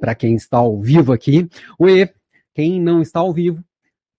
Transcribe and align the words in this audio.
para 0.00 0.14
quem 0.14 0.34
está 0.34 0.58
ao 0.58 0.80
vivo 0.80 1.12
aqui. 1.12 1.48
Oi, 1.78 2.08
quem 2.54 2.80
não 2.80 3.02
está 3.02 3.20
ao 3.20 3.32
vivo, 3.32 3.62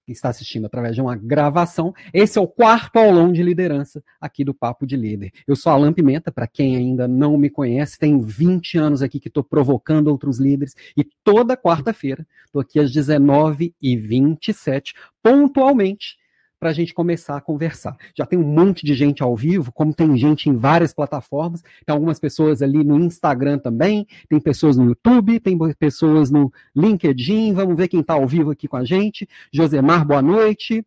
está 0.07 0.29
assistindo 0.29 0.65
através 0.65 0.95
de 0.95 1.01
uma 1.01 1.15
gravação. 1.15 1.93
Esse 2.13 2.37
é 2.37 2.41
o 2.41 2.47
quarto 2.47 2.97
aulão 2.97 3.31
de 3.31 3.41
liderança 3.41 4.03
aqui 4.21 4.43
do 4.43 4.53
Papo 4.53 4.85
de 4.85 4.95
Líder. 4.95 5.31
Eu 5.47 5.55
sou 5.55 5.71
Alan 5.71 5.93
Pimenta, 5.93 6.31
para 6.31 6.47
quem 6.47 6.75
ainda 6.75 7.07
não 7.07 7.37
me 7.37 7.49
conhece, 7.49 7.97
tem 7.97 8.19
20 8.19 8.77
anos 8.77 9.01
aqui 9.01 9.19
que 9.19 9.27
estou 9.27 9.43
provocando 9.43 10.09
outros 10.09 10.39
líderes 10.39 10.75
e 10.95 11.03
toda 11.23 11.57
quarta-feira, 11.57 12.27
estou 12.45 12.61
aqui 12.61 12.79
às 12.79 12.91
19h27, 12.91 14.93
pontualmente, 15.23 16.17
para 16.65 16.71
a 16.71 16.73
gente 16.73 16.95
começar 16.95 17.37
a 17.37 17.41
conversar. 17.41 17.95
Já 18.17 18.25
tem 18.25 18.39
um 18.39 18.43
monte 18.43 18.87
de 18.87 18.95
gente 18.95 19.21
ao 19.21 19.35
vivo, 19.35 19.71
como 19.71 19.93
tem 19.93 20.17
gente 20.17 20.49
em 20.49 20.55
várias 20.55 20.95
plataformas, 20.95 21.61
tem 21.61 21.93
algumas 21.93 22.19
pessoas 22.19 22.59
ali 22.59 22.83
no 22.83 22.99
Instagram 22.99 23.59
também, 23.59 24.07
tem 24.27 24.39
pessoas 24.39 24.75
no 24.75 24.85
YouTube, 24.85 25.39
tem 25.39 25.55
pessoas 25.77 26.31
no 26.31 26.51
LinkedIn, 26.75 27.53
vamos 27.53 27.77
ver 27.77 27.87
quem 27.87 27.99
está 27.99 28.15
ao 28.15 28.25
vivo 28.25 28.49
aqui 28.49 28.67
com 28.67 28.77
a 28.77 28.83
gente. 28.83 29.29
Josemar, 29.53 30.07
boa 30.07 30.23
noite. 30.23 30.83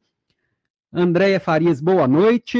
Andréia 0.92 1.38
Farias, 1.38 1.80
boa 1.80 2.08
noite. 2.08 2.58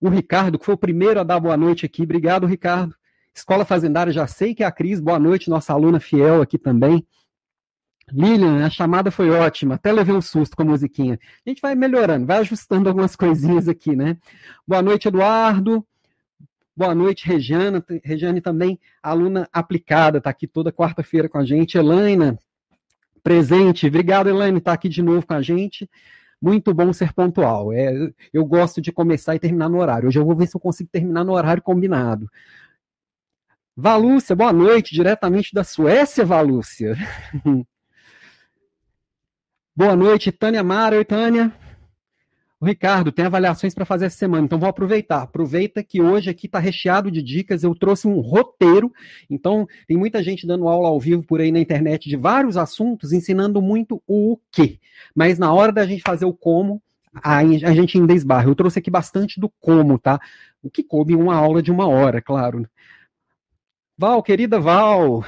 O 0.00 0.08
Ricardo, 0.08 0.58
que 0.58 0.64
foi 0.64 0.74
o 0.74 0.78
primeiro 0.78 1.20
a 1.20 1.22
dar 1.22 1.38
boa 1.38 1.56
noite 1.56 1.86
aqui, 1.86 2.02
obrigado, 2.02 2.44
Ricardo. 2.44 2.92
Escola 3.32 3.64
Fazendária, 3.64 4.12
já 4.12 4.26
sei 4.26 4.52
que 4.52 4.64
é 4.64 4.66
a 4.66 4.72
Cris, 4.72 4.98
boa 4.98 5.20
noite, 5.20 5.48
nossa 5.48 5.72
aluna 5.72 6.00
fiel 6.00 6.42
aqui 6.42 6.58
também. 6.58 7.06
Lilian, 8.12 8.64
a 8.64 8.70
chamada 8.70 9.10
foi 9.10 9.30
ótima, 9.30 9.76
até 9.76 9.92
levei 9.92 10.14
um 10.14 10.20
susto 10.20 10.56
com 10.56 10.62
a 10.62 10.66
musiquinha. 10.66 11.18
A 11.44 11.48
gente 11.48 11.62
vai 11.62 11.74
melhorando, 11.74 12.26
vai 12.26 12.38
ajustando 12.38 12.88
algumas 12.88 13.16
coisinhas 13.16 13.68
aqui, 13.68 13.96
né? 13.96 14.16
Boa 14.66 14.82
noite, 14.82 15.08
Eduardo. 15.08 15.86
Boa 16.76 16.94
noite, 16.94 17.26
Regiane, 17.26 17.82
Regiane 18.02 18.40
também, 18.40 18.80
aluna 19.00 19.48
aplicada, 19.52 20.18
está 20.18 20.28
aqui 20.30 20.46
toda 20.46 20.72
quarta-feira 20.72 21.28
com 21.28 21.38
a 21.38 21.44
gente. 21.44 21.78
Elaina, 21.78 22.36
presente. 23.22 23.86
Obrigado, 23.86 24.28
Elaine, 24.28 24.58
está 24.58 24.72
aqui 24.72 24.88
de 24.88 25.00
novo 25.00 25.26
com 25.26 25.34
a 25.34 25.42
gente. 25.42 25.88
Muito 26.42 26.74
bom 26.74 26.92
ser 26.92 27.12
pontual. 27.12 27.72
É, 27.72 28.12
eu 28.32 28.44
gosto 28.44 28.80
de 28.80 28.92
começar 28.92 29.34
e 29.34 29.38
terminar 29.38 29.68
no 29.68 29.80
horário. 29.80 30.08
Hoje 30.08 30.18
eu 30.18 30.24
vou 30.24 30.36
ver 30.36 30.46
se 30.46 30.56
eu 30.56 30.60
consigo 30.60 30.90
terminar 30.90 31.24
no 31.24 31.32
horário 31.32 31.62
combinado. 31.62 32.28
Valúcia, 33.76 34.36
boa 34.36 34.52
noite, 34.52 34.94
diretamente 34.94 35.54
da 35.54 35.64
Suécia, 35.64 36.24
Valúcia. 36.24 36.96
Boa 39.76 39.96
noite, 39.96 40.30
Tânia 40.30 40.62
Mara. 40.62 40.94
Oi, 40.96 41.04
Tânia. 41.04 41.52
O 42.60 42.64
Ricardo, 42.64 43.10
tem 43.10 43.24
avaliações 43.24 43.74
para 43.74 43.84
fazer 43.84 44.04
essa 44.04 44.16
semana, 44.16 44.44
então 44.44 44.56
vou 44.56 44.68
aproveitar. 44.68 45.22
Aproveita 45.22 45.82
que 45.82 46.00
hoje 46.00 46.30
aqui 46.30 46.46
está 46.46 46.60
recheado 46.60 47.10
de 47.10 47.20
dicas, 47.20 47.64
eu 47.64 47.74
trouxe 47.74 48.06
um 48.06 48.20
roteiro, 48.20 48.92
então 49.28 49.66
tem 49.88 49.96
muita 49.96 50.22
gente 50.22 50.46
dando 50.46 50.68
aula 50.68 50.86
ao 50.86 51.00
vivo 51.00 51.24
por 51.24 51.40
aí 51.40 51.50
na 51.50 51.58
internet 51.58 52.08
de 52.08 52.16
vários 52.16 52.56
assuntos, 52.56 53.12
ensinando 53.12 53.60
muito 53.60 54.00
o 54.06 54.38
quê. 54.52 54.78
Mas 55.12 55.40
na 55.40 55.52
hora 55.52 55.72
da 55.72 55.84
gente 55.84 56.02
fazer 56.02 56.24
o 56.24 56.32
como, 56.32 56.80
a, 57.12 57.38
a 57.38 57.74
gente 57.74 57.98
ainda 57.98 58.14
esbarra. 58.14 58.48
Eu 58.48 58.54
trouxe 58.54 58.78
aqui 58.78 58.92
bastante 58.92 59.40
do 59.40 59.52
como, 59.60 59.98
tá? 59.98 60.20
O 60.62 60.70
que 60.70 60.84
coube 60.84 61.16
uma 61.16 61.34
aula 61.34 61.60
de 61.60 61.72
uma 61.72 61.88
hora, 61.88 62.22
claro. 62.22 62.64
Val, 63.98 64.22
querida 64.22 64.60
Val, 64.60 65.24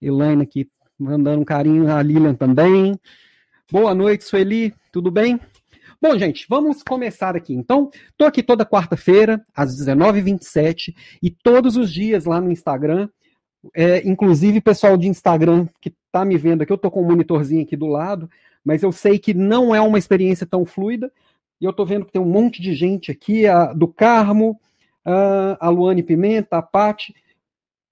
Elaine 0.00 0.42
aqui 0.42 0.68
mandando 0.98 1.42
um 1.42 1.44
carinho, 1.44 1.92
a 1.92 2.02
Lilian 2.02 2.34
também. 2.34 2.98
Boa 3.72 3.94
noite, 3.94 4.24
Sueli, 4.24 4.74
tudo 4.92 5.10
bem? 5.10 5.40
Bom, 5.98 6.18
gente, 6.18 6.44
vamos 6.46 6.82
começar 6.82 7.34
aqui. 7.34 7.54
Então, 7.54 7.88
estou 8.10 8.26
aqui 8.26 8.42
toda 8.42 8.66
quarta-feira, 8.66 9.42
às 9.56 9.74
19h27, 9.74 10.94
e 11.22 11.30
todos 11.30 11.78
os 11.78 11.90
dias 11.90 12.26
lá 12.26 12.38
no 12.38 12.52
Instagram. 12.52 13.08
É, 13.74 14.06
inclusive, 14.06 14.60
pessoal 14.60 14.94
de 14.98 15.08
Instagram 15.08 15.66
que 15.80 15.88
está 15.88 16.22
me 16.22 16.36
vendo 16.36 16.60
aqui, 16.60 16.70
eu 16.70 16.76
estou 16.76 16.90
com 16.90 17.00
um 17.00 17.06
monitorzinho 17.06 17.62
aqui 17.62 17.74
do 17.74 17.86
lado, 17.86 18.28
mas 18.62 18.82
eu 18.82 18.92
sei 18.92 19.18
que 19.18 19.32
não 19.32 19.74
é 19.74 19.80
uma 19.80 19.98
experiência 19.98 20.46
tão 20.46 20.66
fluida. 20.66 21.10
E 21.58 21.64
eu 21.64 21.70
estou 21.70 21.86
vendo 21.86 22.04
que 22.04 22.12
tem 22.12 22.20
um 22.20 22.30
monte 22.30 22.60
de 22.60 22.74
gente 22.74 23.10
aqui, 23.10 23.46
a, 23.46 23.72
do 23.72 23.88
Carmo, 23.88 24.60
a, 25.02 25.66
a 25.66 25.70
Luane 25.70 26.02
Pimenta, 26.02 26.58
a 26.58 26.62
Pati, 26.62 27.14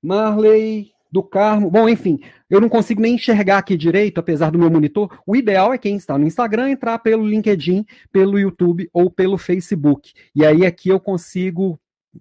Marley, 0.03 0.93
do 1.11 1.23
Carmo. 1.23 1.71
Bom, 1.71 1.89
enfim, 1.89 2.21
eu 2.49 2.61
não 2.61 2.69
consigo 2.69 3.01
nem 3.01 3.15
enxergar 3.15 3.59
aqui 3.59 3.77
direito, 3.77 4.19
apesar 4.19 4.51
do 4.51 4.59
meu 4.59 4.71
monitor. 4.71 5.19
O 5.27 5.35
ideal 5.35 5.73
é 5.73 5.79
quem 5.79 5.97
está 5.97 6.17
no 6.17 6.27
Instagram 6.27 6.71
entrar 6.71 6.99
pelo 6.99 7.27
LinkedIn, 7.27 7.85
pelo 8.13 8.39
YouTube 8.39 8.89
ou 8.93 9.11
pelo 9.11 9.37
Facebook. 9.37 10.13
E 10.35 10.45
aí 10.45 10.65
aqui 10.65 10.89
eu 10.89 11.01
consigo 11.01 11.79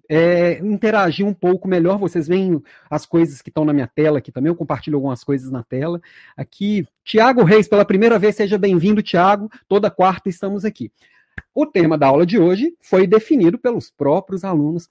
é, 0.08 0.58
interagir 0.58 1.26
um 1.26 1.34
pouco 1.34 1.68
melhor. 1.68 1.98
Vocês 1.98 2.26
veem 2.26 2.62
as 2.88 3.06
coisas 3.06 3.40
que 3.42 3.50
estão 3.50 3.64
na 3.64 3.72
minha 3.72 3.86
tela 3.86 4.18
aqui 4.18 4.32
também. 4.32 4.50
Eu 4.50 4.56
compartilho 4.56 4.96
algumas 4.96 5.22
coisas 5.22 5.50
na 5.50 5.62
tela. 5.62 6.00
Aqui, 6.36 6.86
Tiago 7.04 7.44
Reis, 7.44 7.68
pela 7.68 7.84
primeira 7.84 8.18
vez, 8.18 8.36
seja 8.36 8.58
bem-vindo, 8.58 9.02
Tiago. 9.02 9.50
Toda 9.68 9.90
quarta 9.90 10.28
estamos 10.28 10.64
aqui. 10.64 10.90
O 11.54 11.66
tema 11.66 11.96
da 11.96 12.06
aula 12.06 12.26
de 12.26 12.38
hoje 12.38 12.74
foi 12.80 13.06
definido 13.06 13.58
pelos 13.58 13.90
próprios 13.90 14.44
alunos 14.44 14.88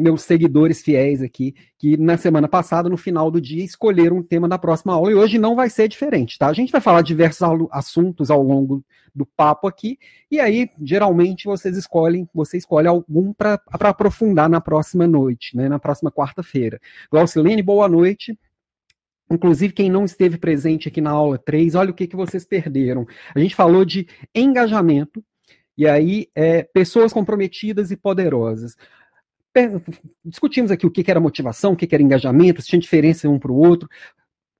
meus 0.00 0.22
seguidores 0.22 0.80
fiéis 0.82 1.22
aqui, 1.22 1.54
que 1.78 1.96
na 1.96 2.16
semana 2.16 2.48
passada, 2.48 2.88
no 2.88 2.96
final 2.96 3.30
do 3.30 3.40
dia, 3.40 3.62
escolheram 3.62 4.18
o 4.18 4.24
tema 4.24 4.48
da 4.48 4.58
próxima 4.58 4.94
aula, 4.94 5.10
e 5.10 5.14
hoje 5.14 5.38
não 5.38 5.54
vai 5.54 5.68
ser 5.68 5.88
diferente, 5.88 6.38
tá? 6.38 6.48
A 6.48 6.52
gente 6.52 6.72
vai 6.72 6.80
falar 6.80 7.02
diversos 7.02 7.46
assuntos 7.70 8.30
ao 8.30 8.42
longo 8.42 8.82
do 9.14 9.26
papo 9.26 9.68
aqui, 9.68 9.98
e 10.30 10.40
aí, 10.40 10.70
geralmente, 10.82 11.44
vocês 11.44 11.76
escolhem, 11.76 12.28
você 12.34 12.56
escolhe 12.56 12.88
algum 12.88 13.32
para 13.32 13.60
aprofundar 13.68 14.48
na 14.48 14.60
próxima 14.60 15.06
noite, 15.06 15.56
né? 15.56 15.68
Na 15.68 15.78
próxima 15.78 16.10
quarta-feira. 16.10 16.80
Glaucilene, 17.10 17.62
boa 17.62 17.88
noite. 17.88 18.38
Inclusive, 19.30 19.72
quem 19.72 19.90
não 19.90 20.04
esteve 20.04 20.38
presente 20.38 20.88
aqui 20.88 21.00
na 21.00 21.10
aula 21.10 21.38
3, 21.38 21.74
olha 21.74 21.90
o 21.90 21.94
que, 21.94 22.06
que 22.06 22.16
vocês 22.16 22.44
perderam. 22.44 23.06
A 23.34 23.38
gente 23.38 23.54
falou 23.54 23.84
de 23.84 24.08
engajamento, 24.34 25.22
e 25.76 25.86
aí, 25.86 26.26
é, 26.34 26.62
pessoas 26.62 27.12
comprometidas 27.12 27.90
e 27.90 27.96
poderosas 27.96 28.76
discutimos 30.24 30.70
aqui 30.70 30.86
o 30.86 30.90
que 30.90 31.10
era 31.10 31.20
motivação, 31.20 31.72
o 31.72 31.76
que 31.76 31.92
era 31.92 32.02
engajamento, 32.02 32.62
se 32.62 32.68
tinha 32.68 32.80
diferença 32.80 33.28
um 33.28 33.38
para 33.38 33.52
o 33.52 33.56
outro. 33.56 33.88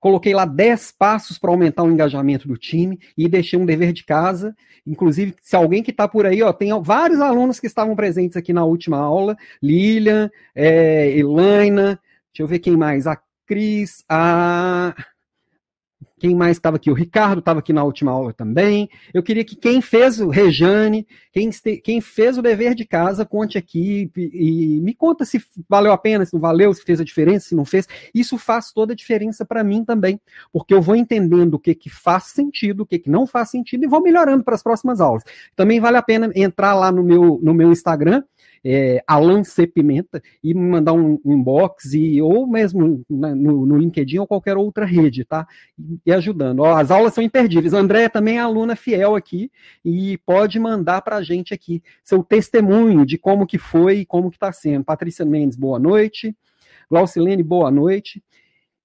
Coloquei 0.01 0.33
lá 0.33 0.47
10 0.47 0.93
passos 0.93 1.39
para 1.39 1.51
aumentar 1.51 1.83
o 1.83 1.91
engajamento 1.91 2.49
do 2.49 2.57
time 2.57 2.99
e 3.17 3.29
deixei 3.29 3.59
um 3.59 3.67
dever 3.67 3.93
de 3.93 4.03
casa. 4.03 4.57
Inclusive, 4.87 5.35
se 5.43 5.55
alguém 5.55 5.83
que 5.83 5.91
está 5.91 6.09
por 6.09 6.25
aí, 6.25 6.43
ó, 6.43 6.53
tem 6.53 6.71
vários 6.83 7.21
alunos 7.21 7.61
que 7.61 7.67
estavam 7.67 7.95
presentes 7.95 8.37
aqui 8.37 8.53
na 8.53 8.65
última 8.65 8.97
aula: 8.97 9.37
Lilian, 9.63 10.31
é, 10.55 11.11
Elaina, 11.17 12.01
deixa 12.33 12.43
eu 12.43 12.47
ver 12.47 12.61
quem 12.61 12.77
mais, 12.79 13.07
a 13.07 13.21
Cris, 13.47 14.03
a 14.09 14.95
quem 16.21 16.35
mais 16.35 16.59
estava 16.59 16.77
aqui? 16.77 16.91
O 16.91 16.95
Ricardo 16.95 17.39
estava 17.39 17.61
aqui 17.61 17.73
na 17.73 17.83
última 17.83 18.13
aula 18.13 18.33
também. 18.35 18.91
Eu 19.13 19.23
queria 19.23 19.43
que 19.43 19.57
quem 19.57 19.81
fez 19.81 20.21
o 20.21 20.29
Rejane, 20.29 21.07
quem, 21.33 21.49
quem 21.83 22.01
fez 22.03 22.37
o 22.37 22.43
dever 22.43 22.75
de 22.75 22.85
casa, 22.85 23.25
conte 23.25 23.57
aqui 23.57 24.11
e, 24.15 24.77
e, 24.77 24.81
me 24.83 24.93
conta 24.95 25.25
se 25.25 25.43
valeu 25.67 25.93
a 25.93 25.99
pena, 25.99 26.27
se 26.27 26.35
não 26.35 26.41
valeu, 26.41 26.75
se 26.75 26.83
fez 26.83 27.01
a 27.01 27.05
diferença, 27.05 27.49
se 27.49 27.55
não 27.55 27.65
fez. 27.65 27.89
Isso 28.15 28.37
faz 28.37 28.71
toda 28.71 28.93
a 28.93 28.97
diferença 28.97 29.47
para 29.47 29.65
mim 29.65 29.83
também, 29.83 30.21
porque 30.53 30.75
eu 30.75 30.83
vou 30.83 30.95
entendendo 30.95 31.55
o 31.55 31.59
que, 31.59 31.75
que 31.75 31.89
faz 31.89 32.25
sentido, 32.25 32.83
o 32.83 32.87
que, 32.87 32.99
que 32.99 33.11
não 33.11 33.27
faz 33.27 33.49
sentido 33.51 33.85
e 33.85 33.89
vou 33.89 34.03
melhorando 34.03 34.45
para 34.45 34.55
as 34.55 34.63
próximas 34.63 35.01
aulas. 35.01 35.25
Também 35.57 35.81
vale 35.81 35.97
a 35.97 36.03
pena 36.03 36.31
entrar 36.35 36.75
lá 36.75 36.93
no 36.93 37.03
meu, 37.03 37.41
no 37.43 37.55
meu 37.55 37.73
Instagram, 37.73 38.23
é, 38.65 39.03
Alan 39.07 39.43
C. 39.45 39.67
Pimenta 39.67 40.23
e 40.43 40.55
me 40.55 40.61
mandar 40.61 40.93
um, 40.93 41.19
inbox 41.25 41.95
e, 41.95 42.21
ou 42.21 42.47
mesmo 42.47 43.03
na, 43.09 43.35
no, 43.35 43.67
no, 43.67 43.77
LinkedIn 43.77 44.19
ou 44.19 44.27
qualquer 44.27 44.57
outra 44.57 44.85
rede, 44.85 45.25
tá? 45.25 45.47
Ajudando. 46.13 46.61
Ó, 46.61 46.75
as 46.75 46.91
aulas 46.91 47.15
são 47.15 47.23
imperdíveis. 47.23 47.75
A 47.75 47.79
Andréia 47.79 48.11
também 48.11 48.37
é 48.39 48.41
aluna 48.41 48.77
fiel 48.77 49.15
aqui 49.15 49.51
e 49.85 50.19
pode 50.19 50.59
mandar 50.59 51.03
para 51.03 51.17
a 51.17 51.23
gente 51.23 51.55
aqui 51.55 51.83
seu 52.05 52.23
testemunho 52.23 53.05
de 53.07 53.19
como 53.19 53.47
que 53.47 53.59
foi 53.59 53.99
e 53.99 54.07
como 54.07 54.31
que 54.31 54.37
está 54.37 54.53
sendo. 54.53 54.85
Patrícia 54.85 55.25
Mendes, 55.25 55.57
boa 55.57 55.79
noite. 55.79 56.37
Glaucilene, 56.91 57.43
boa 57.43 57.71
noite. 57.71 58.23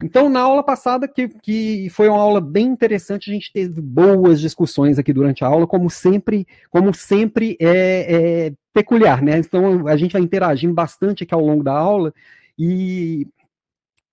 Então, 0.03 0.29
na 0.29 0.41
aula 0.41 0.61
passada, 0.61 1.07
que, 1.07 1.29
que 1.29 1.89
foi 1.89 2.09
uma 2.09 2.19
aula 2.19 2.41
bem 2.41 2.67
interessante, 2.67 3.31
a 3.31 3.33
gente 3.33 3.51
teve 3.51 3.79
boas 3.81 4.41
discussões 4.41 4.99
aqui 4.99 5.13
durante 5.13 5.43
a 5.43 5.47
aula, 5.47 5.65
como 5.65 5.89
sempre, 5.89 6.45
como 6.69 6.93
sempre 6.93 7.55
é, 7.61 8.47
é 8.47 8.53
peculiar, 8.73 9.21
né? 9.21 9.39
Então, 9.39 9.87
a 9.87 9.95
gente 9.95 10.11
vai 10.11 10.21
interagindo 10.21 10.73
bastante 10.73 11.23
aqui 11.23 11.33
ao 11.33 11.45
longo 11.45 11.63
da 11.63 11.71
aula 11.71 12.13
e, 12.59 13.25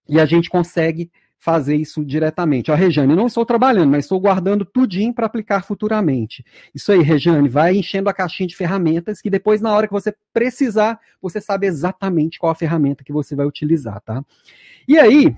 e 0.08 0.20
a 0.20 0.24
gente 0.24 0.48
consegue 0.48 1.10
fazer 1.42 1.74
isso 1.74 2.04
diretamente. 2.04 2.70
Ó, 2.70 2.74
Rejane, 2.76 3.16
não 3.16 3.26
estou 3.26 3.44
trabalhando, 3.44 3.90
mas 3.90 4.04
estou 4.04 4.20
guardando 4.20 4.64
tudinho 4.64 5.12
para 5.12 5.26
aplicar 5.26 5.64
futuramente. 5.64 6.44
Isso 6.72 6.92
aí, 6.92 7.02
Rejane, 7.02 7.48
vai 7.48 7.74
enchendo 7.74 8.08
a 8.08 8.14
caixinha 8.14 8.46
de 8.46 8.54
ferramentas 8.54 9.20
que 9.20 9.28
depois, 9.28 9.60
na 9.60 9.74
hora 9.74 9.88
que 9.88 9.92
você 9.92 10.14
precisar, 10.32 11.00
você 11.20 11.40
sabe 11.40 11.66
exatamente 11.66 12.38
qual 12.38 12.52
a 12.52 12.54
ferramenta 12.54 13.02
que 13.02 13.12
você 13.12 13.34
vai 13.34 13.44
utilizar, 13.44 14.00
tá? 14.02 14.24
E 14.86 14.96
aí, 14.96 15.34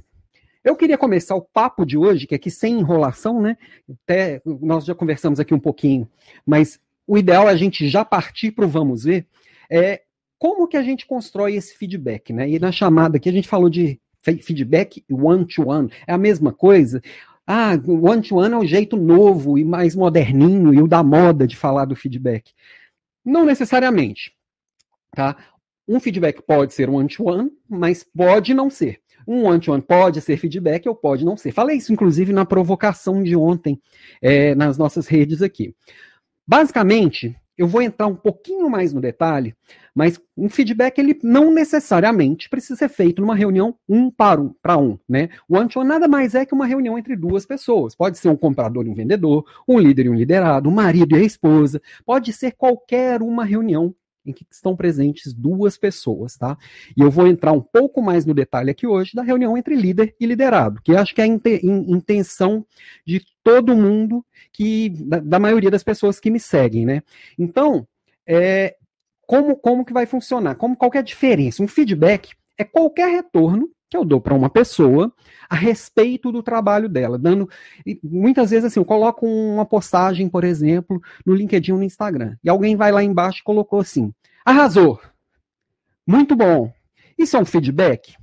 eu 0.63 0.77
queria 0.77 0.99
começar 0.99 1.37
o 1.37 1.41
papo 1.41 1.87
de 1.87 1.97
hoje, 1.97 2.27
que 2.27 2.35
é 2.35 2.37
aqui 2.37 2.51
sem 2.51 2.79
enrolação, 2.79 3.41
né? 3.41 3.57
Até 4.05 4.43
nós 4.45 4.85
já 4.85 4.95
conversamos 4.95 5.41
aqui 5.41 5.55
um 5.55 5.59
pouquinho, 5.59 6.07
mas 6.45 6.79
o 7.07 7.17
ideal 7.17 7.49
é 7.49 7.53
a 7.53 7.57
gente 7.57 7.89
já 7.89 8.05
partir 8.05 8.51
para 8.51 8.67
o 8.67 8.69
vamos 8.69 9.05
ver. 9.05 9.27
É 9.71 10.03
como 10.39 10.69
que 10.69 10.77
a 10.77 10.83
gente 10.83 11.07
constrói 11.07 11.55
esse 11.55 11.75
feedback, 11.75 12.31
né? 12.31 12.47
E 12.47 12.59
na 12.59 12.71
chamada 12.71 13.17
aqui 13.17 13.31
a 13.31 13.33
gente 13.33 13.49
falou 13.49 13.71
de 13.71 13.99
feedback 14.25 15.05
one-to-one. 15.11 15.89
-one. 15.89 15.93
É 16.07 16.13
a 16.13 16.19
mesma 16.19 16.53
coisa? 16.53 17.01
Ah, 17.47 17.73
one-to-one 17.87 18.49
-one 18.49 18.55
é 18.55 18.57
o 18.59 18.67
jeito 18.67 18.97
novo 18.97 19.59
e 19.59 19.65
mais 19.65 19.95
moderninho 19.95 20.73
e 20.73 20.81
o 20.81 20.89
da 20.89 21.03
moda 21.03 21.47
de 21.47 21.57
falar 21.57 21.85
do 21.85 21.95
feedback. 21.95 22.53
Não 23.25 23.45
necessariamente. 23.45 24.35
Tá? 25.15 25.37
Um 25.87 26.01
feedback 26.01 26.43
pode 26.43 26.73
ser 26.73 26.89
um 26.89 26.97
one-to-one, 26.97 27.45
-one, 27.45 27.51
mas 27.69 28.03
pode 28.03 28.55
não 28.55 28.71
ser. 28.71 29.01
Um 29.27 29.45
one-to-one 29.45 29.83
-one 29.83 29.87
pode 29.87 30.21
ser 30.21 30.37
feedback 30.39 30.89
ou 30.89 30.95
pode 30.95 31.25
não 31.25 31.37
ser. 31.37 31.53
Falei 31.53 31.77
isso, 31.77 31.93
inclusive, 31.93 32.33
na 32.33 32.45
provocação 32.45 33.23
de 33.23 33.37
ontem, 33.37 33.81
é, 34.21 34.55
nas 34.55 34.79
nossas 34.79 35.07
redes 35.07 35.43
aqui. 35.43 35.75
Basicamente, 36.47 37.37
eu 37.57 37.67
vou 37.67 37.83
entrar 37.83 38.07
um 38.07 38.15
pouquinho 38.15 38.69
mais 38.69 38.93
no 38.93 39.01
detalhe, 39.01 39.55
mas 39.95 40.21
um 40.37 40.49
feedback 40.49 40.99
ele 40.99 41.19
não 41.23 41.53
necessariamente 41.53 42.49
precisa 42.49 42.77
ser 42.77 42.89
feito 42.89 43.23
numa 43.23 43.35
reunião 43.35 43.77
um 43.89 44.11
para 44.11 44.41
um, 44.41 44.53
para 44.61 44.77
um, 44.77 44.99
né? 45.09 45.29
O 45.49 45.57
one-to-one 45.57 45.89
nada 45.89 46.09
mais 46.09 46.35
é 46.35 46.45
que 46.45 46.55
uma 46.55 46.67
reunião 46.67 46.99
entre 46.99 47.15
duas 47.15 47.47
pessoas. 47.47 47.95
Pode 47.95 48.19
ser 48.19 48.29
um 48.29 48.37
comprador 48.37 48.87
e 48.87 48.91
um 48.91 48.95
vendedor, 48.95 49.45
um 49.69 49.79
líder 49.79 50.07
e 50.07 50.09
um 50.09 50.15
liderado, 50.15 50.69
um 50.69 50.73
marido 50.73 51.17
e 51.17 51.21
a 51.21 51.25
esposa, 51.25 51.81
pode 52.05 52.33
ser 52.33 52.53
qualquer 52.53 53.23
uma 53.23 53.45
reunião 53.45 53.95
em 54.25 54.33
que 54.33 54.47
estão 54.51 54.75
presentes 54.75 55.33
duas 55.33 55.77
pessoas, 55.77 56.37
tá? 56.37 56.57
E 56.97 57.01
eu 57.01 57.11
vou 57.11 57.27
entrar 57.27 57.53
um 57.53 57.61
pouco 57.61 58.03
mais 58.03 58.25
no 58.25 58.35
detalhe 58.35 58.71
aqui 58.71 58.87
hoje 58.87 59.15
da 59.15 59.23
reunião 59.23 59.57
entre 59.57 59.77
líder 59.77 60.15
e 60.19 60.27
liderado, 60.27 60.81
que 60.83 60.97
acho 60.97 61.15
que 61.15 61.21
é 61.21 61.25
a 61.25 61.27
intenção 61.27 62.67
de 63.07 63.25
todo 63.43 63.77
mundo 63.77 64.25
que 64.53 64.91
da, 64.91 65.21
da, 65.21 65.39
maioria 65.39 65.71
das 65.71 65.83
pessoas 65.83 66.19
que 66.19 66.31
me 66.31 66.41
seguem, 66.41 66.87
né? 66.87 67.03
Então, 67.39 67.87
é, 68.27 68.77
como 69.27 69.57
como 69.57 69.85
que 69.85 69.93
vai 69.93 70.07
funcionar? 70.07 70.55
Como 70.55 70.77
qual 70.77 70.91
é 70.95 70.99
a 70.99 71.03
diferença? 71.03 71.63
Um 71.63 71.69
feedback 71.69 72.31
é 72.57 72.65
qualquer 72.65 73.09
retorno 73.09 73.69
que 73.95 73.97
eu 73.97 74.05
dou 74.05 74.21
para 74.21 74.35
uma 74.35 74.51
pessoa 74.51 75.13
a 75.49 75.55
respeito 75.55 76.33
do 76.33 76.43
trabalho 76.43 76.89
dela, 76.89 77.17
dando 77.17 77.49
muitas 78.03 78.51
vezes 78.51 78.65
assim, 78.65 78.81
eu 78.81 78.85
coloco 78.85 79.25
uma 79.25 79.65
postagem, 79.65 80.29
por 80.29 80.43
exemplo, 80.43 81.01
no 81.25 81.33
LinkedIn 81.33 81.71
ou 81.71 81.79
no 81.79 81.85
Instagram, 81.85 82.37
e 82.43 82.51
alguém 82.51 82.75
vai 82.75 82.91
lá 82.91 83.05
embaixo 83.05 83.39
e 83.39 83.45
colocou 83.45 83.79
assim: 83.79 84.13
"Arrasou. 84.45 85.01
Muito 86.05 86.35
bom. 86.35 86.73
Isso 87.17 87.37
é 87.37 87.41
um 87.41 87.45
feedback?" 87.45 88.17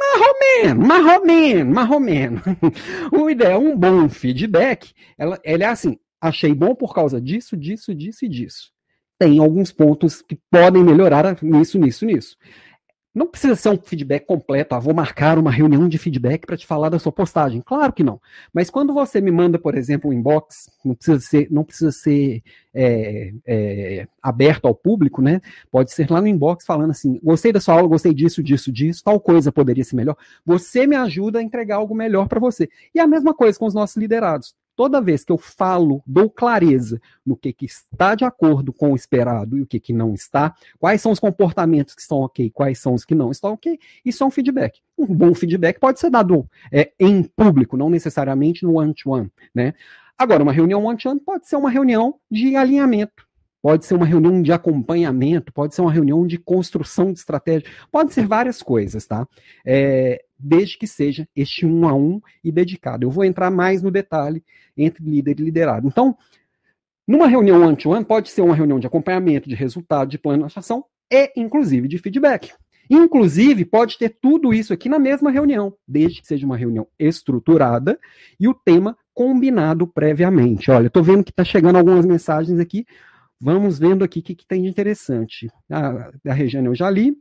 Marromeno, 0.00 0.86
marromeno, 0.86 1.74
marromeno. 1.74 2.42
o 3.12 3.28
ideal, 3.28 3.60
um 3.60 3.76
bom 3.76 4.08
feedback, 4.08 4.94
ela, 5.18 5.38
ela 5.44 5.64
é 5.64 5.66
assim, 5.66 5.98
achei 6.18 6.54
bom 6.54 6.74
por 6.74 6.94
causa 6.94 7.20
disso, 7.20 7.58
disso, 7.58 7.94
disso 7.94 8.24
e 8.24 8.28
disso. 8.28 8.72
Tem 9.18 9.38
alguns 9.38 9.70
pontos 9.70 10.22
que 10.22 10.38
podem 10.50 10.82
melhorar 10.82 11.36
nisso, 11.42 11.78
nisso, 11.78 12.06
nisso. 12.06 12.38
Não 13.12 13.26
precisa 13.26 13.56
ser 13.56 13.70
um 13.70 13.76
feedback 13.76 14.24
completo, 14.24 14.72
ah, 14.72 14.78
vou 14.78 14.94
marcar 14.94 15.36
uma 15.36 15.50
reunião 15.50 15.88
de 15.88 15.98
feedback 15.98 16.46
para 16.46 16.56
te 16.56 16.64
falar 16.64 16.88
da 16.88 16.98
sua 16.98 17.10
postagem. 17.10 17.60
Claro 17.60 17.92
que 17.92 18.04
não. 18.04 18.20
Mas 18.54 18.70
quando 18.70 18.94
você 18.94 19.20
me 19.20 19.32
manda, 19.32 19.58
por 19.58 19.76
exemplo, 19.76 20.10
um 20.10 20.12
inbox, 20.12 20.70
não 20.84 20.94
precisa 20.94 21.18
ser, 21.18 21.48
não 21.50 21.64
precisa 21.64 21.90
ser 21.90 22.40
é, 22.72 23.32
é, 23.44 24.08
aberto 24.22 24.66
ao 24.66 24.74
público, 24.76 25.20
né? 25.20 25.40
Pode 25.72 25.92
ser 25.92 26.08
lá 26.08 26.20
no 26.20 26.28
inbox 26.28 26.64
falando 26.64 26.92
assim: 26.92 27.18
gostei 27.20 27.52
da 27.52 27.60
sua 27.60 27.74
aula, 27.74 27.88
gostei 27.88 28.14
disso, 28.14 28.44
disso, 28.44 28.70
disso, 28.70 29.02
tal 29.02 29.18
coisa 29.18 29.50
poderia 29.50 29.82
ser 29.82 29.96
melhor. 29.96 30.16
Você 30.46 30.86
me 30.86 30.94
ajuda 30.94 31.40
a 31.40 31.42
entregar 31.42 31.76
algo 31.76 31.96
melhor 31.96 32.28
para 32.28 32.38
você. 32.38 32.68
E 32.94 33.00
a 33.00 33.08
mesma 33.08 33.34
coisa 33.34 33.58
com 33.58 33.66
os 33.66 33.74
nossos 33.74 33.96
liderados 33.96 34.54
toda 34.80 34.98
vez 34.98 35.22
que 35.22 35.30
eu 35.30 35.36
falo, 35.36 36.02
dou 36.06 36.30
clareza 36.30 36.98
no 37.24 37.36
que, 37.36 37.52
que 37.52 37.66
está 37.66 38.14
de 38.14 38.24
acordo 38.24 38.72
com 38.72 38.92
o 38.92 38.96
esperado 38.96 39.58
e 39.58 39.60
o 39.60 39.66
que, 39.66 39.78
que 39.78 39.92
não 39.92 40.14
está, 40.14 40.54
quais 40.78 41.02
são 41.02 41.12
os 41.12 41.20
comportamentos 41.20 41.94
que 41.94 42.00
estão 42.00 42.20
ok, 42.20 42.48
quais 42.48 42.78
são 42.78 42.94
os 42.94 43.04
que 43.04 43.14
não 43.14 43.30
estão 43.30 43.52
ok, 43.52 43.78
isso 44.02 44.24
é 44.24 44.26
um 44.26 44.30
feedback. 44.30 44.80
Um 44.96 45.04
bom 45.04 45.34
feedback 45.34 45.78
pode 45.78 46.00
ser 46.00 46.08
dado 46.08 46.48
é, 46.72 46.92
em 46.98 47.22
público, 47.22 47.76
não 47.76 47.90
necessariamente 47.90 48.64
no 48.64 48.78
one-to-one, 48.78 49.24
-one, 49.24 49.32
né? 49.54 49.74
Agora, 50.16 50.42
uma 50.42 50.50
reunião 50.50 50.82
one-to-one 50.82 51.20
-one 51.20 51.24
pode 51.26 51.46
ser 51.46 51.56
uma 51.56 51.68
reunião 51.68 52.14
de 52.30 52.56
alinhamento, 52.56 53.28
pode 53.60 53.84
ser 53.84 53.96
uma 53.96 54.06
reunião 54.06 54.40
de 54.40 54.50
acompanhamento, 54.50 55.52
pode 55.52 55.74
ser 55.74 55.82
uma 55.82 55.92
reunião 55.92 56.26
de 56.26 56.38
construção 56.38 57.12
de 57.12 57.18
estratégia, 57.18 57.68
pode 57.92 58.14
ser 58.14 58.26
várias 58.26 58.62
coisas, 58.62 59.06
tá? 59.06 59.28
É, 59.62 60.24
desde 60.42 60.78
que 60.78 60.86
seja 60.86 61.28
este 61.34 61.66
um 61.66 61.86
a 61.88 61.94
um 61.94 62.20
e 62.42 62.50
dedicado. 62.50 63.04
Eu 63.04 63.10
vou 63.10 63.24
entrar 63.24 63.50
mais 63.50 63.82
no 63.82 63.90
detalhe 63.90 64.42
entre 64.76 65.04
líder 65.04 65.38
e 65.40 65.44
liderado. 65.44 65.86
Então, 65.86 66.16
numa 67.06 67.26
reunião 67.26 67.62
one-to-one, 67.62 68.04
pode 68.04 68.30
ser 68.30 68.42
uma 68.42 68.54
reunião 68.54 68.78
de 68.78 68.86
acompanhamento, 68.86 69.48
de 69.48 69.54
resultado, 69.54 70.08
de 70.08 70.18
plano 70.18 70.46
de 70.46 70.58
ação 70.58 70.84
e, 71.10 71.32
inclusive, 71.36 71.88
de 71.88 71.98
feedback. 71.98 72.52
Inclusive, 72.88 73.64
pode 73.64 73.96
ter 73.98 74.16
tudo 74.20 74.52
isso 74.52 74.72
aqui 74.72 74.88
na 74.88 74.98
mesma 74.98 75.30
reunião, 75.30 75.72
desde 75.86 76.20
que 76.20 76.26
seja 76.26 76.44
uma 76.44 76.56
reunião 76.56 76.88
estruturada 76.98 77.98
e 78.38 78.48
o 78.48 78.54
tema 78.54 78.96
combinado 79.14 79.86
previamente. 79.86 80.70
Olha, 80.70 80.88
estou 80.88 81.02
vendo 81.02 81.22
que 81.22 81.30
está 81.30 81.44
chegando 81.44 81.76
algumas 81.76 82.04
mensagens 82.04 82.58
aqui. 82.58 82.84
Vamos 83.40 83.78
vendo 83.78 84.02
aqui 84.02 84.18
o 84.18 84.22
que, 84.22 84.34
que 84.34 84.46
tem 84.46 84.62
de 84.62 84.68
interessante. 84.68 85.48
A, 85.70 86.10
a 86.26 86.32
Regiane 86.32 86.66
eu 86.66 86.74
já 86.74 86.90
li. 86.90 87.16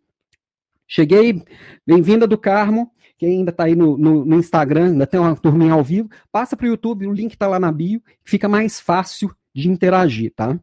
Cheguei, 0.87 1.43
bem-vinda 1.85 2.25
do 2.25 2.37
Carmo. 2.37 2.91
Quem 3.19 3.39
ainda 3.39 3.51
está 3.51 3.65
aí 3.65 3.75
no, 3.75 3.97
no, 3.97 4.23
no, 4.23 4.37
Instagram, 4.37 4.91
ainda 4.91 5.05
tem 5.05 5.19
uma 5.19 5.35
turminha 5.35 5.73
ao 5.73 5.83
vivo, 5.83 6.09
passa 6.31 6.55
para 6.55 6.65
o 6.65 6.69
YouTube, 6.69 7.05
o 7.05 7.11
link 7.11 7.33
está 7.33 7.47
lá 7.47 7.59
na 7.59 7.69
bio, 7.69 8.01
fica 8.23 8.47
mais 8.47 8.79
fácil 8.79 9.29
de 9.53 9.69
interagir, 9.69 10.31
tá? 10.33 10.57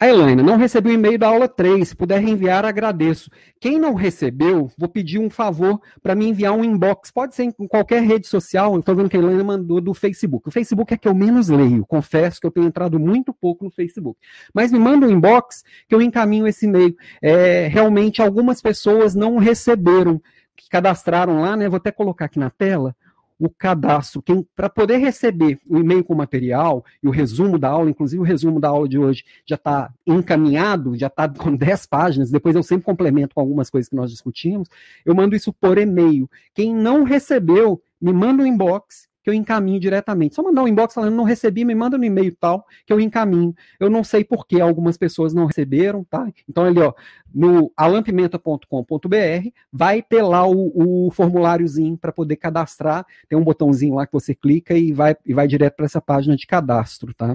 A 0.00 0.08
Elaine, 0.08 0.42
não 0.42 0.56
recebi 0.56 0.90
o 0.90 0.92
e-mail 0.92 1.18
da 1.18 1.28
aula 1.28 1.48
3. 1.48 1.88
Se 1.88 1.94
puder 1.94 2.20
reenviar, 2.20 2.64
agradeço. 2.64 3.30
Quem 3.60 3.78
não 3.78 3.94
recebeu, 3.94 4.70
vou 4.76 4.88
pedir 4.88 5.18
um 5.18 5.30
favor 5.30 5.80
para 6.02 6.14
me 6.14 6.26
enviar 6.26 6.52
um 6.52 6.64
inbox. 6.64 7.10
Pode 7.10 7.34
ser 7.34 7.44
em 7.44 7.68
qualquer 7.68 8.02
rede 8.02 8.26
social. 8.26 8.76
Estou 8.78 8.96
vendo 8.96 9.08
que 9.08 9.16
a 9.16 9.20
Elaine 9.20 9.42
mandou 9.44 9.80
do 9.80 9.94
Facebook. 9.94 10.48
O 10.48 10.50
Facebook 10.50 10.92
é 10.92 10.98
que 10.98 11.06
eu 11.06 11.14
menos 11.14 11.48
leio. 11.48 11.86
Confesso 11.86 12.40
que 12.40 12.46
eu 12.46 12.50
tenho 12.50 12.66
entrado 12.66 12.98
muito 12.98 13.32
pouco 13.32 13.64
no 13.64 13.70
Facebook. 13.70 14.18
Mas 14.52 14.72
me 14.72 14.78
manda 14.78 15.06
um 15.06 15.10
inbox 15.10 15.62
que 15.88 15.94
eu 15.94 16.02
encaminho 16.02 16.46
esse 16.46 16.66
e-mail. 16.66 16.94
É, 17.22 17.68
realmente, 17.68 18.20
algumas 18.20 18.60
pessoas 18.60 19.14
não 19.14 19.38
receberam 19.38 20.20
que 20.56 20.68
cadastraram 20.68 21.40
lá, 21.40 21.56
né? 21.56 21.68
Vou 21.68 21.76
até 21.76 21.90
colocar 21.90 22.26
aqui 22.26 22.38
na 22.38 22.50
tela 22.50 22.94
o 23.38 23.50
cadastro, 23.50 24.22
para 24.54 24.70
poder 24.70 24.98
receber 24.98 25.58
o 25.68 25.78
e-mail 25.78 26.04
com 26.04 26.14
o 26.14 26.16
material 26.16 26.84
e 27.02 27.08
o 27.08 27.10
resumo 27.10 27.58
da 27.58 27.68
aula, 27.68 27.90
inclusive 27.90 28.20
o 28.20 28.24
resumo 28.24 28.60
da 28.60 28.68
aula 28.68 28.88
de 28.88 28.98
hoje 28.98 29.24
já 29.44 29.56
está 29.56 29.92
encaminhado, 30.06 30.96
já 30.96 31.08
está 31.08 31.28
com 31.28 31.54
10 31.56 31.86
páginas, 31.86 32.30
depois 32.30 32.54
eu 32.54 32.62
sempre 32.62 32.84
complemento 32.84 33.34
com 33.34 33.40
algumas 33.40 33.68
coisas 33.68 33.88
que 33.88 33.96
nós 33.96 34.10
discutimos, 34.10 34.68
eu 35.04 35.14
mando 35.14 35.34
isso 35.34 35.52
por 35.52 35.78
e-mail. 35.78 36.30
Quem 36.54 36.74
não 36.74 37.02
recebeu, 37.02 37.82
me 38.00 38.12
manda 38.12 38.42
um 38.42 38.46
inbox 38.46 39.08
que 39.24 39.30
eu 39.30 39.34
encaminho 39.34 39.80
diretamente. 39.80 40.34
Só 40.34 40.42
mandar 40.42 40.62
um 40.62 40.68
inbox 40.68 40.92
falando, 40.92 41.14
não 41.14 41.24
recebi, 41.24 41.64
me 41.64 41.74
manda 41.74 41.96
no 41.96 42.04
e-mail 42.04 42.36
tal, 42.38 42.66
que 42.84 42.92
eu 42.92 43.00
encaminho. 43.00 43.54
Eu 43.80 43.88
não 43.88 44.04
sei 44.04 44.22
por 44.22 44.46
que 44.46 44.60
algumas 44.60 44.98
pessoas 44.98 45.32
não 45.32 45.46
receberam, 45.46 46.04
tá? 46.04 46.30
Então, 46.46 46.64
ali, 46.66 46.78
ó, 46.78 46.92
no 47.34 47.72
alampimenta.com.br, 47.74 49.48
vai 49.72 50.02
ter 50.02 50.22
lá 50.22 50.46
o, 50.46 51.06
o 51.06 51.10
formuláriozinho 51.10 51.96
para 51.96 52.12
poder 52.12 52.36
cadastrar. 52.36 53.06
Tem 53.26 53.38
um 53.38 53.42
botãozinho 53.42 53.94
lá 53.94 54.06
que 54.06 54.12
você 54.12 54.34
clica 54.34 54.74
e 54.74 54.92
vai, 54.92 55.16
e 55.24 55.32
vai 55.32 55.48
direto 55.48 55.76
para 55.76 55.86
essa 55.86 56.02
página 56.02 56.36
de 56.36 56.46
cadastro, 56.46 57.14
tá? 57.14 57.34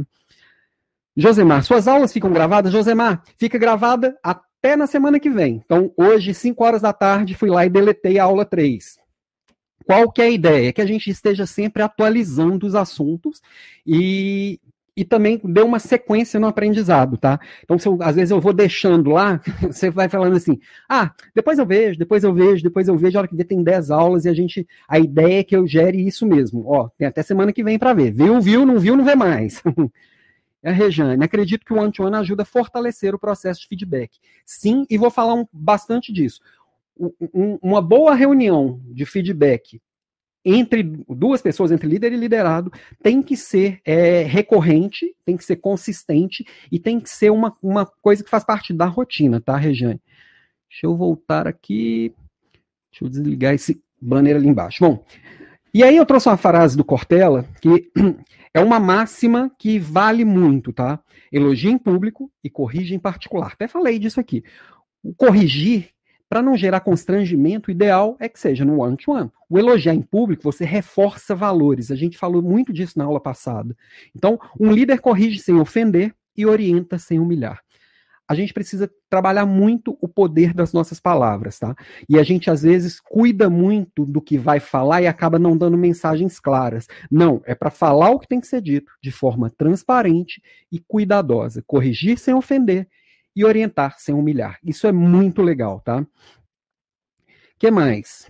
Josemar, 1.17 1.63
suas 1.63 1.87
aulas 1.87 2.13
ficam 2.13 2.31
gravadas? 2.31 2.71
Josemar, 2.71 3.23
fica 3.35 3.57
gravada 3.57 4.15
até 4.23 4.75
na 4.75 4.85
semana 4.85 5.19
que 5.19 5.29
vem. 5.29 5.59
Então, 5.65 5.91
hoje, 5.97 6.35
5 6.35 6.63
horas 6.63 6.83
da 6.83 6.93
tarde, 6.93 7.33
fui 7.33 7.49
lá 7.49 7.65
e 7.65 7.69
deletei 7.69 8.19
a 8.19 8.25
aula 8.25 8.45
3 8.45 9.08
qual 9.89 10.11
que 10.11 10.21
é 10.21 10.25
a 10.25 10.29
ideia? 10.29 10.69
É 10.69 10.71
que 10.71 10.81
a 10.81 10.85
gente 10.85 11.09
esteja 11.09 11.47
sempre 11.47 11.81
atualizando 11.81 12.67
os 12.67 12.75
assuntos 12.75 13.41
e, 13.83 14.59
e 14.95 15.03
também 15.03 15.41
dê 15.43 15.63
uma 15.63 15.79
sequência 15.79 16.39
no 16.39 16.45
aprendizado, 16.45 17.17
tá? 17.17 17.39
Então, 17.63 17.75
eu, 17.83 17.97
às 18.03 18.15
vezes 18.15 18.29
eu 18.29 18.39
vou 18.39 18.53
deixando 18.53 19.09
lá, 19.09 19.41
você 19.65 19.89
vai 19.89 20.07
falando 20.07 20.35
assim, 20.35 20.59
ah, 20.87 21.11
depois 21.33 21.57
eu 21.57 21.65
vejo, 21.65 21.97
depois 21.97 22.23
eu 22.23 22.31
vejo, 22.31 22.61
depois 22.61 22.87
eu 22.87 22.95
vejo, 22.95 23.17
a 23.17 23.21
hora 23.21 23.27
que 23.27 23.43
tem 23.43 23.63
10 23.63 23.89
aulas 23.89 24.25
e 24.25 24.29
a 24.29 24.33
gente, 24.35 24.67
a 24.87 24.99
ideia 24.99 25.39
é 25.39 25.43
que 25.43 25.55
eu 25.55 25.65
gere 25.65 26.05
isso 26.05 26.23
mesmo. 26.23 26.65
Ó, 26.67 26.89
tem 26.95 27.07
até 27.07 27.23
semana 27.23 27.51
que 27.51 27.63
vem 27.63 27.79
para 27.79 27.91
ver. 27.95 28.11
Viu, 28.11 28.39
viu, 28.39 28.67
não 28.67 28.77
viu, 28.77 28.95
não 28.95 29.03
vê 29.03 29.15
mais. 29.15 29.59
a 30.63 30.69
Rejane, 30.69 31.25
acredito 31.25 31.65
que 31.65 31.73
o 31.73 31.77
one-to-one 31.77 32.11
-one 32.15 32.19
ajuda 32.19 32.43
a 32.43 32.45
fortalecer 32.45 33.15
o 33.15 33.19
processo 33.19 33.61
de 33.61 33.67
feedback. 33.67 34.19
Sim, 34.45 34.85
e 34.87 34.99
vou 34.99 35.09
falar 35.09 35.33
um, 35.33 35.47
bastante 35.51 36.13
disso 36.13 36.41
um, 36.99 37.57
uma 37.61 37.81
boa 37.81 38.13
reunião 38.13 38.81
de 38.85 39.05
feedback 39.05 39.81
entre 40.43 40.83
duas 40.83 41.41
pessoas, 41.41 41.71
entre 41.71 41.87
líder 41.87 42.13
e 42.13 42.17
liderado, 42.17 42.71
tem 43.03 43.21
que 43.21 43.35
ser 43.35 43.81
é, 43.85 44.23
recorrente, 44.23 45.15
tem 45.25 45.35
que 45.35 45.43
ser 45.43 45.57
consistente 45.57 46.45
e 46.71 46.79
tem 46.79 46.99
que 46.99 47.09
ser 47.09 47.29
uma, 47.29 47.55
uma 47.61 47.85
coisa 47.85 48.23
que 48.23 48.29
faz 48.29 48.43
parte 48.43 48.73
da 48.73 48.85
rotina, 48.85 49.41
tá, 49.41 49.57
Regiane? 49.57 50.01
Deixa 50.69 50.85
eu 50.85 50.95
voltar 50.95 51.47
aqui. 51.47 52.13
Deixa 52.91 53.03
eu 53.03 53.09
desligar 53.09 53.53
esse 53.53 53.81
banner 54.01 54.35
ali 54.35 54.47
embaixo. 54.47 54.83
Bom, 54.83 55.03
e 55.73 55.83
aí 55.83 55.97
eu 55.97 56.05
trouxe 56.05 56.29
uma 56.29 56.37
frase 56.37 56.77
do 56.77 56.85
Cortella 56.85 57.45
que 57.61 57.91
é 58.53 58.59
uma 58.59 58.79
máxima 58.79 59.51
que 59.57 59.77
vale 59.77 60.23
muito, 60.23 60.71
tá? 60.71 60.99
Elogia 61.31 61.71
em 61.71 61.77
público 61.77 62.31
e 62.43 62.49
corrige 62.49 62.95
em 62.95 62.99
particular. 62.99 63.51
Até 63.53 63.67
falei 63.67 63.99
disso 63.99 64.19
aqui. 64.19 64.43
O 65.03 65.13
corrigir 65.13 65.89
para 66.29 66.41
não 66.41 66.55
gerar 66.55 66.81
constrangimento, 66.81 67.69
o 67.69 67.71
ideal 67.71 68.15
é 68.19 68.29
que 68.29 68.39
seja 68.39 68.63
no 68.63 68.81
one-to-one. 68.81 69.23
-one. 69.23 69.31
O 69.49 69.57
elogiar 69.57 69.95
em 69.95 70.01
público, 70.01 70.43
você 70.43 70.63
reforça 70.63 71.35
valores. 71.35 71.89
A 71.89 71.95
gente 71.95 72.17
falou 72.17 72.41
muito 72.41 72.71
disso 72.71 72.99
na 72.99 73.05
aula 73.05 73.19
passada. 73.19 73.75
Então, 74.15 74.39
um 74.59 74.71
líder 74.71 74.99
corrige 74.99 75.39
sem 75.39 75.55
ofender 75.55 76.13
e 76.37 76.45
orienta 76.45 76.99
sem 76.99 77.19
humilhar 77.19 77.59
a 78.29 78.35
gente 78.35 78.53
precisa 78.53 78.87
trabalhar 79.09 79.47
muito 79.47 79.97
o 79.99 80.07
poder 80.07 80.53
das 80.53 80.71
nossas 80.71 80.99
palavras, 80.99 81.57
tá? 81.57 81.75
E 82.07 82.19
a 82.19 82.21
gente 82.21 82.51
às 82.51 82.61
vezes 82.61 82.99
cuida 82.99 83.49
muito 83.49 84.05
do 84.05 84.21
que 84.21 84.37
vai 84.37 84.59
falar 84.59 85.01
e 85.01 85.07
acaba 85.07 85.39
não 85.39 85.57
dando 85.57 85.75
mensagens 85.75 86.39
claras. 86.39 86.85
Não, 87.09 87.41
é 87.43 87.55
para 87.55 87.71
falar 87.71 88.11
o 88.11 88.19
que 88.19 88.27
tem 88.27 88.39
que 88.39 88.45
ser 88.45 88.61
dito 88.61 88.91
de 89.01 89.11
forma 89.11 89.49
transparente 89.49 90.43
e 90.71 90.77
cuidadosa, 90.79 91.63
corrigir 91.65 92.19
sem 92.19 92.35
ofender 92.35 92.87
e 93.35 93.45
orientar 93.45 93.99
sem 93.99 94.13
humilhar. 94.13 94.57
Isso 94.63 94.87
é 94.87 94.91
muito 94.91 95.41
legal, 95.41 95.79
tá? 95.81 96.05
Que 97.57 97.69
mais? 97.69 98.27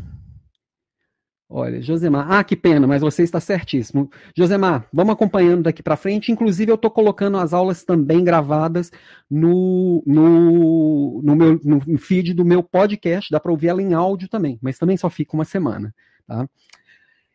Olha, 1.51 1.81
Josemar, 1.81 2.31
ah, 2.31 2.43
que 2.43 2.55
pena, 2.55 2.85
mas 2.85 3.01
você 3.01 3.23
está 3.23 3.39
certíssimo. 3.39 4.11
Josemar, 4.37 4.87
vamos 4.93 5.13
acompanhando 5.13 5.63
daqui 5.63 5.81
para 5.81 5.97
frente. 5.97 6.31
Inclusive, 6.31 6.71
eu 6.71 6.75
estou 6.75 6.91
colocando 6.91 7.37
as 7.37 7.55
aulas 7.55 7.83
também 7.83 8.23
gravadas 8.23 8.91
no, 9.27 10.03
no, 10.05 11.21
no, 11.23 11.35
meu, 11.35 11.59
no 11.63 11.97
feed 11.97 12.35
do 12.35 12.45
meu 12.45 12.61
podcast. 12.61 13.31
Dá 13.31 13.39
para 13.39 13.51
ouvir 13.51 13.69
ela 13.69 13.81
em 13.81 13.95
áudio 13.95 14.29
também, 14.29 14.59
mas 14.61 14.77
também 14.77 14.95
só 14.95 15.09
fica 15.09 15.35
uma 15.35 15.43
semana. 15.43 15.93
Tá? 16.27 16.47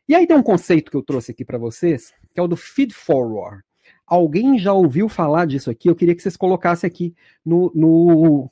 E 0.08 0.14
aí 0.14 0.28
tem 0.28 0.36
um 0.36 0.44
conceito 0.44 0.92
que 0.92 0.96
eu 0.96 1.02
trouxe 1.02 1.32
aqui 1.32 1.44
para 1.44 1.58
vocês, 1.58 2.14
que 2.32 2.38
é 2.38 2.42
o 2.42 2.46
do 2.46 2.56
feed 2.56 2.94
forward. 2.94 3.64
Alguém 4.06 4.58
já 4.58 4.72
ouviu 4.72 5.08
falar 5.08 5.46
disso 5.46 5.70
aqui? 5.70 5.88
Eu 5.88 5.94
queria 5.94 6.14
que 6.14 6.22
vocês 6.22 6.36
colocassem 6.36 6.86
aqui 6.86 7.14
no, 7.44 7.70
no 7.74 8.50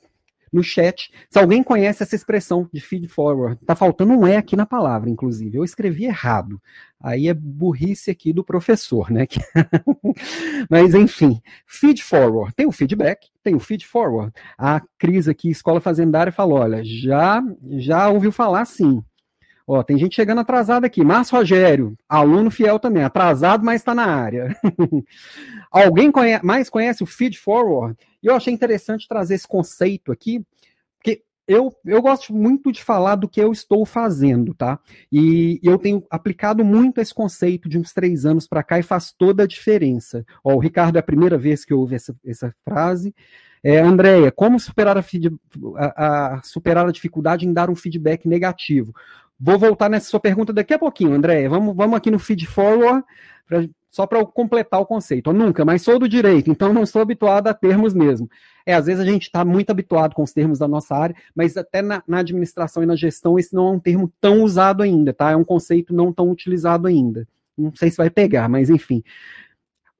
no 0.53 0.61
chat 0.61 1.11
se 1.29 1.39
alguém 1.39 1.63
conhece 1.63 2.03
essa 2.03 2.15
expressão 2.15 2.69
de 2.71 2.79
feed 2.79 3.07
forward. 3.07 3.59
Tá 3.65 3.75
faltando 3.75 4.13
um 4.13 4.27
E 4.27 4.35
aqui 4.35 4.55
na 4.55 4.67
palavra, 4.67 5.09
inclusive. 5.09 5.57
Eu 5.57 5.63
escrevi 5.63 6.05
errado. 6.05 6.61
Aí 7.01 7.27
é 7.27 7.33
burrice 7.33 8.11
aqui 8.11 8.31
do 8.31 8.43
professor, 8.43 9.09
né? 9.09 9.25
Mas 10.69 10.93
enfim, 10.93 11.41
feed 11.65 12.03
forward. 12.03 12.53
Tem 12.55 12.67
o 12.67 12.71
feedback, 12.71 13.29
tem 13.43 13.55
o 13.55 13.59
feed 13.59 13.85
forward. 13.85 14.31
A 14.57 14.79
Cris 14.97 15.27
aqui, 15.27 15.49
Escola 15.49 15.81
Fazendária, 15.81 16.31
falou: 16.31 16.59
olha, 16.59 16.81
já, 16.83 17.41
já 17.71 18.07
ouviu 18.07 18.31
falar 18.31 18.65
sim. 18.65 19.03
Ó, 19.65 19.81
tem 19.81 19.97
gente 19.97 20.15
chegando 20.15 20.41
atrasada 20.41 20.85
aqui. 20.85 21.03
Márcio 21.03 21.37
Rogério, 21.37 21.97
aluno 22.07 22.51
fiel 22.51 22.79
também, 22.79 23.03
atrasado, 23.03 23.63
mas 23.63 23.81
está 23.81 23.95
na 23.95 24.05
área. 24.05 24.55
Alguém 25.71 26.11
conhe 26.11 26.39
mais 26.43 26.69
conhece 26.69 27.01
o 27.01 27.07
feed 27.07 27.39
forward? 27.39 27.97
E 28.21 28.27
eu 28.27 28.35
achei 28.35 28.53
interessante 28.53 29.07
trazer 29.07 29.35
esse 29.35 29.47
conceito 29.47 30.11
aqui, 30.11 30.45
porque 30.97 31.23
eu, 31.47 31.73
eu 31.85 32.01
gosto 32.01 32.33
muito 32.33 32.71
de 32.71 32.83
falar 32.83 33.15
do 33.15 33.27
que 33.27 33.41
eu 33.41 33.51
estou 33.51 33.85
fazendo, 33.85 34.53
tá? 34.53 34.79
E 35.11 35.59
eu 35.63 35.77
tenho 35.77 36.03
aplicado 36.09 36.63
muito 36.63 36.99
esse 36.99 37.13
conceito 37.13 37.69
de 37.69 37.77
uns 37.77 37.93
três 37.93 38.25
anos 38.25 38.47
para 38.47 38.63
cá 38.63 38.79
e 38.79 38.83
faz 38.83 39.13
toda 39.13 39.43
a 39.43 39.47
diferença. 39.47 40.25
Ó, 40.43 40.55
o 40.55 40.59
Ricardo 40.59 40.97
é 40.97 40.99
a 40.99 41.03
primeira 41.03 41.37
vez 41.37 41.63
que 41.63 41.71
eu 41.71 41.79
ouvi 41.79 41.95
essa, 41.95 42.13
essa 42.25 42.53
frase. 42.67 43.15
É, 43.65 43.79
Andréia, 43.79 44.29
como 44.29 44.59
superar 44.59 44.97
a, 44.97 45.03
a, 45.77 46.35
a, 46.35 46.43
superar 46.43 46.85
a 46.85 46.91
dificuldade 46.91 47.47
em 47.47 47.53
dar 47.53 47.69
um 47.69 47.75
feedback 47.75 48.27
negativo? 48.27 48.93
Vou 49.45 49.59
voltar 49.59 49.89
nessa 49.89 50.09
sua 50.09 50.21
pergunta 50.21 50.53
daqui 50.53 50.73
a 50.73 50.79
pouquinho, 50.79 51.11
Andréia. 51.11 51.49
Vamos, 51.49 51.75
vamos 51.75 51.97
aqui 51.97 52.09
no 52.09 52.17
feed 52.17 52.47
forward 52.47 53.03
pra, 53.45 53.67
só 53.91 54.07
para 54.07 54.25
completar 54.25 54.79
o 54.79 54.85
conceito. 54.85 55.31
Eu 55.31 55.33
nunca, 55.33 55.65
mas 55.65 55.81
sou 55.81 55.99
do 55.99 56.07
direito, 56.07 56.49
então 56.49 56.71
não 56.71 56.85
sou 56.85 57.01
habituado 57.01 57.47
a 57.47 57.53
termos 57.53 57.93
mesmo. 57.93 58.29
É, 58.65 58.73
às 58.73 58.85
vezes 58.85 59.01
a 59.01 59.05
gente 59.05 59.23
está 59.23 59.43
muito 59.43 59.69
habituado 59.69 60.15
com 60.15 60.23
os 60.23 60.31
termos 60.31 60.59
da 60.59 60.67
nossa 60.67 60.95
área, 60.95 61.13
mas 61.35 61.57
até 61.57 61.81
na, 61.81 62.01
na, 62.07 62.19
administração 62.19 62.83
e 62.83 62.85
na 62.85 62.95
gestão 62.95 63.37
esse 63.37 63.53
não 63.53 63.67
é 63.67 63.71
um 63.71 63.79
termo 63.79 64.09
tão 64.21 64.43
usado 64.43 64.81
ainda, 64.81 65.13
tá? 65.13 65.31
É 65.31 65.35
um 65.35 65.43
conceito 65.43 65.93
não 65.93 66.13
tão 66.13 66.31
utilizado 66.31 66.87
ainda. 66.87 67.27
Não 67.57 67.75
sei 67.75 67.91
se 67.91 67.97
vai 67.97 68.09
pegar, 68.09 68.47
mas 68.47 68.69
enfim. 68.69 69.03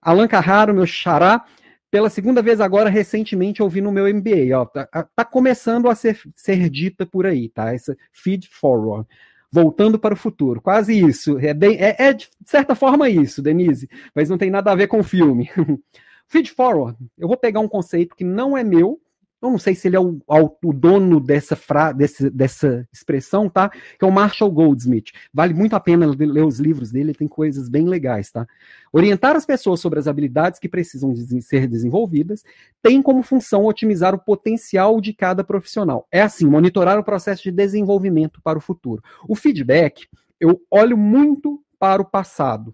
Alan 0.02 0.28
Carraro, 0.30 0.74
meu 0.74 0.86
xará, 0.86 1.44
pela 1.92 2.10
segunda 2.10 2.42
vez 2.42 2.62
agora, 2.62 2.90
recentemente, 2.90 3.62
ouvi 3.62 3.82
no 3.82 3.92
meu 3.92 4.08
MBA, 4.08 4.58
ó, 4.58 4.64
tá, 4.64 4.88
tá 5.14 5.26
começando 5.26 5.90
a 5.90 5.96
ser, 5.96 6.18
ser 6.34 6.70
dita 6.70 7.06
por 7.06 7.26
aí, 7.26 7.50
tá? 7.50 7.74
Essa 7.74 7.98
feed 8.14 8.48
forward 8.48 9.06
voltando 9.54 10.00
para 10.00 10.16
o 10.16 10.18
futuro. 10.18 10.60
Quase 10.60 10.98
isso. 10.98 11.38
É, 11.38 11.54
bem, 11.54 11.78
é, 11.80 11.96
é, 12.00 12.12
de 12.12 12.28
certa 12.44 12.74
forma 12.74 13.08
isso, 13.08 13.40
Denise, 13.40 13.88
mas 14.16 14.28
não 14.28 14.38
tem 14.38 14.50
nada 14.50 14.72
a 14.72 14.76
ver 14.76 14.88
com 14.88 15.00
o 15.00 15.04
filme. 15.04 15.48
Feed 16.28 16.50
forward. 16.52 16.98
Eu 17.16 17.28
vou 17.28 17.38
pegar 17.38 17.60
um 17.60 17.68
conceito 17.68 18.16
que 18.16 18.24
não 18.24 18.58
é 18.58 18.64
meu, 18.64 19.00
eu 19.44 19.52
não 19.52 19.60
sei 19.60 19.76
se 19.76 19.90
ele 19.90 19.98
é 19.98 20.00
o, 20.00 20.22
o 20.64 20.74
dono 20.74 21.20
dessa, 21.20 21.56
fra, 21.56 21.92
desse, 21.92 22.30
dessa 22.30 22.88
expressão, 22.94 23.50
tá? 23.50 23.70
Que 23.70 24.06
é 24.06 24.08
o 24.08 24.12
Marshall 24.12 24.50
Goldsmith. 24.50 25.12
Vale 25.34 25.54
muito 25.54 25.76
a 25.76 25.80
pena 25.82 26.06
ler 26.06 26.46
os 26.46 26.60
livros 26.60 26.92
dele, 26.92 27.10
ele 27.10 27.18
tem 27.18 27.28
coisas 27.28 27.68
bem 27.68 27.86
legais, 27.86 28.32
tá? 28.32 28.48
Orientar 28.92 29.36
as 29.36 29.46
pessoas 29.46 29.82
sobre 29.82 30.00
as 30.00 30.08
habilidades 30.08 30.60
que 30.60 30.70
precisam 30.70 31.12
de 31.12 31.42
ser 31.42 31.68
desenvolvidas 31.68 32.44
tem 32.82 33.02
como 33.02 33.22
função 33.22 33.66
otimizar 33.66 34.16
o 34.16 34.20
potencial 34.20 35.02
de 35.02 35.14
cada 35.14 35.44
profissional. 35.44 36.08
É 36.10 36.22
assim, 36.22 36.46
monitorar 36.46 36.98
o 36.98 37.04
processo 37.04 37.44
de 37.44 37.52
desenvolvimento 37.52 38.42
para 38.42 38.58
o 38.58 38.62
futuro. 38.62 39.04
O 39.28 39.36
feedback, 39.36 40.08
eu 40.40 40.62
olho 40.72 40.98
muito 40.98 41.62
para 41.78 42.02
o 42.02 42.06
passado. 42.06 42.74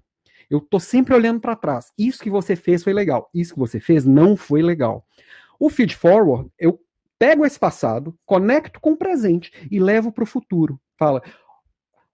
Eu 0.49 0.59
estou 0.59 0.79
sempre 0.79 1.15
olhando 1.15 1.39
para 1.39 1.55
trás. 1.55 1.91
Isso 1.97 2.21
que 2.21 2.29
você 2.29 2.55
fez 2.55 2.83
foi 2.83 2.93
legal. 2.93 3.29
Isso 3.33 3.53
que 3.53 3.59
você 3.59 3.79
fez 3.79 4.05
não 4.05 4.35
foi 4.35 4.61
legal. 4.61 5.05
O 5.59 5.69
feed 5.69 5.95
forward, 5.95 6.49
eu 6.57 6.79
pego 7.19 7.45
esse 7.45 7.59
passado, 7.59 8.17
conecto 8.25 8.79
com 8.79 8.93
o 8.93 8.97
presente 8.97 9.51
e 9.69 9.77
levo 9.77 10.11
para 10.11 10.23
o 10.23 10.27
futuro. 10.27 10.79
Fala, 10.97 11.21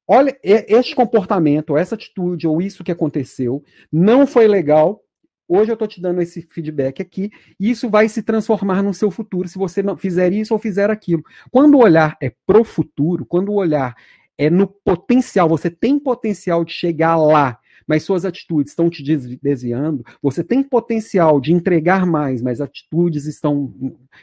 olha, 0.07 0.35
este 0.43 0.95
comportamento, 0.95 1.77
essa 1.77 1.93
atitude 1.93 2.47
ou 2.47 2.59
isso 2.59 2.83
que 2.83 2.91
aconteceu 2.91 3.63
não 3.91 4.25
foi 4.25 4.47
legal. 4.47 5.01
Hoje 5.47 5.69
eu 5.69 5.75
estou 5.75 5.87
te 5.87 6.01
dando 6.01 6.21
esse 6.21 6.41
feedback 6.41 7.03
aqui, 7.03 7.29
e 7.59 7.69
isso 7.69 7.87
vai 7.87 8.09
se 8.09 8.23
transformar 8.23 8.81
no 8.81 8.95
seu 8.95 9.11
futuro 9.11 9.47
se 9.47 9.59
você 9.59 9.83
não 9.83 9.95
fizer 9.95 10.33
isso 10.33 10.55
ou 10.55 10.59
fizer 10.59 10.89
aquilo. 10.89 11.23
Quando 11.51 11.75
o 11.75 11.83
olhar 11.83 12.17
é 12.19 12.33
pro 12.47 12.63
futuro, 12.63 13.27
quando 13.27 13.49
o 13.49 13.55
olhar 13.55 13.95
é 14.39 14.49
no 14.49 14.65
potencial, 14.65 15.47
você 15.47 15.69
tem 15.69 15.99
potencial 15.99 16.65
de 16.65 16.73
chegar 16.73 17.15
lá 17.15 17.59
mas 17.87 18.03
suas 18.03 18.25
atitudes 18.25 18.71
estão 18.71 18.89
te 18.89 19.03
desviando, 19.41 20.03
você 20.21 20.43
tem 20.43 20.63
potencial 20.63 21.39
de 21.39 21.53
entregar 21.53 22.05
mais, 22.05 22.41
mas 22.41 22.61
atitudes 22.61 23.25
estão, 23.25 23.73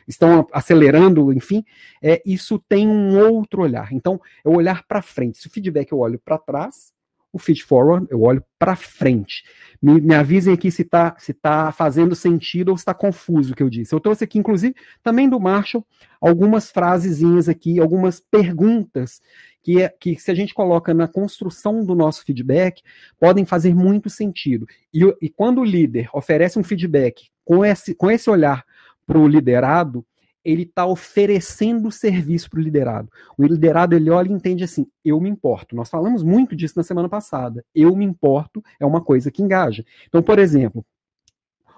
estão 0.06 0.46
acelerando, 0.52 1.32
enfim, 1.32 1.64
é, 2.02 2.20
isso 2.24 2.58
tem 2.58 2.88
um 2.88 3.18
outro 3.18 3.62
olhar. 3.62 3.92
Então, 3.92 4.20
é 4.44 4.48
o 4.48 4.56
olhar 4.56 4.84
para 4.86 5.02
frente. 5.02 5.38
Se 5.38 5.46
o 5.46 5.50
feedback 5.50 5.92
eu 5.92 5.98
olho 5.98 6.18
para 6.18 6.38
trás, 6.38 6.91
o 7.32 7.38
feed 7.38 7.64
forward 7.64 8.06
eu 8.10 8.22
olho 8.22 8.44
para 8.58 8.76
frente. 8.76 9.42
Me, 9.80 10.00
me, 10.00 10.14
avisem 10.14 10.52
aqui 10.52 10.70
se 10.70 10.82
está 10.82 11.16
se 11.18 11.32
tá 11.32 11.72
fazendo 11.72 12.14
sentido 12.14 12.68
ou 12.68 12.76
se 12.76 12.82
está 12.82 12.94
confuso 12.94 13.52
o 13.52 13.56
que 13.56 13.62
eu 13.62 13.70
disse. 13.70 13.94
Eu 13.94 14.00
trouxe 14.00 14.24
aqui, 14.24 14.38
inclusive, 14.38 14.74
também 15.02 15.28
do 15.28 15.40
Marshall, 15.40 15.84
algumas 16.20 16.70
frasezinhas 16.70 17.48
aqui, 17.48 17.80
algumas 17.80 18.20
perguntas 18.20 19.20
que, 19.62 19.82
é, 19.82 19.88
que 19.88 20.16
se 20.16 20.30
a 20.30 20.34
gente 20.34 20.54
coloca 20.54 20.92
na 20.92 21.08
construção 21.08 21.84
do 21.84 21.94
nosso 21.94 22.24
feedback, 22.24 22.82
podem 23.18 23.44
fazer 23.44 23.74
muito 23.74 24.10
sentido. 24.10 24.66
E, 24.92 25.00
e 25.20 25.28
quando 25.28 25.60
o 25.60 25.64
líder 25.64 26.08
oferece 26.12 26.58
um 26.58 26.64
feedback 26.64 27.30
com 27.44 27.64
esse, 27.64 27.94
com 27.94 28.10
esse 28.10 28.28
olhar 28.28 28.64
para 29.06 29.18
o 29.18 29.26
liderado, 29.26 30.04
ele 30.44 30.62
está 30.62 30.86
oferecendo 30.86 31.90
serviço 31.90 32.50
para 32.50 32.58
o 32.58 32.62
liderado. 32.62 33.08
O 33.36 33.44
liderado 33.44 33.94
ele 33.94 34.10
olha 34.10 34.28
e 34.28 34.32
entende 34.32 34.64
assim: 34.64 34.86
eu 35.04 35.20
me 35.20 35.28
importo. 35.28 35.76
Nós 35.76 35.88
falamos 35.88 36.22
muito 36.22 36.56
disso 36.56 36.74
na 36.76 36.82
semana 36.82 37.08
passada. 37.08 37.64
Eu 37.74 37.94
me 37.94 38.04
importo 38.04 38.62
é 38.78 38.86
uma 38.86 39.00
coisa 39.00 39.30
que 39.30 39.42
engaja. 39.42 39.84
Então, 40.08 40.22
por 40.22 40.38
exemplo, 40.38 40.84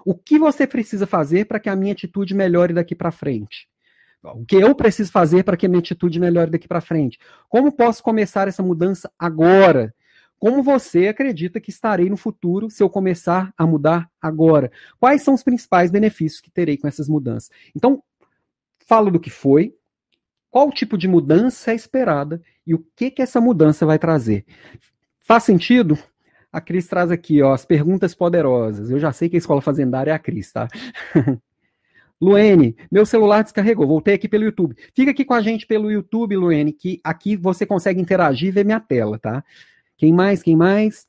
o 0.05 0.13
que 0.13 0.37
você 0.37 0.67
precisa 0.67 1.07
fazer 1.07 1.45
para 1.45 1.59
que 1.59 1.69
a 1.69 1.75
minha 1.75 1.93
atitude 1.93 2.33
melhore 2.33 2.73
daqui 2.73 2.95
para 2.95 3.11
frente? 3.11 3.67
O 4.23 4.45
que 4.45 4.55
eu 4.55 4.73
preciso 4.73 5.11
fazer 5.11 5.43
para 5.43 5.55
que 5.55 5.65
a 5.65 5.69
minha 5.69 5.79
atitude 5.79 6.19
melhore 6.19 6.49
daqui 6.49 6.67
para 6.67 6.81
frente? 6.81 7.19
Como 7.47 7.71
posso 7.71 8.01
começar 8.01 8.47
essa 8.47 8.63
mudança 8.63 9.11
agora? 9.19 9.93
Como 10.39 10.61
você 10.61 11.07
acredita 11.07 11.59
que 11.59 11.69
estarei 11.69 12.09
no 12.09 12.17
futuro 12.17 12.69
se 12.69 12.83
eu 12.83 12.89
começar 12.89 13.53
a 13.57 13.65
mudar 13.65 14.09
agora? 14.21 14.71
Quais 14.99 15.21
são 15.21 15.33
os 15.33 15.43
principais 15.43 15.91
benefícios 15.91 16.41
que 16.41 16.51
terei 16.51 16.77
com 16.77 16.87
essas 16.87 17.07
mudanças? 17.07 17.49
Então, 17.75 18.03
falo 18.85 19.11
do 19.11 19.19
que 19.19 19.29
foi, 19.29 19.75
qual 20.49 20.71
tipo 20.71 20.97
de 20.97 21.07
mudança 21.07 21.71
é 21.71 21.75
esperada 21.75 22.41
e 22.65 22.73
o 22.73 22.85
que 22.95 23.11
que 23.11 23.21
essa 23.21 23.41
mudança 23.41 23.85
vai 23.85 23.99
trazer. 23.99 24.45
Faz 25.19 25.43
sentido? 25.43 25.97
A 26.51 26.61
Cris 26.61 26.87
traz 26.87 27.11
aqui, 27.11 27.41
ó, 27.41 27.53
as 27.53 27.65
perguntas 27.65 28.15
poderosas. 28.15 28.89
Eu 28.89 28.97
já 28.97 29.11
sei 29.11 29.27
que 29.27 29.35
a 29.35 29.39
escola 29.39 29.59
fazendária 29.61 30.11
é 30.11 30.13
a 30.13 30.19
Cris, 30.19 30.53
tá? 30.53 30.67
Luene, 32.21 32.77
meu 32.89 33.05
celular 33.05 33.43
descarregou, 33.43 33.85
voltei 33.85 34.13
aqui 34.13 34.29
pelo 34.29 34.45
YouTube. 34.45 34.75
Fica 34.95 35.11
aqui 35.11 35.25
com 35.25 35.33
a 35.33 35.41
gente 35.41 35.67
pelo 35.67 35.91
YouTube, 35.91 36.37
Luene, 36.37 36.71
que 36.71 37.01
aqui 37.03 37.35
você 37.35 37.65
consegue 37.65 37.99
interagir 37.99 38.47
e 38.47 38.51
ver 38.51 38.63
minha 38.63 38.79
tela, 38.79 39.19
tá? 39.19 39.43
Quem 39.97 40.13
mais? 40.13 40.41
Quem 40.41 40.55
mais? 40.55 41.05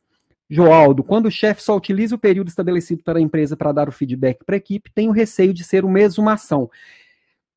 Joaldo, 0.50 1.04
quando 1.04 1.26
o 1.26 1.30
chefe 1.30 1.62
só 1.62 1.76
utiliza 1.76 2.14
o 2.14 2.18
período 2.18 2.48
estabelecido 2.48 3.02
para 3.04 3.18
a 3.18 3.22
empresa 3.22 3.56
para 3.56 3.72
dar 3.72 3.88
o 3.88 3.92
feedback 3.92 4.44
para 4.44 4.56
a 4.56 4.58
equipe, 4.58 4.90
tem 4.92 5.08
o 5.08 5.12
receio 5.12 5.54
de 5.54 5.62
ser 5.62 5.84
uma 5.84 6.00
exumação. 6.00 6.68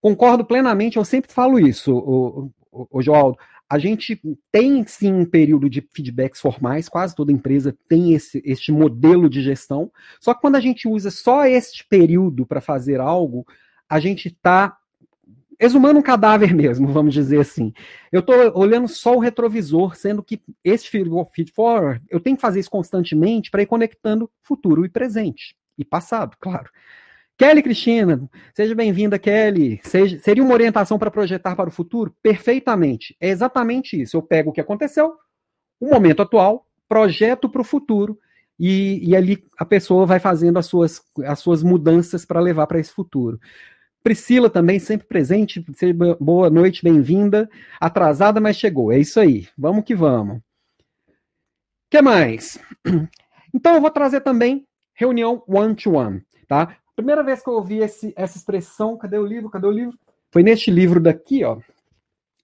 Concordo 0.02 0.46
plenamente, 0.46 0.98
eu 0.98 1.06
sempre 1.06 1.32
falo 1.32 1.60
isso, 1.60 1.94
o, 1.94 2.52
o, 2.72 2.88
o 2.92 3.02
Joaldo. 3.02 3.38
A 3.70 3.78
gente 3.78 4.20
tem 4.52 4.86
sim 4.88 5.14
um 5.14 5.26
período 5.26 5.70
de 5.70 5.88
feedbacks 5.94 6.42
formais, 6.42 6.90
quase 6.90 7.16
toda 7.16 7.32
empresa 7.32 7.78
tem 7.88 8.14
esse, 8.14 8.42
este 8.44 8.72
modelo 8.72 9.30
de 9.30 9.44
gestão. 9.44 9.92
Só 10.20 10.34
que 10.34 10.42
quando 10.42 10.56
a 10.56 10.60
gente 10.60 10.88
usa 10.88 11.12
só 11.12 11.46
este 11.46 11.86
período 11.88 12.48
para 12.48 12.62
fazer 12.62 13.00
algo, 13.00 13.46
a 13.88 14.00
gente 14.00 14.28
está 14.28 14.76
exumando 15.60 16.00
um 16.00 16.04
cadáver 16.04 16.56
mesmo, 16.56 16.88
vamos 16.94 17.14
dizer 17.14 17.42
assim. 17.42 17.72
Eu 18.12 18.22
estou 18.22 18.36
olhando 18.58 18.88
só 18.88 19.16
o 19.16 19.20
retrovisor, 19.20 19.96
sendo 19.96 20.24
que 20.24 20.42
esse 20.64 20.90
feed 20.90 21.52
forward, 21.52 22.04
eu 22.10 22.20
tenho 22.20 22.38
que 22.38 22.42
fazer 22.42 22.62
isso 22.62 22.72
constantemente 22.72 23.52
para 23.52 23.62
ir 23.62 23.68
conectando 23.68 24.32
futuro 24.42 24.84
e 24.84 24.90
presente. 24.90 25.56
E 25.78 25.86
passado, 25.86 26.36
claro. 26.40 26.70
Kelly 27.40 27.64
Cristina, 27.64 28.30
seja 28.54 28.76
bem-vinda, 28.76 29.18
Kelly. 29.18 29.80
Seja, 29.82 30.20
seria 30.20 30.44
uma 30.44 30.52
orientação 30.52 31.00
para 31.00 31.10
projetar 31.10 31.56
para 31.56 31.70
o 31.70 31.72
futuro? 31.72 32.14
Perfeitamente. 32.22 33.16
É 33.18 33.30
exatamente 33.30 34.00
isso. 34.02 34.18
Eu 34.18 34.22
pego 34.22 34.50
o 34.50 34.54
que 34.54 34.60
aconteceu, 34.60 35.14
o 35.80 35.88
momento 35.88 36.22
atual, 36.22 36.68
projeto 36.86 37.48
para 37.48 37.62
o 37.62 37.64
futuro, 37.64 38.20
e, 38.60 39.00
e, 39.08 39.16
ali 39.16 39.42
a 39.58 39.64
pessoa 39.64 40.06
vai 40.06 40.20
fazendo 40.20 40.60
as 40.60 40.66
suas, 40.66 41.02
as 41.24 41.40
suas 41.40 41.64
mudanças 41.64 42.26
para 42.26 42.42
levar 42.42 42.68
para 42.68 42.78
esse 42.78 42.92
futuro. 42.92 43.40
Priscila 44.04 44.50
também, 44.50 44.78
sempre 44.78 45.08
presente. 45.08 45.66
Seja 45.76 45.96
boa 46.20 46.50
noite, 46.50 46.84
bem-vinda. 46.84 47.50
Atrasada, 47.80 48.42
mas 48.42 48.58
chegou. 48.58 48.92
É 48.92 49.00
isso 49.00 49.18
aí. 49.18 49.48
Vamos 49.58 49.86
que 49.86 49.96
vamos. 49.96 50.40
O 50.40 50.42
que 51.90 52.02
mais? 52.02 52.60
Então, 53.52 53.74
eu 53.74 53.82
vou 53.82 53.90
trazer 53.90 54.22
também 54.22 54.64
reunião 54.94 55.42
one-to-one, 55.48 56.18
-one, 56.18 56.26
tá? 56.48 56.78
Primeira 57.00 57.24
vez 57.24 57.42
que 57.42 57.48
eu 57.48 57.54
ouvi 57.54 57.78
esse, 57.78 58.12
essa 58.14 58.38
expressão, 58.38 58.98
cadê 58.98 59.18
o 59.18 59.26
livro? 59.26 59.50
Cadê 59.50 59.66
o 59.66 59.72
livro? 59.72 59.98
Foi 60.34 60.44
neste 60.44 60.70
livro 60.70 61.00
daqui, 61.00 61.46
ó, 61.46 61.58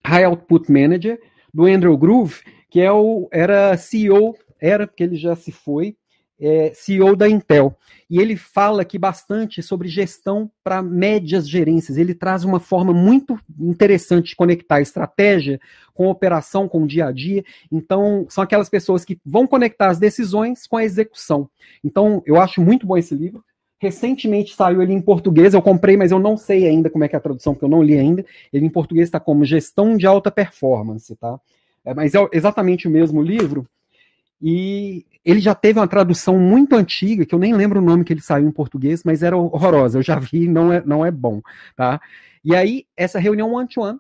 High 0.06 0.24
Output 0.24 0.72
Manager, 0.72 1.22
do 1.54 1.66
Andrew 1.66 1.98
Groove, 1.98 2.42
que 2.70 2.80
é 2.80 2.90
o, 2.90 3.28
era 3.34 3.76
CEO, 3.76 4.34
era, 4.58 4.88
porque 4.88 5.04
ele 5.04 5.18
já 5.18 5.36
se 5.36 5.52
foi, 5.52 5.98
é, 6.40 6.72
CEO 6.74 7.18
da 7.18 7.28
Intel. 7.28 7.78
E 8.10 8.18
ele 8.18 8.38
fala 8.38 8.84
aqui 8.84 8.98
bastante 8.98 9.62
sobre 9.62 9.90
gestão 9.90 10.50
para 10.64 10.82
médias 10.82 11.50
gerências. 11.50 11.98
Ele 11.98 12.16
traz 12.16 12.46
uma 12.46 12.62
forma 12.62 12.94
muito 12.94 13.38
interessante 13.60 14.30
de 14.30 14.36
conectar 14.38 14.80
estratégia 14.80 15.60
com 15.94 16.08
operação, 16.08 16.66
com 16.66 16.84
o 16.84 16.88
dia 16.88 17.08
a 17.08 17.12
dia. 17.12 17.44
Então, 17.70 18.26
são 18.30 18.42
aquelas 18.42 18.70
pessoas 18.70 19.04
que 19.04 19.20
vão 19.26 19.46
conectar 19.46 19.88
as 19.88 20.00
decisões 20.00 20.66
com 20.66 20.78
a 20.78 20.86
execução. 20.86 21.50
Então, 21.84 22.24
eu 22.26 22.40
acho 22.40 22.62
muito 22.62 22.88
bom 22.88 22.98
esse 22.98 23.14
livro. 23.14 23.44
Recentemente 23.86 24.56
saiu 24.56 24.82
ele 24.82 24.94
em 24.94 25.00
português, 25.00 25.54
eu 25.54 25.62
comprei, 25.62 25.96
mas 25.96 26.12
eu 26.12 26.18
não 26.18 26.36
sei 26.36 26.66
ainda 26.66 26.90
como 26.90 27.04
é 27.04 27.08
que 27.08 27.16
é 27.16 27.20
a 27.20 27.22
tradução, 27.22 27.54
porque 27.54 27.66
eu 27.66 27.70
não 27.70 27.84
li 27.84 27.96
ainda. 27.96 28.26
Ele 28.52 28.66
em 28.66 28.70
português 28.70 29.08
está 29.08 29.20
como 29.20 29.46
Gestão 29.46 29.96
de 29.96 30.08
Alta 30.08 30.32
Performance, 30.32 31.16
tá? 31.18 31.40
É, 31.86 31.94
mas 31.94 32.16
é 32.16 32.28
exatamente 32.34 32.88
o 32.88 32.92
mesmo 32.92 33.22
livro. 33.22 33.68
E 34.42 35.06
ele 35.24 35.40
já 35.40 35.54
teve 35.54 35.78
uma 35.78 35.88
tradução 35.88 36.40
muito 36.40 36.76
antiga, 36.76 37.28
que 37.28 37.36
eu 37.36 37.38
nem 37.38 37.54
lembro 37.54 37.80
o 37.80 37.84
nome 37.84 38.04
que 38.04 38.12
ele 38.12 38.22
saiu 38.22 38.48
em 38.48 38.52
português, 38.52 39.04
mas 39.04 39.22
era 39.22 39.38
horrorosa. 39.38 40.00
Eu 40.00 40.02
já 40.02 40.18
vi, 40.18 40.48
não 40.48 40.74
é, 40.74 40.82
não 40.84 41.06
é 41.06 41.12
bom, 41.12 41.40
tá? 41.76 42.02
E 42.44 42.56
aí, 42.56 42.88
essa 42.98 43.20
reunião 43.20 43.54
one-to-one, 43.54 44.00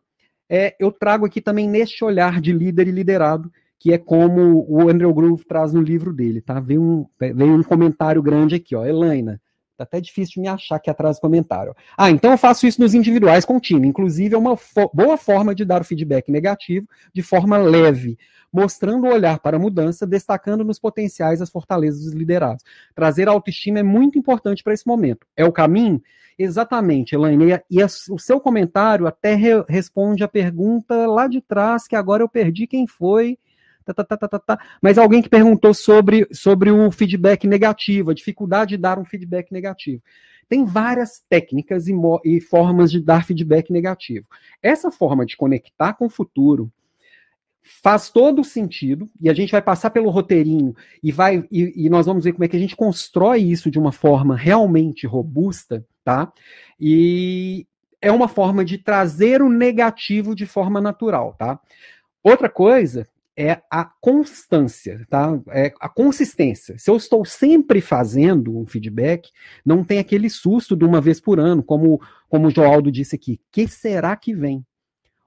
é, 0.49 0.75
eu 0.79 0.91
trago 0.91 1.27
aqui 1.27 1.41
também 1.41 1.69
neste 1.69 2.03
olhar 2.03 2.41
de 2.41 2.51
líder 2.51 2.87
e 2.87 2.91
liderado, 2.91 3.51
que 3.77 3.93
é 3.93 3.99
como 3.99 4.65
o 4.67 4.89
Andrew 4.89 5.13
Groove 5.13 5.45
traz 5.45 5.71
no 5.71 5.81
livro 5.81 6.11
dele, 6.11 6.41
tá? 6.41 6.59
Veio 6.59 6.81
um, 6.81 7.05
veio 7.19 7.53
um 7.53 7.61
comentário 7.61 8.23
grande 8.23 8.55
aqui, 8.55 8.75
ó. 8.75 8.83
Elaina, 8.83 9.39
Tá 9.77 9.83
até 9.83 9.99
difícil 9.99 10.35
de 10.35 10.39
me 10.41 10.47
achar 10.47 10.77
aqui 10.77 10.89
atrás 10.89 11.17
do 11.17 11.21
comentário. 11.21 11.75
Ah, 11.97 12.09
então 12.09 12.31
eu 12.31 12.37
faço 12.37 12.65
isso 12.65 12.79
nos 12.79 12.93
individuais 12.93 13.43
com 13.43 13.57
o 13.57 13.59
time. 13.59 13.87
Inclusive, 13.87 14.33
é 14.33 14.37
uma 14.37 14.55
fo 14.55 14.89
boa 14.93 15.17
forma 15.17 15.53
de 15.53 15.65
dar 15.65 15.81
o 15.81 15.85
feedback 15.85 16.31
negativo 16.31 16.87
de 17.13 17.21
forma 17.21 17.57
leve, 17.57 18.17
mostrando 18.51 19.05
o 19.05 19.13
olhar 19.13 19.39
para 19.39 19.57
a 19.57 19.59
mudança, 19.59 20.07
destacando 20.07 20.63
nos 20.63 20.79
potenciais 20.79 21.41
as 21.41 21.49
fortalezas 21.49 22.05
dos 22.05 22.13
liderados. 22.13 22.63
Trazer 22.93 23.27
autoestima 23.27 23.79
é 23.79 23.83
muito 23.83 24.17
importante 24.17 24.63
para 24.63 24.73
esse 24.73 24.87
momento. 24.87 25.27
É 25.35 25.43
o 25.43 25.51
caminho? 25.51 26.01
Exatamente, 26.37 27.15
Elaine. 27.15 27.61
E, 27.69 27.81
a, 27.81 27.85
o 28.09 28.19
seu 28.19 28.39
comentário 28.39 29.07
até 29.07 29.35
re 29.35 29.63
responde 29.67 30.23
a 30.23 30.27
pergunta 30.27 31.05
lá 31.07 31.27
de 31.27 31.41
trás, 31.41 31.87
que 31.87 31.95
agora 31.95 32.23
eu 32.23 32.29
perdi 32.29 32.67
quem 32.67 32.87
foi 32.87 33.37
Tá, 33.85 33.93
tá, 33.93 34.17
tá, 34.17 34.27
tá, 34.27 34.39
tá, 34.39 34.59
mas 34.81 34.97
alguém 34.97 35.21
que 35.21 35.29
perguntou 35.29 35.71
sobre, 35.73 36.27
sobre 36.31 36.71
o 36.71 36.89
feedback 36.89 37.45
negativo, 37.45 38.09
a 38.09 38.15
dificuldade 38.15 38.71
de 38.71 38.77
dar 38.77 38.97
um 38.97 39.05
feedback 39.05 39.51
negativo. 39.51 40.01
Tem 40.49 40.65
várias 40.65 41.23
técnicas 41.29 41.87
e, 41.87 41.93
e 42.23 42.41
formas 42.41 42.91
de 42.91 42.99
dar 42.99 43.23
feedback 43.25 43.71
negativo. 43.71 44.27
Essa 44.61 44.91
forma 44.91 45.25
de 45.25 45.37
conectar 45.37 45.93
com 45.93 46.05
o 46.07 46.09
futuro 46.09 46.71
faz 47.65 48.09
todo 48.09 48.43
sentido, 48.43 49.09
e 49.19 49.27
a 49.27 49.33
gente 49.33 49.51
vai 49.51 49.61
passar 49.61 49.89
pelo 49.89 50.11
roteirinho 50.11 50.75
e 51.01 51.11
vai 51.11 51.47
e, 51.51 51.85
e, 51.85 51.89
nós 51.89 52.05
vamos 52.05 52.23
ver 52.23 52.33
como 52.33 52.43
é 52.43 52.47
que 52.47 52.55
a 52.55 52.59
gente 52.59 52.75
constrói 52.75 53.41
isso 53.41 53.71
de 53.71 53.79
uma 53.79 53.91
forma 53.91 54.35
realmente 54.35 55.07
robusta, 55.07 55.83
tá? 56.03 56.31
E 56.79 57.65
é 57.99 58.11
uma 58.11 58.27
forma 58.27 58.63
de 58.63 58.77
trazer 58.77 59.41
o 59.41 59.49
negativo 59.49 60.35
de 60.35 60.45
forma 60.45 60.79
natural, 60.79 61.33
tá? 61.39 61.59
Outra 62.23 62.49
coisa 62.49 63.07
é 63.37 63.61
a 63.69 63.85
constância, 63.85 65.05
tá? 65.09 65.39
É 65.49 65.73
a 65.79 65.89
consistência. 65.89 66.77
Se 66.77 66.89
eu 66.89 66.95
estou 66.95 67.25
sempre 67.25 67.81
fazendo 67.81 68.57
um 68.57 68.65
feedback, 68.65 69.29
não 69.65 69.83
tem 69.83 69.99
aquele 69.99 70.29
susto 70.29 70.75
de 70.75 70.85
uma 70.85 71.01
vez 71.01 71.19
por 71.19 71.39
ano, 71.39 71.61
como, 71.61 72.01
como 72.29 72.47
o 72.47 72.51
Joaldo 72.51 72.91
disse 72.91 73.15
aqui. 73.15 73.39
que 73.51 73.67
será 73.67 74.15
que 74.15 74.33
vem? 74.33 74.65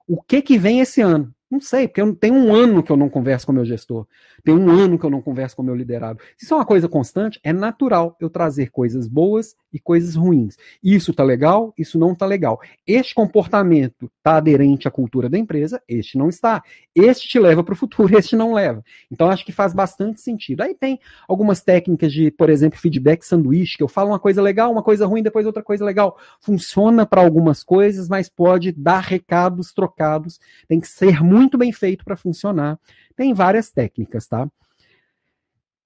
O 0.07 0.21
que 0.21 0.41
que 0.41 0.57
vem 0.57 0.79
esse 0.79 1.01
ano? 1.01 1.33
Não 1.49 1.59
sei, 1.59 1.87
porque 1.87 2.01
eu, 2.01 2.15
tem 2.15 2.31
um 2.31 2.53
ano 2.53 2.83
que 2.83 2.91
eu 2.91 2.97
não 2.97 3.09
converso 3.09 3.47
com 3.47 3.51
meu 3.51 3.65
gestor. 3.65 4.05
Tem 4.43 4.53
um 4.53 4.69
ano 4.69 4.99
que 4.99 5.05
eu 5.05 5.09
não 5.09 5.21
converso 5.21 5.55
com 5.55 5.63
meu 5.63 5.73
liderado. 5.73 6.19
Se 6.37 6.45
isso 6.45 6.53
é 6.53 6.57
uma 6.57 6.65
coisa 6.65 6.87
constante, 6.87 7.39
é 7.43 7.51
natural 7.51 8.15
eu 8.19 8.29
trazer 8.29 8.69
coisas 8.69 9.07
boas 9.07 9.55
e 9.71 9.79
coisas 9.79 10.15
ruins. 10.15 10.57
Isso 10.83 11.13
tá 11.13 11.23
legal, 11.23 11.73
isso 11.77 11.97
não 11.97 12.15
tá 12.15 12.25
legal. 12.25 12.59
Este 12.85 13.13
comportamento 13.13 14.11
tá 14.23 14.37
aderente 14.37 14.87
à 14.87 14.91
cultura 14.91 15.29
da 15.29 15.37
empresa, 15.37 15.81
este 15.87 16.17
não 16.17 16.29
está. 16.29 16.61
Este 16.95 17.27
te 17.27 17.39
leva 17.39 17.63
para 17.63 17.73
o 17.73 17.77
futuro, 17.77 18.15
este 18.17 18.35
não 18.35 18.53
leva. 18.53 18.83
Então 19.11 19.29
acho 19.29 19.45
que 19.45 19.51
faz 19.51 19.73
bastante 19.73 20.21
sentido. 20.21 20.61
Aí 20.61 20.75
tem 20.75 20.99
algumas 21.27 21.61
técnicas 21.61 22.11
de, 22.11 22.31
por 22.31 22.49
exemplo, 22.49 22.79
feedback 22.79 23.23
sanduíche, 23.23 23.77
que 23.77 23.83
eu 23.83 23.87
falo 23.87 24.09
uma 24.09 24.19
coisa 24.19 24.41
legal, 24.41 24.71
uma 24.71 24.83
coisa 24.83 25.05
ruim, 25.05 25.23
depois 25.23 25.45
outra 25.45 25.63
coisa 25.63 25.85
legal. 25.85 26.17
Funciona 26.41 27.05
para 27.05 27.21
algumas 27.21 27.63
coisas, 27.63 28.09
mas 28.09 28.29
pode 28.29 28.71
dar 28.71 29.01
recados 29.01 29.73
trocados. 29.73 30.39
Tem 30.67 30.79
que 30.79 30.87
ser 30.87 31.23
muito 31.23 31.57
bem 31.57 31.71
feito 31.71 32.03
para 32.03 32.17
funcionar. 32.17 32.79
Tem 33.15 33.33
várias 33.33 33.71
técnicas, 33.71 34.27
tá? 34.27 34.49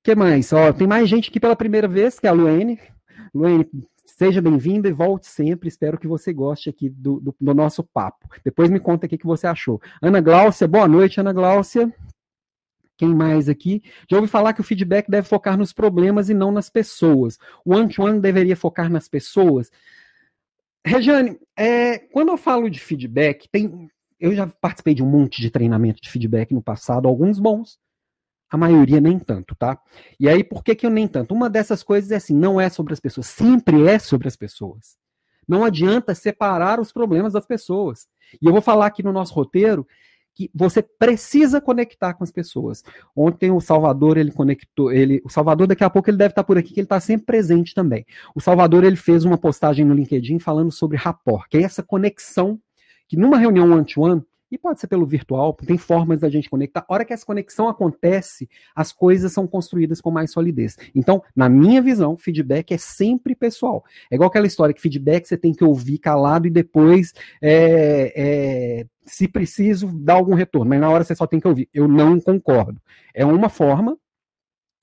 Que 0.04 0.16
mais? 0.16 0.52
Ó, 0.52 0.74
tem 0.74 0.86
mais 0.86 1.08
gente 1.08 1.30
aqui 1.30 1.40
pela 1.40 1.56
primeira 1.56 1.88
vez, 1.88 2.20
que 2.20 2.28
é 2.28 2.30
a 2.30 2.34
Luene. 2.34 2.78
Luene, 3.34 3.68
seja 4.06 4.42
bem-vinda 4.42 4.88
e 4.90 4.94
volte 4.94 5.28
sempre. 5.28 5.68
Espero 5.68 5.98
que 5.98 6.08
você 6.08 6.34
goste 6.34 6.70
aqui 6.70 6.90
do, 6.90 7.20
do, 7.20 7.36
do 7.40 7.54
nosso 7.54 7.84
papo. 7.84 8.28
Depois 8.44 8.70
me 8.70 8.80
conta 8.80 9.06
o 9.06 9.10
que 9.10 9.26
você 9.26 9.48
achou. 9.48 9.82
Ana 10.02 10.22
Gláucia, 10.22 10.68
boa 10.68 10.88
noite, 10.88 11.20
Ana 11.20 11.34
Gláucia. 11.34 11.94
Quem 12.98 13.14
mais 13.14 13.50
aqui? 13.50 13.82
Já 14.10 14.18
ouvi 14.18 14.30
falar 14.30 14.54
que 14.54 14.62
o 14.62 14.64
feedback 14.64 15.10
deve 15.10 15.28
focar 15.28 15.58
nos 15.58 15.74
problemas 15.74 16.30
e 16.30 16.34
não 16.34 16.52
nas 16.52 16.70
pessoas. 16.70 17.38
O 17.66 17.74
one-to-one 17.74 18.20
deveria 18.20 18.56
focar 18.56 18.90
nas 18.90 19.08
pessoas. 19.08 19.72
Rejane, 20.86 21.40
é, 21.58 21.98
quando 21.98 22.30
eu 22.30 22.38
falo 22.38 22.70
de 22.70 22.80
feedback, 22.80 23.48
tem, 23.50 23.90
eu 24.20 24.36
já 24.36 24.48
participei 24.48 24.94
de 24.94 25.02
um 25.02 25.10
monte 25.10 25.42
de 25.42 25.50
treinamento 25.50 26.02
de 26.02 26.10
feedback 26.10 26.54
no 26.54 26.62
passado, 26.62 27.08
alguns 27.08 27.40
bons, 27.40 27.80
a 28.54 28.58
maioria 28.58 29.02
nem 29.02 29.18
tanto, 29.18 29.56
tá? 29.56 29.80
E 30.20 30.30
aí, 30.30 30.44
por 30.44 30.64
que, 30.64 30.76
que 30.76 30.86
eu 30.86 30.92
nem 30.92 31.08
tanto? 31.08 31.34
Uma 31.34 31.50
dessas 31.50 31.82
coisas 31.82 32.12
é 32.12 32.18
assim, 32.18 32.36
não 32.36 32.62
é 32.62 32.70
sobre 32.70 32.94
as 32.94 33.00
pessoas, 33.00 33.26
sempre 33.26 33.88
é 33.88 33.98
sobre 33.98 34.28
as 34.28 34.36
pessoas. 34.36 34.96
Não 35.48 35.66
adianta 35.66 36.14
separar 36.14 36.80
os 36.80 36.92
problemas 36.92 37.34
das 37.34 37.48
pessoas. 37.48 38.08
E 38.40 38.46
eu 38.46 38.52
vou 38.52 38.62
falar 38.62 38.86
aqui 38.86 39.02
no 39.02 39.12
nosso 39.12 39.34
roteiro 39.34 39.88
que 40.36 40.52
você 40.54 40.84
precisa 40.84 41.60
conectar 41.60 42.14
com 42.14 42.24
as 42.24 42.32
pessoas. 42.32 42.84
Ontem 43.16 43.50
o 43.50 43.60
Salvador 43.60 44.18
ele 44.18 44.32
conectou, 44.32 44.92
ele, 44.92 45.20
o 45.26 45.30
Salvador 45.30 45.66
daqui 45.66 45.84
a 45.84 45.90
pouco 45.90 46.12
ele 46.12 46.18
deve 46.18 46.34
estar 46.34 46.44
por 46.44 46.56
aqui, 46.56 46.76
que 46.76 46.80
ele 46.80 46.86
está 46.86 47.00
sempre 47.00 47.26
presente 47.26 47.74
também. 47.74 48.06
O 48.36 48.40
Salvador 48.40 48.84
ele 48.84 48.96
fez 48.96 49.26
uma 49.26 49.38
postagem 49.38 49.84
no 49.84 49.96
LinkedIn 49.96 50.38
falando 50.38 50.72
sobre 50.72 50.96
rapport, 50.96 51.48
que 51.50 51.58
é 51.58 51.64
essa 51.64 51.82
conexão 51.82 52.60
que 53.08 53.18
numa 53.18 53.40
reunião 53.40 53.72
one-to-one, 53.72 54.22
-one, 54.22 54.26
e 54.54 54.58
pode 54.58 54.80
ser 54.80 54.86
pelo 54.86 55.04
virtual, 55.04 55.52
tem 55.54 55.80
formas 55.80 56.20
da 56.20 56.30
gente 56.30 56.48
conectar. 56.48 56.86
A 56.88 56.94
hora 56.94 57.04
que 57.04 57.12
essa 57.12 57.26
conexão 57.26 57.68
acontece, 57.68 58.48
as 58.76 58.92
coisas 58.92 59.34
são 59.34 59.48
construídas 59.48 60.00
com 60.00 60.12
mais 60.12 60.30
solidez. 60.30 60.78
Então, 60.94 61.24
na 61.36 61.50
minha 61.50 61.82
visão, 61.82 62.16
feedback 62.16 62.72
é 62.72 62.78
sempre 62.78 63.34
pessoal. 63.34 63.84
É 64.12 64.16
igual 64.16 64.30
aquela 64.30 64.46
história 64.46 64.72
que 64.72 64.80
feedback 64.80 65.28
você 65.28 65.36
tem 65.36 65.54
que 65.54 65.64
ouvir 65.64 65.98
calado 65.98 66.46
e 66.46 66.52
depois, 66.52 67.16
é, 67.42 68.14
é, 68.16 68.86
se 69.06 69.28
preciso, 69.28 69.88
dar 69.88 70.14
algum 70.14 70.36
retorno. 70.36 70.70
Mas 70.70 70.80
na 70.80 70.90
hora 70.92 71.04
você 71.04 71.16
só 71.16 71.26
tem 71.26 71.40
que 71.40 71.48
ouvir. 71.48 71.68
Eu 71.74 71.88
não 71.88 72.20
concordo. 72.20 72.80
É 73.12 73.26
uma 73.26 73.50
forma, 73.50 73.98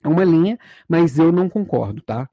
é 0.03 0.07
uma 0.09 0.25
linha, 0.25 0.59
mas 0.85 1.17
eu 1.17 1.31
não 1.31 1.47
concordo, 1.47 2.01
tá? 2.01 2.29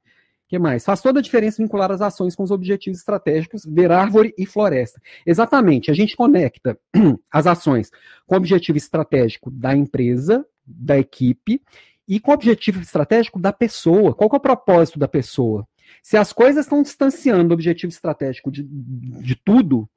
Que 0.49 0.57
mais? 0.57 0.83
Faz 0.83 0.99
toda 0.99 1.19
a 1.19 1.21
diferença 1.21 1.61
vincular 1.61 1.91
as 1.91 2.01
ações 2.01 2.35
com 2.35 2.41
os 2.41 2.49
objetivos 2.49 2.97
estratégicos, 2.97 3.63
ver 3.63 3.91
árvore 3.91 4.33
e 4.35 4.47
floresta. 4.47 4.99
Exatamente, 5.23 5.91
a 5.91 5.93
gente 5.93 6.15
conecta 6.15 6.77
as 7.31 7.45
ações 7.45 7.91
com 8.25 8.33
o 8.33 8.37
objetivo 8.39 8.77
estratégico 8.77 9.51
da 9.51 9.75
empresa, 9.75 10.43
da 10.65 10.97
equipe, 10.97 11.61
e 12.07 12.19
com 12.19 12.31
o 12.31 12.33
objetivo 12.33 12.81
estratégico 12.81 13.39
da 13.39 13.53
pessoa. 13.53 14.15
Qual 14.15 14.27
é 14.33 14.35
o 14.35 14.39
propósito 14.39 14.97
da 14.97 15.07
pessoa? 15.07 15.67
Se 16.01 16.17
as 16.17 16.33
coisas 16.33 16.65
estão 16.65 16.81
distanciando 16.81 17.49
do 17.49 17.53
objetivo 17.53 17.91
estratégico 17.91 18.51
de, 18.51 18.63
de 18.63 19.35
tudo, 19.35 19.87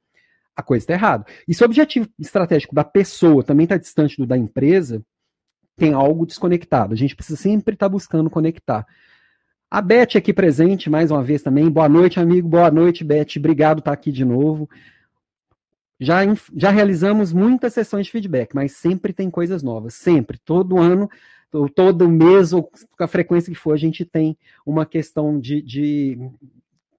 a 0.55 0.61
coisa 0.61 0.83
está 0.83 0.93
errada. 0.93 1.25
E 1.47 1.55
se 1.55 1.63
o 1.63 1.65
objetivo 1.65 2.07
estratégico 2.19 2.75
da 2.75 2.83
pessoa 2.83 3.43
também 3.43 3.63
está 3.63 3.77
distante 3.77 4.17
do 4.17 4.27
da 4.27 4.37
empresa, 4.37 5.03
tem 5.75 5.93
algo 5.93 6.27
desconectado. 6.27 6.93
A 6.93 6.97
gente 6.97 7.15
precisa 7.15 7.41
sempre 7.41 7.73
estar 7.73 7.87
tá 7.87 7.89
buscando 7.89 8.29
conectar. 8.29 8.85
A 9.73 9.81
Beth 9.81 10.15
aqui 10.15 10.31
presente, 10.31 10.87
mais 10.87 11.09
uma 11.09 11.23
vez 11.23 11.41
também. 11.41 11.67
Boa 11.67 11.89
noite, 11.89 12.19
amigo. 12.19 12.47
Boa 12.47 12.69
noite, 12.69 13.03
Beth. 13.03 13.37
Obrigado 13.37 13.77
por 13.77 13.79
estar 13.79 13.91
aqui 13.91 14.11
de 14.11 14.23
novo. 14.23 14.69
Já, 15.99 16.19
já 16.55 16.69
realizamos 16.69 17.33
muitas 17.33 17.73
sessões 17.73 18.05
de 18.05 18.11
feedback, 18.11 18.53
mas 18.53 18.73
sempre 18.73 19.11
tem 19.11 19.31
coisas 19.31 19.63
novas. 19.63 19.95
Sempre. 19.95 20.37
Todo 20.37 20.77
ano, 20.77 21.09
todo 21.73 22.07
mês, 22.07 22.53
ou 22.53 22.61
com 22.61 23.03
a 23.03 23.07
frequência 23.07 23.51
que 23.51 23.59
for, 23.59 23.73
a 23.73 23.77
gente 23.77 24.05
tem 24.05 24.37
uma 24.63 24.85
questão 24.85 25.39
de, 25.39 25.59
de 25.59 26.19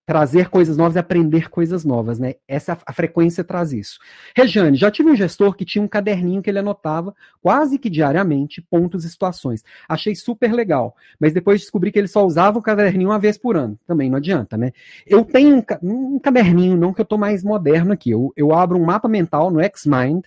trazer 0.07 0.51
coisas 0.51 0.77
novas 0.77 0.97
e 0.97 0.99
aprender 0.99 1.49
coisas 1.49 1.85
novas, 1.85 2.19
né? 2.19 2.35
Essa 2.47 2.79
a 2.85 2.93
frequência 2.93 3.43
traz 3.43 3.73
isso. 3.73 3.99
Rejane, 4.37 4.77
já 4.77 4.91
tive 4.91 5.11
um 5.11 5.17
gestor 5.17 5.55
que 5.55 5.65
tinha 5.65 5.83
um 5.83 5.89
caderninho 5.89 6.43
que 6.43 6.51
ele 6.51 6.59
anotava 6.59 7.15
quase 7.41 7.79
que 7.79 7.89
diariamente 7.89 8.61
pontos 8.61 9.05
e 9.05 9.11
situações. 9.11 9.65
Achei 9.89 10.15
super 10.15 10.53
legal, 10.53 10.95
mas 11.19 11.33
depois 11.33 11.61
descobri 11.61 11.91
que 11.91 11.99
ele 11.99 12.09
só 12.09 12.25
usava 12.25 12.59
o 12.59 12.63
caderninho 12.63 13.11
uma 13.11 13.19
vez 13.19 13.39
por 13.39 13.57
ano. 13.57 13.79
Também 13.87 14.11
não 14.11 14.19
adianta, 14.19 14.57
né? 14.57 14.73
Eu 15.07 15.25
tenho 15.25 15.57
um, 15.83 16.15
um 16.15 16.19
caderninho, 16.19 16.77
não 16.77 16.93
que 16.93 17.01
eu 17.01 17.07
tô 17.07 17.17
mais 17.17 17.43
moderno 17.43 17.93
aqui. 17.93 18.11
Eu, 18.11 18.33
eu 18.37 18.55
abro 18.55 18.79
um 18.79 18.85
mapa 18.85 19.09
mental 19.09 19.51
no 19.51 19.61
Xmind, 19.75 20.25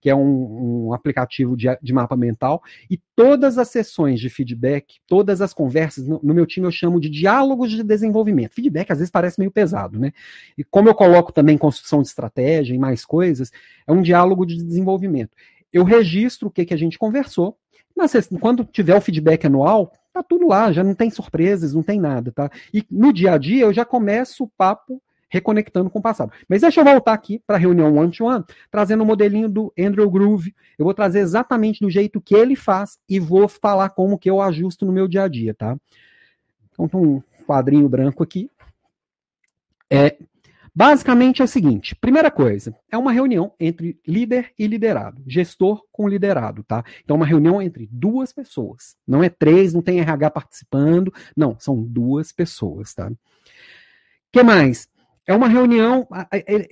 que 0.00 0.08
é 0.08 0.14
um, 0.14 0.88
um 0.88 0.94
aplicativo 0.94 1.56
de, 1.56 1.66
de, 1.82 1.92
mapa 1.92 2.16
mental, 2.16 2.62
e 2.90 2.98
todas 3.14 3.58
as 3.58 3.68
sessões 3.68 4.18
de 4.18 4.30
feedback, 4.30 4.98
todas 5.06 5.40
as 5.42 5.52
conversas, 5.52 6.06
no, 6.06 6.18
no, 6.22 6.34
meu 6.34 6.46
time 6.46 6.66
eu 6.66 6.70
chamo 6.70 6.98
de 6.98 7.10
diálogos 7.10 7.70
de 7.70 7.82
desenvolvimento. 7.82 8.54
Feedback 8.54 8.90
às 8.90 8.98
vezes 8.98 9.10
parece 9.10 9.38
meio 9.38 9.50
pesado, 9.50 9.98
né? 9.98 10.12
E 10.56 10.64
como 10.64 10.88
eu 10.88 10.94
coloco 10.94 11.32
também 11.32 11.58
construção 11.58 12.00
de 12.00 12.08
estratégia 12.08 12.74
e 12.74 12.78
mais 12.78 13.04
coisas, 13.04 13.52
é 13.86 13.92
um 13.92 14.02
diálogo 14.02 14.46
de 14.46 14.56
desenvolvimento. 14.56 15.36
Eu 15.72 15.84
registro 15.84 16.48
o 16.48 16.50
que, 16.50 16.64
que 16.64 16.74
a 16.74 16.78
gente 16.78 16.98
conversou, 16.98 17.56
mas 17.96 18.12
quando 18.40 18.64
tiver 18.64 18.96
o 18.96 19.00
feedback 19.00 19.46
anual, 19.46 19.92
tá 20.12 20.22
tudo 20.22 20.48
lá, 20.48 20.72
já 20.72 20.82
não 20.82 20.94
tem 20.94 21.10
surpresas, 21.10 21.74
não 21.74 21.82
tem 21.82 22.00
nada, 22.00 22.32
tá? 22.32 22.50
E 22.72 22.84
no 22.90 23.12
dia 23.12 23.32
a 23.32 23.38
dia 23.38 23.64
eu 23.64 23.72
já 23.72 23.84
começo 23.84 24.44
o 24.44 24.48
papo 24.48 25.00
reconectando 25.30 25.88
com 25.88 26.00
o 26.00 26.02
passado. 26.02 26.32
Mas 26.48 26.60
deixa 26.60 26.80
eu 26.80 26.84
voltar 26.84 27.12
aqui 27.12 27.38
para 27.46 27.56
a 27.56 27.58
reunião 27.58 27.96
one-to-one, 27.96 28.44
trazendo 28.70 29.00
o 29.00 29.04
um 29.04 29.06
modelinho 29.06 29.48
do 29.48 29.72
Andrew 29.78 30.10
Groove. 30.10 30.54
Eu 30.78 30.84
vou 30.84 30.92
trazer 30.92 31.20
exatamente 31.20 31.80
do 31.80 31.88
jeito 31.88 32.20
que 32.20 32.34
ele 32.34 32.56
faz 32.56 32.98
e 33.08 33.20
vou 33.20 33.48
falar 33.48 33.90
como 33.90 34.18
que 34.18 34.28
eu 34.28 34.42
ajusto 34.42 34.84
no 34.84 34.92
meu 34.92 35.06
dia 35.06 35.22
a 35.22 35.28
dia, 35.28 35.54
tá? 35.54 35.76
Então, 36.72 36.88
tem 36.88 37.00
um 37.00 37.22
quadrinho 37.46 37.88
branco 37.88 38.22
aqui. 38.22 38.50
É, 39.88 40.16
basicamente 40.74 41.42
é 41.42 41.44
o 41.44 41.48
seguinte: 41.48 41.94
primeira 41.94 42.30
coisa, 42.30 42.74
é 42.90 42.98
uma 42.98 43.12
reunião 43.12 43.52
entre 43.58 43.98
líder 44.06 44.52
e 44.58 44.66
liderado, 44.66 45.22
gestor 45.26 45.84
com 45.92 46.08
liderado, 46.08 46.64
tá? 46.64 46.84
Então, 47.04 47.16
uma 47.16 47.26
reunião 47.26 47.62
entre 47.62 47.88
duas 47.90 48.32
pessoas. 48.32 48.96
Não 49.06 49.22
é 49.22 49.28
três, 49.28 49.72
não 49.72 49.82
tem 49.82 50.00
RH 50.00 50.30
participando, 50.30 51.12
não, 51.36 51.56
são 51.58 51.80
duas 51.80 52.32
pessoas, 52.32 52.94
tá? 52.94 53.10
que 54.32 54.42
mais? 54.42 54.88
É 55.26 55.34
uma 55.34 55.48
reunião. 55.48 56.06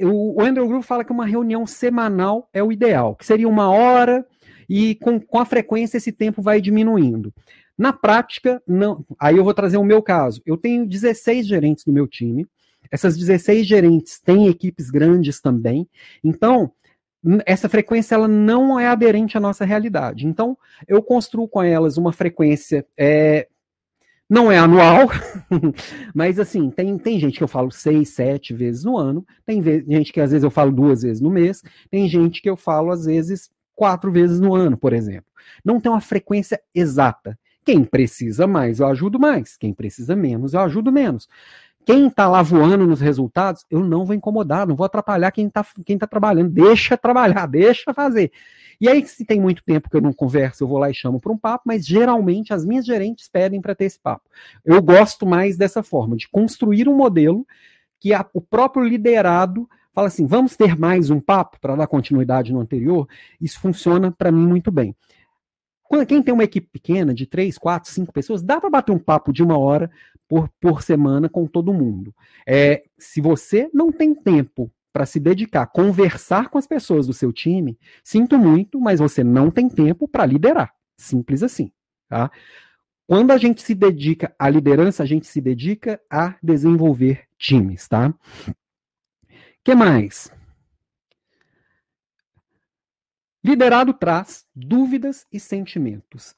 O 0.03 0.43
Andrew 0.43 0.67
Groove 0.67 0.87
fala 0.87 1.05
que 1.05 1.13
uma 1.13 1.27
reunião 1.27 1.67
semanal 1.67 2.49
é 2.53 2.63
o 2.63 2.73
ideal, 2.73 3.15
que 3.15 3.27
seria 3.27 3.49
uma 3.49 3.71
hora, 3.71 4.27
e 4.69 4.95
com, 4.97 5.21
com 5.21 5.39
a 5.39 5.45
frequência 5.45 5.97
esse 5.97 6.13
tempo 6.13 6.43
vai 6.43 6.61
diminuindo. 6.61 7.33
Na 7.77 7.93
prática, 7.93 8.61
não. 8.67 9.05
Aí 9.19 9.37
eu 9.37 9.45
vou 9.45 9.55
trazer 9.55 9.77
o 9.77 9.85
meu 9.85 10.03
caso. 10.03 10.43
Eu 10.45 10.57
tenho 10.57 10.87
16 10.87 11.47
gerentes 11.47 11.87
no 11.87 11.93
meu 11.93 12.09
time. 12.09 12.47
Essas 12.91 13.17
16 13.17 13.67
gerentes 13.67 14.21
têm 14.21 14.49
equipes 14.49 14.91
grandes 14.91 15.41
também. 15.41 15.89
Então, 16.25 16.73
essa 17.47 17.69
frequência 17.69 18.15
ela 18.15 18.29
não 18.29 18.79
é 18.79 18.89
aderente 18.89 19.37
à 19.37 19.41
nossa 19.41 19.65
realidade. 19.65 20.27
Então, 20.27 20.57
eu 20.87 21.03
construo 21.03 21.49
com 21.49 21.63
elas 21.63 21.97
uma 21.97 22.13
frequência 22.13 22.85
é, 22.97 23.47
não 24.29 24.53
é 24.53 24.59
anual, 24.59 25.09
mas 26.14 26.38
assim, 26.38 26.71
tem, 26.71 26.99
tem 26.99 27.19
gente 27.19 27.38
que 27.38 27.45
eu 27.45 27.49
falo 27.49 27.71
seis, 27.71 28.11
sete 28.11 28.53
vezes 28.53 28.85
no 28.85 28.97
ano, 28.99 29.25
tem 29.47 29.62
gente 29.62 30.12
que 30.12 30.21
às 30.21 30.31
vezes 30.31 30.45
eu 30.45 30.51
falo 30.51 30.71
duas 30.71 31.03
vezes 31.03 31.21
no 31.21 31.31
mês, 31.31 31.62
tem 31.91 32.07
gente 32.09 32.43
que 32.43 32.51
eu 32.51 32.57
falo 32.57 32.91
às 32.91 33.07
vezes 33.07 33.51
quatro 33.75 34.12
vezes 34.12 34.41
no 34.41 34.55
ano, 34.55 34.77
por 34.77 34.93
exemplo. 34.93 35.31
Não 35.64 35.81
tem 35.81 35.91
uma 35.91 36.01
frequência 36.01 36.61
exata. 36.75 37.38
Quem 37.64 37.85
precisa 37.85 38.47
mais, 38.47 38.81
eu 38.81 38.87
ajudo 38.87 39.19
mais. 39.19 39.57
Quem 39.57 39.73
precisa 39.73 40.17
menos, 40.17 40.55
eu 40.55 40.61
ajudo 40.61 40.91
menos. 40.91 41.29
Quem 41.88 42.09
está 42.09 42.29
lá 42.29 42.42
voando 42.42 42.87
nos 42.87 43.01
resultados, 43.01 43.64
eu 43.70 43.81
não 43.81 44.05
vou 44.05 44.14
incomodar, 44.14 44.66
não 44.66 44.77
vou 44.77 44.85
atrapalhar 44.85 45.31
quem 45.31 45.46
está 45.46 45.64
quem 45.87 45.96
tá 45.96 46.07
trabalhando. 46.07 46.51
Deixa 46.51 46.98
trabalhar, 46.98 47.46
deixa 47.48 47.94
fazer. 47.94 48.31
E 48.79 48.87
aí, 48.87 49.07
se 49.07 49.24
tem 49.24 49.40
muito 49.40 49.64
tempo 49.64 49.88
que 49.88 49.96
eu 49.96 50.03
não 50.03 50.12
converso, 50.12 50.62
eu 50.62 50.68
vou 50.68 50.77
lá 50.77 50.90
e 50.90 50.94
chamo 50.94 51.18
para 51.18 51.33
um 51.33 51.38
papo, 51.38 51.64
mas 51.66 51.87
geralmente 51.87 52.53
as 52.53 52.62
minhas 52.62 52.85
gerentes 52.85 53.27
pedem 53.27 53.59
para 53.59 53.74
ter 53.74 53.87
esse 53.87 53.98
papo. 53.98 54.29
Eu 54.62 54.83
gosto 54.83 55.24
mais 55.24 55.57
dessa 55.57 55.83
forma, 55.83 56.14
de 56.14 56.29
construir 56.29 56.90
um 56.90 56.94
modelo 56.94 57.46
que 57.98 58.12
a, 58.12 58.22
o 58.35 58.40
próprio 58.42 58.85
liderado 58.85 59.66
fala 59.94 60.09
assim: 60.09 60.27
vamos 60.27 60.59
ter 60.59 60.79
mais 60.79 61.09
um 61.09 61.18
papo 61.18 61.59
para 61.59 61.74
dar 61.74 61.87
continuidade 61.87 62.53
no 62.53 62.61
anterior. 62.61 63.09
Isso 63.40 63.59
funciona 63.59 64.12
para 64.12 64.31
mim 64.31 64.46
muito 64.46 64.70
bem. 64.70 64.94
Quando, 65.85 66.05
quem 66.05 66.22
tem 66.22 66.35
uma 66.35 66.44
equipe 66.44 66.68
pequena, 66.70 67.14
de 67.14 67.24
três, 67.24 67.57
quatro, 67.57 67.90
cinco 67.90 68.12
pessoas, 68.12 68.42
dá 68.42 68.61
para 68.61 68.68
bater 68.68 68.92
um 68.92 68.98
papo 68.98 69.33
de 69.33 69.42
uma 69.42 69.57
hora 69.57 69.90
por, 70.29 70.49
por 70.61 70.83
semana 70.83 71.29
com 71.29 71.47
todo 71.47 71.73
mundo. 71.73 72.14
É, 72.47 72.85
se 72.99 73.21
você 73.21 73.71
não 73.73 73.91
tem 73.91 74.14
tempo 74.14 74.71
para 74.93 75.07
se 75.07 75.19
dedicar 75.19 75.62
a 75.62 75.67
conversar 75.67 76.51
com 76.51 76.59
as 76.59 76.67
pessoas 76.67 77.07
do 77.07 77.12
seu 77.12 77.33
time, 77.33 77.79
sinto 78.05 78.38
muito, 78.38 78.81
mas 78.81 79.01
você 79.01 79.25
não 79.25 79.51
tem 79.51 79.69
tempo 79.69 80.07
para 80.07 80.27
liderar. 80.27 80.75
Simples 80.97 81.43
assim. 81.43 81.73
Tá? 82.09 82.31
Quando 83.07 83.31
a 83.31 83.38
gente 83.38 83.62
se 83.62 83.75
dedica 83.75 84.35
à 84.38 84.51
liderança, 84.51 85.03
a 85.03 85.07
gente 85.07 85.27
se 85.27 85.41
dedica 85.41 86.01
a 86.11 86.37
desenvolver 86.43 87.27
times, 87.38 87.88
tá? 87.88 88.12
que 89.64 89.75
mais? 89.75 90.31
Liderado 93.43 93.95
traz 93.95 94.45
dúvidas 94.55 95.27
e 95.33 95.38
sentimentos. 95.38 96.35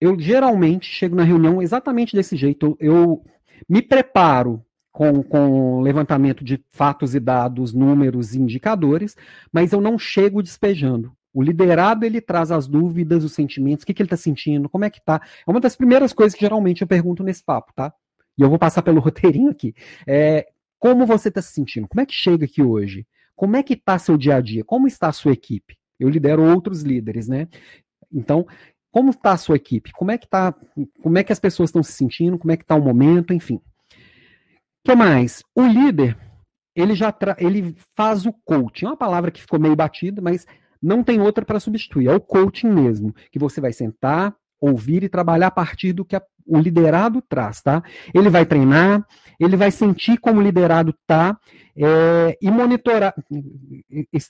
Eu 0.00 0.18
geralmente 0.18 0.86
chego 0.86 1.14
na 1.14 1.24
reunião 1.24 1.60
exatamente 1.60 2.16
desse 2.16 2.36
jeito. 2.36 2.76
Eu, 2.80 3.22
me 3.68 3.82
preparo 3.82 4.64
com, 4.92 5.22
com 5.22 5.80
levantamento 5.80 6.44
de 6.44 6.62
fatos 6.72 7.14
e 7.14 7.20
dados, 7.20 7.72
números 7.72 8.34
e 8.34 8.40
indicadores, 8.40 9.16
mas 9.52 9.72
eu 9.72 9.80
não 9.80 9.98
chego 9.98 10.42
despejando. 10.42 11.12
O 11.32 11.42
liderado, 11.42 12.04
ele 12.04 12.20
traz 12.20 12.50
as 12.50 12.66
dúvidas, 12.66 13.22
os 13.22 13.32
sentimentos, 13.32 13.84
o 13.84 13.86
que, 13.86 13.94
que 13.94 14.02
ele 14.02 14.08
está 14.08 14.16
sentindo, 14.16 14.68
como 14.68 14.84
é 14.84 14.90
que 14.90 15.00
tá. 15.00 15.20
É 15.46 15.50
uma 15.50 15.60
das 15.60 15.76
primeiras 15.76 16.12
coisas 16.12 16.34
que 16.34 16.40
geralmente 16.40 16.82
eu 16.82 16.88
pergunto 16.88 17.22
nesse 17.22 17.44
papo, 17.44 17.72
tá? 17.74 17.92
E 18.36 18.42
eu 18.42 18.48
vou 18.48 18.58
passar 18.58 18.82
pelo 18.82 18.98
roteirinho 19.00 19.50
aqui. 19.50 19.74
É, 20.06 20.48
como 20.78 21.06
você 21.06 21.28
está 21.28 21.40
se 21.40 21.52
sentindo? 21.52 21.86
Como 21.86 22.00
é 22.00 22.06
que 22.06 22.14
chega 22.14 22.44
aqui 22.44 22.62
hoje? 22.62 23.06
Como 23.36 23.56
é 23.56 23.62
que 23.62 23.74
está 23.74 23.98
seu 23.98 24.18
dia 24.18 24.36
a 24.36 24.40
dia? 24.40 24.64
Como 24.64 24.88
está 24.88 25.08
a 25.08 25.12
sua 25.12 25.32
equipe? 25.32 25.78
Eu 26.00 26.08
lidero 26.08 26.42
outros 26.42 26.82
líderes, 26.82 27.28
né? 27.28 27.46
Então, 28.12 28.44
como 28.90 29.10
está 29.10 29.32
a 29.32 29.36
sua 29.36 29.56
equipe? 29.56 29.92
Como 29.92 30.10
é 30.10 30.18
que 30.18 30.28
tá? 30.28 30.54
Como 31.02 31.18
é 31.18 31.24
que 31.24 31.32
as 31.32 31.40
pessoas 31.40 31.68
estão 31.70 31.82
se 31.82 31.92
sentindo? 31.92 32.38
Como 32.38 32.52
é 32.52 32.56
que 32.56 32.64
está 32.64 32.74
o 32.74 32.82
momento? 32.82 33.32
Enfim 33.32 33.60
que 34.84 34.94
mais? 34.94 35.42
O 35.54 35.66
líder, 35.66 36.16
ele 36.74 36.94
já 36.94 37.14
ele 37.38 37.74
faz 37.94 38.26
o 38.26 38.32
coaching. 38.44 38.86
É 38.86 38.88
uma 38.88 38.96
palavra 38.96 39.30
que 39.30 39.40
ficou 39.40 39.58
meio 39.58 39.76
batida, 39.76 40.20
mas 40.20 40.46
não 40.82 41.02
tem 41.02 41.20
outra 41.20 41.44
para 41.44 41.60
substituir. 41.60 42.08
É 42.08 42.14
o 42.14 42.20
coaching 42.20 42.68
mesmo, 42.68 43.14
que 43.30 43.38
você 43.38 43.60
vai 43.60 43.72
sentar, 43.72 44.34
ouvir 44.60 45.02
e 45.02 45.08
trabalhar 45.08 45.48
a 45.48 45.50
partir 45.50 45.92
do 45.92 46.04
que 46.04 46.14
a, 46.14 46.22
o 46.46 46.58
liderado 46.58 47.22
traz, 47.22 47.62
tá? 47.62 47.82
Ele 48.12 48.28
vai 48.28 48.44
treinar, 48.44 49.06
ele 49.38 49.56
vai 49.56 49.70
sentir 49.70 50.18
como 50.18 50.40
o 50.40 50.42
liderado 50.42 50.94
tá 51.06 51.38
é, 51.76 52.36
e 52.42 52.50
monitorar 52.50 53.14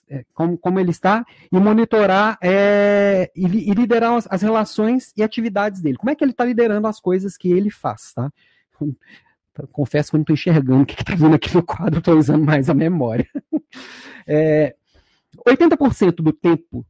é, 0.09 0.25
como, 0.33 0.57
como 0.59 0.79
ele 0.79 0.91
está 0.91 1.25
e 1.51 1.59
monitorar 1.59 2.39
é, 2.43 3.31
e, 3.35 3.71
e, 3.71 3.75
liderar 3.75 4.15
as, 4.15 4.29
as 4.31 4.43
relações 4.43 5.13
e 5.17 5.23
atividades 5.23 5.81
dele. 5.81 5.97
Como 5.97 6.11
é 6.11 6.15
que 6.15 6.23
ele 6.23 6.33
está 6.33 6.45
liderando 6.45 6.87
as 6.87 7.01
coisas 7.01 7.37
que 7.37 7.51
ele 7.51 7.71
faz, 7.71 8.13
tá? 8.15 8.31
confesso 9.73 10.11
que 10.11 10.17
eu 10.17 10.19
não 10.19 10.23
estou 10.23 10.35
enxergando 10.35 10.83
o 10.83 10.87
que 10.87 11.01
está 11.01 11.15
vindo 11.15 11.35
aqui 11.35 11.55
no 11.55 11.63
quadro, 11.63 11.99
estou 11.99 12.17
usando 12.17 12.45
mais 12.45 12.69
a 12.71 12.75
memória. 12.75 13.29
É, 14.27 14.77
80% 15.49 16.17
do 16.17 16.33
tempo 16.33 16.87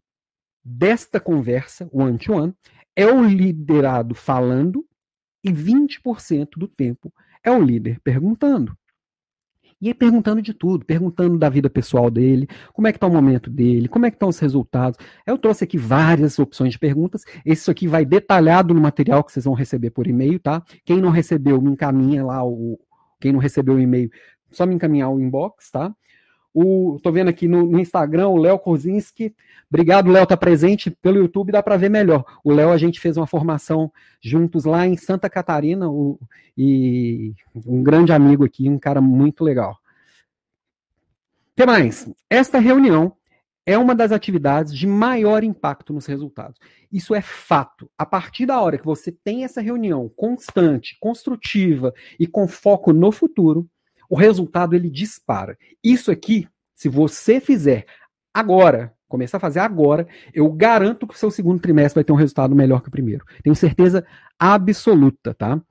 desta 0.62 1.18
conversa, 1.18 1.88
one-to-one, 1.92 2.48
-one, 2.48 2.54
é 2.96 3.06
o 3.06 3.24
liderado 3.24 4.14
falando 4.14 4.84
E 5.42 5.50
20% 5.52 6.50
do 6.56 6.68
tempo 6.68 7.12
é 7.42 7.50
o 7.50 7.62
líder 7.62 7.98
perguntando. 8.04 8.76
E 9.82 9.94
perguntando 9.94 10.42
de 10.42 10.52
tudo, 10.52 10.84
perguntando 10.84 11.38
da 11.38 11.48
vida 11.48 11.70
pessoal 11.70 12.10
dele, 12.10 12.46
como 12.74 12.86
é 12.86 12.92
que 12.92 12.98
está 12.98 13.06
o 13.06 13.12
momento 13.12 13.48
dele, 13.48 13.88
como 13.88 14.04
é 14.04 14.10
que 14.10 14.16
estão 14.16 14.28
os 14.28 14.38
resultados. 14.38 14.98
Eu 15.26 15.38
trouxe 15.38 15.64
aqui 15.64 15.78
várias 15.78 16.38
opções 16.38 16.72
de 16.72 16.78
perguntas. 16.78 17.22
Isso 17.46 17.70
aqui 17.70 17.88
vai 17.88 18.04
detalhado 18.04 18.74
no 18.74 18.80
material 18.80 19.24
que 19.24 19.32
vocês 19.32 19.46
vão 19.46 19.54
receber 19.54 19.90
por 19.90 20.06
e-mail, 20.06 20.38
tá? 20.38 20.62
Quem 20.84 21.00
não 21.00 21.08
recebeu, 21.08 21.62
me 21.62 21.70
encaminha 21.70 22.22
lá 22.22 22.44
o. 22.44 22.78
Quem 23.18 23.32
não 23.32 23.40
recebeu 23.40 23.74
o 23.74 23.80
e-mail, 23.80 24.10
só 24.50 24.66
me 24.66 24.74
encaminhar 24.74 25.10
o 25.10 25.20
inbox, 25.20 25.70
tá? 25.70 25.94
O, 26.52 26.98
tô 27.02 27.12
vendo 27.12 27.28
aqui 27.28 27.46
no, 27.46 27.64
no 27.64 27.78
Instagram 27.78 28.28
o 28.28 28.36
Léo 28.36 28.58
Kozinski. 28.58 29.34
Obrigado, 29.68 30.10
Léo, 30.10 30.26
tá 30.26 30.36
presente 30.36 30.90
pelo 30.90 31.18
YouTube, 31.18 31.52
dá 31.52 31.62
para 31.62 31.76
ver 31.76 31.88
melhor. 31.88 32.24
O 32.42 32.52
Léo, 32.52 32.70
a 32.70 32.76
gente 32.76 32.98
fez 32.98 33.16
uma 33.16 33.26
formação 33.26 33.92
juntos 34.20 34.64
lá 34.64 34.86
em 34.86 34.96
Santa 34.96 35.30
Catarina, 35.30 35.88
o, 35.88 36.18
e 36.58 37.32
um 37.64 37.82
grande 37.82 38.12
amigo 38.12 38.44
aqui, 38.44 38.68
um 38.68 38.78
cara 38.78 39.00
muito 39.00 39.44
legal. 39.44 39.78
Que 41.56 41.64
mais? 41.64 42.10
Esta 42.28 42.58
reunião 42.58 43.12
é 43.64 43.78
uma 43.78 43.94
das 43.94 44.10
atividades 44.10 44.74
de 44.74 44.86
maior 44.86 45.44
impacto 45.44 45.92
nos 45.92 46.06
resultados. 46.06 46.58
Isso 46.90 47.14
é 47.14 47.20
fato. 47.20 47.88
A 47.96 48.04
partir 48.04 48.46
da 48.46 48.60
hora 48.60 48.78
que 48.78 48.84
você 48.84 49.12
tem 49.12 49.44
essa 49.44 49.60
reunião 49.60 50.08
constante, 50.16 50.96
construtiva 50.98 51.94
e 52.18 52.26
com 52.26 52.48
foco 52.48 52.92
no 52.92 53.12
futuro, 53.12 53.68
o 54.10 54.16
resultado 54.16 54.74
ele 54.74 54.90
dispara. 54.90 55.56
Isso 55.82 56.10
aqui, 56.10 56.46
se 56.74 56.88
você 56.88 57.40
fizer 57.40 57.86
agora, 58.34 58.92
começar 59.08 59.38
a 59.38 59.40
fazer 59.40 59.60
agora, 59.60 60.06
eu 60.34 60.50
garanto 60.52 61.06
que 61.06 61.14
o 61.14 61.16
seu 61.16 61.30
segundo 61.30 61.60
trimestre 61.60 61.94
vai 61.94 62.04
ter 62.04 62.12
um 62.12 62.16
resultado 62.16 62.54
melhor 62.54 62.82
que 62.82 62.88
o 62.88 62.92
primeiro. 62.92 63.24
Tenho 63.42 63.56
certeza 63.56 64.04
absoluta, 64.38 65.32
tá? 65.32 65.62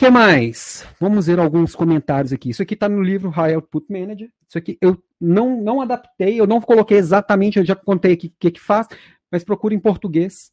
que 0.00 0.08
mais? 0.08 0.86
Vamos 0.98 1.26
ver 1.26 1.38
alguns 1.38 1.74
comentários 1.74 2.32
aqui. 2.32 2.48
Isso 2.48 2.62
aqui 2.62 2.72
está 2.72 2.88
no 2.88 3.02
livro 3.02 3.28
High 3.28 3.52
Output 3.52 3.84
Manager. 3.92 4.30
Isso 4.48 4.56
aqui 4.56 4.78
eu 4.80 4.96
não, 5.20 5.62
não 5.62 5.82
adaptei, 5.82 6.40
eu 6.40 6.46
não 6.46 6.58
coloquei 6.58 6.96
exatamente, 6.96 7.58
eu 7.58 7.64
já 7.66 7.76
contei 7.76 8.14
aqui 8.14 8.28
o 8.28 8.32
que, 8.38 8.50
que 8.52 8.60
faz, 8.60 8.86
mas 9.30 9.44
procure 9.44 9.74
em 9.74 9.78
português, 9.78 10.50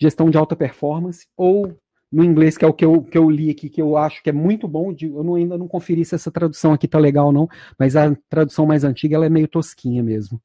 gestão 0.00 0.30
de 0.30 0.38
alta 0.38 0.54
performance, 0.54 1.26
ou 1.36 1.76
no 2.12 2.22
inglês, 2.22 2.58
que 2.58 2.64
é 2.64 2.68
o 2.68 2.74
que 2.74 2.84
eu, 2.84 3.02
que 3.02 3.16
eu 3.16 3.30
li 3.30 3.50
aqui, 3.50 3.70
que 3.70 3.80
eu 3.80 3.96
acho 3.96 4.22
que 4.22 4.28
é 4.28 4.32
muito 4.32 4.68
bom. 4.68 4.92
De, 4.92 5.06
eu 5.06 5.24
não, 5.24 5.34
ainda 5.34 5.56
não 5.56 5.66
conferi 5.66 6.04
se 6.04 6.14
essa 6.14 6.30
tradução 6.30 6.74
aqui 6.74 6.86
tá 6.86 6.98
legal 6.98 7.26
ou 7.26 7.32
não, 7.32 7.48
mas 7.78 7.96
a 7.96 8.14
tradução 8.28 8.66
mais 8.66 8.84
antiga 8.84 9.16
ela 9.16 9.26
é 9.26 9.30
meio 9.30 9.48
tosquinha 9.48 10.02
mesmo. 10.02 10.40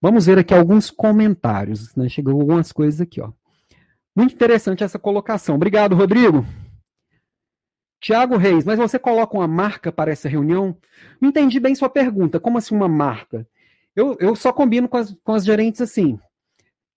Vamos 0.00 0.26
ver 0.26 0.38
aqui 0.38 0.54
alguns 0.54 0.90
comentários. 0.90 1.94
Né? 1.96 2.08
Chegou 2.08 2.40
algumas 2.40 2.70
coisas 2.70 3.00
aqui. 3.00 3.20
Ó. 3.20 3.32
Muito 4.14 4.34
interessante 4.34 4.84
essa 4.84 4.98
colocação. 4.98 5.56
Obrigado, 5.56 5.96
Rodrigo. 5.96 6.46
Tiago 8.00 8.36
Reis, 8.36 8.64
mas 8.64 8.78
você 8.78 8.98
coloca 8.98 9.36
uma 9.36 9.48
marca 9.48 9.90
para 9.90 10.12
essa 10.12 10.28
reunião? 10.28 10.76
Não 11.20 11.30
entendi 11.30 11.58
bem 11.58 11.74
sua 11.74 11.88
pergunta. 11.88 12.38
Como 12.38 12.58
assim 12.58 12.74
uma 12.74 12.88
marca? 12.88 13.48
Eu, 13.96 14.16
eu 14.20 14.36
só 14.36 14.52
combino 14.52 14.88
com 14.88 14.98
as, 14.98 15.16
com 15.24 15.32
as 15.32 15.44
gerentes 15.44 15.80
assim. 15.80 16.20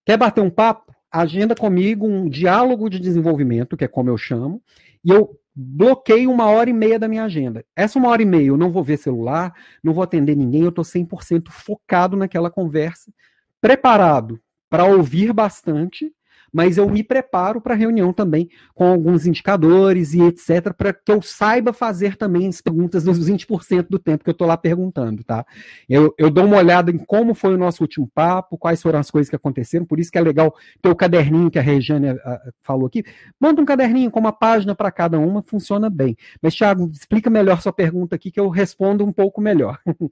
Quer 0.05 0.17
bater 0.17 0.41
um 0.41 0.49
papo? 0.49 0.93
Agenda 1.11 1.55
comigo 1.55 2.05
um 2.07 2.29
diálogo 2.29 2.89
de 2.89 2.99
desenvolvimento, 2.99 3.75
que 3.75 3.83
é 3.83 3.87
como 3.87 4.09
eu 4.09 4.17
chamo, 4.17 4.61
e 5.03 5.11
eu 5.11 5.39
bloqueio 5.55 6.31
uma 6.31 6.45
hora 6.45 6.69
e 6.69 6.73
meia 6.73 6.97
da 6.97 7.07
minha 7.07 7.23
agenda. 7.23 7.65
Essa 7.75 7.99
uma 7.99 8.09
hora 8.09 8.21
e 8.21 8.25
meia 8.25 8.47
eu 8.47 8.57
não 8.57 8.71
vou 8.71 8.83
ver 8.83 8.97
celular, 8.97 9.53
não 9.83 9.93
vou 9.93 10.03
atender 10.03 10.35
ninguém, 10.35 10.63
eu 10.63 10.69
estou 10.69 10.85
100% 10.85 11.49
focado 11.49 12.15
naquela 12.15 12.49
conversa, 12.49 13.11
preparado 13.59 14.39
para 14.69 14.85
ouvir 14.85 15.33
bastante 15.33 16.13
mas 16.53 16.77
eu 16.77 16.89
me 16.89 17.03
preparo 17.03 17.61
para 17.61 17.73
a 17.73 17.77
reunião 17.77 18.13
também 18.13 18.49
com 18.73 18.85
alguns 18.85 19.25
indicadores 19.25 20.13
e 20.13 20.21
etc, 20.21 20.73
para 20.75 20.93
que 20.93 21.11
eu 21.11 21.21
saiba 21.21 21.73
fazer 21.73 22.15
também 22.15 22.47
as 22.47 22.61
perguntas 22.61 23.03
nos 23.05 23.19
20% 23.19 23.87
do 23.89 23.99
tempo 23.99 24.23
que 24.23 24.29
eu 24.29 24.33
estou 24.33 24.47
lá 24.47 24.57
perguntando, 24.57 25.23
tá? 25.23 25.45
Eu, 25.87 26.13
eu 26.17 26.29
dou 26.29 26.45
uma 26.45 26.57
olhada 26.57 26.91
em 26.91 26.97
como 26.97 27.33
foi 27.33 27.53
o 27.53 27.57
nosso 27.57 27.83
último 27.83 28.09
papo, 28.13 28.57
quais 28.57 28.81
foram 28.81 28.99
as 28.99 29.09
coisas 29.09 29.29
que 29.29 29.35
aconteceram, 29.35 29.85
por 29.85 29.99
isso 29.99 30.11
que 30.11 30.17
é 30.17 30.21
legal 30.21 30.55
ter 30.81 30.89
o 30.89 30.95
caderninho 30.95 31.51
que 31.51 31.59
a 31.59 31.61
Regiane 31.61 32.09
a, 32.09 32.13
a, 32.13 32.41
falou 32.61 32.87
aqui. 32.87 33.03
Manda 33.39 33.61
um 33.61 33.65
caderninho 33.65 34.11
com 34.11 34.19
uma 34.19 34.33
página 34.33 34.75
para 34.75 34.91
cada 34.91 35.19
uma, 35.19 35.43
funciona 35.43 35.89
bem. 35.89 36.15
Mas, 36.41 36.55
Thiago, 36.55 36.89
explica 36.91 37.29
melhor 37.29 37.61
sua 37.61 37.73
pergunta 37.73 38.15
aqui 38.15 38.31
que 38.31 38.39
eu 38.39 38.49
respondo 38.49 39.05
um 39.05 39.11
pouco 39.11 39.41
melhor. 39.41 39.79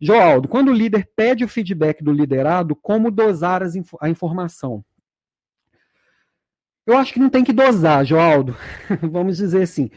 Joaldo, 0.00 0.48
quando 0.48 0.68
o 0.68 0.74
líder 0.74 1.08
pede 1.16 1.44
o 1.44 1.48
feedback 1.48 2.02
do 2.02 2.12
liderado, 2.12 2.76
como 2.76 3.10
dosar 3.10 3.62
a 4.00 4.08
informação? 4.08 4.84
Eu 6.86 6.96
acho 6.96 7.12
que 7.12 7.18
não 7.18 7.28
tem 7.28 7.42
que 7.42 7.52
dosar, 7.52 8.04
Joaldo. 8.04 8.56
Vamos 9.02 9.38
dizer 9.38 9.62
assim. 9.62 9.90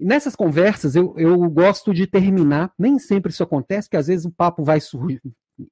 Nessas 0.00 0.34
conversas, 0.34 0.96
eu, 0.96 1.14
eu 1.18 1.38
gosto 1.50 1.92
de 1.92 2.06
terminar. 2.06 2.72
Nem 2.78 2.98
sempre 2.98 3.30
isso 3.30 3.42
acontece, 3.42 3.86
porque 3.86 3.98
às 3.98 4.06
vezes 4.06 4.24
o 4.24 4.30
papo 4.30 4.64
vai 4.64 4.80
surgir, 4.80 5.20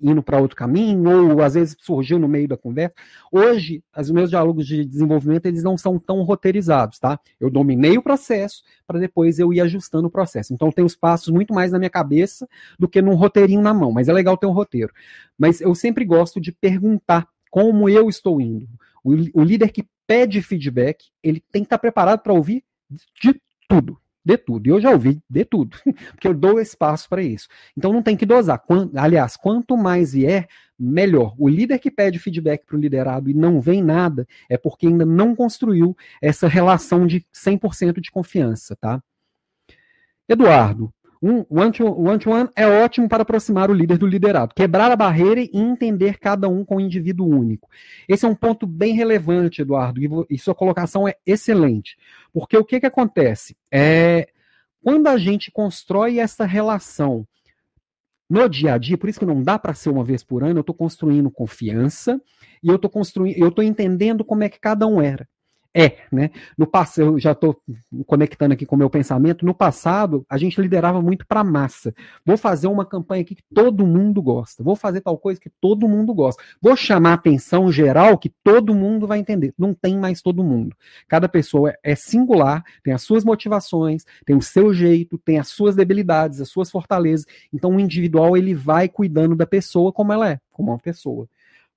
indo 0.00 0.22
para 0.22 0.38
outro 0.38 0.54
caminho, 0.54 1.32
ou 1.32 1.42
às 1.42 1.54
vezes 1.54 1.74
surgiu 1.80 2.18
no 2.18 2.28
meio 2.28 2.46
da 2.46 2.58
conversa. 2.58 2.94
Hoje, 3.32 3.82
os 3.96 4.10
meus 4.10 4.28
diálogos 4.28 4.66
de 4.66 4.84
desenvolvimento, 4.84 5.46
eles 5.46 5.62
não 5.62 5.78
são 5.78 5.98
tão 5.98 6.22
roteirizados, 6.22 6.98
tá? 6.98 7.18
Eu 7.40 7.50
dominei 7.50 7.96
o 7.96 8.02
processo 8.02 8.62
para 8.86 9.00
depois 9.00 9.38
eu 9.38 9.54
ir 9.54 9.62
ajustando 9.62 10.08
o 10.08 10.10
processo. 10.10 10.52
Então, 10.52 10.70
tem 10.70 10.84
os 10.84 10.94
passos 10.94 11.28
muito 11.32 11.54
mais 11.54 11.72
na 11.72 11.78
minha 11.78 11.90
cabeça 11.90 12.46
do 12.78 12.86
que 12.86 13.00
num 13.00 13.14
roteirinho 13.14 13.62
na 13.62 13.72
mão, 13.72 13.90
mas 13.90 14.08
é 14.08 14.12
legal 14.12 14.36
ter 14.36 14.46
um 14.46 14.52
roteiro. 14.52 14.92
Mas 15.38 15.62
eu 15.62 15.74
sempre 15.74 16.04
gosto 16.04 16.38
de 16.38 16.52
perguntar 16.52 17.26
como 17.50 17.88
eu 17.88 18.10
estou 18.10 18.40
indo. 18.40 18.68
O 19.02 19.42
líder 19.42 19.72
que 19.72 19.86
pede 20.10 20.42
feedback, 20.42 21.04
ele 21.22 21.40
tem 21.52 21.62
que 21.62 21.66
estar 21.66 21.78
preparado 21.78 22.18
para 22.18 22.32
ouvir 22.32 22.64
de 23.22 23.40
tudo, 23.68 23.96
de 24.24 24.36
tudo. 24.36 24.66
E 24.66 24.70
eu 24.70 24.80
já 24.80 24.90
ouvi 24.90 25.22
de 25.30 25.44
tudo, 25.44 25.78
porque 26.10 26.26
eu 26.26 26.34
dou 26.34 26.58
espaço 26.58 27.08
para 27.08 27.22
isso. 27.22 27.46
Então 27.78 27.92
não 27.92 28.02
tem 28.02 28.16
que 28.16 28.26
dosar. 28.26 28.60
aliás, 28.96 29.36
quanto 29.36 29.76
mais 29.76 30.12
vier, 30.12 30.48
melhor. 30.76 31.36
O 31.38 31.48
líder 31.48 31.78
que 31.78 31.92
pede 31.92 32.18
feedback 32.18 32.66
para 32.66 32.76
o 32.76 32.80
liderado 32.80 33.30
e 33.30 33.34
não 33.34 33.60
vem 33.60 33.84
nada, 33.84 34.26
é 34.48 34.58
porque 34.58 34.88
ainda 34.88 35.06
não 35.06 35.32
construiu 35.36 35.96
essa 36.20 36.48
relação 36.48 37.06
de 37.06 37.24
100% 37.32 38.00
de 38.00 38.10
confiança, 38.10 38.74
tá? 38.74 39.00
Eduardo, 40.28 40.92
um 41.22 41.44
one-to-one 41.50 42.48
é 42.56 42.66
ótimo 42.66 43.08
para 43.08 43.22
aproximar 43.22 43.70
o 43.70 43.74
líder 43.74 43.98
do 43.98 44.06
liderado, 44.06 44.54
quebrar 44.54 44.90
a 44.90 44.96
barreira 44.96 45.40
e 45.40 45.50
entender 45.52 46.18
cada 46.18 46.48
um 46.48 46.64
com 46.64 46.76
um 46.76 46.80
indivíduo 46.80 47.28
único. 47.28 47.68
Esse 48.08 48.24
é 48.24 48.28
um 48.28 48.34
ponto 48.34 48.66
bem 48.66 48.94
relevante, 48.94 49.60
Eduardo, 49.60 50.26
e, 50.30 50.38
sua 50.38 50.54
colocação 50.54 51.06
é 51.06 51.14
excelente. 51.26 51.98
Porque 52.32 52.56
o 52.56 52.64
que, 52.64 52.80
que 52.80 52.86
acontece? 52.86 53.54
É, 53.70 54.28
quando 54.82 55.08
a 55.08 55.18
gente 55.18 55.50
constrói 55.50 56.18
essa 56.18 56.46
relação 56.46 57.26
no 58.28 58.48
dia 58.48 58.74
a 58.74 58.78
dia, 58.78 58.96
por 58.96 59.10
isso 59.10 59.18
que 59.18 59.26
não 59.26 59.42
dá 59.42 59.58
para 59.58 59.74
ser 59.74 59.90
uma 59.90 60.04
vez 60.04 60.22
por 60.22 60.42
ano, 60.42 60.58
eu 60.58 60.62
estou 60.62 60.74
construindo 60.74 61.30
confiança 61.30 62.18
e 62.62 62.68
eu 62.68 62.76
estou 62.76 62.88
construindo, 62.88 63.36
eu 63.36 63.48
estou 63.48 63.62
entendendo 63.62 64.24
como 64.24 64.42
é 64.42 64.48
que 64.48 64.58
cada 64.58 64.86
um 64.86 65.02
era 65.02 65.28
é, 65.72 65.98
né? 66.10 66.30
No 66.58 66.66
passado, 66.66 67.02
eu 67.02 67.18
já 67.18 67.30
estou 67.30 67.56
conectando 68.04 68.54
aqui 68.54 68.66
com 68.66 68.74
o 68.74 68.78
meu 68.78 68.90
pensamento. 68.90 69.44
No 69.46 69.54
passado, 69.54 70.26
a 70.28 70.36
gente 70.36 70.60
liderava 70.60 71.00
muito 71.00 71.24
para 71.24 71.44
massa. 71.44 71.94
Vou 72.26 72.36
fazer 72.36 72.66
uma 72.66 72.84
campanha 72.84 73.22
aqui 73.22 73.36
que 73.36 73.44
todo 73.54 73.86
mundo 73.86 74.20
gosta. 74.20 74.64
Vou 74.64 74.74
fazer 74.74 75.00
tal 75.00 75.16
coisa 75.16 75.40
que 75.40 75.48
todo 75.60 75.88
mundo 75.88 76.12
gosta. 76.12 76.42
Vou 76.60 76.74
chamar 76.74 77.12
atenção 77.12 77.70
geral 77.70 78.18
que 78.18 78.28
todo 78.42 78.74
mundo 78.74 79.06
vai 79.06 79.20
entender. 79.20 79.54
Não 79.56 79.72
tem 79.72 79.96
mais 79.96 80.20
todo 80.20 80.42
mundo. 80.42 80.74
Cada 81.06 81.28
pessoa 81.28 81.72
é 81.84 81.94
singular, 81.94 82.64
tem 82.82 82.92
as 82.92 83.02
suas 83.02 83.24
motivações, 83.24 84.04
tem 84.26 84.34
o 84.34 84.42
seu 84.42 84.74
jeito, 84.74 85.18
tem 85.18 85.38
as 85.38 85.48
suas 85.48 85.76
debilidades, 85.76 86.40
as 86.40 86.48
suas 86.48 86.68
fortalezas. 86.68 87.26
Então, 87.52 87.76
o 87.76 87.80
individual 87.80 88.36
ele 88.36 88.54
vai 88.54 88.88
cuidando 88.88 89.36
da 89.36 89.46
pessoa 89.46 89.92
como 89.92 90.12
ela 90.12 90.30
é, 90.30 90.40
como 90.50 90.72
uma 90.72 90.78
pessoa. 90.78 91.28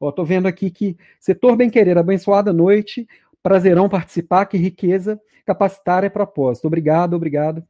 Estou 0.10 0.26
vendo 0.26 0.48
aqui 0.48 0.70
que 0.70 0.98
setor 1.20 1.56
bem 1.56 1.70
querer, 1.70 1.98
abençoada 1.98 2.52
noite. 2.52 3.08
Prazerão 3.44 3.90
participar, 3.90 4.46
que 4.46 4.58
riqueza, 4.58 5.20
capacitar 5.46 6.04
é 6.04 6.10
propósito. 6.10 6.66
Obrigado, 6.66 7.14
obrigado. 7.14 7.64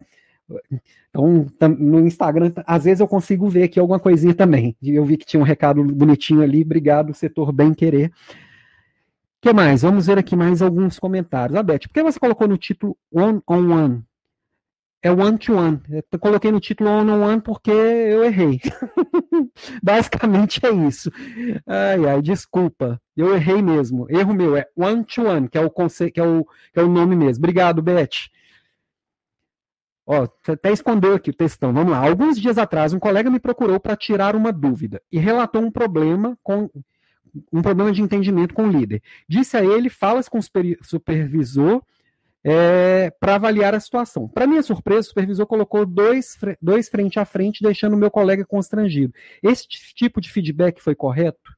Então, 1.10 1.48
no 1.80 2.06
Instagram, 2.06 2.52
às 2.66 2.84
vezes 2.84 3.00
eu 3.00 3.08
consigo 3.08 3.50
ver 3.50 3.64
aqui 3.64 3.80
alguma 3.80 4.00
coisinha 4.00 4.36
também. 4.36 4.78
Eu 4.82 5.04
vi 5.04 5.18
que 5.18 5.26
tinha 5.26 5.40
um 5.40 5.46
recado 5.46 5.84
bonitinho 5.84 6.42
ali. 6.42 6.62
Obrigado, 6.62 7.14
setor 7.14 7.52
bem 7.52 7.74
querer. 7.74 8.10
O 8.10 8.12
que 9.42 9.52
mais? 9.52 9.82
Vamos 9.82 10.08
ver 10.08 10.18
aqui 10.18 10.36
mais 10.36 10.62
alguns 10.62 11.00
comentários. 11.00 11.58
A 11.58 11.64
Beth, 11.64 11.80
por 11.80 11.94
que 11.94 12.04
você 12.04 12.20
colocou 12.20 12.48
no 12.48 12.58
título 12.58 12.98
One 13.12 13.42
on 13.48 13.72
One? 13.72 14.04
É 15.04 15.12
one-to-one. 15.12 15.82
Eu 16.10 16.18
coloquei 16.18 16.50
no 16.50 16.62
título 16.62 16.89
one-on-one 16.89 17.42
porque 17.42 17.70
eu 17.70 18.24
errei. 18.24 18.62
Basicamente 19.84 20.66
é 20.66 20.72
isso. 20.72 21.12
Ai, 21.68 22.06
ai, 22.08 22.22
desculpa. 22.22 23.00
Eu 23.16 23.36
errei 23.36 23.62
mesmo. 23.62 24.10
Erro 24.10 24.34
meu 24.34 24.56
é 24.56 24.66
one-to-one, 24.78 25.50
que, 25.50 25.58
é 25.58 25.62
o 25.62 25.70
que, 25.70 26.20
é 26.20 26.24
o, 26.24 26.46
que 26.74 26.80
é 26.80 26.82
o 26.82 26.88
nome 26.88 27.18
mesmo. 27.18 27.42
Obrigado, 27.42 27.82
Beth. 27.82 28.30
Ó, 30.06 30.28
até 30.48 30.72
escondeu 30.72 31.16
aqui 31.16 31.32
o 31.32 31.36
textão. 31.36 31.74
Vamos 31.74 31.92
lá. 31.92 31.98
Alguns 31.98 32.39
dias 32.39 32.58
atrás, 32.58 32.94
um 32.94 33.00
colega 33.00 33.30
me 33.30 33.39
procurou 33.39 33.82
para 33.82 33.98
tirar 33.98 34.38
uma 34.38 34.54
dúvida 34.54 35.02
e 35.12 35.20
relatou 35.20 35.62
um 35.62 35.72
problema 35.72 36.38
com 36.42 36.70
um 37.52 37.62
problema 37.62 37.92
de 37.92 38.02
entendimento 38.02 38.54
com 38.54 38.63
o 38.63 38.72
líder. 38.72 39.02
Disse 39.28 39.58
a 39.58 39.66
ele, 39.66 39.89
fala 39.89 40.24
com 40.24 40.39
o 40.39 40.44
supervisor 40.82 41.84
é, 42.43 43.10
para 43.19 43.36
avaliar 43.36 43.73
a 43.73 43.79
situação. 43.79 44.27
Para 44.27 44.45
minha 44.45 44.62
surpresa, 44.62 45.01
o 45.01 45.03
supervisor 45.03 45.47
colocou 45.47 45.86
dois, 45.86 46.38
dois 46.62 46.89
frente 46.89 47.19
a 47.19 47.25
frente, 47.25 47.63
deixando 47.63 47.93
o 47.93 47.97
meu 47.97 48.12
colega 48.12 48.45
constrangido. 48.45 49.13
Esse 49.41 49.67
tipo 49.67 50.19
de 50.19 50.32
feedback 50.32 50.82
foi 50.82 50.93
correto? 50.93 51.56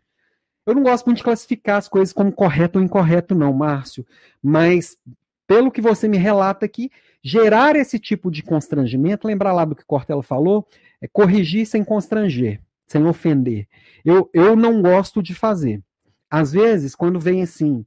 Eu 0.66 0.76
não 0.76 0.84
gosto 0.84 1.06
muito 1.06 1.18
de 1.18 1.24
classificar 1.24 1.78
as 1.78 1.88
coisas 1.88 2.14
como 2.14 2.32
correto 2.32 2.80
ou 2.80 2.86
incorreto, 2.86 3.36
não, 3.36 3.54
Márcio, 3.54 4.06
mas 4.42 4.98
pelo 5.48 5.72
que 5.72 5.82
você 5.82 6.08
me 6.08 6.18
relata 6.18 6.66
aqui, 6.66 6.92
gerar 7.24 7.76
esse 7.76 8.00
tipo 8.00 8.32
de 8.32 8.42
constrangimento, 8.42 9.28
lembrar 9.28 9.54
lá 9.54 9.64
do 9.64 9.76
que 9.76 9.86
Cortella 9.86 10.24
falou, 10.24 10.68
é 11.02 11.08
corrigir 11.08 11.68
sem 11.68 11.84
constranger, 11.84 12.60
sem 12.88 13.06
ofender. 13.06 13.68
Eu, 14.04 14.30
eu 14.34 14.56
não 14.56 14.82
gosto 14.82 15.22
de 15.22 15.36
fazer. 15.36 15.84
Às 16.30 16.52
vezes, 16.52 16.96
quando 16.96 17.20
vem 17.20 17.44
assim, 17.44 17.86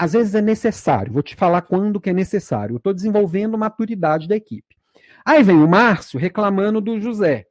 às 0.00 0.14
vezes 0.14 0.34
é 0.34 0.40
necessário, 0.40 1.12
vou 1.12 1.22
te 1.22 1.36
falar 1.36 1.60
quando 1.60 2.00
que 2.00 2.08
é 2.08 2.12
necessário. 2.14 2.72
Eu 2.72 2.76
estou 2.78 2.94
desenvolvendo 2.94 3.58
maturidade 3.58 4.26
da 4.26 4.34
equipe. 4.34 4.74
Aí 5.22 5.42
vem 5.42 5.62
o 5.62 5.68
Márcio 5.68 6.18
reclamando 6.18 6.80
do 6.80 6.98
José. 6.98 7.44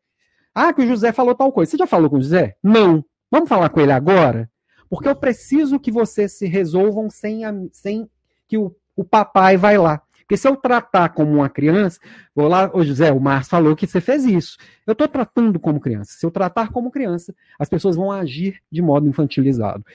Ah, 0.54 0.74
que 0.74 0.82
o 0.82 0.88
José 0.88 1.12
falou 1.12 1.36
tal 1.36 1.52
coisa. 1.52 1.70
Você 1.70 1.78
já 1.78 1.86
falou 1.86 2.10
com 2.10 2.18
o 2.18 2.22
José? 2.22 2.56
Não. 2.64 3.06
Vamos 3.30 3.48
falar 3.48 3.70
com 3.70 3.80
ele 3.80 3.92
agora? 3.92 4.50
Porque 4.90 5.08
eu 5.08 5.16
preciso 5.16 5.80
que 5.80 5.92
vocês 5.92 6.40
se 6.40 6.48
resolvam 6.48 7.08
sem, 7.08 7.46
a, 7.46 7.54
sem 7.72 8.10
que 8.48 8.58
o, 8.58 8.76
o 8.96 9.04
papai 9.04 9.56
vai 9.56 9.78
lá. 9.78 10.02
Porque 10.22 10.36
se 10.36 10.48
eu 10.48 10.56
tratar 10.56 11.10
como 11.10 11.32
uma 11.32 11.50
criança, 11.50 12.00
vou 12.34 12.48
lá, 12.48 12.72
ô 12.74 12.84
José, 12.84 13.12
o 13.12 13.20
Márcio 13.20 13.52
falou 13.52 13.76
que 13.76 13.86
você 13.86 14.02
fez 14.02 14.26
isso. 14.26 14.58
Eu 14.88 14.94
estou 14.94 15.08
tratando 15.08 15.60
como 15.60 15.80
criança. 15.80 16.14
Se 16.18 16.26
eu 16.26 16.32
tratar 16.32 16.72
como 16.72 16.90
criança, 16.90 17.32
as 17.60 17.70
pessoas 17.70 17.96
vão 17.96 18.12
agir 18.12 18.60
de 18.72 18.82
modo 18.82 19.08
infantilizado. 19.08 19.86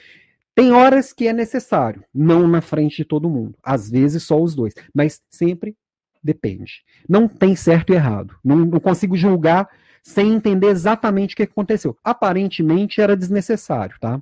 Tem 0.55 0.71
horas 0.71 1.11
que 1.11 1.27
é 1.27 1.33
necessário, 1.33 2.03
não 2.13 2.47
na 2.47 2.61
frente 2.61 2.95
de 2.95 3.05
todo 3.05 3.29
mundo. 3.29 3.57
Às 3.61 3.91
vezes 3.91 4.23
só 4.23 4.41
os 4.41 4.55
dois. 4.55 4.73
Mas 4.93 5.21
sempre 5.29 5.75
depende. 6.23 6.83
Não 7.07 7.27
tem 7.27 7.55
certo 7.55 7.91
e 7.91 7.95
errado. 7.95 8.35
Não, 8.43 8.55
não 8.57 8.79
consigo 8.79 9.17
julgar 9.17 9.69
sem 10.01 10.33
entender 10.33 10.67
exatamente 10.67 11.33
o 11.33 11.37
que 11.37 11.43
aconteceu. 11.43 11.97
Aparentemente 12.03 13.01
era 13.01 13.17
desnecessário, 13.17 13.97
tá? 13.99 14.21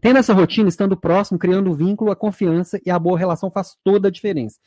Tendo 0.00 0.18
essa 0.18 0.32
rotina, 0.32 0.68
estando 0.68 0.96
próximo, 0.96 1.38
criando 1.38 1.74
vínculo, 1.74 2.10
a 2.10 2.16
confiança 2.16 2.80
e 2.84 2.90
a 2.90 2.98
boa 2.98 3.18
relação 3.18 3.50
faz 3.50 3.76
toda 3.84 4.08
a 4.08 4.10
diferença. 4.10 4.58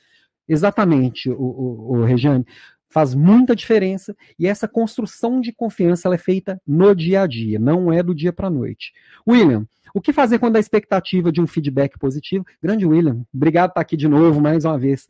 Exatamente, 0.48 1.30
o, 1.30 1.34
o, 1.34 1.98
o 1.98 2.06
Regiane. 2.06 2.46
Faz 2.90 3.14
muita 3.14 3.56
diferença 3.56 4.16
e 4.38 4.48
essa 4.48 4.68
construção 4.68 5.42
de 5.42 5.52
confiança 5.52 6.08
ela 6.08 6.16
é 6.16 6.20
feita 6.20 6.62
no 6.66 6.96
dia 6.96 7.22
a 7.22 7.28
dia, 7.28 7.60
não 7.60 7.92
é 7.92 8.02
do 8.02 8.16
dia 8.16 8.32
para 8.32 8.48
a 8.48 8.52
noite. 8.52 8.94
William, 9.28 9.68
o 9.94 10.02
que 10.02 10.14
fazer 10.14 10.40
quando 10.40 10.58
a 10.58 10.60
expectativa 10.60 11.32
de 11.32 11.42
um 11.42 11.48
feedback 11.48 11.98
positivo? 11.98 12.46
Grande 12.62 12.86
William, 12.86 13.26
obrigado 13.34 13.70
por 13.70 13.72
estar 13.72 13.82
aqui 13.82 13.98
de 13.98 14.08
novo 14.08 14.42
mais 14.42 14.66
uma 14.66 14.78
vez. 14.78 15.08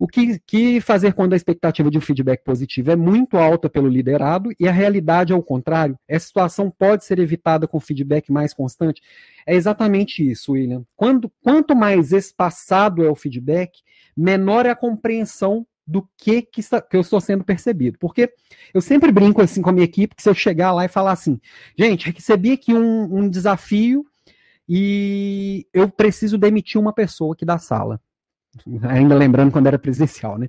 O 0.00 0.08
que, 0.08 0.38
que, 0.46 0.80
fazer 0.80 1.12
quando 1.12 1.34
a 1.34 1.36
expectativa 1.36 1.90
de 1.90 1.98
um 1.98 2.00
feedback 2.00 2.42
positivo 2.42 2.90
é 2.90 2.96
muito 2.96 3.36
alta 3.36 3.68
pelo 3.68 3.86
liderado 3.86 4.50
e 4.58 4.66
a 4.66 4.72
realidade 4.72 5.30
é 5.30 5.36
o 5.36 5.42
contrário? 5.42 5.94
Essa 6.08 6.26
situação 6.26 6.70
pode 6.70 7.04
ser 7.04 7.18
evitada 7.18 7.68
com 7.68 7.78
feedback 7.78 8.32
mais 8.32 8.54
constante? 8.54 9.02
É 9.46 9.54
exatamente 9.54 10.26
isso, 10.26 10.52
William. 10.52 10.86
Quando, 10.96 11.30
quanto 11.42 11.76
mais 11.76 12.12
espaçado 12.12 13.04
é 13.04 13.10
o 13.10 13.14
feedback, 13.14 13.82
menor 14.16 14.64
é 14.64 14.70
a 14.70 14.74
compreensão 14.74 15.66
do 15.86 16.08
que, 16.16 16.42
que, 16.42 16.60
está, 16.60 16.80
que, 16.80 16.96
eu 16.96 17.00
estou 17.00 17.20
sendo 17.20 17.44
percebido. 17.44 17.98
Porque 17.98 18.32
eu 18.72 18.80
sempre 18.80 19.10
brinco 19.10 19.42
assim 19.42 19.62
com 19.62 19.70
a 19.70 19.72
minha 19.72 19.84
equipe 19.84 20.14
que 20.14 20.22
se 20.22 20.28
eu 20.28 20.34
chegar 20.34 20.72
lá 20.72 20.84
e 20.84 20.88
falar 20.88 21.12
assim, 21.12 21.40
gente, 21.76 22.10
recebi 22.10 22.52
aqui 22.52 22.72
um, 22.72 23.18
um 23.18 23.28
desafio 23.28 24.04
e 24.68 25.66
eu 25.72 25.88
preciso 25.88 26.38
demitir 26.38 26.80
uma 26.80 26.92
pessoa 26.92 27.34
aqui 27.34 27.44
da 27.44 27.58
sala 27.58 28.00
ainda 28.88 29.14
lembrando 29.14 29.52
quando 29.52 29.66
era 29.66 29.78
presidencial, 29.78 30.38
né? 30.38 30.48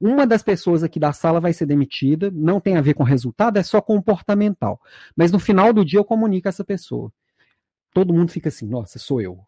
Uma 0.00 0.26
das 0.26 0.42
pessoas 0.42 0.82
aqui 0.82 0.98
da 0.98 1.12
sala 1.12 1.40
vai 1.40 1.52
ser 1.52 1.66
demitida, 1.66 2.30
não 2.32 2.60
tem 2.60 2.76
a 2.76 2.80
ver 2.80 2.94
com 2.94 3.04
resultado, 3.04 3.58
é 3.58 3.62
só 3.62 3.80
comportamental. 3.80 4.80
Mas 5.16 5.30
no 5.30 5.38
final 5.38 5.72
do 5.72 5.84
dia 5.84 6.00
eu 6.00 6.04
comunico 6.04 6.48
a 6.48 6.50
essa 6.50 6.64
pessoa. 6.64 7.12
Todo 7.92 8.12
mundo 8.12 8.32
fica 8.32 8.48
assim, 8.48 8.66
nossa, 8.66 8.98
sou 8.98 9.20
eu. 9.20 9.38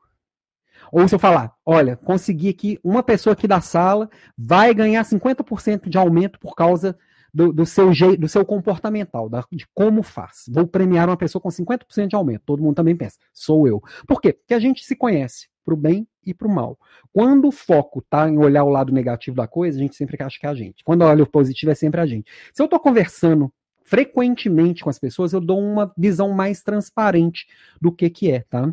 Ou 0.93 1.07
se 1.09 1.15
eu 1.15 1.19
falar, 1.19 1.55
olha, 1.65 1.97
consegui 1.97 2.49
aqui, 2.49 2.79
uma 2.83 3.03
pessoa 3.03 3.33
aqui 3.33 3.47
da 3.47 3.61
sala 3.61 4.09
vai 4.37 4.73
ganhar 4.75 5.05
50% 5.05 5.89
de 5.89 5.99
aumento 5.99 6.39
por 6.39 6.55
causa 6.55 6.97
do, 7.33 7.53
do, 7.53 7.67
seu 7.67 7.93
jeito, 7.93 8.21
do 8.21 8.29
seu 8.29 8.45
comportamental, 8.47 9.29
da, 9.29 9.45
de 9.53 9.67
como 9.75 10.03
faz. 10.03 10.45
Vou 10.49 10.67
premiar 10.67 11.09
uma 11.09 11.17
pessoa 11.17 11.43
com 11.43 11.51
50% 11.51 12.09
de 12.09 12.17
aumento. 12.17 12.43
Todo 12.47 12.63
mundo 12.63 12.77
também 12.77 12.97
pensa, 12.97 13.19
sou 13.33 13.69
eu. 13.69 13.83
Por 14.07 14.21
quê? 14.21 14.33
Porque 14.33 14.55
a 14.55 14.59
gente 14.59 14.85
se 14.85 14.97
conhece 14.97 15.49
para 15.65 15.75
o 15.75 15.77
bem 15.77 16.07
e 16.25 16.33
para 16.33 16.49
o 16.49 16.51
mal. 16.51 16.79
Quando 17.13 17.49
o 17.49 17.53
foco 17.53 17.99
está 17.99 18.29
em 18.29 18.39
olhar 18.39 18.65
o 18.65 18.71
lado 18.71 18.93
negativo 18.93 19.37
da 19.37 19.47
coisa, 19.47 19.77
a 19.77 19.83
gente 19.83 19.97
sempre 19.97 20.17
acha 20.23 20.39
que 20.39 20.47
é 20.47 20.49
a 20.49 20.55
gente. 20.55 20.83
Quando 20.83 21.03
olha 21.03 21.25
o 21.25 21.31
positivo, 21.31 21.73
é 21.73 21.75
sempre 21.75 22.01
a 22.01 22.07
gente. 22.07 22.31
Se 22.55 22.63
eu 22.63 22.67
estou 22.67 22.81
conversando 22.81 23.53
frequentemente 23.85 24.83
com 24.83 24.91
as 24.91 24.99
pessoas, 24.99 25.33
eu 25.33 25.41
dou 25.41 25.61
uma 25.61 25.93
visão 25.97 26.33
mais 26.33 26.63
transparente 26.63 27.47
do 27.81 27.93
que, 27.93 28.09
que 28.09 28.31
é, 28.31 28.41
tá? 28.49 28.73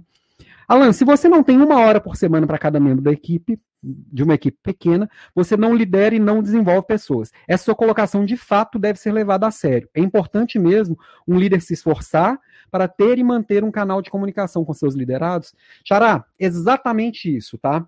Alan, 0.67 0.93
se 0.93 1.03
você 1.03 1.27
não 1.27 1.43
tem 1.43 1.57
uma 1.61 1.79
hora 1.79 1.99
por 1.99 2.15
semana 2.15 2.47
para 2.47 2.57
cada 2.57 2.79
membro 2.79 3.01
da 3.01 3.11
equipe, 3.11 3.59
de 3.83 4.23
uma 4.23 4.33
equipe 4.33 4.57
pequena, 4.63 5.09
você 5.35 5.57
não 5.57 5.75
lidera 5.75 6.15
e 6.15 6.19
não 6.19 6.41
desenvolve 6.41 6.87
pessoas. 6.87 7.31
Essa 7.47 7.65
sua 7.65 7.75
colocação 7.75 8.25
de 8.25 8.37
fato 8.37 8.79
deve 8.79 8.97
ser 8.97 9.11
levada 9.11 9.45
a 9.45 9.51
sério. 9.51 9.89
É 9.93 9.99
importante 9.99 10.57
mesmo 10.57 10.97
um 11.27 11.37
líder 11.37 11.61
se 11.61 11.73
esforçar 11.73 12.39
para 12.71 12.87
ter 12.87 13.17
e 13.17 13.23
manter 13.23 13.63
um 13.63 13.71
canal 13.71 14.01
de 14.01 14.09
comunicação 14.09 14.63
com 14.63 14.73
seus 14.73 14.95
liderados. 14.95 15.53
Xará, 15.85 16.25
exatamente 16.39 17.35
isso, 17.35 17.57
tá? 17.57 17.85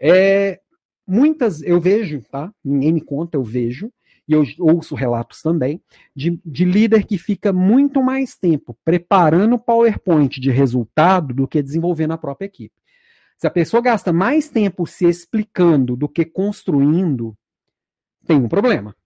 É, 0.00 0.60
muitas, 1.06 1.62
eu 1.62 1.80
vejo, 1.80 2.22
tá? 2.30 2.50
Ninguém 2.64 2.92
me 2.92 3.00
conta, 3.00 3.36
eu 3.36 3.44
vejo, 3.44 3.92
e 4.26 4.32
eu 4.32 4.44
ouço 4.58 4.94
relatos 4.94 5.42
também, 5.42 5.82
de, 6.14 6.40
de 6.44 6.64
líder 6.64 7.04
que 7.04 7.18
fica 7.18 7.52
muito 7.52 8.02
mais 8.02 8.36
tempo 8.36 8.76
preparando 8.84 9.54
o 9.54 9.58
PowerPoint 9.58 10.40
de 10.40 10.50
resultado 10.50 11.34
do 11.34 11.46
que 11.46 11.62
desenvolvendo 11.62 12.12
a 12.12 12.18
própria 12.18 12.46
equipe. 12.46 12.74
Se 13.36 13.46
a 13.46 13.50
pessoa 13.50 13.82
gasta 13.82 14.12
mais 14.12 14.48
tempo 14.48 14.86
se 14.86 15.06
explicando 15.06 15.96
do 15.96 16.08
que 16.08 16.24
construindo, 16.24 17.36
tem 18.26 18.36
um 18.36 18.48
problema. 18.48 18.96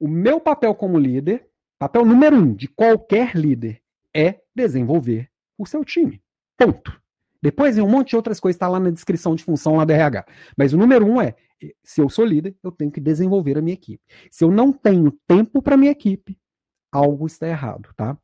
O 0.00 0.08
meu 0.08 0.40
papel 0.40 0.74
como 0.74 0.98
líder, 0.98 1.46
papel 1.78 2.04
número 2.04 2.36
um 2.36 2.54
de 2.54 2.68
qualquer 2.68 3.34
líder, 3.34 3.82
é 4.14 4.40
desenvolver 4.54 5.28
o 5.58 5.66
seu 5.66 5.84
time. 5.84 6.22
Ponto. 6.56 6.98
Depois 7.42 7.76
vem 7.76 7.84
um 7.84 7.90
monte 7.90 8.10
de 8.10 8.16
outras 8.16 8.40
coisas, 8.40 8.56
está 8.56 8.68
lá 8.68 8.80
na 8.80 8.90
descrição 8.90 9.34
de 9.34 9.44
função 9.44 9.76
lá 9.76 9.84
do 9.84 9.92
RH. 9.92 10.24
Mas 10.56 10.72
o 10.72 10.78
número 10.78 11.06
um 11.06 11.20
é: 11.20 11.36
se 11.82 12.00
eu 12.00 12.08
sou 12.08 12.24
líder, 12.24 12.56
eu 12.62 12.70
tenho 12.70 12.90
que 12.90 13.00
desenvolver 13.00 13.58
a 13.58 13.62
minha 13.62 13.74
equipe. 13.74 14.02
Se 14.30 14.44
eu 14.44 14.50
não 14.50 14.72
tenho 14.72 15.10
tempo 15.26 15.62
para 15.62 15.76
minha 15.76 15.92
equipe, 15.92 16.38
algo 16.92 17.26
está 17.26 17.48
errado, 17.48 17.90
tá? 17.96 18.16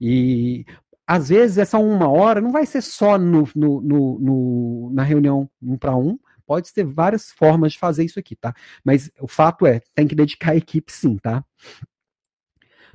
E 0.00 0.64
às 1.06 1.28
vezes 1.28 1.58
essa 1.58 1.78
uma 1.78 2.08
hora 2.08 2.40
não 2.40 2.52
vai 2.52 2.66
ser 2.66 2.82
só 2.82 3.18
no, 3.18 3.48
no, 3.54 3.80
no, 3.80 4.18
no 4.20 4.90
na 4.92 5.02
reunião 5.02 5.50
um 5.60 5.76
para 5.76 5.96
um, 5.96 6.18
pode 6.46 6.72
ter 6.72 6.84
várias 6.84 7.30
formas 7.30 7.72
de 7.72 7.78
fazer 7.78 8.04
isso 8.04 8.18
aqui, 8.18 8.36
tá? 8.36 8.54
Mas 8.84 9.10
o 9.20 9.28
fato 9.28 9.66
é, 9.66 9.80
tem 9.94 10.06
que 10.06 10.14
dedicar 10.14 10.52
a 10.52 10.56
equipe 10.56 10.92
sim, 10.92 11.16
tá? 11.16 11.44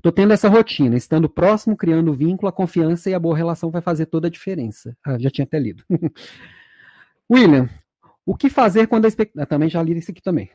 Tô 0.01 0.11
tendo 0.11 0.33
essa 0.33 0.47
rotina, 0.47 0.95
estando 0.95 1.27
próximo, 1.27 1.75
criando 1.75 2.13
vínculo, 2.13 2.47
a 2.47 2.51
confiança 2.51 3.09
e 3.09 3.13
a 3.13 3.19
boa 3.19 3.35
relação 3.35 3.71
vai 3.71 3.81
fazer 3.81 4.05
toda 4.05 4.27
a 4.27 4.29
diferença. 4.29 4.95
Ah, 5.03 5.17
já 5.17 5.31
tinha 5.31 5.45
até 5.45 5.57
lido. 5.57 5.83
William, 7.31 7.69
o 8.25 8.35
que 8.35 8.49
fazer 8.49 8.87
quando 8.87 9.05
a 9.05 9.07
expectativa. 9.07 9.43
Ah, 9.43 9.45
também 9.45 9.69
já 9.69 9.81
li 9.83 9.97
isso 9.97 10.11
aqui 10.11 10.21
também. 10.21 10.49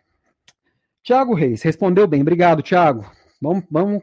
Tiago 1.02 1.34
Reis, 1.34 1.62
respondeu 1.62 2.06
bem. 2.06 2.20
Obrigado, 2.22 2.62
Tiago. 2.62 3.10
Vamos, 3.40 3.64
vamos 3.70 4.02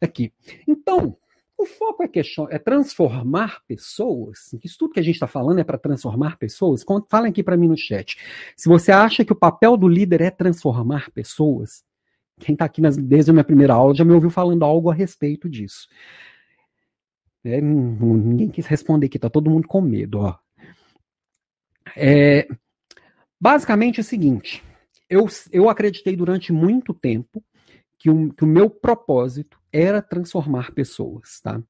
aqui. 0.00 0.32
Então, 0.66 1.16
o 1.58 1.66
foco 1.66 2.02
é, 2.02 2.08
question... 2.08 2.46
é 2.50 2.58
transformar 2.58 3.62
pessoas. 3.66 4.52
Isso 4.62 4.76
tudo 4.78 4.92
que 4.92 5.00
a 5.00 5.02
gente 5.02 5.14
está 5.14 5.26
falando 5.26 5.58
é 5.58 5.64
para 5.64 5.78
transformar 5.78 6.36
pessoas. 6.36 6.84
Falem 7.08 7.30
aqui 7.30 7.42
para 7.42 7.56
mim 7.56 7.68
no 7.68 7.76
chat. 7.76 8.16
Se 8.56 8.68
você 8.68 8.92
acha 8.92 9.24
que 9.24 9.32
o 9.32 9.36
papel 9.36 9.76
do 9.76 9.88
líder 9.88 10.20
é 10.20 10.30
transformar 10.30 11.10
pessoas, 11.10 11.84
quem 12.38 12.52
está 12.54 12.64
aqui 12.64 12.80
nas... 12.80 12.96
desde 12.96 13.30
a 13.30 13.34
minha 13.34 13.44
primeira 13.44 13.74
aula 13.74 13.94
já 13.94 14.04
me 14.04 14.12
ouviu 14.12 14.30
falando 14.30 14.64
algo 14.64 14.90
a 14.90 14.94
respeito 14.94 15.48
disso. 15.48 15.88
É, 17.44 17.60
ninguém 17.60 18.48
quis 18.48 18.66
responder 18.66 19.06
aqui, 19.06 19.18
tá 19.18 19.28
todo 19.28 19.50
mundo 19.50 19.66
com 19.66 19.80
medo, 19.80 20.20
ó. 20.20 20.36
É, 21.96 22.48
basicamente 23.40 23.98
é 23.98 24.02
o 24.02 24.04
seguinte: 24.04 24.62
eu, 25.08 25.26
eu 25.50 25.68
acreditei 25.68 26.16
durante 26.16 26.52
muito 26.52 26.94
tempo 26.94 27.42
que 27.98 28.10
o, 28.10 28.32
que 28.32 28.44
o 28.44 28.48
meu 28.48 28.68
propósito 28.68 29.58
era 29.72 30.02
transformar 30.02 30.72
pessoas, 30.72 31.40
tá? 31.40 31.62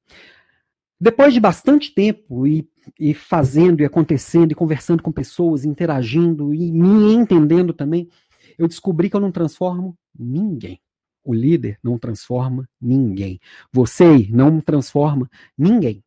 Depois 0.99 1.33
de 1.33 1.39
bastante 1.39 1.93
tempo 1.93 2.47
e, 2.47 2.67
e 2.99 3.13
fazendo 3.13 3.81
e 3.81 3.85
acontecendo 3.85 4.51
e 4.51 4.55
conversando 4.55 5.03
com 5.03 5.11
pessoas, 5.11 5.65
interagindo 5.65 6.53
e 6.53 6.71
me 6.71 7.13
entendendo 7.13 7.73
também, 7.73 8.09
eu 8.57 8.67
descobri 8.67 9.09
que 9.09 9.15
eu 9.15 9.19
não 9.19 9.31
transformo 9.31 9.97
ninguém. 10.17 10.79
O 11.23 11.33
líder 11.33 11.77
não 11.83 11.97
transforma 11.97 12.67
ninguém. 12.79 13.39
Você 13.71 14.27
não 14.29 14.61
transforma 14.61 15.29
ninguém. 15.57 16.03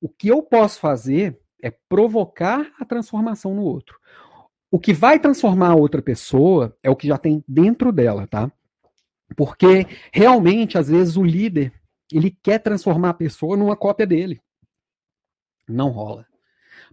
O 0.00 0.08
que 0.08 0.28
eu 0.28 0.42
posso 0.42 0.80
fazer 0.80 1.38
é 1.64 1.70
provocar 1.88 2.70
a 2.78 2.84
transformação 2.84 3.54
no 3.54 3.62
outro. 3.62 3.98
O 4.70 4.78
que 4.78 4.92
vai 4.92 5.18
transformar 5.18 5.70
a 5.70 5.74
outra 5.74 6.02
pessoa 6.02 6.76
é 6.82 6.90
o 6.90 6.96
que 6.96 7.08
já 7.08 7.16
tem 7.16 7.42
dentro 7.48 7.90
dela, 7.90 8.26
tá? 8.26 8.52
Porque 9.34 9.86
realmente, 10.12 10.76
às 10.76 10.88
vezes, 10.88 11.16
o 11.16 11.24
líder 11.24 11.72
ele 12.12 12.30
quer 12.42 12.58
transformar 12.58 13.10
a 13.10 13.14
pessoa 13.14 13.56
numa 13.56 13.74
cópia 13.74 14.06
dele. 14.06 14.42
Não 15.66 15.88
rola. 15.88 16.26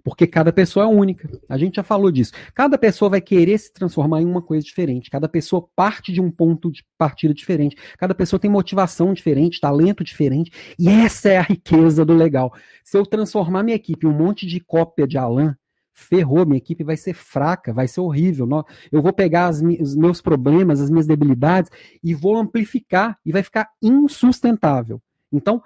Porque 0.03 0.25
cada 0.25 0.51
pessoa 0.51 0.85
é 0.85 0.87
única. 0.87 1.29
A 1.47 1.57
gente 1.57 1.75
já 1.75 1.83
falou 1.83 2.11
disso. 2.11 2.33
Cada 2.53 2.77
pessoa 2.77 3.09
vai 3.09 3.21
querer 3.21 3.57
se 3.57 3.71
transformar 3.71 4.21
em 4.21 4.25
uma 4.25 4.41
coisa 4.41 4.63
diferente. 4.63 5.09
Cada 5.09 5.27
pessoa 5.27 5.67
parte 5.75 6.11
de 6.11 6.21
um 6.21 6.31
ponto 6.31 6.71
de 6.71 6.83
partida 6.97 7.33
diferente. 7.33 7.75
Cada 7.97 8.15
pessoa 8.15 8.39
tem 8.39 8.49
motivação 8.49 9.13
diferente, 9.13 9.59
talento 9.59 10.03
diferente. 10.03 10.51
E 10.77 10.89
essa 10.89 11.29
é 11.29 11.37
a 11.37 11.43
riqueza 11.43 12.03
do 12.03 12.13
legal. 12.13 12.53
Se 12.83 12.97
eu 12.97 13.05
transformar 13.05 13.63
minha 13.63 13.75
equipe 13.75 14.05
em 14.05 14.09
um 14.09 14.13
monte 14.13 14.45
de 14.45 14.59
cópia 14.59 15.07
de 15.07 15.17
Alan, 15.17 15.55
ferrou, 15.93 16.45
minha 16.45 16.57
equipe 16.57 16.83
vai 16.83 16.97
ser 16.97 17.13
fraca, 17.13 17.73
vai 17.73 17.87
ser 17.87 18.01
horrível. 18.01 18.47
Eu 18.91 19.01
vou 19.01 19.13
pegar 19.13 19.47
as, 19.47 19.61
os 19.61 19.95
meus 19.95 20.21
problemas, 20.21 20.81
as 20.81 20.89
minhas 20.89 21.05
debilidades 21.05 21.71
e 22.03 22.13
vou 22.13 22.37
amplificar 22.37 23.17
e 23.25 23.31
vai 23.31 23.43
ficar 23.43 23.69
insustentável. 23.81 25.01
Então, 25.31 25.61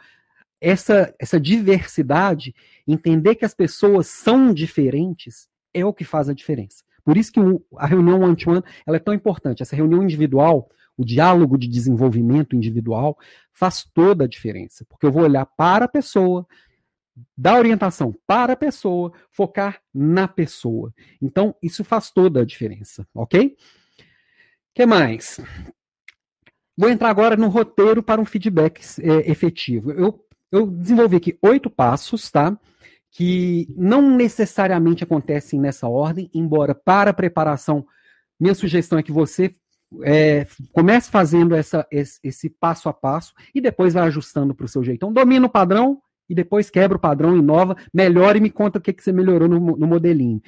essa, 0.60 1.14
essa 1.20 1.40
diversidade, 1.40 2.56
entender 2.88 3.36
que 3.36 3.46
as 3.46 3.54
pessoas 3.54 4.08
são 4.08 4.54
diferentes, 4.54 5.48
é 5.74 5.86
o 5.86 5.94
que 5.94 6.04
faz 6.04 6.30
a 6.30 6.34
diferença. 6.34 6.84
Por 7.04 7.18
isso 7.18 7.32
que 7.32 7.40
o, 7.40 7.64
a 7.78 7.86
reunião 7.86 8.22
one-to-one 8.22 8.64
ela 8.86 8.98
é 8.98 9.00
tão 9.00 9.14
importante. 9.14 9.62
Essa 9.62 9.76
reunião 9.76 10.02
individual, 10.02 10.70
o 10.98 11.06
diálogo 11.06 11.58
de 11.58 11.68
desenvolvimento 11.68 12.56
individual, 12.56 13.18
faz 13.54 13.84
toda 13.94 14.26
a 14.26 14.28
diferença. 14.28 14.86
Porque 14.90 15.06
eu 15.06 15.12
vou 15.12 15.24
olhar 15.24 15.46
para 15.46 15.86
a 15.86 15.90
pessoa, 15.90 16.48
dar 17.38 17.60
orientação 17.60 18.14
para 18.26 18.54
a 18.54 18.58
pessoa, 18.58 19.14
focar 19.30 19.80
na 19.94 20.28
pessoa. 20.28 20.92
Então, 21.22 21.56
isso 21.62 21.84
faz 21.84 22.10
toda 22.10 22.42
a 22.42 22.46
diferença, 22.46 23.08
ok? 23.14 23.56
Que 24.74 24.86
mais? 24.86 25.40
Vou 26.76 26.90
entrar 26.90 27.10
agora 27.10 27.38
no 27.38 27.48
roteiro 27.48 28.02
para 28.04 28.20
um 28.20 28.26
feedback 28.26 28.82
é, 29.00 29.32
efetivo. 29.32 29.92
Eu 29.92 30.25
eu 30.56 30.68
desenvolvi 30.68 31.16
aqui 31.18 31.38
oito 31.42 31.70
passos, 31.70 32.30
tá? 32.32 32.58
Que 33.12 33.68
não 33.76 34.16
necessariamente 34.16 35.04
acontecem 35.04 35.60
nessa 35.60 35.88
ordem, 35.88 36.30
embora 36.34 36.76
para 36.76 37.12
a 37.12 37.14
preparação, 37.14 37.86
minha 38.40 38.54
sugestão 38.54 39.00
é 39.00 39.04
que 39.04 39.12
você 39.12 39.54
é, 40.04 40.46
comece 40.74 41.10
fazendo 41.10 41.56
essa, 41.56 41.88
esse, 41.90 42.20
esse, 42.24 42.50
passo 42.50 42.90
a 42.90 42.94
passo 42.94 43.34
e 43.54 43.62
depois 43.62 43.94
vai 43.94 44.04
ajustando 44.04 44.54
para 44.54 44.66
o 44.66 44.70
seu 44.70 44.84
jeitão. 44.84 45.14
Domina 45.14 45.46
o 45.46 45.50
padrão 45.50 46.02
e 46.30 46.36
depois 46.36 46.70
quebra 46.70 46.98
o 46.98 47.00
padrão, 47.00 47.38
inova, 47.38 47.78
melhora 47.94 48.38
e 48.38 48.42
me 48.42 48.50
conta 48.50 48.80
o 48.80 48.82
que, 48.82 48.92
que 48.92 49.04
você 49.04 49.12
melhorou 49.12 49.48
no, 49.48 49.60
no 49.60 49.88
modelinho. 49.88 50.42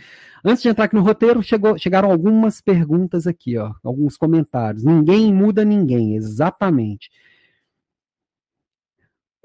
Antes 0.43 0.63
de 0.63 0.69
entrar 0.69 0.85
aqui 0.85 0.95
no 0.95 1.01
roteiro, 1.01 1.41
chegou, 1.43 1.77
chegaram 1.77 2.11
algumas 2.11 2.61
perguntas 2.61 3.27
aqui, 3.27 3.57
ó, 3.57 3.73
alguns 3.83 4.17
comentários. 4.17 4.83
Ninguém 4.83 5.33
muda 5.33 5.63
ninguém, 5.63 6.15
exatamente. 6.15 7.09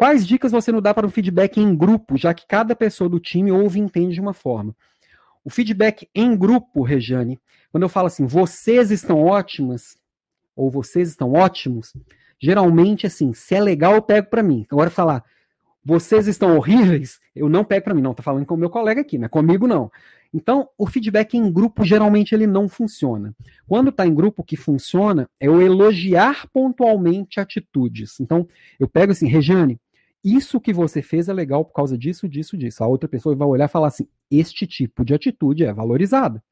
Quais 0.02 0.26
dicas 0.26 0.50
você 0.50 0.72
nos 0.72 0.82
dá 0.82 0.92
para 0.92 1.06
um 1.06 1.10
feedback 1.10 1.60
em 1.60 1.76
grupo, 1.76 2.16
já 2.16 2.34
que 2.34 2.44
cada 2.44 2.74
pessoa 2.74 3.08
do 3.08 3.20
time 3.20 3.52
ouve 3.52 3.78
e 3.78 3.82
entende 3.82 4.14
de 4.14 4.20
uma 4.20 4.32
forma? 4.32 4.74
O 5.44 5.48
feedback 5.48 6.08
em 6.12 6.36
grupo, 6.36 6.82
Rejane, 6.82 7.38
quando 7.70 7.84
eu 7.84 7.88
falo 7.88 8.08
assim, 8.08 8.26
vocês 8.26 8.90
estão 8.90 9.22
ótimas, 9.22 9.96
ou 10.56 10.72
vocês 10.72 11.08
estão 11.08 11.34
ótimos, 11.34 11.92
geralmente, 12.36 13.06
assim, 13.06 13.32
se 13.32 13.54
é 13.54 13.60
legal, 13.60 13.94
eu 13.94 14.02
pego 14.02 14.28
para 14.28 14.42
mim. 14.42 14.66
Agora, 14.72 14.90
falar, 14.90 15.22
vocês 15.84 16.26
estão 16.26 16.56
horríveis, 16.56 17.20
eu 17.32 17.48
não 17.48 17.64
pego 17.64 17.84
para 17.84 17.94
mim. 17.94 18.02
Não, 18.02 18.12
tá 18.12 18.24
falando 18.24 18.44
com 18.44 18.54
o 18.54 18.58
meu 18.58 18.70
colega 18.70 19.02
aqui, 19.02 19.16
não 19.16 19.26
é 19.26 19.28
comigo, 19.28 19.68
não. 19.68 19.88
Então, 20.34 20.68
o 20.76 20.84
feedback 20.84 21.34
em 21.34 21.48
grupo, 21.52 21.84
geralmente, 21.84 22.34
ele 22.34 22.48
não 22.48 22.68
funciona. 22.68 23.32
Quando 23.68 23.90
está 23.90 24.04
em 24.04 24.12
grupo, 24.12 24.42
o 24.42 24.44
que 24.44 24.56
funciona 24.56 25.30
é 25.38 25.46
eu 25.46 25.62
elogiar 25.62 26.48
pontualmente 26.52 27.38
atitudes. 27.38 28.18
Então, 28.18 28.48
eu 28.80 28.88
pego 28.88 29.12
assim, 29.12 29.28
Rejane, 29.28 29.78
isso 30.24 30.60
que 30.60 30.72
você 30.72 31.02
fez 31.02 31.28
é 31.28 31.32
legal 31.32 31.64
por 31.64 31.72
causa 31.72 31.98
disso, 31.98 32.28
disso, 32.28 32.56
disso. 32.56 32.84
A 32.84 32.86
outra 32.86 33.08
pessoa 33.08 33.34
vai 33.34 33.48
olhar 33.48 33.64
e 33.64 33.68
falar 33.68 33.88
assim: 33.88 34.06
este 34.30 34.66
tipo 34.66 35.04
de 35.04 35.14
atitude 35.14 35.64
é 35.64 35.72
valorizada. 35.72 36.42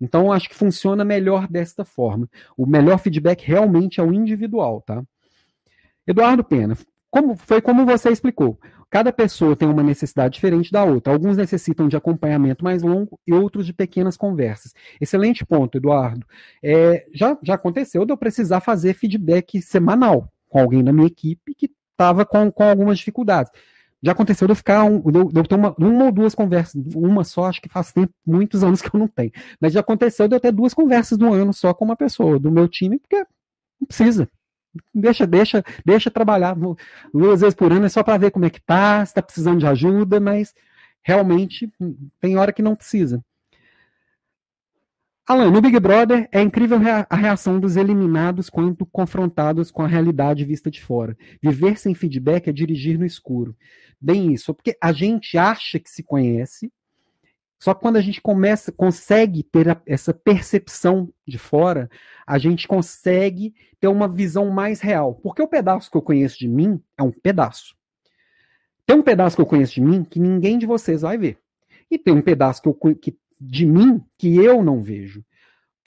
Então, 0.00 0.32
acho 0.32 0.48
que 0.48 0.54
funciona 0.54 1.04
melhor 1.04 1.48
desta 1.48 1.84
forma. 1.84 2.28
O 2.56 2.66
melhor 2.66 2.98
feedback 2.98 3.46
realmente 3.46 4.00
é 4.00 4.02
o 4.02 4.12
individual, 4.12 4.82
tá? 4.82 5.02
Eduardo 6.06 6.44
Pena, 6.44 6.76
como, 7.10 7.36
foi 7.36 7.62
como 7.62 7.86
você 7.86 8.10
explicou. 8.10 8.58
Cada 8.90 9.12
pessoa 9.12 9.56
tem 9.56 9.68
uma 9.68 9.82
necessidade 9.82 10.34
diferente 10.34 10.70
da 10.70 10.84
outra. 10.84 11.12
Alguns 11.12 11.36
necessitam 11.36 11.88
de 11.88 11.96
acompanhamento 11.96 12.62
mais 12.62 12.82
longo 12.82 13.18
e 13.26 13.32
outros 13.32 13.66
de 13.66 13.72
pequenas 13.72 14.16
conversas. 14.16 14.74
Excelente 15.00 15.44
ponto, 15.44 15.78
Eduardo. 15.78 16.26
É, 16.62 17.06
já, 17.12 17.36
já 17.42 17.54
aconteceu 17.54 18.04
de 18.04 18.12
eu 18.12 18.16
precisar 18.16 18.60
fazer 18.60 18.94
feedback 18.94 19.60
semanal 19.62 20.30
com 20.48 20.60
alguém 20.60 20.84
da 20.84 20.92
minha 20.92 21.06
equipe 21.06 21.54
que 21.54 21.68
estava 21.94 22.26
com, 22.26 22.50
com 22.50 22.64
algumas 22.64 22.98
dificuldades. 22.98 23.50
Já 24.02 24.12
aconteceu 24.12 24.46
de 24.46 24.52
eu 24.52 24.56
ficar, 24.56 24.84
um, 24.84 25.00
de 25.00 25.40
eu 25.40 25.44
ter 25.44 25.54
uma, 25.54 25.74
uma 25.78 26.04
ou 26.04 26.12
duas 26.12 26.34
conversas, 26.34 26.74
uma 26.94 27.24
só, 27.24 27.46
acho 27.46 27.62
que 27.62 27.70
faz 27.70 27.90
tempo, 27.90 28.12
muitos 28.26 28.62
anos 28.62 28.82
que 28.82 28.94
eu 28.94 29.00
não 29.00 29.08
tenho. 29.08 29.32
Mas 29.58 29.72
já 29.72 29.80
aconteceu 29.80 30.28
de 30.28 30.36
eu 30.36 30.40
ter 30.40 30.52
duas 30.52 30.74
conversas 30.74 31.16
no 31.16 31.32
ano 31.32 31.54
só 31.54 31.72
com 31.72 31.86
uma 31.86 31.96
pessoa 31.96 32.38
do 32.38 32.52
meu 32.52 32.68
time, 32.68 32.98
porque 32.98 33.16
não 33.80 33.86
precisa. 33.86 34.28
Deixa, 34.92 35.26
deixa, 35.26 35.64
deixa 35.86 36.10
trabalhar 36.10 36.54
duas 37.14 37.40
vezes 37.40 37.54
por 37.54 37.72
ano, 37.72 37.86
é 37.86 37.88
só 37.88 38.02
para 38.02 38.18
ver 38.18 38.30
como 38.30 38.44
é 38.44 38.50
que 38.50 38.60
tá, 38.60 39.04
se 39.06 39.12
está 39.12 39.22
precisando 39.22 39.60
de 39.60 39.66
ajuda, 39.66 40.20
mas 40.20 40.52
realmente 41.02 41.72
tem 42.20 42.36
hora 42.36 42.52
que 42.52 42.60
não 42.62 42.76
precisa. 42.76 43.24
Alan, 45.26 45.50
no 45.50 45.62
Big 45.62 45.80
Brother 45.80 46.28
é 46.30 46.42
incrível 46.42 46.78
a 47.08 47.16
reação 47.16 47.58
dos 47.58 47.76
eliminados 47.76 48.50
quando 48.50 48.84
confrontados 48.84 49.70
com 49.70 49.80
a 49.80 49.86
realidade 49.86 50.44
vista 50.44 50.70
de 50.70 50.82
fora. 50.82 51.16
Viver 51.42 51.78
sem 51.78 51.94
feedback 51.94 52.48
é 52.48 52.52
dirigir 52.52 52.98
no 52.98 53.06
escuro. 53.06 53.56
Bem 53.98 54.34
isso, 54.34 54.52
porque 54.52 54.76
a 54.78 54.92
gente 54.92 55.38
acha 55.38 55.78
que 55.78 55.88
se 55.88 56.02
conhece, 56.02 56.70
só 57.58 57.72
que 57.72 57.80
quando 57.80 57.96
a 57.96 58.02
gente 58.02 58.20
começa, 58.20 58.70
consegue 58.70 59.42
ter 59.42 59.70
a, 59.70 59.80
essa 59.86 60.12
percepção 60.12 61.10
de 61.26 61.38
fora, 61.38 61.88
a 62.26 62.36
gente 62.36 62.68
consegue 62.68 63.54
ter 63.80 63.88
uma 63.88 64.06
visão 64.06 64.50
mais 64.50 64.82
real. 64.82 65.14
Porque 65.14 65.40
o 65.40 65.48
pedaço 65.48 65.90
que 65.90 65.96
eu 65.96 66.02
conheço 66.02 66.38
de 66.38 66.46
mim 66.46 66.78
é 66.98 67.02
um 67.02 67.10
pedaço. 67.10 67.74
Tem 68.84 68.94
um 68.94 69.02
pedaço 69.02 69.36
que 69.36 69.40
eu 69.40 69.46
conheço 69.46 69.72
de 69.72 69.80
mim 69.80 70.04
que 70.04 70.20
ninguém 70.20 70.58
de 70.58 70.66
vocês 70.66 71.00
vai 71.00 71.16
ver. 71.16 71.38
E 71.90 71.98
tem 71.98 72.12
um 72.12 72.20
pedaço 72.20 72.60
que, 72.60 72.68
eu, 72.68 72.74
que 72.74 73.16
de 73.40 73.66
mim 73.66 74.02
que 74.18 74.36
eu 74.36 74.62
não 74.62 74.82
vejo. 74.82 75.24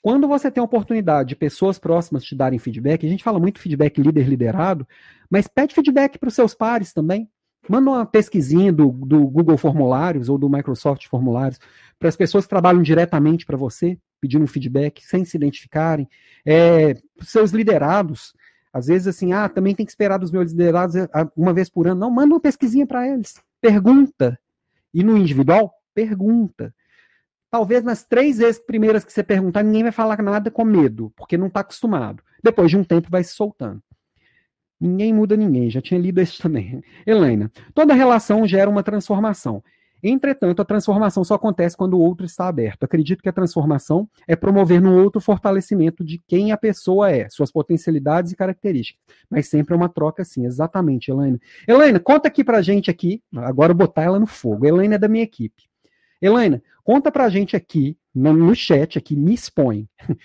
Quando 0.02 0.28
você 0.28 0.50
tem 0.50 0.60
a 0.60 0.64
oportunidade 0.64 1.30
de 1.30 1.36
pessoas 1.36 1.78
próximas 1.78 2.24
te 2.24 2.34
darem 2.34 2.58
feedback, 2.58 3.04
a 3.04 3.08
gente 3.08 3.24
fala 3.24 3.38
muito 3.38 3.58
feedback 3.58 4.00
líder 4.00 4.28
liderado, 4.28 4.86
mas 5.28 5.48
pede 5.48 5.74
feedback 5.74 6.18
para 6.18 6.28
os 6.28 6.34
seus 6.34 6.54
pares 6.54 6.92
também. 6.92 7.28
Manda 7.68 7.90
uma 7.90 8.06
pesquisinha 8.06 8.72
do, 8.72 8.90
do 8.90 9.26
Google 9.26 9.58
Formulários 9.58 10.28
ou 10.28 10.38
do 10.38 10.48
Microsoft 10.48 11.06
Formulários 11.08 11.58
para 11.98 12.08
as 12.08 12.16
pessoas 12.16 12.44
que 12.44 12.50
trabalham 12.50 12.82
diretamente 12.82 13.44
para 13.44 13.56
você, 13.56 13.98
pedindo 14.20 14.44
um 14.44 14.48
feedback, 14.48 15.04
sem 15.04 15.24
se 15.24 15.36
identificarem. 15.36 16.08
É, 16.46 16.94
seus 17.20 17.50
liderados, 17.50 18.32
às 18.72 18.86
vezes 18.86 19.08
assim, 19.08 19.32
ah, 19.32 19.48
também 19.48 19.74
tem 19.74 19.84
que 19.84 19.92
esperar 19.92 20.18
dos 20.18 20.30
meus 20.30 20.52
liderados 20.52 20.96
é, 20.96 21.08
uma 21.36 21.52
vez 21.52 21.68
por 21.68 21.86
ano. 21.86 22.00
Não, 22.00 22.10
manda 22.10 22.34
uma 22.34 22.40
pesquisinha 22.40 22.86
para 22.86 23.06
eles. 23.06 23.34
Pergunta. 23.60 24.38
E 24.94 25.02
no 25.02 25.16
individual, 25.16 25.74
pergunta. 25.94 26.72
Talvez 27.50 27.82
nas 27.82 28.04
três 28.04 28.38
vezes 28.38 28.60
primeiras 28.60 29.04
que 29.04 29.12
você 29.12 29.22
perguntar, 29.22 29.62
ninguém 29.62 29.84
vai 29.84 29.92
falar 29.92 30.22
nada 30.22 30.50
com 30.50 30.64
medo, 30.64 31.12
porque 31.16 31.38
não 31.38 31.46
está 31.46 31.60
acostumado. 31.60 32.22
Depois 32.42 32.70
de 32.70 32.76
um 32.76 32.84
tempo 32.84 33.08
vai 33.10 33.24
se 33.24 33.34
soltando. 33.34 33.82
Ninguém 34.80 35.12
muda 35.12 35.36
ninguém, 35.36 35.70
já 35.70 35.80
tinha 35.80 35.98
lido 35.98 36.20
isso 36.20 36.40
também. 36.40 36.82
Helena, 37.06 37.50
toda 37.74 37.94
relação 37.94 38.46
gera 38.46 38.70
uma 38.70 38.82
transformação. 38.82 39.62
Entretanto, 40.02 40.62
a 40.62 40.64
transformação 40.64 41.24
só 41.24 41.34
acontece 41.34 41.76
quando 41.76 41.94
o 41.94 42.00
outro 42.00 42.24
está 42.24 42.46
aberto. 42.46 42.84
Acredito 42.84 43.20
que 43.20 43.28
a 43.28 43.32
transformação 43.32 44.08
é 44.28 44.36
promover 44.36 44.80
no 44.80 44.96
outro 44.96 45.20
fortalecimento 45.20 46.04
de 46.04 46.22
quem 46.26 46.52
a 46.52 46.56
pessoa 46.56 47.10
é, 47.10 47.28
suas 47.28 47.50
potencialidades 47.50 48.30
e 48.30 48.36
características. 48.36 49.02
Mas 49.28 49.48
sempre 49.48 49.74
é 49.74 49.76
uma 49.76 49.88
troca 49.88 50.22
assim, 50.22 50.46
exatamente, 50.46 51.10
Helena. 51.10 51.40
Helena, 51.66 51.98
conta 51.98 52.28
aqui 52.28 52.44
pra 52.44 52.62
gente 52.62 52.90
aqui, 52.90 53.20
agora 53.34 53.74
botar 53.74 54.02
ela 54.02 54.20
no 54.20 54.26
fogo. 54.26 54.66
Helena 54.66 54.94
é 54.94 54.98
da 54.98 55.08
minha 55.08 55.24
equipe. 55.24 55.67
Helena, 56.20 56.62
conta 56.82 57.10
pra 57.10 57.28
gente 57.28 57.56
aqui, 57.56 57.96
no, 58.14 58.32
no 58.32 58.54
chat 58.54 58.98
aqui, 58.98 59.14
me 59.14 59.34
expõe. 59.34 59.88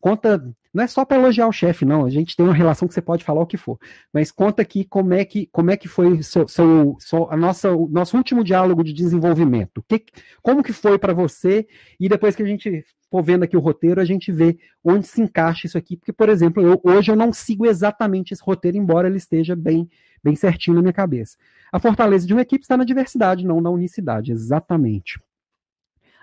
conta, 0.00 0.42
não 0.72 0.84
é 0.84 0.86
só 0.86 1.04
para 1.04 1.18
elogiar 1.18 1.48
o 1.48 1.52
chefe, 1.52 1.84
não. 1.84 2.04
A 2.04 2.10
gente 2.10 2.36
tem 2.36 2.46
uma 2.46 2.54
relação 2.54 2.86
que 2.86 2.94
você 2.94 3.02
pode 3.02 3.24
falar 3.24 3.42
o 3.42 3.46
que 3.46 3.56
for, 3.56 3.78
mas 4.12 4.30
conta 4.30 4.62
aqui 4.62 4.84
como 4.84 5.12
é 5.12 5.24
que, 5.24 5.46
como 5.52 5.70
é 5.70 5.76
que 5.76 5.88
foi 5.88 6.22
seu, 6.22 6.48
seu, 6.48 6.96
seu 6.98 7.30
a 7.30 7.36
nossa, 7.36 7.72
o 7.72 7.88
nosso 7.88 8.16
último 8.16 8.42
diálogo 8.42 8.82
de 8.82 8.92
desenvolvimento. 8.92 9.84
Que, 9.88 10.04
como 10.42 10.62
que 10.62 10.72
foi 10.72 10.98
para 10.98 11.12
você? 11.12 11.66
E 11.98 12.08
depois 12.08 12.34
que 12.34 12.42
a 12.42 12.46
gente 12.46 12.84
for 13.10 13.22
vendo 13.22 13.42
aqui 13.42 13.56
o 13.56 13.60
roteiro, 13.60 14.00
a 14.00 14.04
gente 14.04 14.30
vê 14.30 14.56
onde 14.84 15.06
se 15.06 15.20
encaixa 15.20 15.66
isso 15.66 15.76
aqui, 15.76 15.96
porque, 15.96 16.12
por 16.12 16.28
exemplo, 16.28 16.62
eu, 16.62 16.80
hoje 16.84 17.10
eu 17.10 17.16
não 17.16 17.32
sigo 17.32 17.66
exatamente 17.66 18.32
esse 18.32 18.42
roteiro, 18.42 18.76
embora 18.76 19.08
ele 19.08 19.16
esteja 19.16 19.56
bem, 19.56 19.88
bem 20.22 20.36
certinho 20.36 20.76
na 20.76 20.82
minha 20.82 20.92
cabeça. 20.92 21.36
A 21.72 21.78
fortaleza 21.78 22.26
de 22.26 22.32
uma 22.32 22.42
equipe 22.42 22.62
está 22.62 22.76
na 22.76 22.84
diversidade, 22.84 23.44
não 23.44 23.60
na 23.60 23.70
unicidade, 23.70 24.32
exatamente. 24.32 25.20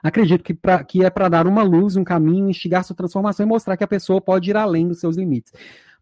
Acredito 0.03 0.43
que, 0.43 0.53
pra, 0.53 0.83
que 0.83 1.03
é 1.03 1.09
para 1.09 1.29
dar 1.29 1.47
uma 1.47 1.63
luz, 1.63 1.95
um 1.95 2.03
caminho, 2.03 2.49
instigar 2.49 2.83
sua 2.83 2.95
transformação 2.95 3.45
e 3.45 3.49
mostrar 3.49 3.75
que 3.75 3.83
a 3.83 3.87
pessoa 3.87 4.21
pode 4.21 4.49
ir 4.49 4.57
além 4.57 4.87
dos 4.87 4.99
seus 4.99 5.17
limites. 5.17 5.51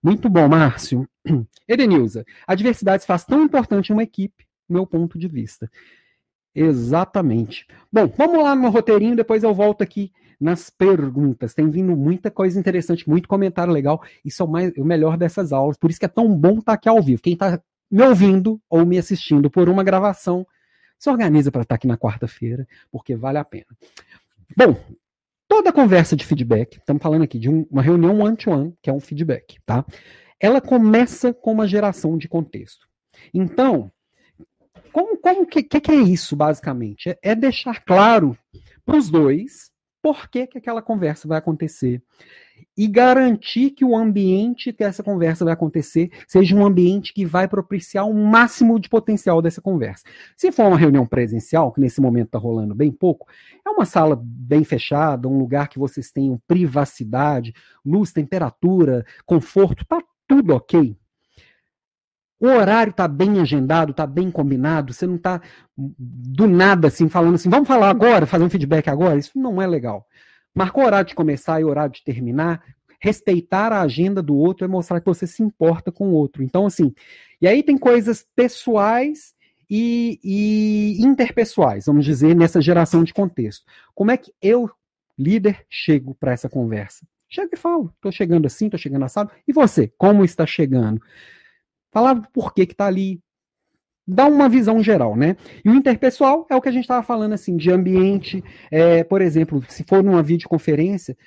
Muito 0.04 0.30
bom, 0.30 0.48
Márcio. 0.48 1.08
Edenilza, 1.68 2.26
a 2.46 2.54
diversidade 2.54 3.04
se 3.04 3.08
faz 3.08 3.24
tão 3.26 3.42
importante 3.44 3.90
em 3.90 3.94
uma 3.94 4.04
equipe, 4.04 4.46
meu 4.70 4.86
ponto 4.86 5.18
de 5.18 5.28
vista. 5.28 5.70
Exatamente. 6.54 7.66
Bom, 7.92 8.08
vamos 8.18 8.44
lá 8.44 8.56
no 8.56 8.70
roteirinho, 8.70 9.16
depois 9.16 9.44
eu 9.44 9.54
volto 9.54 9.82
aqui 9.82 10.12
nas 10.40 10.70
perguntas. 10.70 11.54
Tem 11.54 11.70
vindo 11.70 11.96
muita 11.96 12.30
coisa 12.30 12.60
interessante, 12.60 13.10
muito 13.10 13.28
comentário 13.28 13.74
legal. 13.74 14.02
Isso 14.24 14.42
é 14.42 14.46
o, 14.46 14.50
mais, 14.50 14.74
o 14.78 14.86
melhor 14.86 15.18
dessas 15.18 15.52
aulas. 15.52 15.78
Por 15.78 15.90
isso 15.90 16.00
que 16.00 16.06
é 16.06 16.10
tão 16.10 16.34
bom 16.34 16.60
estar 16.60 16.74
aqui 16.74 16.88
ao 16.88 17.02
vivo. 17.02 17.22
Quem 17.22 17.34
está 17.34 17.60
me 17.90 18.04
ouvindo 18.04 18.62
ou 18.70 18.86
me 18.86 18.98
assistindo 18.98 19.50
por 19.50 19.70
uma 19.70 19.84
gravação, 19.84 20.46
se 21.06 21.10
organiza 21.10 21.52
para 21.52 21.62
estar 21.62 21.76
aqui 21.76 21.86
na 21.86 21.98
quarta-feira, 21.98 22.68
porque 22.92 23.16
vale 23.16 23.38
a 23.38 23.46
pena. 23.46 23.68
Bom, 24.58 24.76
toda 25.48 25.72
conversa 25.72 26.16
de 26.16 26.26
feedback, 26.26 26.78
estamos 26.78 27.02
falando 27.02 27.22
aqui 27.22 27.38
de 27.38 27.48
um, 27.48 27.68
uma 27.70 27.84
reunião 27.84 28.20
one-to-one, 28.20 28.70
-one, 28.70 28.78
que 28.82 28.90
é 28.90 28.94
um 28.94 29.00
feedback, 29.00 29.60
tá? 29.64 29.86
Ela 30.40 30.60
começa 30.60 31.32
com 31.32 31.52
uma 31.52 31.68
geração 31.68 32.18
de 32.18 32.28
contexto. 32.28 32.88
Então, 33.32 33.92
como, 34.92 35.16
como 35.18 35.46
que, 35.46 35.62
que, 35.62 35.80
que 35.80 35.92
é 35.92 35.96
isso, 35.96 36.36
basicamente? 36.36 37.10
É, 37.10 37.20
é 37.22 37.36
deixar 37.36 37.86
claro 37.86 38.36
para 38.84 38.98
os 38.98 39.08
dois 39.08 39.72
por 40.02 40.28
que, 40.28 40.48
que 40.48 40.58
aquela 40.58 40.82
conversa 40.82 41.28
vai 41.28 41.38
acontecer 41.38 42.02
e 42.78 42.88
garantir 42.88 43.72
que 43.72 43.86
o 43.86 43.96
ambiente 43.96 44.74
que 44.74 44.84
essa 44.84 45.02
conversa 45.02 45.46
vai 45.46 45.54
acontecer 45.54 46.12
seja 46.28 46.56
um 46.56 46.66
ambiente 46.66 47.14
que 47.14 47.26
vai 47.26 47.48
propiciar 47.48 48.08
o 48.08 48.14
máximo 48.14 48.80
de 48.80 48.90
potencial 48.90 49.42
dessa 49.42 49.62
conversa. 49.62 50.04
Se 50.36 50.52
for 50.52 50.68
uma 50.68 50.78
reunião 50.78 51.06
presencial, 51.06 51.72
que 51.72 51.80
nesse 51.80 52.02
momento 52.02 52.28
está 52.28 52.38
rolando 52.38 52.76
bem 52.76 52.92
pouco, 52.92 53.28
é 53.66 53.70
uma 53.70 53.86
sala 53.86 54.20
bem 54.22 54.64
fechada, 54.64 55.28
um 55.28 55.38
lugar 55.38 55.70
que 55.70 55.80
vocês 55.80 56.12
tenham 56.12 56.42
privacidade, 56.48 57.54
luz, 57.86 58.12
temperatura, 58.12 59.06
conforto, 59.26 59.86
tá 59.86 60.02
tudo 60.28 60.54
ok. 60.54 60.98
O 62.38 62.48
horário 62.48 62.92
está 62.92 63.08
bem 63.08 63.40
agendado, 63.40 63.92
está 63.92 64.06
bem 64.06 64.30
combinado, 64.30 64.94
você 64.94 65.08
não 65.08 65.16
está 65.16 65.42
do 65.78 66.48
nada 66.48 66.90
assim 66.90 67.08
falando 67.08 67.36
assim, 67.36 67.50
vamos 67.50 67.68
falar 67.68 67.90
agora, 67.90 68.26
fazer 68.26 68.44
um 68.44 68.50
feedback 68.50 68.90
agora, 68.90 69.18
isso 69.18 69.40
não 69.40 69.62
é 69.62 69.66
legal. 69.66 70.06
Marcou 70.56 70.84
horário 70.86 71.08
de 71.08 71.16
começar 71.16 71.60
e 71.60 71.66
horário 71.66 71.94
de 71.94 72.04
terminar, 72.04 72.64
respeitar 73.00 73.72
a 73.72 73.82
agenda 73.82 74.22
do 74.22 74.36
outro 74.36 74.66
é 74.66 74.68
mostrar 74.68 75.00
que 75.00 75.06
você 75.06 75.28
se 75.28 75.44
importa 75.44 75.92
com 75.92 76.10
o 76.10 76.14
outro. 76.14 76.42
Então, 76.42 76.66
assim, 76.66 76.94
e 77.42 77.48
aí 77.48 77.62
tem 77.62 77.78
coisas 77.78 78.26
pessoais 78.36 79.36
e, 79.70 80.20
e 80.24 81.04
interpessoais, 81.04 81.86
vamos 81.86 82.06
dizer, 82.06 82.36
nessa 82.36 82.62
geração 82.62 83.04
de 83.04 83.14
contexto. 83.14 83.66
Como 83.94 84.12
é 84.12 84.18
que 84.18 84.32
eu, 84.42 84.70
líder, 85.18 85.66
chego 85.70 86.16
para 86.16 86.32
essa 86.32 86.50
conversa? 86.50 87.06
Chego 87.28 87.50
e 87.54 87.58
falo, 87.58 87.92
estou 87.96 88.12
chegando 88.12 88.46
assim, 88.46 88.66
estou 88.66 88.80
chegando 88.80 89.04
assado. 89.04 89.32
E 89.48 89.52
você, 89.52 89.92
como 89.98 90.24
está 90.24 90.46
chegando? 90.46 91.02
falar 91.96 92.22
por 92.34 92.54
que 92.54 92.66
que 92.66 92.76
tá 92.76 92.88
ali, 92.88 93.22
dá 94.08 94.26
uma 94.26 94.48
visão 94.48 94.82
geral, 94.84 95.16
né? 95.16 95.36
E 95.64 95.70
o 95.70 95.74
interpessoal 95.74 96.46
é 96.50 96.56
o 96.56 96.62
que 96.62 96.70
a 96.70 96.72
gente 96.72 96.84
estava 96.84 97.04
falando, 97.04 97.34
assim, 97.34 97.58
de 97.58 97.72
ambiente, 97.72 98.44
é, 98.70 99.04
por 99.04 99.22
exemplo, 99.22 99.64
se 99.68 99.84
for 99.84 100.04
numa 100.04 100.22
videoconferência, 100.22 101.18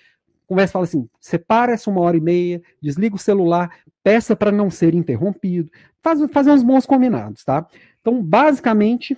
conversa 0.47 0.73
fala 0.73 0.85
assim, 0.85 1.09
separa 1.21 1.73
essa 1.73 1.91
uma 1.91 2.01
hora 2.01 2.17
e 2.17 2.21
meia, 2.21 2.63
desliga 2.81 3.17
o 3.17 3.19
celular, 3.19 3.71
peça 4.03 4.35
para 4.35 4.51
não 4.51 4.71
ser 4.71 4.95
interrompido, 4.95 5.71
faz, 6.03 6.21
fazer 6.31 6.51
uns 6.51 6.63
bons 6.63 6.87
combinados, 6.87 7.45
tá? 7.45 7.67
Então, 8.01 8.23
basicamente, 8.23 9.17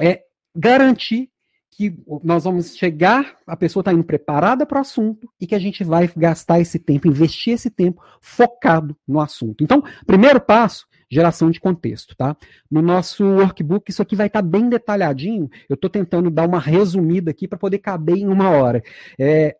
é 0.00 0.22
garantir 0.54 1.30
que 1.70 1.96
nós 2.22 2.44
vamos 2.44 2.76
chegar, 2.76 3.36
a 3.46 3.56
pessoa 3.56 3.80
está 3.80 3.92
indo 3.92 4.04
preparada 4.04 4.66
para 4.66 4.78
o 4.78 4.80
assunto 4.80 5.28
e 5.40 5.46
que 5.46 5.54
a 5.54 5.58
gente 5.58 5.82
vai 5.82 6.10
gastar 6.14 6.60
esse 6.60 6.78
tempo, 6.78 7.08
investir 7.08 7.54
esse 7.54 7.70
tempo 7.70 8.02
focado 8.20 8.96
no 9.06 9.20
assunto. 9.20 9.64
Então, 9.64 9.82
primeiro 10.06 10.40
passo, 10.40 10.86
geração 11.12 11.50
de 11.50 11.60
contexto, 11.60 12.16
tá? 12.16 12.34
No 12.70 12.80
nosso 12.80 13.22
workbook, 13.22 13.90
isso 13.90 14.00
aqui 14.00 14.16
vai 14.16 14.28
estar 14.28 14.42
tá 14.42 14.48
bem 14.48 14.70
detalhadinho. 14.70 15.50
Eu 15.68 15.74
estou 15.74 15.90
tentando 15.90 16.30
dar 16.30 16.48
uma 16.48 16.58
resumida 16.58 17.30
aqui 17.30 17.46
para 17.46 17.58
poder 17.58 17.80
caber 17.80 18.16
em 18.16 18.26
uma 18.26 18.48
hora. 18.48 18.82
É, 19.20 19.54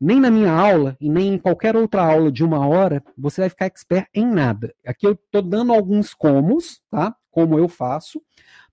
nem 0.00 0.18
na 0.20 0.32
minha 0.32 0.50
aula 0.50 0.96
e 1.00 1.08
nem 1.08 1.34
em 1.34 1.38
qualquer 1.38 1.76
outra 1.76 2.02
aula 2.02 2.32
de 2.32 2.42
uma 2.42 2.66
hora 2.66 3.04
você 3.16 3.40
vai 3.42 3.48
ficar 3.48 3.66
expert 3.66 4.08
em 4.12 4.26
nada. 4.26 4.74
Aqui 4.84 5.06
eu 5.06 5.12
estou 5.12 5.42
dando 5.42 5.72
alguns 5.72 6.12
comos, 6.12 6.82
tá? 6.90 7.14
Como 7.30 7.56
eu 7.56 7.68
faço, 7.68 8.20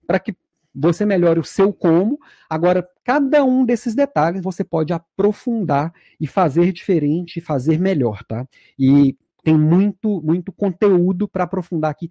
para 0.08 0.20
que 0.20 0.36
você 0.74 1.06
melhora 1.06 1.40
o 1.40 1.44
seu 1.44 1.72
como. 1.72 2.18
Agora, 2.50 2.88
cada 3.04 3.44
um 3.44 3.64
desses 3.64 3.94
detalhes 3.94 4.42
você 4.42 4.64
pode 4.64 4.92
aprofundar 4.92 5.94
e 6.20 6.26
fazer 6.26 6.72
diferente, 6.72 7.40
fazer 7.40 7.80
melhor, 7.80 8.24
tá? 8.24 8.48
E 8.80 9.16
tem 9.44 9.58
muito, 9.58 10.22
muito 10.22 10.52
conteúdo 10.52 11.28
para 11.28 11.44
aprofundar 11.44 11.92
aqui. 11.92 12.10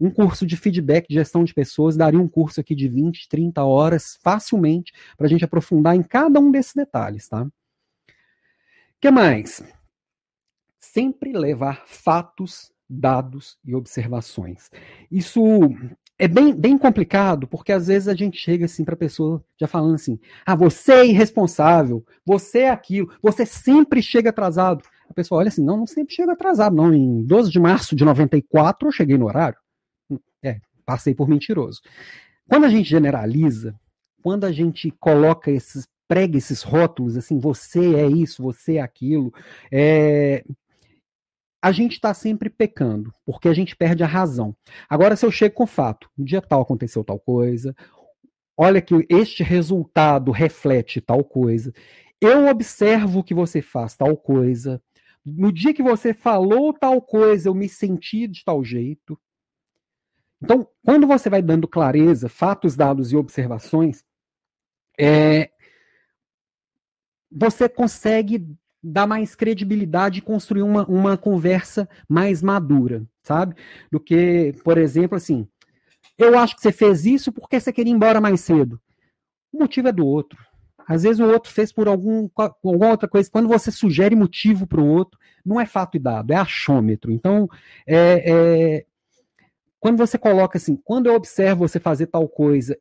Um 0.00 0.10
curso 0.10 0.46
de 0.46 0.56
feedback 0.56 1.08
de 1.08 1.14
gestão 1.14 1.42
de 1.42 1.52
pessoas 1.52 1.96
daria 1.96 2.20
um 2.20 2.28
curso 2.28 2.60
aqui 2.60 2.74
de 2.74 2.88
20, 2.88 3.28
30 3.28 3.64
horas 3.64 4.16
facilmente 4.22 4.92
para 5.16 5.26
a 5.26 5.28
gente 5.28 5.44
aprofundar 5.44 5.96
em 5.96 6.02
cada 6.02 6.38
um 6.38 6.52
desses 6.52 6.74
detalhes, 6.74 7.28
tá? 7.28 7.42
O 7.42 7.50
que 9.00 9.10
mais? 9.10 9.62
Sempre 10.78 11.32
levar 11.32 11.82
fatos, 11.86 12.72
dados 12.88 13.58
e 13.64 13.74
observações. 13.74 14.70
Isso 15.10 15.42
é 16.18 16.26
bem, 16.26 16.52
bem 16.52 16.76
complicado, 16.76 17.46
porque 17.46 17.72
às 17.72 17.86
vezes 17.86 18.08
a 18.08 18.14
gente 18.14 18.36
chega 18.38 18.64
assim 18.64 18.84
para 18.84 18.94
a 18.94 18.98
pessoa 18.98 19.44
já 19.56 19.66
falando 19.66 19.94
assim: 19.94 20.18
ah, 20.44 20.54
você 20.54 20.92
é 20.92 21.06
irresponsável, 21.06 22.04
você 22.24 22.60
é 22.60 22.70
aquilo, 22.70 23.12
você 23.22 23.46
sempre 23.46 24.02
chega 24.02 24.30
atrasado. 24.30 24.84
A 25.08 25.14
pessoa 25.14 25.40
olha 25.40 25.48
assim: 25.48 25.64
não, 25.64 25.78
não 25.78 25.86
sempre 25.86 26.14
chega 26.14 26.32
atrasado, 26.32 26.76
não. 26.76 26.92
Em 26.92 27.24
12 27.24 27.50
de 27.50 27.58
março 27.58 27.96
de 27.96 28.04
94 28.04 28.88
eu 28.88 28.92
cheguei 28.92 29.16
no 29.16 29.26
horário. 29.26 29.58
É, 30.42 30.60
passei 30.84 31.14
por 31.14 31.28
mentiroso. 31.28 31.80
Quando 32.48 32.64
a 32.64 32.68
gente 32.68 32.88
generaliza, 32.88 33.78
quando 34.22 34.44
a 34.44 34.52
gente 34.52 34.90
coloca 34.90 35.50
esses, 35.50 35.86
prega 36.06 36.38
esses 36.38 36.62
rótulos 36.62 37.16
assim, 37.16 37.38
você 37.38 37.94
é 37.96 38.06
isso, 38.06 38.42
você 38.42 38.76
é 38.76 38.80
aquilo, 38.80 39.32
é, 39.70 40.44
a 41.62 41.72
gente 41.72 41.92
está 41.92 42.14
sempre 42.14 42.48
pecando, 42.48 43.12
porque 43.26 43.48
a 43.48 43.54
gente 43.54 43.76
perde 43.76 44.02
a 44.02 44.06
razão. 44.06 44.56
Agora, 44.88 45.16
se 45.16 45.26
eu 45.26 45.30
chego 45.30 45.56
com 45.56 45.64
o 45.64 45.66
fato, 45.66 46.08
no 46.16 46.24
dia 46.24 46.40
tal 46.40 46.62
aconteceu 46.62 47.04
tal 47.04 47.18
coisa, 47.18 47.74
olha 48.56 48.80
que 48.80 48.94
este 49.08 49.42
resultado 49.42 50.30
reflete 50.30 51.00
tal 51.00 51.22
coisa, 51.24 51.72
eu 52.20 52.46
observo 52.46 53.22
que 53.22 53.34
você 53.34 53.60
faz 53.60 53.96
tal 53.96 54.16
coisa, 54.16 54.82
no 55.36 55.52
dia 55.52 55.74
que 55.74 55.82
você 55.82 56.14
falou 56.14 56.72
tal 56.72 57.00
coisa, 57.00 57.48
eu 57.48 57.54
me 57.54 57.68
senti 57.68 58.26
de 58.26 58.44
tal 58.44 58.64
jeito. 58.64 59.18
Então, 60.42 60.68
quando 60.84 61.06
você 61.06 61.28
vai 61.28 61.42
dando 61.42 61.66
clareza, 61.66 62.28
fatos, 62.28 62.76
dados 62.76 63.12
e 63.12 63.16
observações, 63.16 64.04
é, 64.98 65.50
você 67.30 67.68
consegue 67.68 68.46
dar 68.82 69.06
mais 69.06 69.34
credibilidade 69.34 70.18
e 70.18 70.22
construir 70.22 70.62
uma, 70.62 70.86
uma 70.86 71.16
conversa 71.16 71.88
mais 72.08 72.42
madura, 72.42 73.04
sabe? 73.22 73.56
Do 73.90 73.98
que, 73.98 74.54
por 74.64 74.78
exemplo, 74.78 75.16
assim, 75.16 75.48
eu 76.16 76.38
acho 76.38 76.56
que 76.56 76.62
você 76.62 76.72
fez 76.72 77.04
isso 77.04 77.32
porque 77.32 77.58
você 77.58 77.72
queria 77.72 77.92
ir 77.92 77.96
embora 77.96 78.20
mais 78.20 78.40
cedo. 78.40 78.80
O 79.52 79.58
motivo 79.58 79.88
é 79.88 79.92
do 79.92 80.06
outro. 80.06 80.38
Às 80.88 81.02
vezes 81.02 81.20
o 81.20 81.26
outro 81.26 81.52
fez 81.52 81.70
por 81.70 81.86
algum, 81.86 82.30
alguma 82.34 82.88
outra 82.88 83.06
coisa. 83.06 83.30
Quando 83.30 83.46
você 83.46 83.70
sugere 83.70 84.16
motivo 84.16 84.66
para 84.66 84.80
o 84.80 84.86
outro, 84.86 85.20
não 85.44 85.60
é 85.60 85.66
fato 85.66 85.98
e 85.98 86.00
dado, 86.00 86.32
é 86.32 86.36
achômetro. 86.36 87.12
Então, 87.12 87.46
é, 87.86 88.24
é, 88.78 88.86
quando 89.78 89.98
você 89.98 90.16
coloca 90.16 90.56
assim, 90.56 90.76
quando 90.82 91.06
eu 91.06 91.14
observo 91.14 91.68
você 91.68 91.78
fazer 91.78 92.06
tal 92.06 92.26
coisa, 92.26 92.74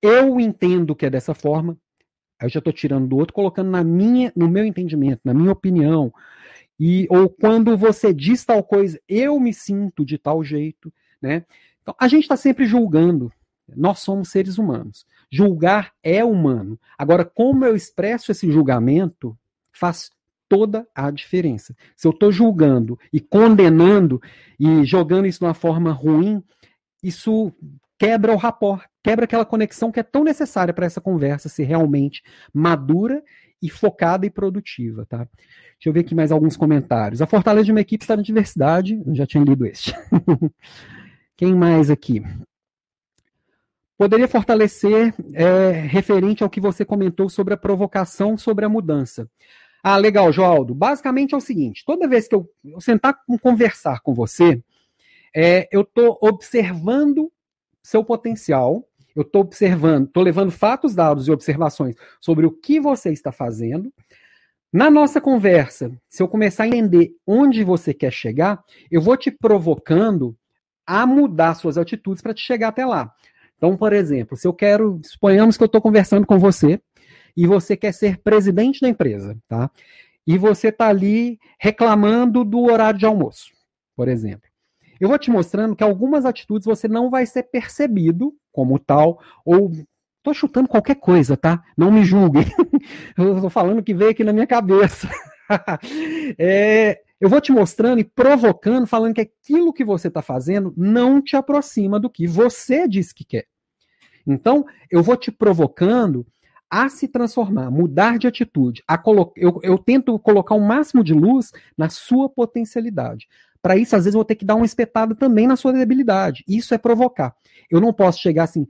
eu 0.00 0.38
entendo 0.38 0.94
que 0.94 1.04
é 1.04 1.10
dessa 1.10 1.34
forma, 1.34 1.76
eu 2.40 2.48
já 2.48 2.60
estou 2.60 2.72
tirando 2.72 3.08
do 3.08 3.16
outro, 3.16 3.34
colocando 3.34 3.68
na 3.68 3.82
minha, 3.82 4.32
no 4.36 4.48
meu 4.48 4.64
entendimento, 4.64 5.20
na 5.24 5.34
minha 5.34 5.50
opinião. 5.50 6.12
E, 6.78 7.08
ou 7.10 7.28
quando 7.28 7.76
você 7.76 8.14
diz 8.14 8.44
tal 8.44 8.62
coisa, 8.62 8.98
eu 9.08 9.38
me 9.40 9.52
sinto 9.52 10.04
de 10.04 10.16
tal 10.16 10.44
jeito, 10.44 10.92
né? 11.20 11.44
Então, 11.82 11.96
a 11.98 12.06
gente 12.06 12.22
está 12.22 12.36
sempre 12.36 12.64
julgando. 12.64 13.32
Nós 13.76 13.98
somos 13.98 14.30
seres 14.30 14.56
humanos. 14.56 15.04
Julgar 15.30 15.92
é 16.02 16.24
humano. 16.24 16.78
Agora, 16.98 17.24
como 17.24 17.64
eu 17.64 17.76
expresso 17.76 18.32
esse 18.32 18.50
julgamento, 18.50 19.38
faz 19.72 20.10
toda 20.48 20.86
a 20.94 21.10
diferença. 21.10 21.76
Se 21.96 22.08
eu 22.08 22.10
estou 22.10 22.32
julgando 22.32 22.98
e 23.12 23.20
condenando 23.20 24.20
e 24.58 24.84
jogando 24.84 25.26
isso 25.26 25.38
de 25.38 25.44
uma 25.44 25.54
forma 25.54 25.92
ruim, 25.92 26.42
isso 27.02 27.52
quebra 27.96 28.32
o 28.32 28.36
rapport, 28.36 28.84
quebra 29.02 29.24
aquela 29.24 29.44
conexão 29.44 29.92
que 29.92 30.00
é 30.00 30.02
tão 30.02 30.24
necessária 30.24 30.74
para 30.74 30.86
essa 30.86 31.00
conversa 31.00 31.48
ser 31.48 31.64
realmente 31.64 32.22
madura 32.52 33.22
e 33.62 33.70
focada 33.70 34.26
e 34.26 34.30
produtiva, 34.30 35.06
tá? 35.06 35.18
Deixa 35.18 35.88
eu 35.88 35.92
ver 35.92 36.00
aqui 36.00 36.14
mais 36.14 36.32
alguns 36.32 36.56
comentários. 36.56 37.22
A 37.22 37.26
fortaleza 37.26 37.66
de 37.66 37.72
uma 37.72 37.80
equipe 37.80 38.04
está 38.04 38.16
na 38.16 38.22
diversidade. 38.22 39.00
Eu 39.06 39.14
já 39.14 39.26
tinha 39.26 39.44
lido 39.44 39.64
este. 39.64 39.94
Quem 41.36 41.54
mais 41.54 41.90
aqui? 41.90 42.22
Poderia 44.00 44.26
fortalecer 44.26 45.14
é, 45.34 45.72
referente 45.72 46.42
ao 46.42 46.48
que 46.48 46.58
você 46.58 46.86
comentou 46.86 47.28
sobre 47.28 47.52
a 47.52 47.56
provocação 47.58 48.34
sobre 48.34 48.64
a 48.64 48.68
mudança. 48.68 49.28
Ah, 49.82 49.98
legal, 49.98 50.32
Joaldo. 50.32 50.74
Basicamente 50.74 51.34
é 51.34 51.36
o 51.36 51.40
seguinte: 51.40 51.84
toda 51.84 52.08
vez 52.08 52.26
que 52.26 52.34
eu, 52.34 52.48
eu 52.64 52.80
sentar 52.80 53.14
com 53.26 53.38
conversar 53.38 54.00
com 54.00 54.14
você, 54.14 54.58
é, 55.36 55.68
eu 55.70 55.82
estou 55.82 56.18
observando 56.22 57.30
seu 57.82 58.02
potencial, 58.02 58.88
eu 59.14 59.20
estou 59.20 59.42
observando, 59.42 60.06
estou 60.06 60.22
levando 60.22 60.50
fatos, 60.50 60.94
dados 60.94 61.28
e 61.28 61.30
observações 61.30 61.94
sobre 62.22 62.46
o 62.46 62.50
que 62.50 62.80
você 62.80 63.12
está 63.12 63.30
fazendo. 63.30 63.92
Na 64.72 64.90
nossa 64.90 65.20
conversa, 65.20 65.92
se 66.08 66.22
eu 66.22 66.28
começar 66.28 66.62
a 66.62 66.68
entender 66.68 67.10
onde 67.26 67.62
você 67.62 67.92
quer 67.92 68.14
chegar, 68.14 68.64
eu 68.90 69.02
vou 69.02 69.18
te 69.18 69.30
provocando 69.30 70.34
a 70.86 71.06
mudar 71.06 71.54
suas 71.54 71.76
atitudes 71.76 72.22
para 72.22 72.32
te 72.32 72.40
chegar 72.40 72.68
até 72.68 72.86
lá. 72.86 73.14
Então, 73.60 73.76
por 73.76 73.92
exemplo, 73.92 74.38
se 74.38 74.48
eu 74.48 74.54
quero, 74.54 74.98
suponhamos 75.04 75.58
que 75.58 75.62
eu 75.62 75.66
estou 75.66 75.82
conversando 75.82 76.26
com 76.26 76.38
você 76.38 76.80
e 77.36 77.46
você 77.46 77.76
quer 77.76 77.92
ser 77.92 78.16
presidente 78.22 78.80
da 78.80 78.88
empresa, 78.88 79.36
tá? 79.46 79.70
E 80.26 80.38
você 80.38 80.68
está 80.68 80.88
ali 80.88 81.38
reclamando 81.58 82.42
do 82.42 82.62
horário 82.62 82.98
de 82.98 83.04
almoço, 83.04 83.50
por 83.94 84.08
exemplo. 84.08 84.48
Eu 84.98 85.10
vou 85.10 85.18
te 85.18 85.30
mostrando 85.30 85.76
que 85.76 85.84
algumas 85.84 86.24
atitudes 86.24 86.64
você 86.64 86.88
não 86.88 87.10
vai 87.10 87.26
ser 87.26 87.42
percebido 87.42 88.32
como 88.50 88.78
tal, 88.78 89.20
ou 89.44 89.70
Tô 90.22 90.34
chutando 90.34 90.68
qualquer 90.68 90.96
coisa, 90.96 91.36
tá? 91.36 91.62
Não 91.76 91.90
me 91.90 92.04
julguem. 92.04 92.44
eu 93.16 93.40
tô 93.40 93.48
falando 93.48 93.82
que 93.82 93.94
veio 93.94 94.10
aqui 94.10 94.22
na 94.22 94.34
minha 94.34 94.46
cabeça. 94.46 95.08
é, 96.38 97.00
eu 97.20 97.28
vou 97.28 97.40
te 97.40 97.52
mostrando 97.52 98.00
e 98.00 98.04
provocando, 98.04 98.86
falando 98.86 99.14
que 99.14 99.20
aquilo 99.20 99.72
que 99.72 99.84
você 99.84 100.08
está 100.08 100.22
fazendo 100.22 100.72
não 100.76 101.20
te 101.20 101.36
aproxima 101.36 102.00
do 102.00 102.08
que 102.08 102.26
você 102.26 102.88
diz 102.88 103.12
que 103.12 103.24
quer. 103.24 103.46
Então, 104.26 104.64
eu 104.90 105.02
vou 105.02 105.16
te 105.16 105.30
provocando 105.30 106.26
a 106.70 106.88
se 106.88 107.08
transformar, 107.08 107.70
mudar 107.70 108.18
de 108.18 108.26
atitude. 108.26 108.82
Colo... 109.02 109.32
eu, 109.36 109.58
eu 109.62 109.76
tento 109.76 110.18
colocar 110.18 110.54
o 110.54 110.60
máximo 110.60 111.02
de 111.02 111.12
luz 111.12 111.50
na 111.76 111.88
sua 111.88 112.28
potencialidade. 112.28 113.26
Para 113.60 113.76
isso, 113.76 113.94
às 113.94 114.04
vezes, 114.04 114.14
eu 114.14 114.18
vou 114.18 114.24
ter 114.24 114.36
que 114.36 114.44
dar 114.44 114.54
uma 114.54 114.64
espetada 114.64 115.14
também 115.14 115.46
na 115.46 115.56
sua 115.56 115.72
debilidade. 115.72 116.44
Isso 116.48 116.72
é 116.72 116.78
provocar. 116.78 117.34
Eu 117.70 117.80
não 117.80 117.92
posso 117.92 118.20
chegar 118.20 118.44
assim, 118.44 118.66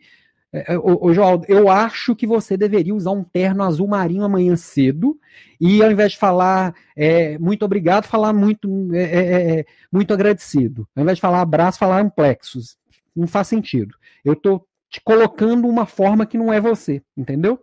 ô, 0.83 1.07
ô 1.07 1.13
João, 1.13 1.43
eu 1.47 1.69
acho 1.69 2.15
que 2.17 2.27
você 2.27 2.57
deveria 2.57 2.95
usar 2.95 3.13
um 3.13 3.23
terno 3.23 3.63
azul 3.63 3.87
marinho 3.87 4.25
amanhã 4.25 4.57
cedo 4.57 5.19
e 5.61 5.83
ao 5.83 5.91
invés 5.91 6.13
de 6.13 6.19
falar 6.19 6.75
é, 6.97 7.39
muito 7.39 7.65
obrigado, 7.65 8.07
falar 8.07 8.33
muito, 8.33 8.93
é, 8.93 9.03
é, 9.03 9.61
é 9.61 9.65
muito 9.93 10.13
agradecido. 10.13 10.89
Ao 10.95 11.03
invés 11.03 11.19
de 11.19 11.23
falar 11.23 11.41
abraço, 11.41 11.79
falar 11.79 12.01
amplexos. 12.01 12.77
Não 13.15 13.27
faz 13.27 13.49
sentido. 13.49 13.95
Eu 14.25 14.33
estou 14.33 14.67
te 14.89 15.01
colocando 15.01 15.69
uma 15.69 15.87
forma 15.87 16.27
que 16.27 16.37
não 16.37 16.53
é 16.53 16.61
você, 16.61 17.01
entendeu? 17.17 17.61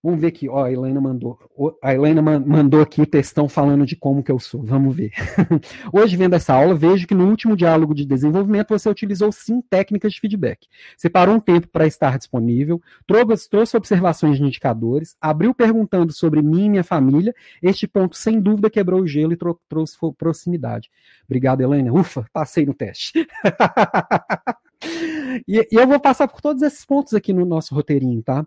Vamos 0.00 0.20
ver 0.20 0.28
aqui, 0.28 0.48
ó, 0.48 0.64
a 0.64 0.72
Helena 0.72 1.00
mandou. 1.00 1.36
A 1.82 1.92
Helena 1.92 2.22
mandou 2.22 2.80
aqui 2.80 3.02
o 3.02 3.06
textão 3.06 3.48
falando 3.48 3.84
de 3.84 3.96
como 3.96 4.22
que 4.22 4.30
eu 4.30 4.38
sou. 4.38 4.62
Vamos 4.62 4.94
ver. 4.94 5.10
Hoje, 5.92 6.16
vendo 6.16 6.34
essa 6.34 6.54
aula, 6.54 6.72
vejo 6.72 7.04
que 7.04 7.14
no 7.14 7.28
último 7.28 7.56
diálogo 7.56 7.92
de 7.92 8.06
desenvolvimento 8.06 8.68
você 8.68 8.88
utilizou 8.88 9.32
sim 9.32 9.60
técnicas 9.60 10.12
de 10.12 10.20
feedback. 10.20 10.68
Separou 10.96 11.34
um 11.34 11.40
tempo 11.40 11.66
para 11.66 11.84
estar 11.84 12.16
disponível, 12.16 12.80
trouxe, 13.08 13.50
trouxe 13.50 13.76
observações 13.76 14.36
de 14.36 14.44
indicadores, 14.44 15.16
abriu 15.20 15.52
perguntando 15.52 16.12
sobre 16.12 16.42
mim 16.42 16.66
e 16.66 16.70
minha 16.70 16.84
família. 16.84 17.34
Este 17.60 17.88
ponto, 17.88 18.16
sem 18.16 18.40
dúvida, 18.40 18.70
quebrou 18.70 19.00
o 19.00 19.06
gelo 19.06 19.32
e 19.32 19.36
trou 19.36 19.60
trouxe 19.68 19.96
proximidade. 20.16 20.88
Obrigado, 21.24 21.60
Helena. 21.60 21.92
Ufa, 21.92 22.24
passei 22.32 22.64
no 22.64 22.72
teste. 22.72 23.26
e, 25.48 25.66
e 25.72 25.74
eu 25.74 25.88
vou 25.88 25.98
passar 25.98 26.28
por 26.28 26.40
todos 26.40 26.62
esses 26.62 26.84
pontos 26.84 27.14
aqui 27.14 27.32
no 27.32 27.44
nosso 27.44 27.74
roteirinho, 27.74 28.22
tá? 28.22 28.46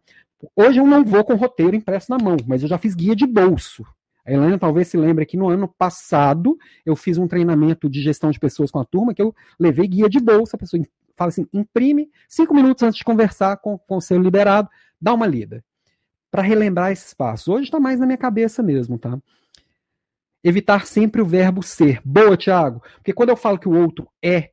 Hoje 0.56 0.80
eu 0.80 0.88
não 0.88 1.04
vou 1.04 1.24
com 1.24 1.36
roteiro 1.36 1.76
impresso 1.76 2.10
na 2.10 2.18
mão, 2.18 2.38
mas 2.48 2.62
eu 2.62 2.68
já 2.68 2.78
fiz 2.78 2.96
guia 2.96 3.16
de 3.16 3.26
bolso. 3.26 3.86
A 4.26 4.32
Helena 4.32 4.58
talvez 4.58 4.88
se 4.88 4.98
lembre 4.98 5.26
que 5.26 5.38
no 5.38 5.50
ano 5.50 5.68
passado 5.68 6.58
eu 6.86 6.96
fiz 6.96 7.18
um 7.18 7.28
treinamento 7.28 7.90
de 7.90 8.02
gestão 8.02 8.30
de 8.32 8.40
pessoas 8.40 8.70
com 8.70 8.80
a 8.80 8.86
turma 8.86 9.14
que 9.14 9.22
eu 9.22 9.34
levei 9.60 9.88
guia 9.88 10.08
de 10.08 10.20
bolsa. 10.20 10.56
A 10.56 10.60
pessoa 10.60 10.84
fala 11.16 11.30
assim: 11.30 11.48
imprime 11.52 12.10
cinco 12.28 12.54
minutos 12.54 12.84
antes 12.84 12.98
de 12.98 13.04
conversar 13.04 13.58
com, 13.58 13.78
com 13.78 13.98
o 13.98 14.02
seu 14.02 14.22
liderado, 14.22 14.70
dá 15.00 15.14
uma 15.14 15.26
lida. 15.26 15.64
Para 16.30 16.44
relembrar 16.44 16.92
esse 16.92 17.08
espaço. 17.08 17.52
Hoje 17.52 17.66
está 17.66 17.80
mais 17.80 18.00
na 18.00 18.06
minha 18.06 18.18
cabeça 18.18 18.64
mesmo, 18.64 18.98
tá? 18.98 19.20
Evitar 20.44 20.86
sempre 20.88 21.22
o 21.22 21.26
verbo 21.26 21.62
ser. 21.62 22.02
Boa, 22.06 22.38
Tiago. 22.38 22.82
Porque 22.96 23.14
quando 23.14 23.30
eu 23.30 23.36
falo 23.36 23.60
que 23.60 23.68
o 23.68 23.78
outro 23.78 24.08
é, 24.24 24.52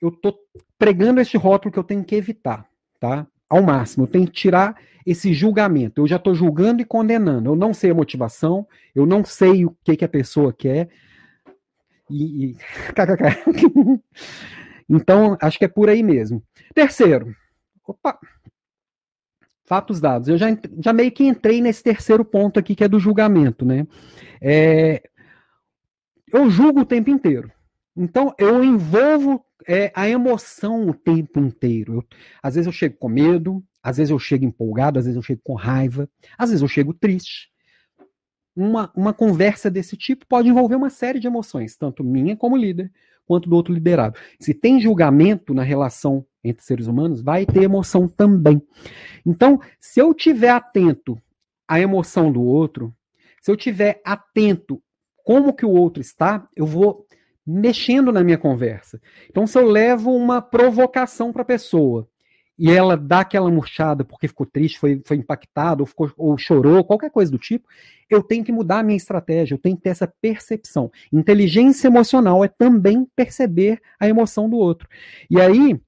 eu 0.00 0.08
estou 0.08 0.38
pregando 0.78 1.20
este 1.20 1.36
rótulo 1.36 1.72
que 1.72 1.78
eu 1.78 1.84
tenho 1.84 2.04
que 2.04 2.14
evitar, 2.14 2.66
tá? 2.98 3.26
Ao 3.50 3.62
máximo. 3.62 4.04
Eu 4.04 4.08
tenho 4.08 4.26
que 4.26 4.32
tirar 4.32 4.80
esse 5.04 5.34
julgamento. 5.34 6.00
Eu 6.00 6.06
já 6.06 6.16
estou 6.16 6.34
julgando 6.34 6.80
e 6.80 6.84
condenando. 6.84 7.50
Eu 7.50 7.56
não 7.56 7.74
sei 7.74 7.90
a 7.90 7.94
motivação, 7.94 8.66
eu 8.94 9.04
não 9.04 9.24
sei 9.24 9.66
o 9.66 9.76
que, 9.84 9.96
que 9.96 10.04
a 10.04 10.08
pessoa 10.08 10.52
quer. 10.52 10.88
E, 12.08 12.52
e... 12.52 12.56
então, 14.88 15.36
acho 15.42 15.58
que 15.58 15.64
é 15.64 15.68
por 15.68 15.88
aí 15.88 16.02
mesmo. 16.02 16.42
Terceiro, 16.74 17.34
opa, 17.86 18.18
fatos 19.64 20.00
dados. 20.00 20.28
Eu 20.28 20.36
já, 20.36 20.46
já 20.78 20.92
meio 20.92 21.12
que 21.12 21.24
entrei 21.24 21.60
nesse 21.60 21.82
terceiro 21.82 22.24
ponto 22.24 22.58
aqui, 22.58 22.74
que 22.74 22.84
é 22.84 22.88
do 22.88 22.98
julgamento, 22.98 23.64
né? 23.64 23.86
É, 24.40 25.02
eu 26.32 26.50
julgo 26.50 26.80
o 26.80 26.86
tempo 26.86 27.10
inteiro. 27.10 27.50
Então, 27.96 28.34
eu 28.38 28.62
envolvo 28.64 29.44
é, 29.66 29.92
a 29.94 30.08
emoção 30.08 30.88
o 30.88 30.94
tempo 30.94 31.38
inteiro. 31.40 31.94
Eu, 31.94 32.04
às 32.42 32.54
vezes 32.54 32.66
eu 32.66 32.72
chego 32.72 32.96
com 32.96 33.08
medo, 33.08 33.64
às 33.82 33.96
vezes 33.96 34.10
eu 34.10 34.18
chego 34.18 34.44
empolgado, 34.44 34.98
às 34.98 35.04
vezes 35.04 35.16
eu 35.16 35.22
chego 35.22 35.40
com 35.42 35.54
raiva, 35.54 36.08
às 36.36 36.50
vezes 36.50 36.62
eu 36.62 36.68
chego 36.68 36.92
triste. 36.94 37.50
Uma, 38.54 38.92
uma 38.94 39.12
conversa 39.12 39.70
desse 39.70 39.96
tipo 39.96 40.26
pode 40.26 40.48
envolver 40.48 40.74
uma 40.74 40.90
série 40.90 41.20
de 41.20 41.26
emoções, 41.26 41.76
tanto 41.76 42.04
minha 42.04 42.36
como 42.36 42.56
líder, 42.56 42.92
quanto 43.24 43.48
do 43.48 43.56
outro 43.56 43.72
liderado. 43.72 44.18
Se 44.40 44.52
tem 44.52 44.80
julgamento 44.80 45.54
na 45.54 45.62
relação 45.62 46.26
entre 46.42 46.64
seres 46.64 46.86
humanos, 46.86 47.20
vai 47.20 47.46
ter 47.46 47.62
emoção 47.62 48.08
também. 48.08 48.60
Então, 49.24 49.60
se 49.78 50.00
eu 50.00 50.12
tiver 50.12 50.50
atento 50.50 51.20
à 51.68 51.80
emoção 51.80 52.32
do 52.32 52.42
outro, 52.42 52.94
se 53.40 53.50
eu 53.50 53.56
tiver 53.56 54.00
atento 54.04 54.82
como 55.24 55.52
que 55.52 55.64
o 55.64 55.70
outro 55.70 56.00
está, 56.00 56.48
eu 56.56 56.66
vou 56.66 57.06
mexendo 57.46 58.12
na 58.12 58.22
minha 58.22 58.38
conversa. 58.38 59.00
Então, 59.28 59.46
se 59.46 59.58
eu 59.58 59.66
levo 59.66 60.14
uma 60.14 60.40
provocação 60.40 61.32
para 61.32 61.42
a 61.42 61.46
pessoa, 61.46 62.08
e 62.62 62.70
ela 62.70 62.94
dá 62.94 63.20
aquela 63.20 63.50
murchada 63.50 64.04
porque 64.04 64.28
ficou 64.28 64.44
triste, 64.44 64.78
foi, 64.78 65.00
foi 65.06 65.16
impactado, 65.16 65.82
ou, 65.82 65.86
ficou, 65.86 66.12
ou 66.14 66.36
chorou, 66.36 66.84
qualquer 66.84 67.10
coisa 67.10 67.32
do 67.32 67.38
tipo, 67.38 67.66
eu 68.08 68.22
tenho 68.22 68.44
que 68.44 68.52
mudar 68.52 68.80
a 68.80 68.82
minha 68.82 68.98
estratégia, 68.98 69.54
eu 69.54 69.58
tenho 69.58 69.76
que 69.76 69.82
ter 69.82 69.88
essa 69.88 70.06
percepção. 70.20 70.92
Inteligência 71.10 71.88
emocional 71.88 72.44
é 72.44 72.48
também 72.48 73.06
perceber 73.16 73.80
a 73.98 74.06
emoção 74.06 74.48
do 74.48 74.58
outro. 74.58 74.86
E 75.30 75.40
aí, 75.40 75.80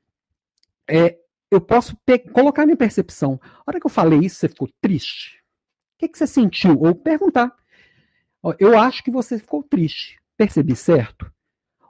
é, 0.89 1.19
eu 1.51 1.61
posso 1.61 1.95
colocar 2.33 2.65
minha 2.65 2.77
percepção. 2.77 3.39
A 3.45 3.65
hora 3.67 3.79
que 3.79 3.85
eu 3.85 3.91
falei 3.91 4.21
isso, 4.21 4.37
você 4.37 4.49
ficou 4.49 4.71
triste? 4.81 5.43
O 5.97 5.99
que, 5.99 6.09
que 6.09 6.17
você 6.17 6.27
sentiu? 6.27 6.81
Ou 6.81 6.95
perguntar. 6.95 7.55
Eu 8.59 8.79
acho 8.79 9.05
que 9.05 9.11
você 9.11 9.39
ficou 9.39 9.63
triste. 9.63 10.19
Percebi 10.39 10.75
certo? 10.75 11.31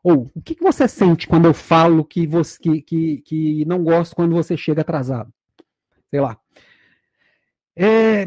Ou 0.02 0.30
o 0.34 0.42
que, 0.42 0.54
que 0.54 0.62
você 0.62 0.88
sente 0.88 1.28
quando 1.28 1.46
eu 1.46 1.54
falo 1.54 2.04
que, 2.04 2.26
você, 2.26 2.58
que, 2.58 2.82
que, 2.82 3.18
que 3.18 3.64
não 3.64 3.84
gosto 3.84 4.16
quando 4.16 4.34
você 4.34 4.56
chega 4.56 4.80
atrasado? 4.80 5.32
Sei 6.10 6.20
lá. 6.20 6.36
É, 7.76 8.26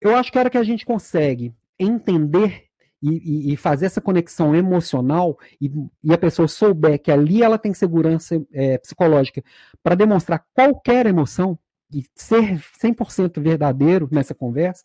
eu 0.00 0.16
acho 0.16 0.30
que 0.30 0.38
a 0.38 0.42
hora 0.42 0.50
que 0.50 0.58
a 0.58 0.64
gente 0.64 0.84
consegue 0.84 1.54
entender 1.78 2.68
e, 3.00 3.52
e, 3.52 3.56
fazer 3.56 3.86
essa 3.86 4.00
conexão 4.00 4.54
emocional 4.56 5.38
e, 5.60 5.70
e, 6.02 6.12
a 6.12 6.18
pessoa 6.18 6.48
souber 6.48 7.00
que 7.00 7.12
ali 7.12 7.44
ela 7.44 7.56
tem 7.56 7.72
segurança 7.72 8.44
é, 8.52 8.76
psicológica 8.78 9.42
para 9.84 9.94
demonstrar 9.94 10.44
qualquer 10.52 11.06
emoção 11.06 11.56
e 11.94 12.04
ser 12.14 12.60
100% 12.82 13.40
verdadeiro 13.40 14.08
nessa 14.10 14.34
conversa, 14.34 14.84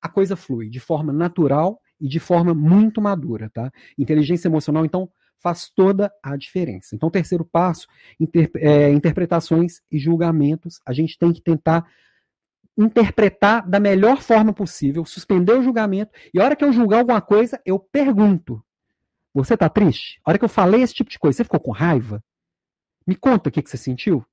a 0.00 0.08
coisa 0.08 0.36
flui 0.36 0.68
de 0.68 0.78
forma 0.78 1.12
natural 1.12 1.80
e 1.98 2.06
de 2.06 2.20
forma 2.20 2.52
muito 2.52 3.00
madura, 3.00 3.50
tá? 3.50 3.72
Inteligência 3.98 4.46
emocional, 4.46 4.84
então, 4.84 5.08
faz 5.40 5.68
toda 5.68 6.12
a 6.22 6.36
diferença. 6.36 6.94
Então, 6.94 7.10
terceiro 7.10 7.44
passo, 7.44 7.86
inter, 8.18 8.50
é, 8.56 8.90
interpretações 8.90 9.80
e 9.90 9.98
julgamentos. 9.98 10.80
A 10.86 10.92
gente 10.92 11.18
tem 11.18 11.32
que 11.32 11.40
tentar 11.40 11.86
interpretar 12.76 13.68
da 13.68 13.78
melhor 13.78 14.20
forma 14.20 14.52
possível, 14.52 15.04
suspender 15.04 15.52
o 15.52 15.62
julgamento, 15.62 16.12
e 16.32 16.40
a 16.40 16.44
hora 16.44 16.56
que 16.56 16.64
eu 16.64 16.72
julgar 16.72 16.98
alguma 16.98 17.20
coisa, 17.20 17.60
eu 17.64 17.78
pergunto: 17.78 18.64
Você 19.32 19.56
tá 19.56 19.68
triste? 19.68 20.20
A 20.24 20.30
hora 20.30 20.38
que 20.38 20.44
eu 20.44 20.48
falei 20.48 20.82
esse 20.82 20.94
tipo 20.94 21.10
de 21.10 21.18
coisa, 21.18 21.36
você 21.36 21.44
ficou 21.44 21.60
com 21.60 21.70
raiva? 21.70 22.22
Me 23.06 23.14
conta 23.14 23.48
o 23.48 23.52
que, 23.52 23.62
que 23.62 23.70
você 23.70 23.76
sentiu. 23.76 24.24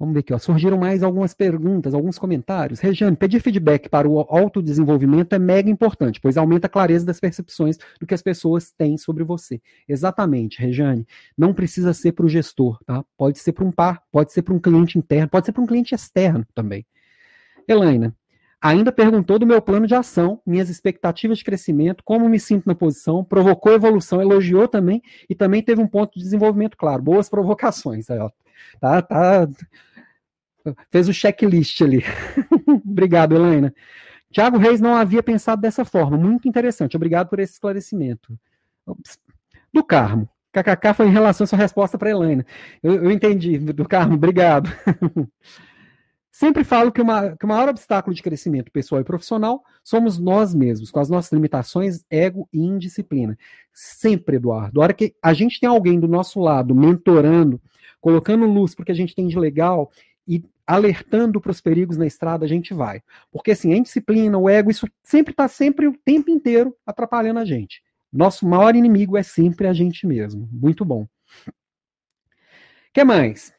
Vamos 0.00 0.14
ver 0.14 0.20
aqui, 0.20 0.32
ó. 0.32 0.38
surgiram 0.38 0.78
mais 0.78 1.02
algumas 1.02 1.34
perguntas, 1.34 1.92
alguns 1.92 2.18
comentários. 2.18 2.80
Regiane, 2.80 3.14
pedir 3.14 3.38
feedback 3.38 3.86
para 3.86 4.08
o 4.08 4.20
autodesenvolvimento 4.20 5.34
é 5.34 5.38
mega 5.38 5.68
importante, 5.68 6.18
pois 6.18 6.38
aumenta 6.38 6.68
a 6.68 6.70
clareza 6.70 7.04
das 7.04 7.20
percepções 7.20 7.76
do 8.00 8.06
que 8.06 8.14
as 8.14 8.22
pessoas 8.22 8.72
têm 8.72 8.96
sobre 8.96 9.22
você. 9.24 9.60
Exatamente, 9.86 10.58
Regiane. 10.58 11.06
Não 11.36 11.52
precisa 11.52 11.92
ser 11.92 12.12
para 12.12 12.24
o 12.24 12.30
gestor, 12.30 12.82
tá? 12.86 13.04
Pode 13.14 13.40
ser 13.40 13.52
para 13.52 13.62
um 13.62 13.70
par, 13.70 14.02
pode 14.10 14.32
ser 14.32 14.40
para 14.40 14.54
um 14.54 14.58
cliente 14.58 14.98
interno, 14.98 15.28
pode 15.28 15.44
ser 15.44 15.52
para 15.52 15.62
um 15.62 15.66
cliente 15.66 15.94
externo 15.94 16.46
também. 16.54 16.86
Elaina, 17.68 18.16
ainda 18.58 18.90
perguntou 18.90 19.38
do 19.38 19.46
meu 19.46 19.60
plano 19.60 19.86
de 19.86 19.94
ação, 19.94 20.40
minhas 20.46 20.70
expectativas 20.70 21.36
de 21.36 21.44
crescimento, 21.44 22.02
como 22.02 22.26
me 22.26 22.40
sinto 22.40 22.66
na 22.66 22.74
posição, 22.74 23.22
provocou 23.22 23.74
evolução, 23.74 24.22
elogiou 24.22 24.66
também 24.66 25.02
e 25.28 25.34
também 25.34 25.62
teve 25.62 25.82
um 25.82 25.86
ponto 25.86 26.14
de 26.14 26.24
desenvolvimento 26.24 26.74
claro. 26.78 27.02
Boas 27.02 27.28
provocações. 27.28 28.08
Aí, 28.08 28.18
ó. 28.18 28.30
Tá, 28.80 29.02
tá 29.02 29.48
Fez 30.90 31.08
o 31.08 31.12
checklist 31.12 31.80
ali. 31.82 32.04
Obrigado, 32.84 33.34
Helena. 33.34 33.74
Tiago 34.30 34.58
Reis 34.58 34.80
não 34.80 34.94
havia 34.94 35.22
pensado 35.22 35.60
dessa 35.60 35.84
forma. 35.84 36.16
Muito 36.16 36.48
interessante. 36.48 36.96
Obrigado 36.96 37.28
por 37.28 37.40
esse 37.40 37.54
esclarecimento. 37.54 38.38
Do 39.72 39.84
Carmo. 39.84 40.28
KKK 40.52 40.94
foi 40.94 41.06
em 41.06 41.12
relação 41.12 41.44
à 41.44 41.46
sua 41.46 41.58
resposta 41.58 41.96
para 41.96 42.10
Helena. 42.10 42.44
Eu, 42.82 43.04
eu, 43.04 43.10
entendi. 43.10 43.58
Do 43.58 43.86
Carmo, 43.86 44.14
obrigado. 44.14 44.70
Sempre 46.30 46.64
falo 46.64 46.90
que, 46.90 47.02
uma, 47.02 47.36
que 47.36 47.44
o 47.44 47.48
maior 47.48 47.68
obstáculo 47.68 48.14
de 48.14 48.22
crescimento 48.22 48.72
pessoal 48.72 49.00
e 49.00 49.04
profissional 49.04 49.62
somos 49.84 50.18
nós 50.18 50.54
mesmos, 50.54 50.90
com 50.90 50.98
as 50.98 51.10
nossas 51.10 51.30
limitações, 51.32 52.04
ego 52.08 52.48
e 52.52 52.60
indisciplina. 52.60 53.36
Sempre, 53.74 54.36
Eduardo. 54.36 54.80
A 54.80 54.84
hora 54.84 54.94
que 54.94 55.14
a 55.22 55.34
gente 55.34 55.60
tem 55.60 55.68
alguém 55.68 56.00
do 56.00 56.08
nosso 56.08 56.40
lado 56.40 56.74
mentorando, 56.74 57.60
colocando 58.00 58.46
luz 58.46 58.74
porque 58.74 58.92
a 58.92 58.94
gente 58.94 59.14
tem 59.14 59.26
de 59.26 59.38
legal, 59.38 59.90
e 60.26 60.44
alertando 60.66 61.40
para 61.40 61.50
os 61.50 61.60
perigos 61.60 61.96
na 61.96 62.06
estrada, 62.06 62.44
a 62.44 62.48
gente 62.48 62.72
vai. 62.72 63.02
Porque 63.32 63.50
assim, 63.50 63.72
a 63.72 63.76
indisciplina, 63.76 64.38
o 64.38 64.48
ego, 64.48 64.70
isso 64.70 64.86
sempre 65.02 65.32
está 65.32 65.48
sempre 65.48 65.88
o 65.88 65.98
tempo 66.04 66.30
inteiro 66.30 66.76
atrapalhando 66.86 67.40
a 67.40 67.44
gente. 67.44 67.82
Nosso 68.12 68.46
maior 68.46 68.76
inimigo 68.76 69.16
é 69.16 69.22
sempre 69.22 69.66
a 69.66 69.72
gente 69.72 70.06
mesmo. 70.06 70.48
Muito 70.52 70.84
bom. 70.84 71.08
que 72.92 73.02
mais? 73.02 73.52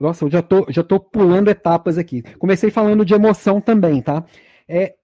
Nossa, 0.00 0.24
eu 0.24 0.30
já 0.30 0.42
tô, 0.42 0.66
já 0.68 0.84
tô 0.84 1.00
pulando 1.00 1.48
etapas 1.48 1.98
aqui. 1.98 2.22
Comecei 2.38 2.70
falando 2.70 3.04
de 3.04 3.14
emoção 3.14 3.60
também, 3.60 4.00
tá? 4.00 4.24
É, 4.68 4.94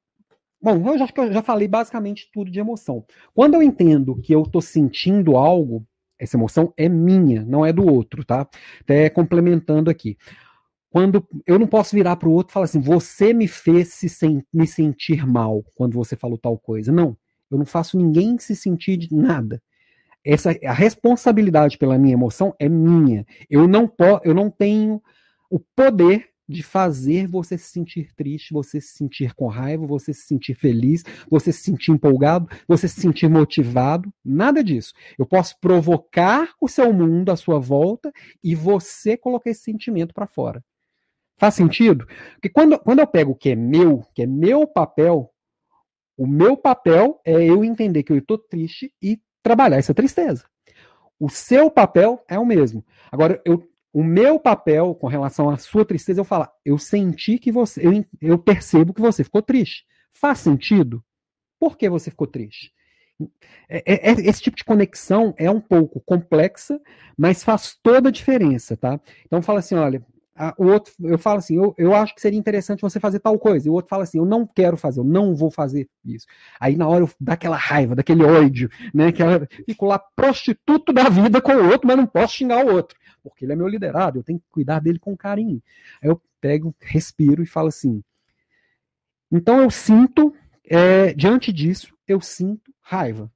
bom, 0.62 0.88
eu 0.88 0.98
já, 0.98 1.08
eu 1.16 1.32
já 1.32 1.42
falei 1.42 1.66
basicamente 1.66 2.30
tudo 2.32 2.50
de 2.50 2.60
emoção. 2.60 3.04
Quando 3.34 3.54
eu 3.54 3.62
entendo 3.62 4.20
que 4.20 4.32
eu 4.32 4.44
tô 4.44 4.60
sentindo 4.60 5.36
algo, 5.36 5.84
essa 6.16 6.36
emoção 6.36 6.72
é 6.76 6.88
minha, 6.88 7.42
não 7.44 7.66
é 7.66 7.72
do 7.72 7.84
outro, 7.84 8.24
tá? 8.24 8.48
Até 8.80 9.10
complementando 9.10 9.90
aqui 9.90 10.16
quando 10.94 11.26
eu 11.44 11.58
não 11.58 11.66
posso 11.66 11.96
virar 11.96 12.14
para 12.14 12.28
o 12.28 12.32
outro 12.32 12.52
e 12.52 12.54
falar 12.54 12.66
assim, 12.66 12.78
você 12.78 13.34
me 13.34 13.48
fez 13.48 13.88
se 13.88 14.08
sem, 14.08 14.44
me 14.52 14.64
sentir 14.64 15.26
mal 15.26 15.64
quando 15.74 15.94
você 15.94 16.14
falou 16.14 16.38
tal 16.38 16.56
coisa. 16.56 16.92
Não, 16.92 17.16
eu 17.50 17.58
não 17.58 17.66
faço 17.66 17.98
ninguém 17.98 18.38
se 18.38 18.54
sentir 18.54 18.96
de 18.96 19.12
nada. 19.12 19.60
Essa 20.24 20.56
a 20.64 20.72
responsabilidade 20.72 21.78
pela 21.78 21.98
minha 21.98 22.12
emoção 22.12 22.54
é 22.60 22.68
minha. 22.68 23.26
Eu 23.50 23.66
não 23.66 23.92
eu 24.22 24.32
não 24.32 24.48
tenho 24.48 25.02
o 25.50 25.58
poder 25.58 26.28
de 26.48 26.62
fazer 26.62 27.26
você 27.26 27.58
se 27.58 27.72
sentir 27.72 28.14
triste, 28.14 28.54
você 28.54 28.80
se 28.80 28.96
sentir 28.96 29.34
com 29.34 29.48
raiva, 29.48 29.84
você 29.84 30.14
se 30.14 30.28
sentir 30.28 30.54
feliz, 30.54 31.02
você 31.28 31.50
se 31.50 31.62
sentir 31.62 31.90
empolgado, 31.90 32.48
você 32.68 32.86
se 32.86 33.00
sentir 33.00 33.28
motivado, 33.28 34.14
nada 34.24 34.62
disso. 34.62 34.94
Eu 35.18 35.26
posso 35.26 35.58
provocar 35.60 36.50
o 36.60 36.68
seu 36.68 36.92
mundo 36.92 37.30
à 37.30 37.36
sua 37.36 37.58
volta 37.58 38.12
e 38.44 38.54
você 38.54 39.16
colocar 39.16 39.50
esse 39.50 39.62
sentimento 39.62 40.14
para 40.14 40.28
fora. 40.28 40.62
Faz 41.36 41.54
sentido? 41.54 42.06
Porque 42.34 42.48
quando, 42.48 42.78
quando 42.78 43.00
eu 43.00 43.06
pego 43.06 43.32
o 43.32 43.36
que 43.36 43.50
é 43.50 43.56
meu, 43.56 44.04
que 44.14 44.22
é 44.22 44.26
meu 44.26 44.66
papel, 44.66 45.32
o 46.16 46.26
meu 46.26 46.56
papel 46.56 47.20
é 47.24 47.44
eu 47.44 47.64
entender 47.64 48.02
que 48.02 48.12
eu 48.12 48.18
estou 48.18 48.38
triste 48.38 48.92
e 49.02 49.20
trabalhar 49.42 49.76
essa 49.76 49.94
tristeza. 49.94 50.44
O 51.18 51.28
seu 51.28 51.70
papel 51.70 52.24
é 52.28 52.38
o 52.38 52.46
mesmo. 52.46 52.84
Agora, 53.10 53.40
eu, 53.44 53.68
o 53.92 54.02
meu 54.02 54.38
papel 54.38 54.94
com 54.94 55.06
relação 55.06 55.50
à 55.50 55.56
sua 55.56 55.84
tristeza, 55.84 56.20
eu 56.20 56.24
falar, 56.24 56.52
eu 56.64 56.78
senti 56.78 57.38
que 57.38 57.52
você, 57.52 57.86
eu, 57.86 58.04
eu 58.20 58.38
percebo 58.38 58.94
que 58.94 59.00
você 59.00 59.24
ficou 59.24 59.42
triste. 59.42 59.84
Faz 60.10 60.38
sentido? 60.40 61.04
Por 61.58 61.76
que 61.76 61.88
você 61.88 62.10
ficou 62.10 62.26
triste? 62.26 62.72
É, 63.68 63.82
é, 63.86 64.10
é, 64.10 64.12
esse 64.28 64.42
tipo 64.42 64.56
de 64.56 64.64
conexão 64.64 65.34
é 65.36 65.50
um 65.50 65.60
pouco 65.60 66.00
complexa, 66.00 66.80
mas 67.16 67.44
faz 67.44 67.78
toda 67.82 68.08
a 68.08 68.12
diferença, 68.12 68.76
tá? 68.76 69.00
Então 69.24 69.40
fala 69.40 69.60
assim, 69.60 69.76
olha, 69.76 70.04
o 70.58 70.66
outro, 70.66 70.92
eu 71.00 71.16
falo 71.16 71.38
assim, 71.38 71.56
eu, 71.56 71.74
eu 71.78 71.94
acho 71.94 72.14
que 72.14 72.20
seria 72.20 72.38
interessante 72.38 72.82
você 72.82 72.98
fazer 72.98 73.20
tal 73.20 73.38
coisa, 73.38 73.68
e 73.68 73.70
o 73.70 73.74
outro 73.74 73.88
fala 73.88 74.02
assim, 74.02 74.18
eu 74.18 74.24
não 74.24 74.44
quero 74.46 74.76
fazer, 74.76 74.98
eu 74.98 75.04
não 75.04 75.34
vou 75.34 75.50
fazer 75.50 75.88
isso. 76.04 76.26
Aí 76.58 76.76
na 76.76 76.88
hora 76.88 77.04
eu 77.04 77.10
dá 77.20 77.34
aquela 77.34 77.56
raiva, 77.56 77.94
daquele 77.94 78.24
ódio, 78.24 78.68
né? 78.92 79.12
Que 79.12 79.22
eu 79.22 79.46
fico 79.64 79.86
lá 79.86 79.98
prostituto 79.98 80.92
da 80.92 81.08
vida 81.08 81.40
com 81.40 81.52
o 81.52 81.70
outro, 81.70 81.86
mas 81.86 81.96
não 81.96 82.06
posso 82.06 82.34
xingar 82.34 82.66
o 82.66 82.72
outro, 82.72 82.98
porque 83.22 83.44
ele 83.44 83.52
é 83.52 83.56
meu 83.56 83.68
liderado, 83.68 84.18
eu 84.18 84.24
tenho 84.24 84.40
que 84.40 84.46
cuidar 84.50 84.80
dele 84.80 84.98
com 84.98 85.16
carinho. 85.16 85.62
Aí 86.02 86.10
eu 86.10 86.20
pego, 86.40 86.74
respiro 86.80 87.42
e 87.42 87.46
falo 87.46 87.68
assim. 87.68 88.02
Então 89.30 89.62
eu 89.62 89.70
sinto, 89.70 90.34
é, 90.68 91.12
diante 91.14 91.52
disso, 91.52 91.94
eu 92.08 92.20
sinto 92.20 92.74
raiva. 92.80 93.30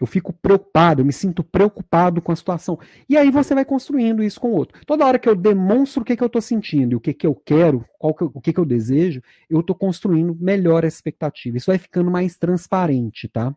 Eu 0.00 0.06
fico 0.06 0.32
preocupado, 0.32 1.02
eu 1.02 1.04
me 1.04 1.12
sinto 1.12 1.44
preocupado 1.44 2.22
com 2.22 2.32
a 2.32 2.36
situação. 2.36 2.78
E 3.08 3.16
aí 3.16 3.30
você 3.30 3.54
vai 3.54 3.64
construindo 3.64 4.22
isso 4.22 4.40
com 4.40 4.48
o 4.48 4.54
outro. 4.54 4.80
Toda 4.86 5.04
hora 5.04 5.18
que 5.18 5.28
eu 5.28 5.36
demonstro 5.36 6.02
o 6.02 6.04
que, 6.04 6.16
que 6.16 6.22
eu 6.22 6.26
estou 6.26 6.40
sentindo 6.40 6.92
e 6.92 6.96
o 6.96 7.00
que, 7.00 7.12
que 7.12 7.26
eu 7.26 7.34
quero, 7.34 7.84
qual 7.98 8.14
que, 8.14 8.24
o 8.24 8.40
que, 8.40 8.52
que 8.52 8.58
eu 8.60 8.64
desejo, 8.64 9.22
eu 9.48 9.60
estou 9.60 9.76
construindo 9.76 10.34
melhor 10.40 10.84
a 10.84 10.88
expectativa. 10.88 11.58
Isso 11.58 11.70
vai 11.70 11.78
ficando 11.78 12.10
mais 12.10 12.36
transparente, 12.36 13.28
tá? 13.28 13.54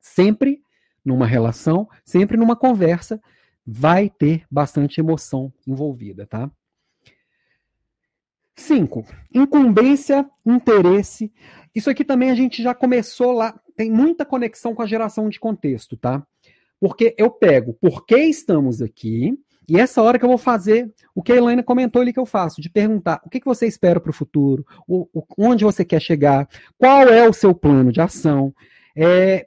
Sempre 0.00 0.62
numa 1.04 1.26
relação, 1.26 1.88
sempre 2.04 2.36
numa 2.36 2.54
conversa, 2.54 3.20
vai 3.66 4.08
ter 4.08 4.44
bastante 4.50 5.00
emoção 5.00 5.52
envolvida, 5.66 6.26
tá? 6.26 6.50
Cinco, 8.54 9.04
incumbência, 9.32 10.28
interesse. 10.44 11.32
Isso 11.74 11.90
aqui 11.90 12.04
também 12.04 12.30
a 12.30 12.34
gente 12.34 12.62
já 12.62 12.74
começou 12.74 13.32
lá, 13.32 13.58
tem 13.78 13.92
muita 13.92 14.24
conexão 14.24 14.74
com 14.74 14.82
a 14.82 14.86
geração 14.86 15.28
de 15.28 15.38
contexto, 15.38 15.96
tá? 15.96 16.26
Porque 16.80 17.14
eu 17.16 17.30
pego 17.30 17.74
por 17.74 18.04
que 18.04 18.16
estamos 18.16 18.82
aqui, 18.82 19.38
e 19.68 19.78
essa 19.78 20.02
hora 20.02 20.18
que 20.18 20.24
eu 20.24 20.28
vou 20.28 20.36
fazer 20.36 20.92
o 21.14 21.22
que 21.22 21.32
a 21.32 21.36
Elaine 21.36 21.62
comentou 21.62 22.02
ali 22.02 22.12
que 22.12 22.18
eu 22.18 22.26
faço, 22.26 22.60
de 22.60 22.68
perguntar 22.68 23.20
o 23.24 23.30
que, 23.30 23.38
que 23.38 23.46
você 23.46 23.68
espera 23.68 24.00
para 24.00 24.10
o 24.10 24.12
futuro, 24.14 24.66
onde 25.38 25.62
você 25.62 25.84
quer 25.84 26.02
chegar, 26.02 26.48
qual 26.76 27.02
é 27.02 27.28
o 27.28 27.32
seu 27.32 27.54
plano 27.54 27.92
de 27.92 28.00
ação. 28.00 28.52
É, 28.96 29.46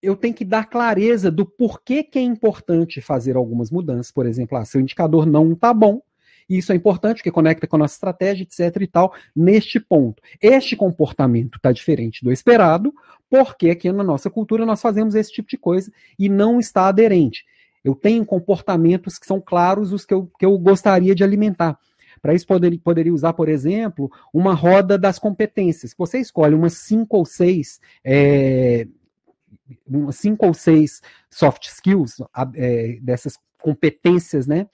eu 0.00 0.14
tenho 0.14 0.34
que 0.34 0.44
dar 0.44 0.66
clareza 0.66 1.28
do 1.28 1.44
porquê 1.44 2.04
que 2.04 2.20
é 2.20 2.22
importante 2.22 3.00
fazer 3.00 3.34
algumas 3.34 3.68
mudanças. 3.72 4.12
Por 4.12 4.26
exemplo, 4.26 4.56
ah, 4.56 4.64
seu 4.64 4.80
indicador 4.80 5.26
não 5.26 5.54
está 5.54 5.74
bom, 5.74 6.00
e 6.48 6.58
isso 6.58 6.72
é 6.72 6.74
importante, 6.74 7.16
porque 7.16 7.30
conecta 7.30 7.66
com 7.66 7.76
a 7.76 7.80
nossa 7.80 7.94
estratégia, 7.94 8.44
etc. 8.44 8.82
e 8.82 8.86
tal, 8.86 9.14
neste 9.34 9.80
ponto. 9.80 10.22
Este 10.40 10.76
comportamento 10.76 11.56
está 11.56 11.72
diferente 11.72 12.24
do 12.24 12.32
esperado, 12.32 12.92
porque 13.30 13.70
aqui 13.70 13.90
na 13.90 14.04
nossa 14.04 14.28
cultura 14.28 14.66
nós 14.66 14.80
fazemos 14.80 15.14
esse 15.14 15.32
tipo 15.32 15.48
de 15.48 15.56
coisa 15.56 15.90
e 16.18 16.28
não 16.28 16.58
está 16.58 16.88
aderente. 16.88 17.44
Eu 17.84 17.94
tenho 17.94 18.24
comportamentos 18.24 19.18
que 19.18 19.26
são 19.26 19.40
claros 19.40 19.92
os 19.92 20.04
que 20.04 20.14
eu, 20.14 20.30
que 20.38 20.44
eu 20.44 20.56
gostaria 20.58 21.14
de 21.14 21.24
alimentar. 21.24 21.78
Para 22.20 22.34
isso, 22.34 22.46
poderia, 22.46 22.78
poderia 22.78 23.12
usar, 23.12 23.32
por 23.32 23.48
exemplo, 23.48 24.10
uma 24.32 24.54
roda 24.54 24.96
das 24.96 25.18
competências. 25.18 25.94
Você 25.98 26.18
escolhe 26.20 26.54
umas 26.54 26.74
cinco 26.74 27.16
ou 27.16 27.24
seis. 27.24 27.80
É, 28.04 28.86
cinco 30.12 30.46
ou 30.46 30.54
seis 30.54 31.00
soft 31.28 31.66
skills 31.66 32.22
é, 32.54 32.98
dessas 33.00 33.38
competências, 33.58 34.46
né? 34.46 34.68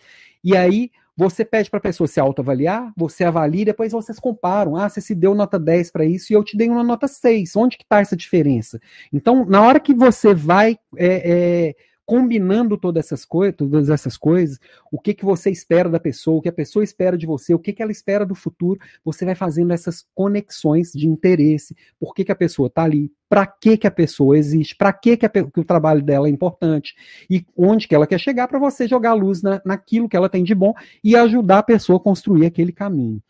E 0.45 0.57
aí 0.57 0.91
você 1.19 1.45
pede 1.45 1.69
para 1.69 1.79
a 1.79 1.83
pessoa 1.83 2.07
se 2.07 2.21
autoavaliar, 2.21 2.93
você 2.97 3.25
avalia 3.25 3.63
e 3.63 3.65
depois 3.65 3.91
vocês 3.91 4.21
comparam. 4.21 4.77
Ah, 4.77 4.89
você 4.89 5.01
se 5.01 5.17
deu 5.17 5.35
nota 5.35 5.59
10 5.59 5.91
para 5.91 6.05
isso 6.05 6.33
e 6.33 6.37
eu 6.37 6.45
te 6.45 6.57
dei 6.57 6.69
uma 6.69 6.85
nota 6.85 7.09
6. 7.09 7.57
Onde 7.57 7.77
que 7.77 7.83
está 7.83 7.99
essa 7.99 8.17
diferença? 8.17 8.81
Então, 9.13 9.45
na 9.45 9.61
hora 9.61 9.81
que 9.81 9.93
você 9.93 10.33
vai 10.33 10.79
é, 10.97 11.07
é, 11.07 11.75
combinando 12.09 12.79
todas 12.79 13.05
essas, 13.05 13.27
coi 13.27 13.53
todas 13.53 13.91
essas 13.91 14.17
coisas, 14.17 14.59
o 14.91 14.99
que, 14.99 15.13
que 15.13 15.27
você 15.27 15.51
espera 15.51 15.91
da 15.91 16.01
pessoa, 16.01 16.39
o 16.39 16.41
que 16.41 16.49
a 16.49 16.53
pessoa 16.53 16.83
espera 16.83 17.19
de 17.19 17.27
você, 17.27 17.53
o 17.53 17.59
que, 17.59 17.71
que 17.71 17.83
ela 17.83 17.93
espera 17.93 18.25
do 18.25 18.35
futuro, 18.35 18.81
você 19.05 19.27
vai 19.27 19.35
fazendo 19.35 19.75
essas 19.75 20.07
conexões 20.15 20.91
de 20.91 21.07
interesse. 21.07 21.77
Por 22.01 22.15
que, 22.15 22.25
que 22.25 22.33
a 22.33 22.35
pessoa 22.35 22.69
está 22.69 22.85
ali? 22.85 23.13
Para 23.29 23.47
que, 23.47 23.77
que 23.77 23.87
a 23.87 23.91
pessoa 23.91 24.39
existe? 24.39 24.75
Para 24.75 24.91
que, 24.91 25.19
que, 25.19 25.27
a, 25.27 25.29
que, 25.29 25.61
o 25.61 25.65
trabalho 25.65 26.03
dela 26.03 26.29
é 26.29 26.31
importante? 26.31 26.97
E 27.29 27.45
onde 27.55 27.87
que 27.87 27.95
ela 27.95 28.07
quer 28.07 28.19
chegar 28.19 28.49
para 28.49 28.59
você 28.59 28.89
jogar 28.89 29.13
luz 29.13 29.43
na, 29.43 29.61
naquilo 29.63 30.09
que 30.09 30.17
ela 30.17 30.31
tem 30.31 30.43
de 30.43 30.55
bom 30.55 30.73
e 31.05 31.15
ajudar 31.15 31.59
a 31.59 31.63
pessoa 31.63 31.99
a 31.99 32.03
construir 32.03 32.47
aquele 32.47 32.73
caminho. 32.73 33.23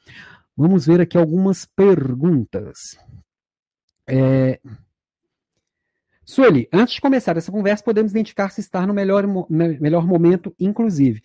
Vamos 0.57 0.87
ver 0.87 1.01
aqui 1.01 1.19
algumas 1.19 1.67
perguntas. 1.67 2.97
É, 4.07 4.61
Sueli, 6.29 6.69
antes 6.71 6.97
de 6.97 7.01
começar 7.01 7.39
essa 7.39 7.51
conversa, 7.51 7.83
podemos 7.83 8.13
identificar 8.13 8.51
se 8.51 8.61
está 8.61 8.87
no 8.87 8.93
melhor, 8.93 9.25
melhor 9.49 10.07
momento, 10.07 10.55
inclusive. 10.61 11.23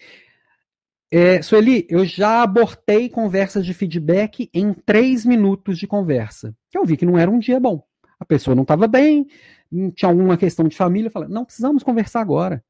É, 1.12 1.42
Sueli, 1.42 1.86
eu 1.90 2.06
já 2.06 2.42
abortei 2.42 3.10
conversas 3.10 3.66
de 3.66 3.74
feedback 3.74 4.50
em 4.54 4.74
três 4.74 5.26
minutos 5.26 5.78
de 5.78 5.86
conversa. 5.86 6.56
Eu 6.74 6.86
vi 6.86 6.96
que 6.96 7.06
não 7.06 7.18
era 7.20 7.30
um 7.30 7.38
dia 7.38 7.60
bom. 7.60 7.86
A 8.18 8.24
pessoa 8.24 8.56
não 8.56 8.62
estava 8.62 8.88
bem, 8.88 9.28
tinha 9.94 10.10
alguma 10.10 10.38
questão 10.38 10.70
de 10.70 10.78
família. 10.78 11.12
Falei, 11.12 11.28
não 11.28 11.44
precisamos 11.44 11.84
conversar 11.84 12.22
agora. 12.22 12.64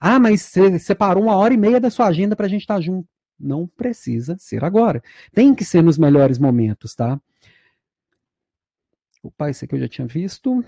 Ah, 0.00 0.18
mas 0.18 0.40
você 0.40 0.78
separou 0.78 1.22
uma 1.22 1.36
hora 1.36 1.52
e 1.52 1.58
meia 1.58 1.78
da 1.78 1.90
sua 1.90 2.06
agenda 2.06 2.34
para 2.34 2.46
a 2.46 2.48
gente 2.48 2.62
estar 2.62 2.76
tá 2.76 2.80
junto. 2.80 3.06
Não 3.38 3.66
precisa 3.66 4.38
ser 4.38 4.64
agora. 4.64 5.02
Tem 5.34 5.54
que 5.54 5.66
ser 5.66 5.82
nos 5.82 5.98
melhores 5.98 6.38
momentos, 6.38 6.94
tá? 6.94 7.20
Opa, 9.22 9.50
esse 9.50 9.66
aqui 9.66 9.74
eu 9.74 9.80
já 9.80 9.88
tinha 9.88 10.06
visto 10.06 10.64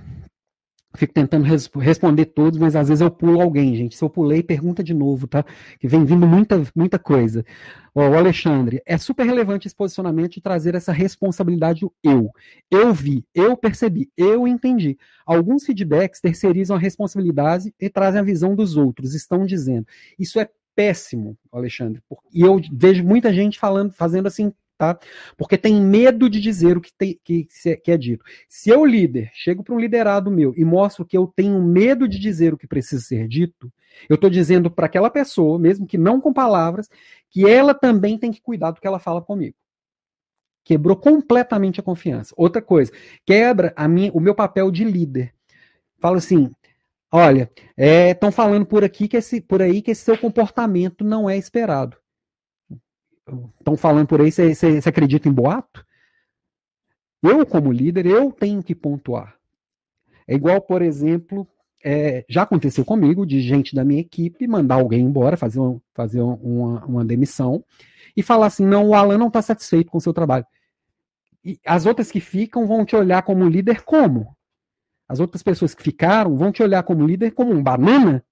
fico 0.97 1.13
tentando 1.13 1.45
res 1.45 1.69
responder 1.75 2.27
todos, 2.27 2.59
mas 2.59 2.77
às 2.77 2.89
vezes 2.89 3.01
eu 3.01 3.11
pulo 3.11 3.41
alguém, 3.41 3.75
gente. 3.75 3.97
Se 3.97 4.05
eu 4.05 4.11
pulei, 4.11 4.43
pergunta 4.43 4.83
de 4.83 4.95
novo, 4.95 5.27
tá? 5.27 5.45
Que 5.79 5.89
vem 5.89 6.05
vindo 6.05 6.27
muita, 6.27 6.63
muita 6.75 6.99
coisa. 6.99 7.45
Ó, 7.95 8.09
o 8.09 8.15
Alexandre, 8.17 8.83
é 8.87 8.99
super 8.99 9.25
relevante 9.25 9.67
esse 9.67 9.77
posicionamento 9.77 10.33
de 10.33 10.41
trazer 10.41 10.75
essa 10.75 10.93
responsabilidade 10.93 11.81
do 11.81 11.93
eu. 12.03 12.31
Eu 12.71 12.93
vi, 12.93 13.25
eu 13.35 13.57
percebi, 13.57 14.11
eu 14.17 14.47
entendi. 14.47 14.99
Alguns 15.27 15.65
feedbacks 15.65 16.21
terceirizam 16.21 16.77
a 16.77 16.81
responsabilidade 16.81 17.75
e 17.81 17.89
trazem 17.89 18.21
a 18.21 18.25
visão 18.25 18.55
dos 18.55 18.77
outros, 18.77 19.15
estão 19.15 19.47
dizendo. 19.47 19.87
Isso 20.19 20.41
é 20.41 20.49
péssimo, 20.75 21.37
Alexandre. 21.53 22.03
E 22.33 22.41
eu 22.43 22.61
vejo 22.73 23.05
muita 23.05 23.33
gente 23.33 23.59
falando, 23.59 23.93
fazendo 23.93 24.27
assim 24.27 24.53
tá? 24.77 24.99
Porque 25.37 25.57
tem 25.57 25.81
medo 25.81 26.29
de 26.29 26.41
dizer 26.41 26.77
o 26.77 26.81
que, 26.81 26.93
tem, 26.93 27.19
que, 27.25 27.47
que 27.83 27.91
é 27.91 27.97
dito. 27.97 28.25
Se 28.49 28.71
eu, 28.71 28.85
líder, 28.85 29.31
chego 29.35 29.63
para 29.63 29.75
um 29.75 29.79
liderado 29.79 30.31
meu 30.31 30.53
e 30.57 30.65
mostro 30.65 31.05
que 31.05 31.17
eu 31.17 31.27
tenho 31.35 31.63
medo 31.63 32.09
de 32.09 32.19
dizer 32.19 32.53
o 32.53 32.59
que 32.59 32.67
precisa 32.67 33.03
ser 33.03 33.29
dito, 33.29 33.73
eu 34.09 34.15
estou 34.15 34.29
dizendo 34.29 34.71
para 34.71 34.87
aquela 34.87 35.11
pessoa, 35.11 35.59
mesmo 35.59 35.87
que 35.87 35.97
não 35.97 36.21
com 36.21 36.33
palavras, 36.33 36.89
que 37.31 37.49
ela 37.49 37.75
também 37.75 38.19
tem 38.19 38.33
que 38.33 38.43
cuidar 38.43 38.73
do 38.73 38.81
que 38.81 38.87
ela 38.87 38.99
fala 38.99 39.23
comigo. 39.23 39.57
Quebrou 40.65 40.97
completamente 40.97 41.79
a 41.79 41.83
confiança. 41.83 42.35
Outra 42.37 42.63
coisa, 42.63 42.91
quebra 43.25 43.73
a 43.77 43.87
minha, 43.87 44.11
o 44.13 44.21
meu 44.21 44.35
papel 44.35 44.71
de 44.71 44.83
líder. 44.83 45.33
Fala 46.01 46.17
assim, 46.17 46.51
olha, 47.13 47.51
estão 47.77 48.29
é, 48.31 48.33
falando 48.33 48.67
por 48.67 48.83
aqui 48.83 49.07
que 49.07 49.17
esse, 49.17 49.41
por 49.41 49.63
aí 49.63 49.83
que 49.83 49.91
esse 49.91 50.03
seu 50.03 50.19
comportamento 50.19 51.05
não 51.05 51.29
é 51.29 51.37
esperado 51.37 51.97
estão 53.59 53.77
falando 53.77 54.07
por 54.07 54.21
aí, 54.21 54.31
você, 54.31 54.81
acredita 54.87 55.29
em 55.29 55.33
boato? 55.33 55.85
Eu, 57.23 57.47
como 57.47 57.73
líder, 57.73 58.07
eu 58.07 58.31
tenho 58.31 58.63
que 58.63 58.75
pontuar. 58.75 59.35
É 60.27 60.35
igual, 60.35 60.61
por 60.61 60.83
exemplo, 60.83 61.47
é, 61.83 62.25
já 62.29 62.43
aconteceu 62.43 62.85
comigo 62.85 63.27
de 63.27 63.41
gente 63.41 63.75
da 63.75 63.85
minha 63.85 64.01
equipe 64.01 64.47
mandar 64.47 64.77
alguém 64.77 65.01
embora, 65.01 65.37
fazer, 65.37 65.61
um, 65.61 65.81
fazer 65.95 66.21
uma, 66.21 66.85
uma 66.85 67.05
demissão, 67.05 67.65
e 68.17 68.23
falar 68.23 68.47
assim: 68.47 68.67
não, 68.67 68.89
o 68.89 68.95
Alan 68.95 69.19
não 69.19 69.29
está 69.29 69.43
satisfeito 69.43 69.91
com 69.91 69.99
o 69.99 70.01
seu 70.01 70.13
trabalho. 70.13 70.47
E 71.45 71.59
as 71.67 71.85
outras 71.85 72.11
que 72.11 72.21
ficam 72.21 72.67
vão 72.67 72.85
te 72.85 72.97
olhar 72.97 73.23
como 73.23 73.49
líder 73.49 73.83
como? 73.83 74.35
As 75.07 75.21
outras 75.21 75.43
pessoas 75.43 75.75
que 75.75 75.83
ficaram 75.83 76.37
vão 76.37 76.51
te 76.51 76.63
olhar 76.63 76.83
como 76.83 77.07
líder 77.07 77.33
como 77.33 77.53
um 77.53 77.63
banana? 77.63 78.25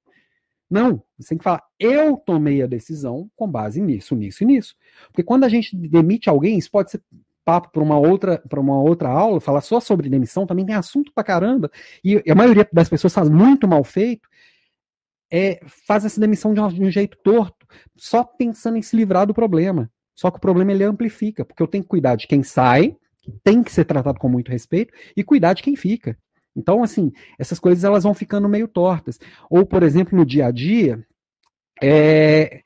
Não, 0.72 1.02
você 1.18 1.30
tem 1.30 1.38
que 1.38 1.44
falar, 1.44 1.62
eu 1.78 2.16
tomei 2.16 2.62
a 2.62 2.66
decisão 2.66 3.30
com 3.36 3.46
base 3.46 3.80
nisso, 3.80 4.16
nisso 4.16 4.42
e 4.42 4.46
nisso. 4.46 4.74
Porque 5.08 5.22
quando 5.22 5.44
a 5.44 5.48
gente 5.48 5.76
demite 5.76 6.30
alguém, 6.30 6.56
isso 6.56 6.70
pode 6.70 6.90
ser 6.90 7.02
papo 7.44 7.70
para 7.70 7.82
uma 7.82 7.98
outra 7.98 8.38
para 8.48 8.60
uma 8.60 8.80
outra 8.80 9.08
aula, 9.08 9.40
falar 9.40 9.60
só 9.60 9.80
sobre 9.80 10.08
demissão, 10.08 10.46
também 10.46 10.64
tem 10.64 10.74
assunto 10.74 11.12
pra 11.12 11.24
caramba, 11.24 11.70
e 12.04 12.22
a 12.30 12.34
maioria 12.34 12.66
das 12.72 12.88
pessoas 12.88 13.12
faz 13.12 13.28
muito 13.28 13.66
mal 13.66 13.82
feito, 13.84 14.28
é, 15.30 15.60
faz 15.86 16.04
essa 16.04 16.20
demissão 16.20 16.54
de 16.54 16.60
um, 16.60 16.68
de 16.68 16.82
um 16.82 16.90
jeito 16.90 17.18
torto, 17.22 17.66
só 17.96 18.22
pensando 18.22 18.76
em 18.76 18.82
se 18.82 18.96
livrar 18.96 19.26
do 19.26 19.34
problema. 19.34 19.90
Só 20.14 20.30
que 20.30 20.36
o 20.36 20.40
problema 20.40 20.72
ele 20.72 20.84
amplifica, 20.84 21.44
porque 21.44 21.62
eu 21.62 21.66
tenho 21.66 21.82
que 21.82 21.88
cuidar 21.88 22.16
de 22.16 22.26
quem 22.26 22.42
sai, 22.42 22.96
que 23.22 23.32
tem 23.42 23.62
que 23.62 23.72
ser 23.72 23.84
tratado 23.84 24.18
com 24.18 24.28
muito 24.28 24.50
respeito, 24.50 24.92
e 25.16 25.24
cuidar 25.24 25.54
de 25.54 25.62
quem 25.62 25.74
fica. 25.74 26.16
Então, 26.56 26.82
assim, 26.82 27.12
essas 27.38 27.58
coisas 27.58 27.84
elas 27.84 28.04
vão 28.04 28.14
ficando 28.14 28.48
meio 28.48 28.68
tortas. 28.68 29.18
Ou, 29.50 29.64
por 29.64 29.82
exemplo, 29.82 30.16
no 30.16 30.24
dia 30.24 30.46
a 30.46 30.50
dia, 30.50 31.04
é, 31.82 32.62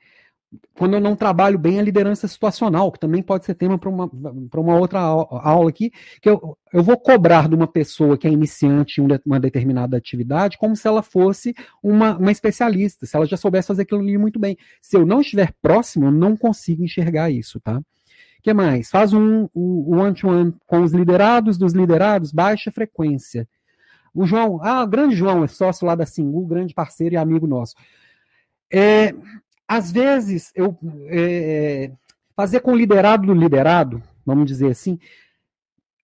quando 0.75 0.95
eu 0.95 1.01
não 1.01 1.17
trabalho 1.17 1.59
bem 1.59 1.79
a 1.79 1.83
liderança 1.83 2.29
situacional, 2.29 2.93
que 2.93 2.99
também 2.99 3.23
pode 3.23 3.45
ser 3.45 3.55
tema 3.55 3.79
para 3.79 3.89
uma, 3.89 4.11
uma 4.13 4.79
outra 4.79 5.01
aula 5.01 5.71
aqui, 5.71 5.91
que 6.21 6.29
eu, 6.29 6.57
eu 6.73 6.83
vou 6.83 6.99
cobrar 6.99 7.49
de 7.49 7.55
uma 7.55 7.67
pessoa 7.67 8.19
que 8.19 8.27
é 8.27 8.31
iniciante 8.31 9.01
em 9.01 9.09
uma 9.25 9.41
determinada 9.41 9.97
atividade 9.97 10.59
como 10.59 10.77
se 10.77 10.87
ela 10.87 11.03
fosse 11.03 11.55
uma, 11.83 12.17
uma 12.19 12.33
especialista, 12.33 13.07
se 13.07 13.17
ela 13.17 13.27
já 13.27 13.37
soubesse 13.37 13.69
fazer 13.69 13.83
aquilo 13.83 14.01
ali 14.01 14.19
muito 14.19 14.39
bem. 14.39 14.57
Se 14.83 14.97
eu 14.97 15.07
não 15.07 15.21
estiver 15.21 15.55
próximo, 15.63 16.07
eu 16.07 16.13
não 16.13 16.37
consigo 16.37 16.85
enxergar 16.85 17.31
isso, 17.31 17.61
tá? 17.61 17.81
que 18.47 18.55
mais? 18.55 18.89
Faz 18.91 19.13
um 19.13 19.49
one-to-one 19.53 20.53
-one 20.53 20.55
com 20.69 20.81
os 20.81 20.93
liderados 20.93 21.59
dos 21.59 21.73
liderados, 21.73 22.31
baixa 22.31 22.71
frequência. 22.71 23.49
O 24.17 24.25
João, 24.25 24.59
ah, 24.63 24.83
o 24.83 24.87
grande 24.87 25.15
João, 25.15 25.45
é 25.45 25.47
sócio 25.47 25.87
lá 25.87 25.95
da 25.95 26.07
Singu, 26.07 26.47
grande 26.47 26.73
parceiro 26.73 27.15
e 27.15 27.19
amigo 27.19 27.47
nosso. 27.47 27.75
É, 28.73 29.15
às 29.69 29.93
vezes, 29.93 30.51
eu 30.55 30.79
é, 31.09 31.93
fazer 32.35 32.61
com 32.61 32.73
o 32.73 32.77
liderado 32.77 33.27
do 33.27 33.35
liderado, 33.35 34.03
vamos 34.25 34.47
dizer 34.47 34.71
assim, 34.71 34.99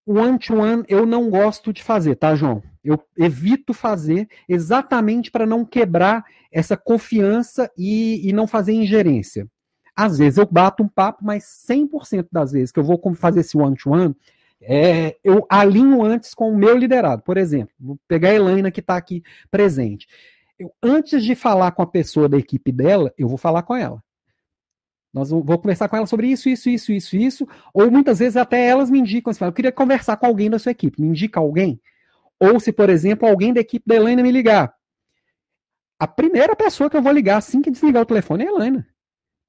o 0.04 0.18
one-to-one 0.18 0.84
eu 0.88 1.06
não 1.06 1.30
gosto 1.30 1.72
de 1.72 1.82
fazer, 1.82 2.16
tá, 2.16 2.34
João? 2.34 2.62
Eu 2.84 3.02
evito 3.16 3.72
fazer 3.72 4.28
exatamente 4.46 5.30
para 5.30 5.46
não 5.46 5.64
quebrar 5.64 6.22
essa 6.50 6.76
confiança 6.76 7.70
e, 7.78 8.28
e 8.28 8.32
não 8.32 8.46
fazer 8.46 8.72
ingerência. 8.72 9.48
Às 9.96 10.18
vezes 10.18 10.38
eu 10.38 10.46
bato 10.46 10.82
um 10.82 10.88
papo, 10.88 11.24
mas 11.24 11.44
100% 11.66 12.26
das 12.30 12.52
vezes 12.52 12.72
que 12.72 12.78
eu 12.78 12.84
vou 12.84 13.00
fazer 13.14 13.40
esse 13.40 13.56
one-to-one, 13.56 14.08
-one, 14.08 14.16
é, 14.62 15.16
eu 15.24 15.44
alinho 15.48 16.02
antes 16.02 16.34
com 16.34 16.50
o 16.50 16.56
meu 16.56 16.76
liderado. 16.76 17.22
Por 17.22 17.36
exemplo, 17.36 17.74
vou 17.78 17.98
pegar 18.06 18.30
a 18.30 18.34
Helena 18.34 18.70
que 18.70 18.80
está 18.80 18.96
aqui 18.96 19.22
presente. 19.50 20.06
Eu, 20.58 20.72
antes 20.82 21.24
de 21.24 21.34
falar 21.34 21.72
com 21.72 21.82
a 21.82 21.86
pessoa 21.86 22.28
da 22.28 22.38
equipe 22.38 22.70
dela, 22.70 23.12
eu 23.18 23.28
vou 23.28 23.38
falar 23.38 23.62
com 23.62 23.74
ela. 23.74 24.02
Nós 25.12 25.30
vou 25.30 25.42
conversar 25.58 25.88
com 25.88 25.96
ela 25.96 26.06
sobre 26.06 26.28
isso, 26.28 26.48
isso, 26.48 26.70
isso, 26.70 26.92
isso, 26.92 27.16
isso. 27.16 27.48
Ou 27.74 27.90
muitas 27.90 28.20
vezes 28.20 28.36
até 28.36 28.66
elas 28.66 28.90
me 28.90 28.98
indicam, 28.98 29.30
assim, 29.30 29.44
eu 29.44 29.52
queria 29.52 29.72
conversar 29.72 30.16
com 30.16 30.26
alguém 30.26 30.48
da 30.48 30.58
sua 30.58 30.72
equipe. 30.72 31.02
Me 31.02 31.08
indica 31.08 31.38
alguém? 31.38 31.80
Ou 32.40 32.58
se, 32.58 32.72
por 32.72 32.88
exemplo, 32.88 33.28
alguém 33.28 33.52
da 33.52 33.60
equipe 33.60 33.86
da 33.86 33.94
Helena 33.94 34.22
me 34.22 34.30
ligar. 34.30 34.74
A 35.98 36.06
primeira 36.06 36.56
pessoa 36.56 36.88
que 36.88 36.96
eu 36.96 37.02
vou 37.02 37.12
ligar 37.12 37.36
assim 37.36 37.60
que 37.60 37.70
desligar 37.70 38.02
o 38.02 38.06
telefone 38.06 38.44
é 38.44 38.48
a 38.48 38.50
Helena. 38.50 38.88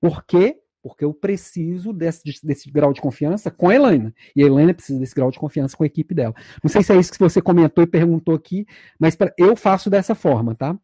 Porque 0.02 0.63
porque 0.84 1.06
eu 1.06 1.14
preciso 1.14 1.94
desse, 1.94 2.22
desse 2.44 2.70
grau 2.70 2.92
de 2.92 3.00
confiança 3.00 3.50
com 3.50 3.70
a 3.70 3.76
Helena. 3.76 4.14
E 4.36 4.44
a 4.44 4.46
Helena 4.46 4.74
precisa 4.74 5.00
desse 5.00 5.16
grau 5.16 5.32
de 5.32 5.40
confiança 5.40 5.78
com 5.78 5.84
a 5.84 5.88
equipe 5.88 6.14
dela. 6.14 6.36
Não 6.62 6.70
sei 6.70 6.84
se 6.84 6.92
é 6.92 6.98
isso 7.00 7.14
que 7.14 7.20
você 7.20 7.42
comentou 7.42 7.82
e 7.82 7.88
perguntou 7.88 8.36
aqui, 8.36 8.68
mas 9.00 9.16
pra, 9.16 9.34
eu 9.38 9.56
faço 9.56 9.90
dessa 9.90 10.14
forma, 10.14 10.54
tá? 10.54 10.78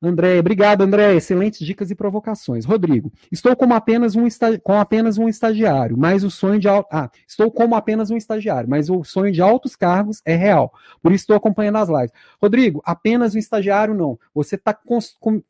André, 0.00 0.38
obrigado, 0.38 0.82
André. 0.82 1.16
Excelentes 1.16 1.66
dicas 1.66 1.90
e 1.90 1.94
provocações. 1.94 2.64
Rodrigo, 2.64 3.12
estou 3.32 3.56
como 3.56 3.74
apenas 3.74 4.14
um, 4.14 4.26
com 4.62 4.78
apenas 4.78 5.18
um 5.18 5.28
estagiário, 5.28 5.96
mas 5.98 6.22
o 6.22 6.30
sonho 6.30 6.60
de 6.60 6.68
ah, 6.68 7.10
estou 7.26 7.50
como 7.50 7.74
apenas 7.74 8.10
um 8.10 8.16
estagiário, 8.16 8.70
mas 8.70 8.88
o 8.88 9.02
sonho 9.02 9.32
de 9.32 9.42
altos 9.42 9.74
cargos 9.74 10.22
é 10.24 10.36
real. 10.36 10.72
Por 11.02 11.12
isso 11.12 11.22
estou 11.22 11.36
acompanhando 11.36 11.78
as 11.78 11.88
lives. 11.88 12.12
Rodrigo, 12.40 12.80
apenas 12.84 13.34
um 13.34 13.38
estagiário 13.38 13.92
não. 13.92 14.18
Você 14.32 14.54
está 14.54 14.76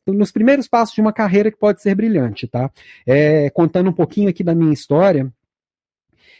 nos 0.06 0.32
primeiros 0.32 0.66
passos 0.66 0.94
de 0.94 1.00
uma 1.00 1.12
carreira 1.12 1.50
que 1.50 1.58
pode 1.58 1.82
ser 1.82 1.94
brilhante, 1.94 2.46
tá? 2.46 2.70
É, 3.06 3.50
contando 3.50 3.90
um 3.90 3.92
pouquinho 3.92 4.30
aqui 4.30 4.42
da 4.42 4.54
minha 4.54 4.72
história, 4.72 5.30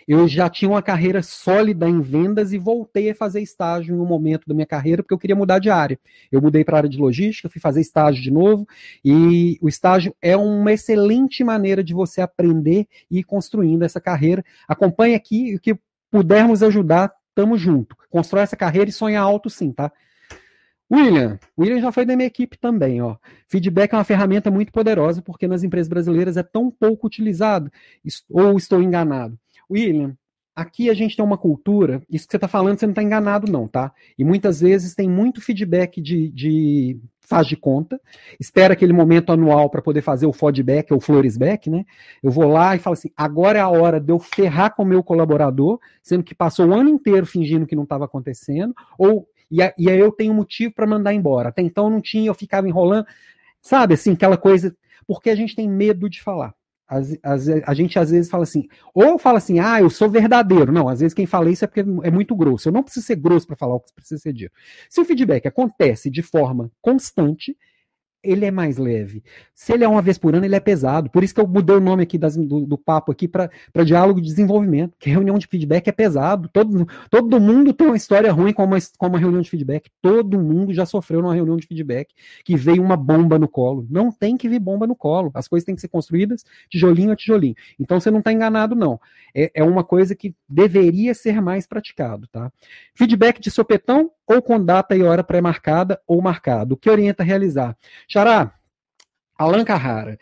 eu 0.09 0.27
já 0.27 0.49
tinha 0.49 0.71
uma 0.71 0.81
carreira 0.81 1.23
sólida 1.23 1.87
em 1.87 2.01
vendas 2.01 2.55
e 2.55 2.59
voltei 2.59 3.11
a 3.11 3.15
fazer 3.15 3.43
estágio 3.43 3.95
em 3.95 4.01
um 4.01 4.07
momento 4.07 4.49
da 4.49 4.55
minha 4.55 4.67
carreira, 4.67 5.03
porque 5.03 5.13
eu 5.13 5.19
queria 5.19 5.37
mudar 5.37 5.59
de 5.59 5.69
área. 5.69 6.01
Eu 6.33 6.41
mudei 6.41 6.65
para 6.65 6.77
a 6.77 6.79
área 6.79 6.89
de 6.89 6.97
logística, 6.97 7.51
fui 7.51 7.61
fazer 7.61 7.83
estágio 7.83 8.23
de 8.23 8.31
novo, 8.31 8.67
e 9.05 9.59
o 9.61 9.69
estágio 9.69 10.17
é 10.23 10.35
uma 10.35 10.73
excelente 10.73 11.45
maneira 11.45 11.85
de 11.85 11.93
você 11.93 12.23
aprender 12.23 12.87
e 13.11 13.19
ir 13.19 13.25
construindo 13.25 13.83
essa 13.83 14.01
carreira. 14.01 14.43
Acompanhe 14.67 15.15
aqui 15.15 15.55
o 15.55 15.61
que 15.61 15.79
pudermos 16.11 16.63
ajudar, 16.63 17.13
tamo 17.35 17.59
junto. 17.59 17.95
Constrói 18.09 18.45
essa 18.45 18.57
carreira 18.57 18.89
e 18.89 18.93
sonha 18.93 19.21
alto 19.21 19.51
sim, 19.51 19.73
tá? 19.73 19.93
William, 20.91 21.39
William 21.59 21.81
já 21.83 21.93
foi 21.93 22.07
da 22.07 22.17
minha 22.17 22.27
equipe 22.27 22.57
também, 22.57 23.03
ó. 23.03 23.17
Feedback 23.47 23.93
é 23.93 23.97
uma 23.97 24.05
ferramenta 24.05 24.51
muito 24.51 24.73
poderosa 24.73 25.21
porque 25.21 25.47
nas 25.47 25.63
empresas 25.63 25.87
brasileiras 25.87 26.39
é 26.39 26.43
tão 26.43 26.71
pouco 26.71 27.07
utilizado, 27.07 27.71
ou 28.31 28.57
estou 28.57 28.83
enganado. 28.83 29.39
William, 29.71 30.17
aqui 30.55 30.91
a 30.91 30.95
gente 30.95 31.15
tem 31.15 31.25
uma 31.25 31.39
cultura, 31.39 32.03
isso 32.11 32.27
que 32.27 32.33
você 32.33 32.37
está 32.37 32.49
falando, 32.49 32.79
você 32.79 32.87
não 32.87 32.93
está 32.93 33.03
enganado, 33.03 33.51
não, 33.51 33.69
tá? 33.69 33.93
E 34.19 34.25
muitas 34.25 34.61
vezes 34.61 34.95
tem 34.95 35.09
muito 35.09 35.41
feedback 35.41 36.01
de, 36.01 36.31
de 36.31 37.01
faz 37.21 37.47
de 37.47 37.57
conta, 37.57 38.01
espera 38.41 38.73
aquele 38.73 38.93
momento 38.93 39.31
anual 39.31 39.69
para 39.71 39.83
poder 39.83 40.01
fazer 40.01 40.27
o 40.27 40.33
feedback 40.33 40.93
ou 40.93 41.01
floresback, 41.01 41.69
né? 41.69 41.85
Eu 42.23 42.31
vou 42.31 42.49
lá 42.49 42.75
e 42.75 42.79
falo 42.79 42.95
assim: 42.95 43.11
agora 43.17 43.59
é 43.59 43.61
a 43.61 43.69
hora 43.69 44.01
de 44.01 44.11
eu 44.11 44.19
ferrar 44.19 44.75
com 44.75 44.83
o 44.83 44.87
meu 44.87 45.03
colaborador, 45.03 45.79
sendo 46.03 46.25
que 46.25 46.35
passou 46.35 46.67
o 46.67 46.75
ano 46.75 46.89
inteiro 46.89 47.27
fingindo 47.27 47.67
que 47.67 47.77
não 47.77 47.85
estava 47.85 48.07
acontecendo, 48.07 48.75
ou 48.99 49.29
e, 49.51 49.59
e 49.79 49.91
aí 49.91 49.99
eu 49.99 50.11
tenho 50.11 50.35
motivo 50.35 50.75
para 50.75 50.87
mandar 50.87 51.13
embora. 51.13 51.51
Até 51.51 51.63
então 51.63 51.91
não 51.91 52.01
tinha, 52.01 52.29
eu 52.29 52.35
ficava 52.35 52.69
enrolando, 52.69 53.07
sabe 53.61 53.95
assim, 53.95 54.13
aquela 54.13 54.37
coisa, 54.37 54.75
porque 55.07 55.31
a 55.31 55.35
gente 55.37 55.55
tem 55.55 55.69
medo 55.69 56.09
de 56.09 56.23
falar. 56.23 56.55
As, 56.89 57.19
as, 57.23 57.49
a 57.49 57.75
gente 57.75 57.99
às 57.99 58.11
vezes 58.11 58.31
fala 58.31 58.45
assim, 58.45 58.67
ou 58.95 59.19
fala 59.19 59.39
assim, 59.39 59.59
ah, 59.61 59.81
eu 59.81 59.91
sou 59.91 60.09
verdadeiro. 60.09 60.73
Não, 60.73 60.89
às 60.89 61.01
vezes 61.01 61.13
quem 61.13 61.27
fala 61.27 61.51
isso 61.51 61.65
é 61.65 61.69
porque 61.69 61.81
é 61.81 62.11
muito 62.11 62.35
grosso. 62.35 62.69
Eu 62.69 62.73
não 62.73 62.83
preciso 62.83 63.07
ser 63.07 63.17
grosso 63.17 63.47
para 63.47 63.57
falar 63.57 63.75
o 63.75 63.81
que 63.81 63.93
precisa 63.93 64.21
ser 64.21 64.33
dito. 64.33 64.53
Se 64.89 65.01
o 65.01 65.05
feedback 65.05 65.47
acontece 65.47 66.11
de 66.11 66.23
forma 66.23 66.71
constante, 66.81 67.57
ele 68.31 68.45
é 68.45 68.51
mais 68.51 68.77
leve. 68.77 69.23
Se 69.55 69.73
ele 69.73 69.85
é 69.85 69.89
uma 69.89 70.03
vez 70.03 70.19
por 70.19 70.35
ano, 70.35 70.45
ele 70.45 70.55
é 70.55 70.61
pesado. 70.61 71.11
Por 71.11 71.25
isso 71.25 71.35
que 71.35 71.41
eu 71.41 71.47
mudei 71.47 71.77
o 71.77 71.81
nome 71.81 72.03
aqui 72.03 72.19
das, 72.19 72.37
do, 72.37 72.67
do, 72.67 72.77
papo 72.77 73.11
aqui 73.11 73.27
para 73.27 73.51
diálogo 73.85 74.21
de 74.21 74.29
desenvolvimento, 74.29 74.97
que 74.99 75.09
reunião 75.09 75.39
de 75.39 75.47
feedback 75.47 75.89
é 75.89 75.93
pesado. 75.93 76.49
Todo, 76.53 76.87
todo 77.11 77.41
mundo 77.41 77.73
tem 77.73 77.87
uma 77.87 77.97
história 77.97 78.31
ruim 78.33 78.53
com 78.53 78.65
uma, 78.65 78.79
com 78.97 79.07
uma 79.07 79.19
reunião 79.19 79.41
de 79.41 79.49
feedback. 79.49 79.91
Todo 80.03 80.39
mundo 80.39 80.73
já 80.75 80.85
sofreu 80.85 81.23
numa 81.23 81.35
reunião 81.35 81.57
de 81.57 81.67
feedback 81.67 82.15
que 82.45 82.57
veio 82.57 82.83
uma 82.83 82.97
bomba 82.97 83.39
no 83.39 83.49
colo. 83.49 83.87
Não 83.91 84.13
tem 84.13 84.37
que 84.37 84.49
vir 84.49 84.59
bomba 84.59 84.87
no 84.87 84.95
colo. 84.95 85.31
As 85.35 85.49
coisas 85.49 85.65
têm 85.65 85.75
que 85.75 85.81
ser 85.81 85.89
construídas 85.89 86.45
tijolinho 86.69 87.13
a 87.13 87.17
tijolinho. 87.17 87.55
Então 87.81 87.99
você 87.99 88.11
não 88.11 88.19
está 88.19 88.33
enganado, 88.33 88.75
não. 88.75 89.01
É, 89.35 89.51
é 89.55 89.65
uma 89.65 89.83
coisa 89.85 90.15
que 90.15 90.35
deveria 90.49 91.15
ser 91.15 91.41
mais 91.41 91.67
praticado, 91.67 92.27
tá? 92.29 92.53
Feedback 92.95 93.41
de 93.41 93.51
sopetão 93.51 94.11
ou 94.27 94.43
com 94.43 94.63
data 94.63 94.95
e 94.95 95.03
hora 95.03 95.25
pré-marcada 95.25 96.01
ou 96.07 96.21
marcado. 96.21 96.75
O 96.75 96.77
que 96.77 96.91
orienta 96.91 97.23
a 97.23 97.27
realizar? 97.27 97.77
Xará, 98.19 98.53
Alan 99.39 99.65
Carrara, 99.65 100.19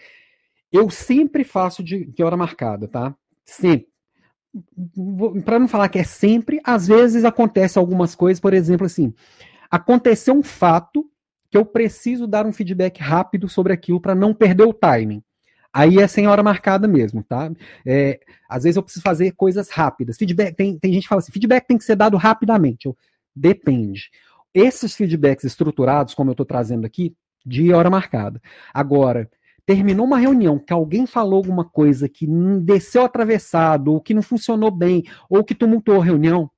eu 0.71 0.91
sempre 0.91 1.45
faço 1.45 1.83
de, 1.83 2.05
de 2.05 2.23
hora 2.23 2.37
marcada, 2.37 2.87
tá? 2.87 3.15
Sempre. 3.43 3.89
Para 5.45 5.59
não 5.59 5.67
falar 5.67 5.89
que 5.89 5.99
é 5.99 6.05
sempre, 6.05 6.61
às 6.63 6.87
vezes 6.87 7.25
acontece 7.25 7.79
algumas 7.79 8.15
coisas, 8.15 8.39
por 8.39 8.53
exemplo, 8.53 8.85
assim, 8.85 9.15
aconteceu 9.71 10.35
um 10.35 10.43
fato 10.43 11.11
que 11.51 11.57
eu 11.57 11.65
preciso 11.65 12.27
dar 12.27 12.45
um 12.45 12.53
feedback 12.53 13.01
rápido 13.01 13.49
sobre 13.49 13.73
aquilo 13.73 14.01
para 14.01 14.15
não 14.15 14.35
perder 14.35 14.65
o 14.65 14.75
timing. 14.75 15.23
Aí 15.73 15.99
é 15.99 16.07
sem 16.07 16.27
hora 16.27 16.43
marcada 16.43 16.87
mesmo, 16.87 17.23
tá? 17.23 17.51
É, 17.87 18.21
às 18.47 18.65
vezes 18.65 18.77
eu 18.77 18.83
preciso 18.83 19.03
fazer 19.03 19.33
coisas 19.33 19.71
rápidas. 19.71 20.19
Feedback, 20.19 20.55
tem, 20.55 20.79
tem 20.79 20.93
gente 20.93 21.05
que 21.05 21.09
fala 21.09 21.21
assim, 21.21 21.33
feedback 21.33 21.67
tem 21.67 21.79
que 21.79 21.85
ser 21.85 21.97
dado 21.97 22.19
rapidamente. 22.19 22.87
Eu, 22.87 22.97
Depende. 23.35 24.11
Esses 24.55 24.95
feedbacks 24.95 25.45
estruturados, 25.45 26.15
como 26.15 26.31
eu 26.31 26.33
estou 26.33 26.47
trazendo 26.47 26.87
aqui, 26.87 27.15
de 27.47 27.73
hora 27.73 27.89
marcada. 27.89 28.43
Agora, 28.75 29.31
terminou 29.65 30.05
uma 30.05 30.19
reunião 30.19 30.59
que 30.59 30.73
alguém 30.73 31.07
falou 31.07 31.37
alguma 31.37 31.65
coisa 31.65 32.09
que 32.09 32.27
desceu 32.63 33.05
atravessado, 33.05 33.93
ou 33.93 34.01
que 34.01 34.13
não 34.13 34.23
funcionou 34.23 34.71
bem, 34.71 35.05
ou 35.31 35.45
que 35.45 35.55
tumultuou 35.55 36.01
a 36.01 36.05
reunião, 36.05 36.51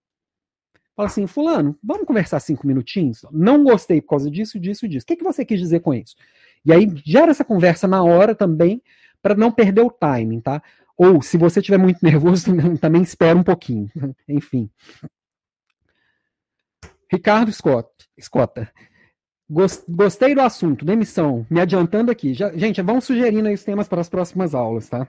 fala 0.97 1.09
assim, 1.09 1.27
fulano, 1.27 1.79
vamos 1.83 2.07
conversar 2.07 2.41
cinco 2.41 2.67
minutinhos? 2.67 3.25
Não 3.31 3.63
gostei 3.63 4.01
por 4.01 4.09
causa 4.09 4.31
disso, 4.31 4.59
disso, 4.59 4.89
disso. 4.89 5.05
O 5.05 5.07
que, 5.07 5.17
que 5.17 5.25
você 5.25 5.45
quis 5.45 5.61
dizer 5.61 5.81
com 5.81 5.95
isso? 5.95 6.17
E 6.65 6.73
aí 6.73 6.91
gera 7.05 7.31
essa 7.31 7.45
conversa 7.45 7.87
na 7.87 8.03
hora 8.03 8.35
também, 8.35 8.83
para 9.23 9.35
não 9.35 9.51
perder 9.51 9.83
o 9.83 9.91
timing, 9.91 10.41
tá? 10.41 10.63
Ou 10.97 11.23
se 11.23 11.39
você 11.39 11.61
estiver 11.61 11.79
muito 11.79 12.01
nervoso, 12.05 12.53
também 12.81 13.03
espera 13.03 13.39
um 13.39 13.45
pouquinho. 13.45 13.89
Enfim. 14.29 14.69
Ricardo 17.11 17.53
Scott, 17.53 17.89
Scotta. 18.21 18.71
Gostei 19.51 20.35
do 20.35 20.43
assunto, 20.43 20.85
demissão. 20.85 21.47
Me 21.49 21.59
adiantando 21.61 22.11
aqui. 22.11 22.35
Já, 22.35 22.53
gente, 22.53 22.83
vamos 22.83 23.05
sugerindo 23.05 23.49
aí 23.49 23.55
os 23.55 23.65
temas 23.65 23.89
para 23.89 24.01
as 24.01 24.09
próximas 24.09 24.55
aulas, 24.55 24.89
tá? 24.89 25.09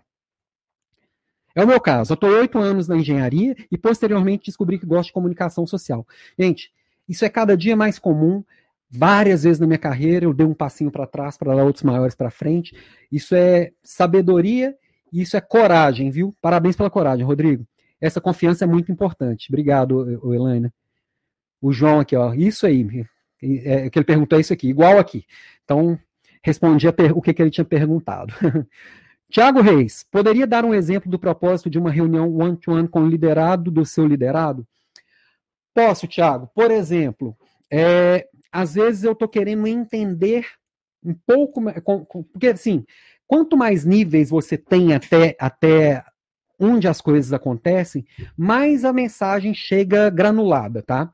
É 1.53 1.63
o 1.63 1.67
meu 1.67 1.81
caso. 1.81 2.13
Eu 2.13 2.15
estou 2.15 2.29
oito 2.29 2.57
anos 2.57 2.87
na 2.87 2.95
engenharia 2.95 3.53
e 3.69 3.77
posteriormente 3.77 4.45
descobri 4.45 4.79
que 4.79 4.85
gosto 4.85 5.07
de 5.07 5.13
comunicação 5.13 5.67
social. 5.67 6.07
Gente, 6.37 6.71
isso 7.07 7.25
é 7.25 7.29
cada 7.29 7.57
dia 7.57 7.75
mais 7.75 7.99
comum. 7.99 8.43
Várias 8.89 9.43
vezes 9.43 9.59
na 9.59 9.67
minha 9.67 9.77
carreira 9.77 10.25
eu 10.25 10.33
dei 10.33 10.45
um 10.45 10.53
passinho 10.53 10.89
para 10.89 11.05
trás 11.05 11.37
para 11.37 11.53
dar 11.53 11.63
outros 11.65 11.83
maiores 11.83 12.15
para 12.15 12.31
frente. 12.31 12.73
Isso 13.11 13.35
é 13.35 13.73
sabedoria 13.83 14.73
e 15.11 15.21
isso 15.21 15.35
é 15.35 15.41
coragem, 15.41 16.09
viu? 16.09 16.33
Parabéns 16.41 16.77
pela 16.77 16.89
coragem, 16.89 17.25
Rodrigo. 17.25 17.67
Essa 17.99 18.21
confiança 18.21 18.63
é 18.63 18.67
muito 18.67 18.89
importante. 18.89 19.47
Obrigado, 19.49 20.33
Elaine. 20.33 20.71
O 21.61 21.73
João 21.73 21.99
aqui, 21.99 22.15
ó, 22.15 22.33
isso 22.33 22.65
aí, 22.65 23.05
é, 23.41 23.89
que 23.89 23.97
ele 23.97 24.05
perguntou 24.05 24.37
é 24.37 24.41
isso 24.41 24.53
aqui, 24.53 24.67
igual 24.67 24.99
aqui. 24.99 25.25
Então, 25.63 25.97
respondi 26.43 26.87
o 26.87 27.21
que, 27.21 27.33
que 27.33 27.41
ele 27.41 27.51
tinha 27.51 27.65
perguntado. 27.65 28.33
Tiago 29.29 29.61
Reis, 29.61 30.05
poderia 30.09 30.47
dar 30.47 30.65
um 30.65 30.73
exemplo 30.73 31.09
do 31.09 31.19
propósito 31.19 31.69
de 31.69 31.77
uma 31.77 31.91
reunião 31.91 32.33
one-to-one 32.35 32.83
-one 32.83 32.89
com 32.89 33.01
o 33.01 33.07
liderado 33.07 33.69
do 33.69 33.85
seu 33.85 34.07
liderado? 34.07 34.67
Posso, 35.73 36.07
Tiago. 36.07 36.49
Por 36.53 36.71
exemplo, 36.71 37.37
é, 37.71 38.27
às 38.51 38.73
vezes 38.73 39.03
eu 39.03 39.11
estou 39.11 39.27
querendo 39.27 39.67
entender 39.67 40.47
um 41.03 41.13
pouco, 41.13 41.61
porque 42.33 42.47
assim, 42.47 42.83
quanto 43.27 43.55
mais 43.55 43.85
níveis 43.85 44.31
você 44.31 44.57
tem 44.57 44.93
até, 44.93 45.35
até 45.39 46.03
onde 46.59 46.87
as 46.87 46.99
coisas 46.99 47.31
acontecem, 47.31 48.05
mais 48.35 48.83
a 48.83 48.91
mensagem 48.91 49.53
chega 49.53 50.09
granulada, 50.09 50.81
tá? 50.81 51.13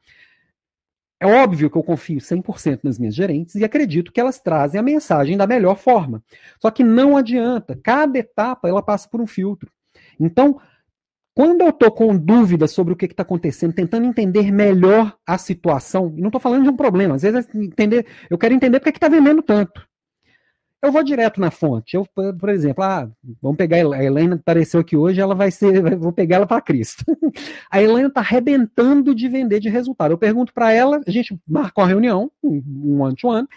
É 1.19 1.25
óbvio 1.25 1.69
que 1.69 1.77
eu 1.77 1.83
confio 1.83 2.19
100% 2.19 2.81
nas 2.83 2.99
minhas 2.99 3.15
gerentes 3.15 3.55
e 3.55 3.63
acredito 3.63 4.11
que 4.11 4.19
elas 4.19 4.39
trazem 4.39 4.79
a 4.79 4.83
mensagem 4.83 5.37
da 5.37 5.47
melhor 5.47 5.77
forma. 5.77 6.21
Só 6.61 6.69
que 6.69 6.83
não 6.83 7.15
adianta, 7.15 7.79
cada 7.81 8.19
etapa 8.19 8.67
ela 8.67 8.83
passa 8.83 9.07
por 9.07 9.21
um 9.21 9.27
filtro. 9.27 9.71
Então, 10.19 10.59
quando 11.33 11.61
eu 11.61 11.69
estou 11.69 11.91
com 11.91 12.15
dúvidas 12.17 12.71
sobre 12.71 12.93
o 12.93 12.95
que 12.95 13.05
está 13.05 13.23
acontecendo, 13.23 13.73
tentando 13.73 14.05
entender 14.05 14.51
melhor 14.51 15.17
a 15.25 15.37
situação, 15.37 16.13
e 16.17 16.21
não 16.21 16.27
estou 16.27 16.41
falando 16.41 16.63
de 16.63 16.69
um 16.69 16.75
problema, 16.75 17.15
às 17.15 17.21
vezes 17.21 17.47
é 17.47 17.57
entender, 17.57 18.05
eu 18.29 18.37
quero 18.37 18.53
entender 18.53 18.79
porque 18.79 18.97
está 18.97 19.07
vendendo 19.07 19.41
tanto 19.41 19.85
eu 20.85 20.91
vou 20.91 21.03
direto 21.03 21.39
na 21.39 21.51
fonte. 21.51 21.95
Eu, 21.95 22.05
por 22.05 22.49
exemplo, 22.49 22.83
ah, 22.83 23.09
vamos 23.41 23.57
pegar 23.57 23.77
a 23.77 24.03
Helena, 24.03 24.35
apareceu 24.35 24.79
aqui 24.79 24.95
hoje, 24.95 25.19
ela 25.19 25.35
vai 25.35 25.51
ser, 25.51 25.71
vou 25.97 26.11
pegar 26.11 26.37
ela 26.37 26.47
para 26.47 26.61
Cristo. 26.61 27.03
a 27.69 27.81
Helena 27.81 28.07
está 28.07 28.21
arrebentando 28.21 29.13
de 29.13 29.27
vender 29.27 29.59
de 29.59 29.69
resultado. 29.69 30.11
Eu 30.11 30.17
pergunto 30.17 30.53
para 30.53 30.71
ela, 30.71 31.01
a 31.05 31.11
gente 31.11 31.37
marcou 31.47 31.83
uma 31.83 31.89
reunião, 31.89 32.31
um 32.43 33.01
one-to-one, 33.01 33.47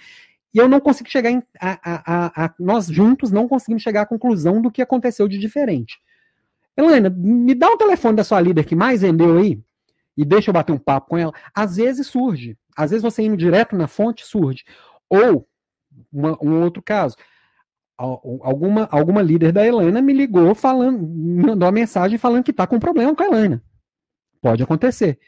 e 0.55 0.59
eu 0.59 0.69
não 0.69 0.81
consigo 0.81 1.09
chegar 1.11 1.31
em. 1.31 1.43
A, 1.61 1.79
a, 1.85 2.45
a, 2.45 2.55
nós 2.59 2.87
juntos 2.87 3.31
não 3.31 3.47
conseguimos 3.47 3.83
chegar 3.83 4.03
à 4.03 4.07
conclusão 4.07 4.63
do 4.63 4.71
que 4.71 4.81
aconteceu 4.81 5.29
de 5.29 5.39
diferente. 5.39 5.99
Helena, 6.77 7.11
me 7.11 7.55
dá 7.55 7.69
o 7.69 7.77
telefone 7.77 8.17
da 8.17 8.25
sua 8.25 8.41
líder 8.41 8.65
que 8.65 8.77
mais 8.77 9.03
vendeu 9.03 9.37
aí 9.39 9.61
e 10.17 10.25
deixa 10.25 10.51
eu 10.51 10.55
bater 10.55 10.73
um 10.73 10.79
papo 10.79 11.11
com 11.11 11.19
ela. 11.19 11.33
Às 11.55 11.77
vezes 11.77 12.07
surge. 12.07 12.57
Às 12.77 12.91
vezes 12.91 13.03
você 13.03 13.23
indo 13.23 13.37
direto 13.37 13.77
na 13.77 13.87
fonte 13.87 14.25
surge. 14.25 14.65
Ou 15.09 15.47
uma, 16.13 16.37
um 16.43 16.63
outro 16.63 16.83
caso. 16.83 17.17
Alguma, 17.97 18.89
alguma 18.93 19.21
líder 19.21 19.51
da 19.51 19.67
Helena 19.67 20.01
me 20.01 20.13
ligou 20.13 20.55
falando, 20.55 21.01
mandou 21.01 21.67
uma 21.67 21.73
mensagem 21.73 22.17
falando 22.17 22.45
que 22.45 22.53
está 22.53 22.65
com 22.67 22.79
problema 22.79 23.15
com 23.15 23.23
a 23.25 23.27
Helena. 23.27 23.63
Pode 24.41 24.63
acontecer. 24.63 25.19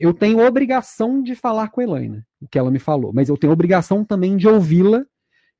Eu 0.00 0.14
tenho 0.14 0.46
obrigação 0.46 1.22
de 1.22 1.34
falar 1.34 1.68
com 1.68 1.80
a 1.80 1.84
Helena, 1.84 2.26
o 2.40 2.48
que 2.48 2.58
ela 2.58 2.70
me 2.70 2.78
falou, 2.78 3.12
mas 3.12 3.28
eu 3.28 3.36
tenho 3.36 3.52
obrigação 3.52 4.04
também 4.04 4.36
de 4.36 4.48
ouvi-la 4.48 5.04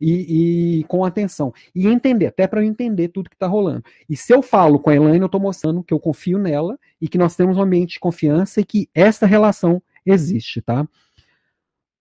e, 0.01 0.81
e, 0.81 0.85
com 0.85 1.05
atenção. 1.05 1.53
E 1.75 1.87
entender, 1.87 2.27
até 2.27 2.47
para 2.47 2.61
eu 2.63 2.67
entender 2.67 3.09
tudo 3.09 3.31
que 3.31 3.37
está 3.37 3.47
rolando. 3.47 3.83
E 4.09 4.17
se 4.17 4.33
eu 4.33 4.43
falo 4.43 4.79
com 4.79 4.91
a 4.91 4.95
Elaine, 4.95 5.21
eu 5.21 5.27
estou 5.27 5.41
mostrando 5.41 5.83
que 5.83 5.93
eu 5.93 6.01
confio 6.01 6.39
nela 6.39 6.79
e 7.01 7.09
que 7.09 7.19
nós 7.19 7.35
temos 7.35 7.57
um 7.57 7.63
ambiente 7.63 7.95
de 7.95 8.01
confiança 8.01 8.61
e 8.61 8.65
que 8.65 8.89
essa 8.95 9.27
relação 9.27 9.83
existe, 10.05 10.61
tá? 10.61 10.87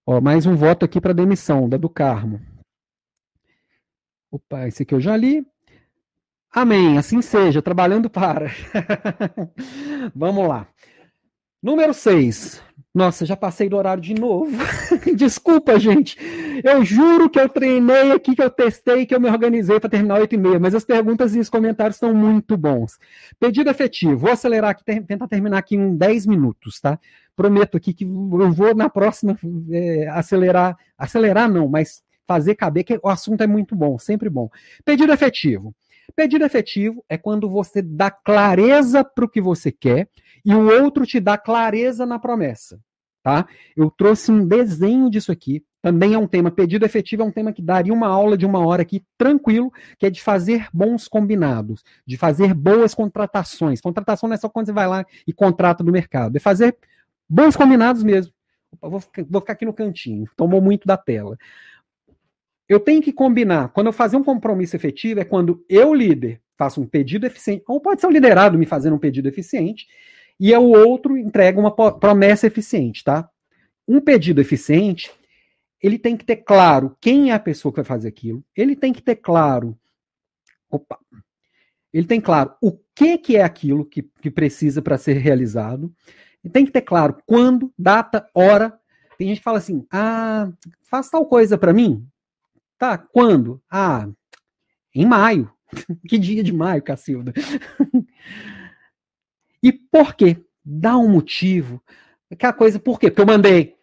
Ó, 0.07 0.21
mais 0.21 0.45
um 0.45 0.55
voto 0.55 0.85
aqui 0.85 1.01
para 1.01 1.13
demissão, 1.13 1.67
da 1.67 1.77
do 1.77 1.89
Carmo. 1.89 2.39
Opa, 4.29 4.67
esse 4.67 4.83
aqui 4.83 4.93
eu 4.93 5.01
já 5.01 5.17
li. 5.17 5.43
Amém, 6.51 6.99
assim 6.99 7.23
seja, 7.23 7.59
trabalhando 7.59 8.07
para. 8.07 8.51
Vamos 10.13 10.47
lá. 10.47 10.67
Número 11.61 11.91
6. 11.91 12.61
Nossa, 12.93 13.25
já 13.25 13.35
passei 13.35 13.67
do 13.67 13.75
horário 13.75 14.01
de 14.01 14.13
novo. 14.13 14.55
Desculpa, 15.17 15.79
gente. 15.79 16.17
Eu 16.63 16.85
juro 16.85 17.27
que 17.27 17.39
eu 17.39 17.49
treinei 17.49 18.11
aqui, 18.11 18.35
que 18.35 18.43
eu 18.43 18.49
testei, 18.49 19.05
que 19.05 19.15
eu 19.15 19.19
me 19.19 19.29
organizei 19.29 19.79
para 19.79 19.89
terminar 19.89 20.19
8 20.19 20.35
e 20.35 20.37
meia, 20.37 20.59
mas 20.59 20.75
as 20.75 20.85
perguntas 20.85 21.35
e 21.35 21.39
os 21.39 21.49
comentários 21.49 21.97
são 21.97 22.13
muito 22.13 22.55
bons. 22.55 22.99
Pedido 23.39 23.71
efetivo. 23.71 24.17
Vou 24.17 24.31
acelerar 24.31 24.69
aqui, 24.69 24.83
tentar 24.83 25.27
terminar 25.27 25.57
aqui 25.57 25.75
em 25.75 25.97
10 25.97 26.27
minutos, 26.27 26.79
tá? 26.79 26.99
Prometo 27.35 27.77
aqui 27.77 27.93
que 27.93 28.03
eu 28.03 28.51
vou 28.51 28.73
na 28.73 28.89
próxima 28.89 29.37
é, 29.71 30.07
acelerar, 30.09 30.77
acelerar 30.97 31.49
não, 31.49 31.67
mas 31.67 32.03
fazer 32.25 32.55
caber, 32.55 32.83
que 32.83 32.99
o 33.01 33.09
assunto 33.09 33.41
é 33.41 33.47
muito 33.47 33.75
bom, 33.75 33.97
sempre 33.99 34.29
bom. 34.29 34.49
Pedido 34.83 35.13
efetivo. 35.13 35.75
Pedido 36.15 36.45
efetivo 36.45 37.03
é 37.09 37.17
quando 37.17 37.49
você 37.49 37.81
dá 37.81 38.09
clareza 38.11 39.03
para 39.03 39.25
o 39.25 39.29
que 39.29 39.41
você 39.41 39.71
quer 39.71 40.07
e 40.43 40.53
o 40.53 40.69
outro 40.81 41.05
te 41.05 41.19
dá 41.19 41.37
clareza 41.37 42.05
na 42.05 42.19
promessa. 42.19 42.79
Tá? 43.23 43.47
Eu 43.75 43.89
trouxe 43.89 44.31
um 44.31 44.45
desenho 44.45 45.09
disso 45.09 45.31
aqui. 45.31 45.63
Também 45.81 46.13
é 46.13 46.17
um 46.17 46.27
tema. 46.27 46.51
Pedido 46.51 46.85
efetivo 46.85 47.23
é 47.23 47.25
um 47.25 47.31
tema 47.31 47.51
que 47.51 47.61
daria 47.61 47.93
uma 47.93 48.07
aula 48.07 48.37
de 48.37 48.45
uma 48.45 48.63
hora 48.63 48.83
aqui, 48.83 49.03
tranquilo, 49.17 49.71
que 49.97 50.05
é 50.05 50.11
de 50.11 50.21
fazer 50.21 50.67
bons 50.71 51.07
combinados, 51.07 51.83
de 52.05 52.17
fazer 52.17 52.53
boas 52.53 52.93
contratações. 52.93 53.81
Contratação 53.81 54.29
não 54.29 54.35
é 54.35 54.37
só 54.37 54.47
quando 54.47 54.67
você 54.67 54.73
vai 54.73 54.87
lá 54.87 55.05
e 55.27 55.33
contrata 55.33 55.83
no 55.83 55.91
mercado, 55.91 56.35
é 56.35 56.39
fazer 56.39 56.77
bons 57.27 57.55
combinados 57.55 58.03
mesmo. 58.03 58.33
Opa, 58.71 58.89
vou, 58.89 59.03
vou 59.29 59.41
ficar 59.41 59.53
aqui 59.53 59.65
no 59.65 59.73
cantinho, 59.73 60.29
tomou 60.35 60.61
muito 60.61 60.85
da 60.85 60.97
tela 60.97 61.37
eu 62.67 62.79
tenho 62.79 63.01
que 63.01 63.13
combinar. 63.13 63.69
Quando 63.69 63.87
eu 63.87 63.93
fazer 63.93 64.17
um 64.17 64.23
compromisso 64.23 64.75
efetivo, 64.75 65.19
é 65.19 65.25
quando 65.25 65.63
eu, 65.69 65.93
líder, 65.93 66.41
faço 66.57 66.81
um 66.81 66.87
pedido 66.87 67.25
eficiente, 67.25 67.63
ou 67.67 67.79
pode 67.79 68.01
ser 68.01 68.07
o 68.07 68.11
liderado 68.11 68.57
me 68.57 68.65
fazendo 68.65 68.95
um 68.95 68.99
pedido 68.99 69.27
eficiente, 69.27 69.87
e 70.39 70.53
o 70.53 70.69
outro 70.71 71.17
entrega 71.17 71.59
uma 71.59 71.71
promessa 71.71 72.47
eficiente, 72.47 73.03
tá? 73.03 73.29
Um 73.87 74.01
pedido 74.01 74.41
eficiente, 74.41 75.11
ele 75.81 75.99
tem 75.99 76.17
que 76.17 76.25
ter 76.25 76.37
claro 76.37 76.95
quem 76.99 77.31
é 77.31 77.33
a 77.33 77.39
pessoa 77.39 77.71
que 77.71 77.77
vai 77.77 77.85
fazer 77.85 78.07
aquilo, 78.07 78.43
ele 78.55 78.75
tem 78.75 78.91
que 78.91 79.01
ter 79.01 79.15
claro. 79.15 79.77
Opa! 80.69 80.97
Ele 81.93 82.07
tem 82.07 82.19
claro 82.19 82.53
o 82.61 82.77
que, 82.93 83.17
que 83.17 83.37
é 83.37 83.43
aquilo 83.43 83.85
que, 83.85 84.01
que 84.21 84.29
precisa 84.29 84.81
para 84.81 84.97
ser 84.97 85.13
realizado, 85.13 85.93
e 86.45 86.49
tem 86.49 86.63
que 86.63 86.71
ter 86.71 86.81
claro 86.81 87.17
quando, 87.25 87.73
data, 87.77 88.29
hora. 88.31 88.79
Tem 89.17 89.27
gente 89.27 89.39
que 89.39 89.43
fala 89.43 89.57
assim: 89.57 89.83
ah, 89.91 90.51
faz 90.83 91.09
tal 91.09 91.25
coisa 91.25 91.57
para 91.57 91.73
mim. 91.73 92.07
Tá, 92.77 92.99
quando? 92.99 93.59
Ah, 93.69 94.07
em 94.93 95.05
maio. 95.05 95.51
que 96.07 96.19
dia 96.19 96.43
de 96.43 96.53
maio, 96.53 96.83
Cacilda? 96.83 97.33
e 99.63 99.73
por 99.73 100.13
quê? 100.13 100.37
Dá 100.63 100.95
um 100.95 101.09
motivo. 101.09 101.81
Aquela 102.29 102.53
coisa, 102.53 102.79
por 102.79 102.99
quê? 102.99 103.09
Porque 103.09 103.21
eu 103.21 103.25
mandei. 103.25 103.75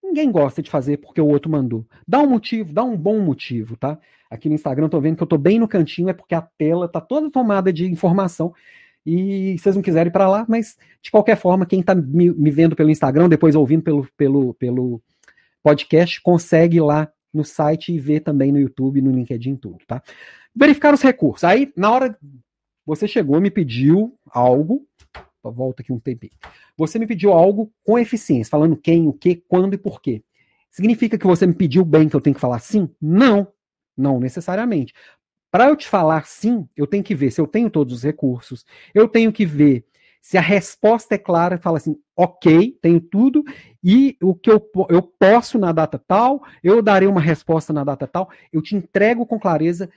Ninguém 0.00 0.30
gosta 0.30 0.62
de 0.62 0.70
fazer 0.70 0.98
porque 0.98 1.20
o 1.20 1.26
outro 1.26 1.50
mandou. 1.50 1.84
Dá 2.06 2.20
um 2.20 2.28
motivo, 2.28 2.72
dá 2.72 2.84
um 2.84 2.96
bom 2.96 3.18
motivo, 3.18 3.76
tá? 3.76 3.98
Aqui 4.30 4.48
no 4.48 4.54
Instagram 4.54 4.88
tô 4.88 5.00
vendo 5.00 5.16
que 5.16 5.22
eu 5.22 5.26
tô 5.26 5.38
bem 5.38 5.58
no 5.58 5.66
cantinho, 5.66 6.08
é 6.08 6.12
porque 6.12 6.34
a 6.34 6.42
tela 6.42 6.86
tá 6.86 7.00
toda 7.00 7.30
tomada 7.30 7.72
de 7.72 7.86
informação. 7.86 8.54
E 9.06 9.56
vocês 9.58 9.74
não 9.74 9.82
quiserem 9.82 10.08
ir 10.08 10.12
para 10.12 10.28
lá, 10.28 10.46
mas 10.48 10.78
de 11.02 11.10
qualquer 11.10 11.36
forma, 11.36 11.66
quem 11.66 11.82
tá 11.82 11.94
me, 11.94 12.30
me, 12.30 12.50
vendo 12.50 12.74
pelo 12.74 12.90
Instagram, 12.90 13.28
depois 13.28 13.54
ouvindo 13.54 13.82
pelo, 13.82 14.08
pelo, 14.16 14.54
pelo 14.54 15.02
podcast, 15.62 16.20
consegue 16.22 16.80
lá 16.80 17.10
no 17.32 17.44
site 17.44 17.92
e 17.92 17.98
ver 17.98 18.20
também 18.20 18.50
no 18.50 18.58
YouTube, 18.58 19.02
no 19.02 19.10
LinkedIn, 19.10 19.56
tudo, 19.56 19.78
tá? 19.86 20.02
Verificar 20.54 20.94
os 20.94 21.02
recursos. 21.02 21.44
Aí, 21.44 21.72
na 21.76 21.90
hora, 21.90 22.18
você 22.86 23.08
chegou, 23.08 23.40
me 23.40 23.50
pediu 23.50 24.16
algo, 24.30 24.86
volta 25.42 25.82
aqui 25.82 25.92
um 25.92 25.98
tempinho. 25.98 26.32
Você 26.76 26.98
me 26.98 27.06
pediu 27.06 27.32
algo 27.32 27.72
com 27.82 27.98
eficiência, 27.98 28.50
falando 28.50 28.76
quem, 28.76 29.08
o 29.08 29.12
que, 29.12 29.36
quando 29.48 29.74
e 29.74 29.78
por 29.78 30.00
quê. 30.00 30.22
Significa 30.70 31.18
que 31.18 31.26
você 31.26 31.46
me 31.46 31.54
pediu 31.54 31.84
bem 31.84 32.08
que 32.08 32.16
eu 32.16 32.20
tenho 32.20 32.34
que 32.34 32.40
falar 32.40 32.58
sim? 32.58 32.88
Não, 33.00 33.46
não 33.96 34.18
necessariamente. 34.18 34.94
Para 35.54 35.68
eu 35.68 35.76
te 35.76 35.86
falar 35.86 36.26
sim, 36.26 36.68
eu 36.76 36.84
tenho 36.84 37.04
que 37.04 37.14
ver 37.14 37.30
se 37.30 37.40
eu 37.40 37.46
tenho 37.46 37.70
todos 37.70 37.94
os 37.94 38.02
recursos, 38.02 38.66
eu 38.92 39.06
tenho 39.06 39.32
que 39.32 39.46
ver 39.46 39.84
se 40.20 40.36
a 40.36 40.40
resposta 40.40 41.14
é 41.14 41.18
clara, 41.18 41.58
fala 41.58 41.76
assim, 41.76 41.96
ok, 42.16 42.76
tenho 42.82 43.00
tudo, 43.00 43.44
e 43.80 44.16
o 44.20 44.34
que 44.34 44.50
eu, 44.50 44.60
eu 44.88 45.00
posso 45.00 45.56
na 45.56 45.70
data 45.70 45.96
tal, 45.96 46.42
eu 46.60 46.82
darei 46.82 47.06
uma 47.06 47.20
resposta 47.20 47.72
na 47.72 47.84
data 47.84 48.04
tal, 48.04 48.28
eu 48.52 48.60
te 48.60 48.74
entrego 48.74 49.24
com 49.24 49.38
clareza, 49.38 49.88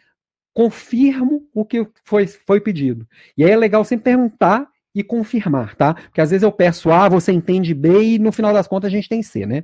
confirmo 0.53 1.49
o 1.51 1.65
que 1.65 1.87
foi, 2.03 2.27
foi 2.27 2.61
pedido. 2.61 3.07
E 3.35 3.43
aí 3.43 3.49
é 3.49 3.57
legal 3.57 3.83
sempre 3.83 4.11
perguntar 4.11 4.69
e 4.93 5.03
confirmar, 5.03 5.75
tá? 5.75 5.95
Porque 5.95 6.21
às 6.21 6.29
vezes 6.29 6.43
eu 6.43 6.51
peço 6.51 6.91
A, 6.91 7.09
você 7.09 7.31
entende 7.31 7.73
B, 7.73 7.99
e 8.03 8.19
no 8.19 8.31
final 8.31 8.53
das 8.53 8.67
contas 8.67 8.89
a 8.89 8.95
gente 8.95 9.09
tem 9.09 9.23
C, 9.23 9.47
né? 9.47 9.63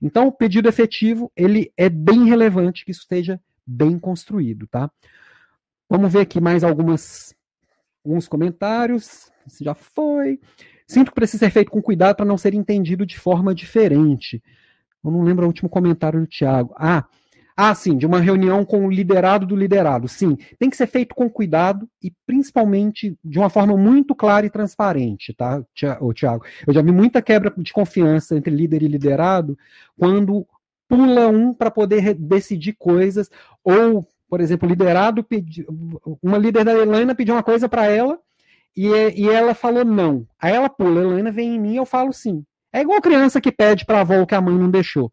Então, 0.00 0.28
o 0.28 0.32
pedido 0.32 0.68
efetivo, 0.68 1.32
ele 1.36 1.72
é 1.76 1.88
bem 1.88 2.24
relevante 2.24 2.84
que 2.84 2.92
isso 2.92 3.00
esteja 3.00 3.40
bem 3.66 3.98
construído, 3.98 4.68
tá? 4.68 4.88
Vamos 5.88 6.12
ver 6.12 6.20
aqui 6.20 6.40
mais 6.40 6.64
algumas 6.64 7.34
alguns 8.04 8.28
comentários 8.28 9.30
já 9.60 9.74
foi. 9.74 10.38
Sinto 10.86 11.10
que 11.10 11.14
precisa 11.14 11.46
ser 11.46 11.50
feito 11.50 11.70
com 11.70 11.82
cuidado 11.82 12.16
para 12.16 12.26
não 12.26 12.36
ser 12.36 12.54
entendido 12.54 13.06
de 13.06 13.18
forma 13.18 13.54
diferente. 13.54 14.42
Eu 15.02 15.10
não 15.10 15.22
lembro 15.22 15.44
o 15.44 15.48
último 15.48 15.68
comentário 15.68 16.20
do 16.20 16.26
Tiago. 16.26 16.74
Ah, 16.76 17.04
ah, 17.56 17.74
sim, 17.74 17.96
de 17.96 18.04
uma 18.04 18.20
reunião 18.20 18.64
com 18.64 18.86
o 18.86 18.90
liderado 18.90 19.46
do 19.46 19.54
liderado. 19.54 20.08
Sim, 20.08 20.36
tem 20.58 20.68
que 20.68 20.76
ser 20.76 20.86
feito 20.86 21.14
com 21.14 21.30
cuidado 21.30 21.88
e 22.02 22.12
principalmente 22.26 23.16
de 23.24 23.38
uma 23.38 23.48
forma 23.48 23.76
muito 23.76 24.14
clara 24.14 24.44
e 24.44 24.50
transparente, 24.50 25.32
tá, 25.32 25.64
Tiago? 25.72 26.44
Eu 26.66 26.74
já 26.74 26.82
vi 26.82 26.90
muita 26.90 27.22
quebra 27.22 27.52
de 27.56 27.72
confiança 27.72 28.36
entre 28.36 28.54
líder 28.54 28.82
e 28.82 28.88
liderado 28.88 29.56
quando 29.96 30.46
pula 30.88 31.28
um 31.28 31.54
para 31.54 31.70
poder 31.70 32.14
decidir 32.14 32.74
coisas, 32.74 33.30
ou, 33.62 34.06
por 34.34 34.40
exemplo, 34.40 34.68
liderado 34.68 35.22
pedi, 35.22 35.64
uma 36.20 36.36
líder 36.36 36.64
da 36.64 36.74
Helena 36.74 37.14
pediu 37.14 37.36
uma 37.36 37.42
coisa 37.44 37.68
para 37.68 37.86
ela 37.86 38.18
e, 38.76 38.88
e 38.88 39.28
ela 39.30 39.54
falou 39.54 39.84
não. 39.84 40.26
Aí 40.42 40.52
ela 40.52 40.68
pula, 40.68 41.02
Helena 41.02 41.30
vem 41.30 41.54
em 41.54 41.60
mim 41.60 41.76
eu 41.76 41.86
falo 41.86 42.12
sim. 42.12 42.44
É 42.72 42.80
igual 42.80 43.00
criança 43.00 43.40
que 43.40 43.52
pede 43.52 43.86
para 43.86 44.00
avó 44.00 44.20
o 44.20 44.26
que 44.26 44.34
a 44.34 44.40
mãe 44.40 44.58
não 44.58 44.68
deixou. 44.68 45.12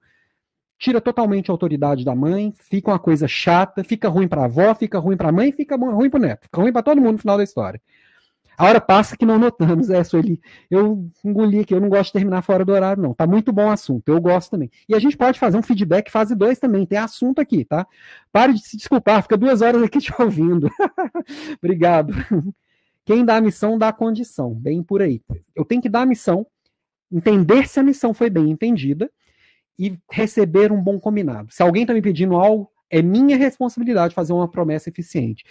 Tira 0.80 1.00
totalmente 1.00 1.52
a 1.52 1.54
autoridade 1.54 2.04
da 2.04 2.16
mãe, 2.16 2.52
fica 2.68 2.90
uma 2.90 2.98
coisa 2.98 3.28
chata, 3.28 3.84
fica 3.84 4.10
ruim 4.10 4.28
para 4.28 4.46
avó, 4.46 4.74
fica 4.74 4.98
ruim 4.98 5.16
para 5.16 5.30
a 5.30 5.32
mãe, 5.32 5.52
fica 5.52 5.76
ruim 5.76 6.10
para 6.10 6.18
o 6.18 6.22
neto, 6.24 6.46
fica 6.46 6.60
ruim 6.60 6.74
para 6.74 6.82
todo 6.82 7.00
mundo 7.00 7.12
no 7.12 7.20
final 7.20 7.38
da 7.38 7.44
história. 7.44 7.80
A 8.62 8.66
hora 8.66 8.80
passa 8.80 9.18
que 9.18 9.26
não 9.26 9.40
notamos, 9.40 9.90
é, 9.90 10.04
Sueli. 10.04 10.40
Eu 10.70 11.10
engoli 11.26 11.62
aqui, 11.62 11.74
eu 11.74 11.82
não 11.82 11.90
gosto 11.90 12.10
de 12.10 12.14
terminar 12.14 12.44
fora 12.44 12.64
do 12.64 12.72
horário, 12.72 13.02
não. 13.02 13.12
Tá 13.12 13.26
muito 13.26 13.52
bom 13.52 13.66
o 13.66 13.72
assunto, 13.72 14.08
eu 14.08 14.22
gosto 14.22 14.52
também. 14.52 14.70
E 14.88 14.94
a 14.94 15.00
gente 15.00 15.18
pode 15.18 15.40
fazer 15.40 15.58
um 15.58 15.64
feedback 15.64 16.12
fase 16.12 16.36
2 16.36 16.60
também, 16.60 16.86
tem 16.86 17.00
assunto 17.00 17.42
aqui, 17.42 17.66
tá? 17.66 17.88
Pare 18.32 18.54
de 18.54 18.60
se 18.60 18.78
desculpar, 18.78 19.24
fica 19.24 19.36
duas 19.36 19.64
horas 19.64 19.82
aqui 19.82 19.98
te 20.00 20.14
ouvindo. 20.22 20.70
Obrigado. 21.58 22.14
Quem 23.04 23.26
dá 23.26 23.38
a 23.38 23.42
missão 23.42 23.80
dá 23.80 23.88
a 23.88 23.94
condição, 23.94 24.54
bem 24.54 24.84
por 24.84 25.02
aí. 25.02 25.24
Eu 25.56 25.66
tenho 25.66 25.82
que 25.82 25.90
dar 25.90 26.02
a 26.02 26.06
missão, 26.06 26.46
entender 27.12 27.68
se 27.68 27.80
a 27.80 27.84
missão 27.84 28.14
foi 28.14 28.30
bem 28.30 28.52
entendida 28.52 29.10
e 29.80 29.98
receber 30.12 30.72
um 30.72 30.80
bom 30.80 31.00
combinado. 31.00 31.52
Se 31.52 31.64
alguém 31.64 31.82
está 31.82 31.96
me 31.96 32.02
pedindo 32.04 32.36
algo, 32.36 32.70
é 32.92 33.02
minha 33.02 33.38
responsabilidade 33.38 34.14
fazer 34.14 34.34
uma 34.34 34.48
promessa 34.48 34.88
eficiente. 34.88 35.44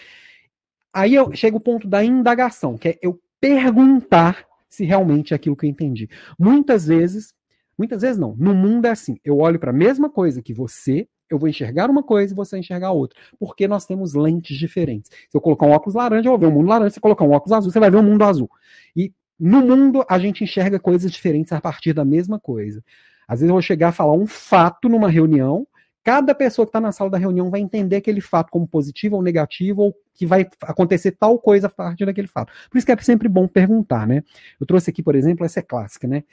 Aí 0.93 1.15
eu 1.15 1.33
chego 1.35 1.59
o 1.59 1.61
ponto 1.61 1.87
da 1.87 2.05
indagação, 2.05 2.77
que 2.77 2.89
é 2.89 2.99
eu 3.03 3.21
perguntar 3.41 4.45
se 4.69 4.85
realmente 4.85 5.33
é 5.33 5.37
aquilo 5.37 5.57
que 5.57 5.67
eu 5.67 5.71
entendi. 5.71 6.09
Muitas 6.39 6.87
vezes, 6.87 7.35
muitas 7.77 8.03
vezes 8.03 8.19
não, 8.19 8.35
no 8.37 8.55
mundo 8.55 8.87
é 8.87 8.91
assim, 8.91 9.19
eu 9.25 9.39
olho 9.39 9.59
para 9.59 9.71
a 9.71 9.75
mesma 9.75 10.11
coisa 10.11 10.43
que 10.43 10.55
você, 10.55 11.09
eu 11.29 11.39
vou 11.39 11.49
enxergar 11.49 11.89
uma 11.89 12.03
coisa 12.03 12.33
e 12.33 12.37
você 12.37 12.59
enxergar 12.59 12.91
outra. 12.91 13.19
Porque 13.39 13.69
nós 13.69 13.87
temos 13.87 14.15
lentes 14.15 14.59
diferentes. 14.59 15.11
Se 15.29 15.37
eu 15.37 15.41
colocar 15.41 15.67
um 15.67 15.71
óculos 15.71 15.95
laranja, 15.95 16.29
eu 16.29 16.33
vou 16.33 16.39
ver 16.39 16.47
um 16.47 16.53
mundo 16.53 16.69
laranja. 16.69 16.91
Se 16.91 16.99
eu 16.99 17.03
colocar 17.03 17.25
um 17.25 17.31
óculos 17.31 17.53
azul, 17.53 17.71
você 17.71 17.79
vai 17.79 17.91
ver 17.91 17.99
um 17.99 18.03
mundo 18.03 18.25
azul. 18.25 18.51
E 18.97 19.13
no 19.39 19.61
mundo, 19.63 20.05
a 20.09 20.19
gente 20.19 20.45
enxerga 20.45 20.79
coisas 20.79 21.11
diferentes 21.11 21.53
a 21.53 21.61
partir 21.61 21.93
da 21.93 22.05
mesma 22.05 22.39
coisa. 22.39 22.85
Às 23.27 23.41
vezes 23.41 23.49
eu 23.49 23.55
vou 23.55 23.63
chegar 23.63 23.89
a 23.89 23.93
falar 23.93 24.13
um 24.13 24.27
fato 24.27 24.89
numa 24.89 25.09
reunião, 25.09 25.67
cada 26.03 26.35
pessoa 26.35 26.67
que 26.67 26.71
está 26.71 26.81
na 26.81 26.93
sala 26.93 27.11
da 27.11 27.19
reunião 27.19 27.51
vai 27.51 27.61
entender 27.61 27.97
aquele 27.97 28.21
fato 28.21 28.51
como 28.51 28.67
positivo 28.67 29.17
ou 29.17 29.23
negativo, 29.23 29.83
ou 29.83 29.97
que 30.15 30.27
vai 30.27 30.49
acontecer 30.63 31.13
tal 31.13 31.39
coisa 31.39 31.67
a 31.67 31.71
partir 31.71 32.07
daquele 32.07 32.29
fato. 32.29 32.53
Por 32.71 32.79
isso 32.79 32.87
que 32.87 32.93
é 32.93 32.97
sempre 32.99 33.29
bom 33.29 33.47
perguntar, 33.47 34.07
né? 34.07 34.23
Eu 34.61 34.67
trouxe 34.67 34.91
aqui, 34.91 35.03
por 35.03 35.15
exemplo, 35.15 35.45
essa 35.45 35.61
é 35.61 35.63
clássica, 35.63 36.07
né? 36.07 36.25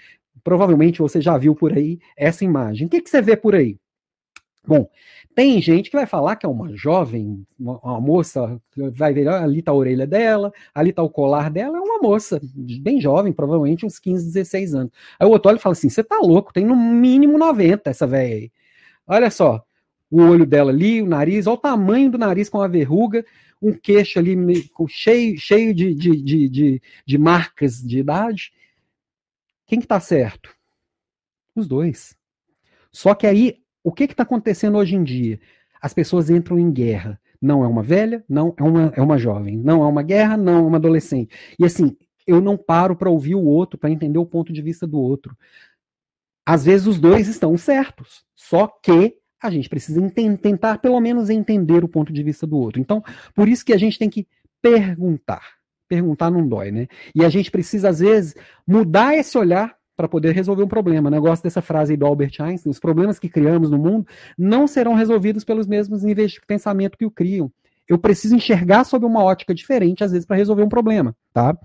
Provavelmente 0.44 1.00
você 1.00 1.20
já 1.20 1.38
viu 1.38 1.56
por 1.56 1.74
aí 1.74 2.00
essa 2.16 2.44
imagem. 2.44 2.88
O 2.88 2.90
que, 2.90 3.02
que 3.02 3.10
você 3.10 3.22
vê 3.22 3.36
por 3.36 3.56
aí? 3.56 3.78
Bom, 4.68 4.90
tem 5.34 5.62
gente 5.62 5.90
que 5.90 5.96
vai 5.96 6.06
falar 6.06 6.36
que 6.36 6.46
é 6.46 6.50
uma 6.50 6.76
jovem, 6.76 7.46
uma, 7.58 7.80
uma 7.80 8.02
moça, 8.02 8.60
vai 8.76 9.14
ver, 9.14 9.30
ali 9.30 9.60
está 9.60 9.72
a 9.72 9.76
orelha 9.76 10.06
dela, 10.06 10.52
ali 10.76 10.90
está 10.90 11.02
o 11.02 11.10
colar 11.10 11.50
dela, 11.50 11.78
é 11.78 11.80
uma 11.80 12.00
moça, 12.00 12.42
bem 12.82 13.00
jovem, 13.00 13.32
provavelmente 13.32 13.86
uns 13.86 13.98
15, 13.98 14.26
16 14.26 14.76
anos. 14.76 14.92
Aí 15.18 15.26
o 15.26 15.32
outro 15.32 15.50
olha 15.50 15.58
e 15.58 15.62
fala 15.62 15.72
assim: 15.72 15.90
você 15.90 16.04
tá 16.04 16.20
louco, 16.20 16.52
tem 16.52 16.66
no 16.66 16.76
mínimo 16.76 17.38
90 17.38 17.90
essa 17.90 18.06
velha 18.06 18.36
aí. 18.36 18.52
Olha 19.08 19.32
só, 19.32 19.64
o 20.12 20.22
olho 20.22 20.46
dela 20.46 20.72
ali, 20.72 21.02
o 21.02 21.08
nariz, 21.08 21.48
olha 21.48 21.56
o 21.56 21.62
tamanho 21.62 22.12
do 22.12 22.18
nariz 22.18 22.50
com 22.50 22.62
a 22.62 22.68
verruga, 22.68 23.26
um 23.62 23.74
queixo 23.74 24.20
ali 24.20 24.36
cheio, 24.88 25.38
cheio 25.38 25.74
de, 25.74 25.94
de, 25.94 26.50
de, 26.50 26.82
de, 27.06 27.18
marcas 27.18 27.82
de 27.82 28.00
idade. 28.00 28.52
Quem 29.66 29.80
que 29.80 29.88
tá 29.88 30.00
certo? 30.00 30.54
Os 31.56 31.68
dois. 31.68 32.16
Só 32.92 33.16
que 33.16 33.26
aí 33.26 33.60
o 33.84 33.92
que 33.92 34.04
está 34.04 34.24
acontecendo 34.24 34.78
hoje 34.78 34.96
em 34.96 35.04
dia? 35.04 35.40
As 35.82 35.94
pessoas 35.94 36.30
entram 36.30 36.60
em 36.60 36.72
guerra. 36.72 37.20
Não 37.42 37.64
é 37.64 37.68
uma 37.68 37.84
velha, 37.84 38.24
não 38.28 38.54
é 38.58 38.64
uma, 38.64 38.94
é 38.96 39.02
uma 39.02 39.18
jovem. 39.18 39.58
Não 39.58 39.84
é 39.84 39.88
uma 39.88 40.04
guerra, 40.04 40.38
não 40.38 40.58
é 40.58 40.62
uma 40.62 40.78
adolescente. 40.78 41.34
E 41.58 41.66
assim, 41.66 41.96
eu 42.26 42.42
não 42.42 42.58
paro 42.58 42.96
para 42.96 43.10
ouvir 43.10 43.36
o 43.36 43.46
outro, 43.46 43.78
para 43.78 43.90
entender 43.90 44.20
o 44.20 44.26
ponto 44.26 44.52
de 44.52 44.62
vista 44.62 44.86
do 44.86 45.00
outro. 45.00 45.36
Às 46.48 46.64
vezes 46.64 46.88
os 46.88 46.98
dois 46.98 47.28
estão 47.28 47.58
certos, 47.58 48.24
só 48.34 48.68
que 48.82 49.18
a 49.44 49.50
gente 49.50 49.68
precisa 49.68 50.02
tentar 50.42 50.78
pelo 50.78 50.98
menos 51.02 51.30
entender 51.30 51.84
o 51.84 51.90
ponto 51.90 52.14
de 52.14 52.24
vista 52.24 52.48
do 52.48 52.58
outro. 52.58 52.80
Então, 52.80 53.04
por 53.36 53.50
isso 53.50 53.66
que 53.66 53.74
a 53.74 53.78
gente 53.78 54.00
tem 54.00 54.10
que 54.10 54.26
perguntar. 54.62 55.42
Perguntar 55.90 56.32
não 56.32 56.48
dói, 56.48 56.72
né? 56.72 56.88
E 57.14 57.26
a 57.26 57.30
gente 57.30 57.52
precisa, 57.52 57.90
às 57.90 58.00
vezes, 58.00 58.34
mudar 58.66 59.14
esse 59.14 59.38
olhar 59.38 59.76
para 59.96 60.08
poder 60.08 60.34
resolver 60.34 60.64
um 60.64 60.70
problema. 60.70 61.14
Eu 61.14 61.22
gosto 61.22 61.44
dessa 61.44 61.62
frase 61.62 61.92
aí 61.92 61.98
do 61.98 62.06
Albert 62.06 62.40
Einstein: 62.40 62.72
os 62.72 62.80
problemas 62.80 63.20
que 63.20 63.28
criamos 63.28 63.70
no 63.70 63.78
mundo 63.78 64.08
não 64.38 64.68
serão 64.68 64.94
resolvidos 64.94 65.44
pelos 65.44 65.68
mesmos 65.68 66.02
níveis 66.02 66.32
de 66.32 66.42
pensamento 66.48 66.98
que 66.98 67.06
o 67.06 67.12
criam. 67.12 67.52
Eu 67.90 67.98
preciso 67.98 68.36
enxergar 68.36 68.86
sob 68.86 69.06
uma 69.06 69.22
ótica 69.22 69.54
diferente, 69.54 70.02
às 70.02 70.14
vezes, 70.14 70.26
para 70.26 70.38
resolver 70.38 70.64
um 70.64 70.70
problema, 70.70 71.14
tá? 71.34 71.58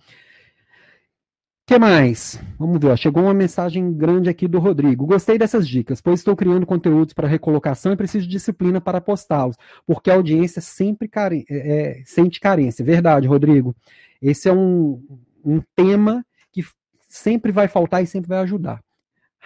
Que 1.72 1.78
mais? 1.78 2.38
Vamos 2.58 2.78
ver, 2.78 2.88
ó, 2.88 2.96
chegou 2.96 3.22
uma 3.22 3.32
mensagem 3.32 3.94
grande 3.94 4.28
aqui 4.28 4.46
do 4.46 4.58
Rodrigo. 4.58 5.06
Gostei 5.06 5.38
dessas 5.38 5.66
dicas, 5.66 6.02
pois 6.02 6.20
estou 6.20 6.36
criando 6.36 6.66
conteúdos 6.66 7.14
para 7.14 7.26
recolocação 7.26 7.92
e 7.92 7.96
preciso 7.96 8.26
de 8.26 8.32
disciplina 8.32 8.78
para 8.78 9.00
postá-los, 9.00 9.56
porque 9.86 10.10
a 10.10 10.14
audiência 10.14 10.60
sempre 10.60 11.08
care... 11.08 11.46
é, 11.48 12.00
é, 12.00 12.02
sente 12.04 12.40
carência. 12.40 12.84
Verdade, 12.84 13.26
Rodrigo. 13.26 13.74
Esse 14.20 14.50
é 14.50 14.52
um, 14.52 15.02
um 15.42 15.62
tema 15.74 16.22
que 16.52 16.62
sempre 17.08 17.50
vai 17.50 17.68
faltar 17.68 18.02
e 18.02 18.06
sempre 18.06 18.28
vai 18.28 18.40
ajudar. 18.40 18.84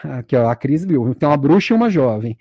Aqui, 0.02 0.34
ó, 0.34 0.48
a 0.48 0.56
Cris 0.56 0.84
viu. 0.84 1.14
Tem 1.14 1.28
uma 1.28 1.36
bruxa 1.36 1.74
e 1.74 1.76
uma 1.76 1.88
jovem. 1.88 2.36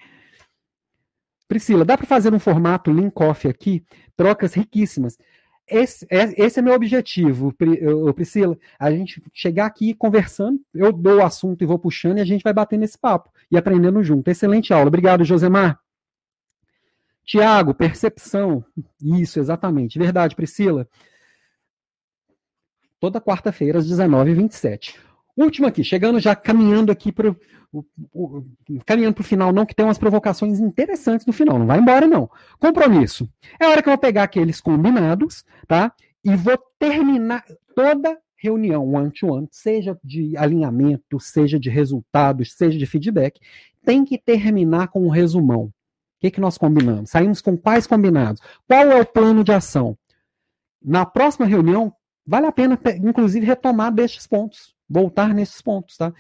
Priscila, 1.48 1.86
dá 1.86 1.96
para 1.96 2.08
fazer 2.08 2.34
um 2.34 2.40
formato 2.40 2.92
link 2.92 3.14
off 3.22 3.48
aqui? 3.48 3.86
Trocas 4.18 4.56
riquíssimas. 4.56 5.16
Esse 5.68 6.06
é, 6.10 6.44
esse 6.44 6.60
é 6.60 6.62
meu 6.62 6.74
objetivo, 6.74 7.54
Priscila. 8.14 8.58
A 8.78 8.92
gente 8.92 9.22
chegar 9.34 9.66
aqui 9.66 9.94
conversando, 9.96 10.60
eu 10.74 10.94
dou 10.94 11.18
o 11.18 11.26
assunto 11.26 11.64
e 11.64 11.68
vou 11.68 11.80
puxando 11.80 12.20
e 12.20 12.22
a 12.22 12.26
gente 12.26 12.44
vai 12.44 12.54
batendo 12.54 12.84
esse 12.84 12.98
papo 12.98 13.32
e 13.50 13.58
aprendendo 13.58 14.04
junto. 14.04 14.30
Excelente 14.30 14.74
aula. 14.74 14.88
Obrigado, 14.88 15.24
Josemar. 15.24 15.80
Tiago, 17.26 17.74
percepção. 17.74 18.64
Isso, 19.02 19.40
exatamente. 19.40 19.98
Verdade, 19.98 20.36
Priscila. 20.36 20.88
Toda 23.00 23.20
quarta-feira, 23.20 23.80
às 23.80 23.90
19h27. 23.90 24.96
Último 25.38 25.68
aqui, 25.68 25.84
chegando 25.84 26.20
já 26.20 26.36
caminhando 26.36 26.92
aqui 26.92 27.12
para 27.12 27.36
caminhando 28.86 29.16
para 29.16 29.22
o 29.22 29.26
final, 29.26 29.52
não, 29.52 29.66
que 29.66 29.76
tem 29.76 29.86
umas 29.86 29.98
provocações 29.98 30.60
interessantes 30.60 31.26
no 31.26 31.34
final. 31.34 31.60
Não 31.60 31.66
vai 31.66 31.80
embora, 31.80 32.08
não. 32.08 32.30
Compromisso. 32.58 33.30
É 33.60 33.68
hora 33.68 33.84
que 33.84 33.90
eu 33.90 33.92
vou 33.92 34.00
pegar 34.00 34.24
aqueles 34.24 34.62
combinados, 34.62 35.44
tá? 35.68 35.94
E 36.24 36.36
vou 36.36 36.58
terminar 36.80 37.44
toda 37.76 38.18
reunião 38.38 38.88
one-to-one, 38.88 39.48
-one, 39.48 39.50
seja 39.52 39.98
de 40.04 40.38
alinhamento, 40.38 41.20
seja 41.20 41.60
de 41.60 41.70
resultados, 41.70 42.54
seja 42.54 42.78
de 42.78 42.86
feedback, 42.86 43.40
tem 43.84 44.06
que 44.06 44.18
terminar 44.18 44.88
com 44.88 45.06
um 45.06 45.10
resumão. 45.10 45.66
O 45.66 45.72
que, 46.22 46.32
que 46.32 46.42
nós 46.42 46.58
combinamos? 46.58 47.10
Saímos 47.10 47.42
com 47.42 47.58
quais 47.58 47.86
combinados? 47.86 48.42
Qual 48.68 48.84
é 48.84 49.02
o 49.02 49.06
plano 49.06 49.44
de 49.44 49.52
ação? 49.52 49.98
Na 50.82 51.06
próxima 51.06 51.46
reunião, 51.46 51.94
vale 52.26 52.46
a 52.46 52.52
pena, 52.52 52.80
inclusive, 53.04 53.46
retomar 53.46 53.92
destes 53.92 54.28
pontos 54.28 54.75
voltar 54.90 55.34
nesses 55.34 55.62
pontos, 55.62 55.98
tá? 55.98 56.14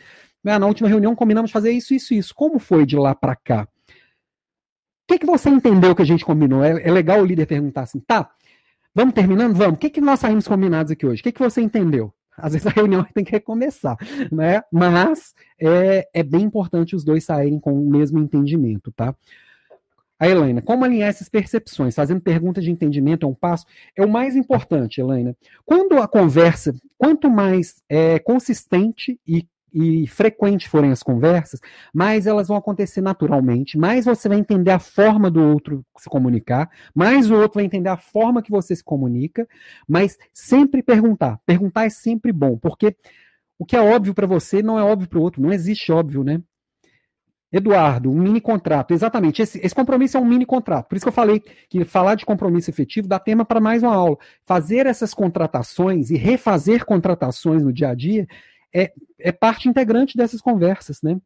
Ah, 0.45 0.59
na 0.59 0.67
última 0.67 0.87
reunião 0.87 1.15
combinamos 1.15 1.51
fazer 1.51 1.71
isso, 1.71 1.93
isso, 1.93 2.13
isso. 2.13 2.35
Como 2.35 2.59
foi 2.59 2.85
de 2.85 2.95
lá 2.95 3.15
para 3.15 3.35
cá? 3.35 3.67
O 3.87 5.07
que, 5.07 5.19
que 5.19 5.25
você 5.25 5.49
entendeu 5.49 5.95
que 5.95 6.01
a 6.01 6.05
gente 6.05 6.25
combinou? 6.25 6.63
É, 6.63 6.81
é, 6.87 6.91
legal 6.91 7.21
o 7.21 7.25
líder 7.25 7.45
perguntar 7.45 7.83
assim, 7.83 7.99
tá? 7.99 8.29
Vamos 8.93 9.13
terminando? 9.13 9.55
Vamos. 9.55 9.75
O 9.75 9.77
que, 9.77 9.89
que 9.89 10.01
nós 10.01 10.19
saímos 10.19 10.47
combinados 10.47 10.91
aqui 10.91 11.05
hoje? 11.05 11.21
O 11.21 11.23
que, 11.23 11.31
que 11.31 11.39
você 11.39 11.61
entendeu? 11.61 12.13
Às 12.37 12.53
vezes 12.53 12.67
a 12.67 12.71
reunião 12.71 13.03
tem 13.13 13.23
que 13.23 13.31
recomeçar, 13.31 13.97
né? 14.31 14.61
Mas 14.71 15.33
é, 15.59 16.07
é 16.13 16.23
bem 16.23 16.43
importante 16.43 16.95
os 16.95 17.03
dois 17.03 17.23
saírem 17.23 17.59
com 17.59 17.73
o 17.73 17.89
mesmo 17.89 18.19
entendimento, 18.19 18.91
tá? 18.91 19.15
A 20.17 20.27
Helena, 20.29 20.61
como 20.61 20.85
alinhar 20.85 21.09
essas 21.09 21.27
percepções? 21.27 21.93
Fazendo 21.93 22.21
perguntas 22.21 22.63
de 22.63 22.71
entendimento 22.71 23.25
é 23.25 23.29
um 23.29 23.33
passo. 23.33 23.65
É 23.95 24.03
o 24.03 24.09
mais 24.09 24.35
importante, 24.35 25.01
Helena. 25.01 25.35
Quando 25.65 25.97
a 25.97 26.07
conversa, 26.07 26.73
quanto 26.97 27.29
mais 27.29 27.83
é, 27.89 28.17
consistente 28.19 29.19
e, 29.27 29.45
e 29.73 30.07
frequente 30.07 30.69
forem 30.69 30.89
as 30.89 31.03
conversas, 31.03 31.59
mais 31.93 32.25
elas 32.25 32.47
vão 32.47 32.55
acontecer 32.55 33.01
naturalmente, 33.01 33.77
mais 33.77 34.05
você 34.05 34.29
vai 34.29 34.37
entender 34.37 34.71
a 34.71 34.79
forma 34.79 35.29
do 35.29 35.43
outro 35.43 35.85
se 35.97 36.09
comunicar, 36.09 36.69
mais 36.93 37.29
o 37.29 37.35
outro 37.35 37.55
vai 37.55 37.65
entender 37.65 37.89
a 37.89 37.97
forma 37.97 38.41
que 38.41 38.51
você 38.51 38.73
se 38.73 38.83
comunica, 38.83 39.45
mas 39.85 40.17
sempre 40.33 40.81
perguntar. 40.81 41.41
Perguntar 41.45 41.85
é 41.85 41.89
sempre 41.89 42.31
bom, 42.31 42.57
porque 42.57 42.95
o 43.59 43.65
que 43.65 43.75
é 43.75 43.81
óbvio 43.81 44.13
para 44.13 44.25
você 44.25 44.63
não 44.63 44.79
é 44.79 44.83
óbvio 44.83 45.09
para 45.09 45.19
o 45.19 45.21
outro, 45.21 45.41
não 45.41 45.51
existe 45.51 45.91
óbvio, 45.91 46.23
né? 46.23 46.41
Eduardo, 47.56 48.11
um 48.11 48.19
mini 48.19 48.41
contrato. 48.41 48.94
Exatamente. 48.94 49.41
Esse, 49.41 49.65
esse, 49.65 49.73
compromisso 49.73 50.18
é 50.18 50.19
um 50.19 50.26
mini 50.26 50.45
contrato. 50.45 50.90
Por 50.90 50.95
isso 50.98 51.06
que 51.06 51.10
eu 51.10 51.14
falei 51.14 51.41
que 51.69 51.86
falar 51.86 52.15
de 52.15 52.26
compromisso 52.26 52.69
efetivo 52.69 53.07
dá 53.07 53.18
tema 53.18 53.45
para 53.45 53.61
mais 53.61 53.82
uma 53.82 53.95
aula. 53.95 54.18
Fazer 54.44 54.86
essas 54.86 55.14
contratações 55.14 56.10
e 56.10 56.18
refazer 56.18 56.84
contratações 56.86 57.64
no 57.64 57.72
dia 57.72 57.90
a 57.90 57.95
dia 57.95 58.27
é, 58.73 58.91
é 59.18 59.32
parte 59.32 59.69
integrante 59.69 60.18
dessas 60.18 60.41
conversas, 60.41 61.02
né? 61.02 61.18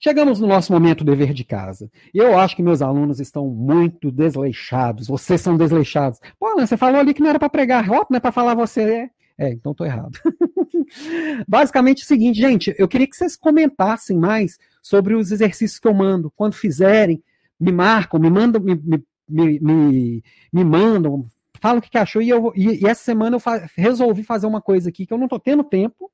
Chegamos 0.00 0.40
no 0.40 0.48
nosso 0.48 0.72
momento 0.72 1.04
dever 1.04 1.32
de 1.32 1.44
casa. 1.44 1.88
Eu 2.12 2.36
acho 2.36 2.56
que 2.56 2.62
meus 2.62 2.82
alunos 2.82 3.20
estão 3.20 3.46
muito 3.46 4.10
desleixados. 4.10 5.06
Vocês 5.06 5.40
são 5.40 5.56
desleixados. 5.56 6.18
Pô, 6.40 6.48
Alan, 6.48 6.66
você 6.66 6.76
falou 6.76 7.00
ali 7.00 7.14
que 7.14 7.22
não 7.22 7.30
era 7.30 7.38
para 7.38 7.48
pregar. 7.48 7.88
Ó, 7.88 8.04
não 8.10 8.16
é 8.16 8.20
para 8.20 8.32
falar 8.32 8.54
você. 8.54 8.82
É. 8.82 9.10
É, 9.38 9.52
então 9.52 9.72
estou 9.72 9.86
errado. 9.86 10.18
Basicamente 11.48 12.00
é 12.00 12.04
o 12.04 12.06
seguinte, 12.06 12.40
gente, 12.40 12.74
eu 12.78 12.88
queria 12.88 13.06
que 13.06 13.16
vocês 13.16 13.36
comentassem 13.36 14.16
mais 14.16 14.58
sobre 14.82 15.14
os 15.14 15.30
exercícios 15.30 15.78
que 15.78 15.88
eu 15.88 15.94
mando. 15.94 16.32
Quando 16.36 16.54
fizerem, 16.54 17.22
me 17.58 17.72
marcam, 17.72 18.20
me 18.20 18.30
mandam, 18.30 18.60
me, 18.60 18.74
me, 18.74 19.60
me, 19.60 20.22
me 20.52 20.64
mandam, 20.64 21.26
falam 21.60 21.78
o 21.78 21.82
que, 21.82 21.90
que 21.90 21.98
achou. 21.98 22.20
E, 22.20 22.28
eu, 22.28 22.52
e, 22.54 22.84
e 22.84 22.86
essa 22.86 23.02
semana 23.02 23.36
eu 23.36 23.40
fa 23.40 23.66
resolvi 23.76 24.22
fazer 24.22 24.46
uma 24.46 24.60
coisa 24.60 24.88
aqui 24.88 25.06
que 25.06 25.12
eu 25.12 25.18
não 25.18 25.26
estou 25.26 25.40
tendo 25.40 25.64
tempo, 25.64 26.10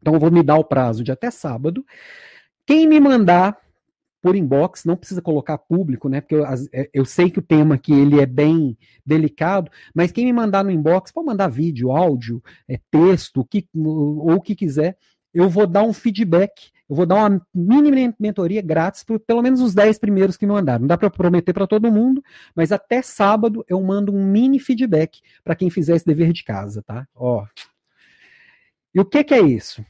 então 0.00 0.14
eu 0.14 0.20
vou 0.20 0.30
me 0.30 0.42
dar 0.42 0.56
o 0.56 0.64
prazo 0.64 1.04
de 1.04 1.12
até 1.12 1.30
sábado. 1.30 1.84
Quem 2.66 2.88
me 2.88 2.98
mandar 2.98 3.56
por 4.24 4.34
inbox, 4.34 4.86
não 4.86 4.96
precisa 4.96 5.20
colocar 5.20 5.58
público, 5.58 6.08
né? 6.08 6.18
Porque 6.18 6.34
eu, 6.34 6.46
é, 6.72 6.88
eu, 6.94 7.04
sei 7.04 7.28
que 7.28 7.38
o 7.38 7.42
tema 7.42 7.74
aqui 7.74 7.92
ele 7.92 8.22
é 8.22 8.24
bem 8.24 8.74
delicado, 9.04 9.70
mas 9.94 10.10
quem 10.10 10.24
me 10.24 10.32
mandar 10.32 10.64
no 10.64 10.70
inbox, 10.70 11.12
pode 11.12 11.26
mandar 11.26 11.48
vídeo, 11.48 11.92
áudio, 11.92 12.42
é, 12.66 12.80
texto, 12.90 13.44
que, 13.44 13.68
ou 13.76 14.36
o 14.36 14.40
que 14.40 14.54
quiser, 14.54 14.96
eu 15.34 15.46
vou 15.50 15.66
dar 15.66 15.82
um 15.82 15.92
feedback, 15.92 16.70
eu 16.88 16.96
vou 16.96 17.04
dar 17.04 17.16
uma 17.16 17.46
mini 17.54 18.14
mentoria 18.18 18.62
grátis 18.62 19.04
para 19.04 19.18
pelo 19.18 19.42
menos 19.42 19.60
os 19.60 19.74
10 19.74 19.98
primeiros 19.98 20.38
que 20.38 20.46
me 20.46 20.52
mandaram. 20.52 20.80
Não 20.80 20.88
dá 20.88 20.96
para 20.96 21.10
prometer 21.10 21.52
para 21.52 21.66
todo 21.66 21.92
mundo, 21.92 22.24
mas 22.56 22.72
até 22.72 23.02
sábado 23.02 23.62
eu 23.68 23.78
mando 23.82 24.10
um 24.10 24.24
mini 24.24 24.58
feedback 24.58 25.20
para 25.44 25.54
quem 25.54 25.68
fizer 25.68 25.96
esse 25.96 26.06
dever 26.06 26.32
de 26.32 26.44
casa, 26.44 26.82
tá? 26.82 27.06
Ó. 27.14 27.44
E 28.94 28.98
o 28.98 29.04
que, 29.04 29.22
que 29.22 29.34
é 29.34 29.42
isso? 29.42 29.84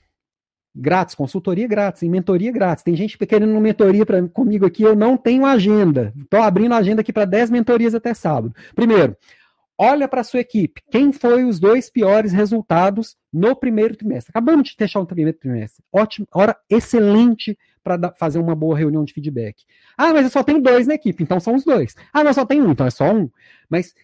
Grátis, 0.74 1.14
consultoria 1.14 1.68
grátis, 1.68 2.02
em 2.02 2.10
mentoria 2.10 2.50
grátis. 2.50 2.82
Tem 2.82 2.96
gente 2.96 3.16
querendo 3.18 3.50
uma 3.50 3.60
mentoria 3.60 4.04
pra, 4.04 4.20
comigo 4.28 4.66
aqui, 4.66 4.82
eu 4.82 4.96
não 4.96 5.16
tenho 5.16 5.46
agenda. 5.46 6.12
Estou 6.20 6.42
abrindo 6.42 6.74
agenda 6.74 7.00
aqui 7.00 7.12
para 7.12 7.24
10 7.24 7.50
mentorias 7.50 7.94
até 7.94 8.12
sábado. 8.12 8.52
Primeiro, 8.74 9.16
olha 9.78 10.08
para 10.08 10.24
sua 10.24 10.40
equipe. 10.40 10.82
Quem 10.90 11.12
foi 11.12 11.44
os 11.44 11.60
dois 11.60 11.88
piores 11.88 12.32
resultados 12.32 13.16
no 13.32 13.54
primeiro 13.54 13.96
trimestre? 13.96 14.30
Acabamos 14.30 14.68
de 14.68 14.74
fechar 14.76 15.00
o 15.00 15.06
primeiro 15.06 15.38
trimestre. 15.38 15.84
Ótimo, 15.92 16.26
hora 16.32 16.56
excelente 16.68 17.56
para 17.84 18.12
fazer 18.14 18.38
uma 18.38 18.54
boa 18.54 18.76
reunião 18.76 19.04
de 19.04 19.12
feedback. 19.12 19.62
Ah, 19.96 20.12
mas 20.12 20.24
eu 20.24 20.30
só 20.30 20.42
tenho 20.42 20.60
dois 20.60 20.86
na 20.86 20.94
equipe, 20.94 21.22
então 21.22 21.38
são 21.38 21.54
os 21.54 21.64
dois. 21.64 21.94
Ah, 22.12 22.24
mas 22.24 22.28
eu 22.36 22.42
só 22.42 22.46
tenho 22.46 22.66
um, 22.66 22.72
então 22.72 22.86
é 22.86 22.90
só 22.90 23.12
um. 23.12 23.30
Mas 23.68 23.94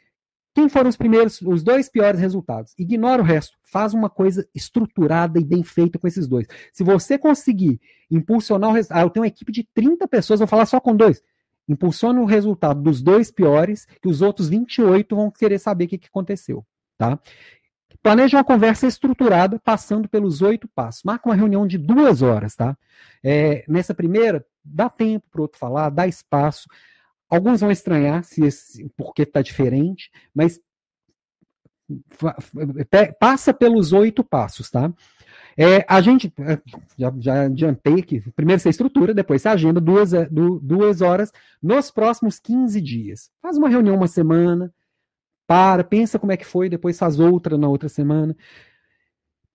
quem 0.61 0.69
foram 0.69 0.91
os 0.91 0.97
primeiros, 0.97 1.41
os 1.41 1.63
dois 1.63 1.89
piores 1.89 2.21
resultados? 2.21 2.75
Ignora 2.79 3.23
o 3.23 3.25
resto. 3.25 3.57
Faz 3.63 3.95
uma 3.95 4.11
coisa 4.11 4.47
estruturada 4.55 5.41
e 5.41 5.45
bem 5.45 5.63
feita 5.63 5.99
com 5.99 6.07
esses 6.07 6.29
dois. 6.29 6.47
Se 6.71 6.85
você 6.85 7.17
conseguir 7.17 7.81
impulsionar 8.11 8.69
o 8.69 8.73
resultado. 8.75 8.99
Ah, 8.99 9.03
eu 9.03 9.09
tenho 9.09 9.23
uma 9.23 9.29
equipe 9.29 9.51
de 9.51 9.67
30 9.73 10.07
pessoas, 10.07 10.39
vou 10.39 10.47
falar 10.47 10.67
só 10.67 10.79
com 10.79 10.95
dois. 10.95 11.23
Impulsiona 11.67 12.21
o 12.21 12.27
resultado 12.27 12.83
dos 12.83 13.01
dois 13.01 13.31
piores, 13.31 13.87
que 14.03 14.09
os 14.09 14.21
outros 14.21 14.51
28 14.51 15.17
vão 15.17 15.31
querer 15.31 15.59
saber 15.59 15.85
o 15.85 15.89
que, 15.89 16.01
aconteceu. 16.07 16.63
Tá? 16.99 17.19
Planeja 18.03 18.37
uma 18.37 18.45
conversa 18.45 18.87
estruturada, 18.87 19.59
passando 19.61 20.11
pelos 20.11 20.43
oito 20.43 20.69
passos. 20.69 21.03
Marca 21.05 21.27
uma 21.27 21.35
reunião 21.35 21.67
de 21.67 21.79
duas 21.79 22.21
horas, 22.21 22.55
tá? 22.55 22.77
É, 23.25 23.65
nessa 23.67 23.95
primeira, 23.95 24.45
dá 24.63 24.91
tempo 24.91 25.27
para 25.31 25.39
o 25.39 25.43
outro 25.43 25.59
falar, 25.59 25.89
dá 25.89 26.07
espaço. 26.07 26.69
Alguns 27.31 27.61
vão 27.61 27.71
estranhar 27.71 28.25
se 28.25 28.45
esse, 28.45 28.91
porque 28.97 29.23
está 29.23 29.41
diferente, 29.41 30.11
mas 30.35 30.61
passa 33.19 33.55
pelos 33.55 33.93
oito 33.93 34.23
passos, 34.23 34.71
tá? 34.71 34.93
É, 35.57 35.85
a 35.89 36.01
gente, 36.01 36.33
é, 36.39 36.59
já, 36.97 37.13
já 37.19 37.43
adiantei 37.43 38.03
que 38.03 38.21
primeiro 38.33 38.61
você 38.61 38.69
estrutura, 38.69 39.13
depois 39.13 39.43
você 39.43 39.49
agenda 39.49 39.81
duas, 39.81 40.15
é, 40.15 40.29
duas 40.31 41.01
horas 41.01 41.33
nos 41.63 41.91
próximos 41.91 42.39
15 42.39 42.81
dias. 42.81 43.31
Faz 43.43 43.57
uma 43.57 43.69
reunião 43.69 43.97
uma 43.97 44.07
semana, 44.07 44.73
para, 45.47 45.83
pensa 45.83 46.19
como 46.19 46.33
é 46.33 46.37
que 46.37 46.47
foi, 46.47 46.69
depois 46.69 46.99
faz 46.99 47.19
outra 47.19 47.59
na 47.59 47.69
outra 47.69 47.89
semana. 47.89 48.37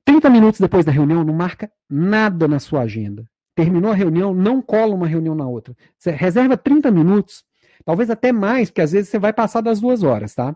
30 0.04 0.30
minutos 0.30 0.60
depois 0.60 0.86
da 0.86 0.92
reunião, 0.92 1.24
não 1.24 1.34
marca 1.34 1.72
nada 1.90 2.48
na 2.48 2.60
sua 2.60 2.82
agenda. 2.82 3.26
Terminou 3.56 3.92
a 3.92 3.96
reunião, 3.96 4.34
não 4.34 4.62
cola 4.62 4.94
uma 4.94 5.08
reunião 5.08 5.34
na 5.34 5.48
outra. 5.48 5.76
Você 5.98 6.12
reserva 6.12 6.58
30 6.58 6.92
minutos, 6.92 7.46
talvez 7.84 8.10
até 8.10 8.32
mais, 8.32 8.70
porque 8.70 8.82
às 8.82 8.92
vezes 8.92 9.10
você 9.10 9.20
vai 9.20 9.34
passar 9.34 9.62
das 9.62 9.82
duas 9.82 10.04
horas, 10.04 10.34
tá? 10.34 10.56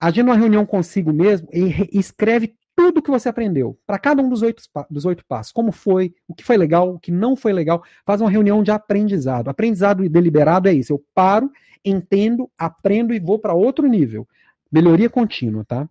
Agenda 0.00 0.30
uma 0.30 0.36
reunião 0.36 0.66
consigo 0.66 1.12
mesmo 1.12 1.48
e 1.52 1.98
escreve 1.98 2.54
tudo 2.76 3.00
que 3.00 3.10
você 3.10 3.30
aprendeu, 3.30 3.78
para 3.86 3.98
cada 3.98 4.22
um 4.22 4.28
dos 4.28 4.42
oito, 4.42 4.62
dos 4.90 5.06
oito 5.06 5.24
passos. 5.26 5.50
Como 5.50 5.72
foi, 5.72 6.14
o 6.28 6.34
que 6.34 6.44
foi 6.44 6.58
legal, 6.58 6.94
o 6.94 7.00
que 7.00 7.10
não 7.10 7.34
foi 7.34 7.52
legal. 7.54 7.82
Faz 8.04 8.20
uma 8.20 8.30
reunião 8.30 8.62
de 8.62 8.70
aprendizado. 8.70 9.48
Aprendizado 9.48 10.06
deliberado 10.06 10.68
é 10.68 10.74
isso. 10.74 10.92
Eu 10.92 11.02
paro, 11.14 11.50
entendo, 11.82 12.50
aprendo 12.58 13.14
e 13.14 13.18
vou 13.18 13.38
para 13.38 13.54
outro 13.54 13.86
nível. 13.88 14.28
Melhoria 14.70 15.08
contínua, 15.08 15.64
tá? 15.64 15.88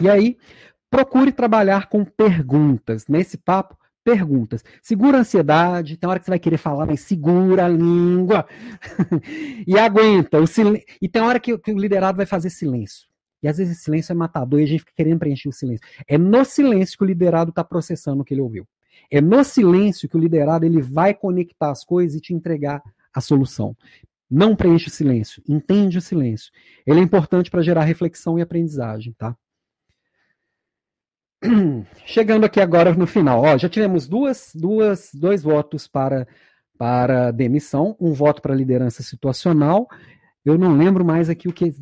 E 0.00 0.08
aí, 0.08 0.38
procure 0.88 1.32
trabalhar 1.32 1.88
com 1.88 2.04
perguntas. 2.04 3.08
Nesse 3.08 3.36
papo, 3.36 3.76
perguntas. 4.10 4.64
Segura 4.82 5.18
a 5.18 5.20
ansiedade, 5.20 5.96
tem 5.96 6.10
hora 6.10 6.18
que 6.18 6.24
você 6.24 6.32
vai 6.32 6.38
querer 6.38 6.56
falar, 6.56 6.84
mas 6.84 7.00
segura 7.00 7.66
a 7.66 7.68
língua. 7.68 8.44
e 9.66 9.78
aguenta. 9.78 10.40
O 10.40 10.46
sil... 10.50 10.74
E 11.00 11.08
tem 11.08 11.22
hora 11.22 11.38
que, 11.38 11.56
que 11.56 11.72
o 11.72 11.78
liderado 11.78 12.16
vai 12.16 12.26
fazer 12.26 12.50
silêncio. 12.50 13.08
E 13.42 13.48
às 13.48 13.58
vezes 13.58 13.74
esse 13.74 13.84
silêncio 13.84 14.12
é 14.12 14.14
matador 14.16 14.60
e 14.60 14.64
a 14.64 14.66
gente 14.66 14.80
fica 14.80 14.92
querendo 14.96 15.20
preencher 15.20 15.48
o 15.48 15.52
silêncio. 15.52 15.86
É 16.08 16.18
no 16.18 16.44
silêncio 16.44 16.98
que 16.98 17.04
o 17.04 17.06
liderado 17.06 17.50
está 17.50 17.62
processando 17.62 18.22
o 18.22 18.24
que 18.24 18.34
ele 18.34 18.40
ouviu. 18.40 18.66
É 19.10 19.20
no 19.20 19.44
silêncio 19.44 20.08
que 20.08 20.16
o 20.16 20.20
liderado 20.20 20.66
ele 20.66 20.82
vai 20.82 21.14
conectar 21.14 21.70
as 21.70 21.84
coisas 21.84 22.16
e 22.16 22.20
te 22.20 22.34
entregar 22.34 22.82
a 23.14 23.20
solução. 23.20 23.76
Não 24.28 24.54
preenche 24.54 24.88
o 24.88 24.90
silêncio, 24.90 25.42
entende 25.48 25.98
o 25.98 26.00
silêncio. 26.00 26.52
Ele 26.86 27.00
é 27.00 27.02
importante 27.02 27.50
para 27.50 27.62
gerar 27.62 27.84
reflexão 27.84 28.38
e 28.38 28.42
aprendizagem, 28.42 29.14
tá? 29.16 29.36
Chegando 32.06 32.44
aqui 32.44 32.60
agora 32.60 32.92
no 32.94 33.06
final, 33.06 33.42
ó, 33.42 33.56
já 33.56 33.68
tivemos 33.68 34.06
duas, 34.06 34.50
duas, 34.54 35.10
dois 35.14 35.42
votos 35.42 35.86
para 35.86 36.26
para 36.76 37.30
demissão, 37.30 37.94
um 38.00 38.14
voto 38.14 38.40
para 38.40 38.54
liderança 38.54 39.02
situacional. 39.02 39.86
Eu 40.42 40.56
não 40.56 40.74
lembro 40.74 41.04
mais 41.04 41.28
aqui 41.28 41.46
o 41.46 41.52
que 41.52 41.74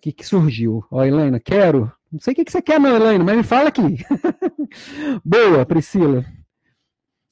que, 0.00 0.12
que 0.12 0.26
surgiu? 0.26 0.84
Ó, 0.90 1.04
Helena, 1.04 1.38
quero. 1.38 1.92
Não 2.10 2.18
sei 2.18 2.32
o 2.32 2.36
que, 2.36 2.44
que 2.44 2.50
você 2.50 2.60
quer, 2.60 2.80
não, 2.80 2.96
Helena, 2.96 3.22
mas 3.22 3.36
me 3.36 3.42
fala 3.42 3.68
aqui. 3.68 3.98
Boa, 5.24 5.64
Priscila. 5.64 6.24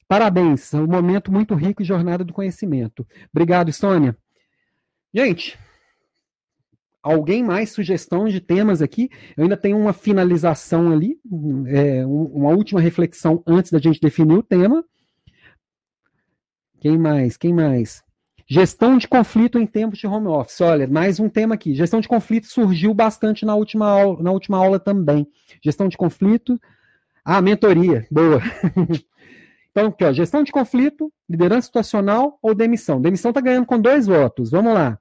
Parabéns, 0.06 0.72
um 0.72 0.86
momento 0.86 1.32
muito 1.32 1.54
rico 1.54 1.82
e 1.82 1.84
jornada 1.84 2.24
do 2.24 2.32
conhecimento. 2.32 3.06
Obrigado, 3.32 3.72
Sônia. 3.72 4.16
Gente, 5.12 5.58
alguém 7.02 7.42
mais 7.42 7.70
sugestão 7.70 8.26
de 8.26 8.40
temas 8.40 8.82
aqui? 8.82 9.10
Eu 9.36 9.44
ainda 9.44 9.56
tenho 9.56 9.78
uma 9.78 9.92
finalização 9.92 10.92
ali, 10.92 11.18
é, 11.66 12.04
uma 12.06 12.50
última 12.50 12.80
reflexão 12.80 13.42
antes 13.46 13.70
da 13.70 13.78
gente 13.78 14.00
definir 14.00 14.36
o 14.36 14.42
tema. 14.42 14.84
Quem 16.80 16.96
mais? 16.96 17.36
Quem 17.36 17.52
mais? 17.52 18.02
Gestão 18.50 18.96
de 18.96 19.06
conflito 19.06 19.58
em 19.58 19.66
tempos 19.66 19.98
de 19.98 20.06
home 20.06 20.28
office. 20.28 20.60
Olha, 20.62 20.86
mais 20.86 21.20
um 21.20 21.28
tema 21.28 21.54
aqui. 21.54 21.74
Gestão 21.74 22.00
de 22.00 22.08
conflito 22.08 22.46
surgiu 22.46 22.94
bastante 22.94 23.44
na 23.44 23.54
última 23.54 23.86
aula, 23.86 24.22
na 24.22 24.32
última 24.32 24.56
aula 24.56 24.80
também. 24.80 25.26
Gestão 25.62 25.86
de 25.86 25.98
conflito. 25.98 26.58
Ah, 27.22 27.42
mentoria. 27.42 28.06
Boa. 28.10 28.40
então, 29.70 29.88
aqui, 29.88 30.02
ó, 30.02 30.12
gestão 30.14 30.42
de 30.42 30.50
conflito, 30.50 31.12
liderança 31.28 31.66
situacional 31.66 32.38
ou 32.40 32.54
demissão. 32.54 33.02
Demissão 33.02 33.32
está 33.32 33.40
ganhando 33.42 33.66
com 33.66 33.78
dois 33.78 34.06
votos. 34.06 34.50
Vamos 34.50 34.72
lá. 34.72 34.98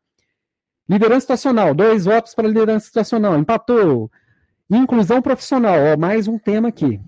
Liderança 0.90 1.22
situacional, 1.22 1.74
dois 1.74 2.06
votos 2.06 2.34
para 2.34 2.48
liderança 2.48 2.86
situacional. 2.86 3.38
Empatou. 3.38 4.10
Inclusão 4.70 5.22
profissional, 5.22 5.78
ó, 5.94 5.98
mais 5.98 6.28
um 6.28 6.38
tema 6.38 6.70
aqui. 6.70 7.00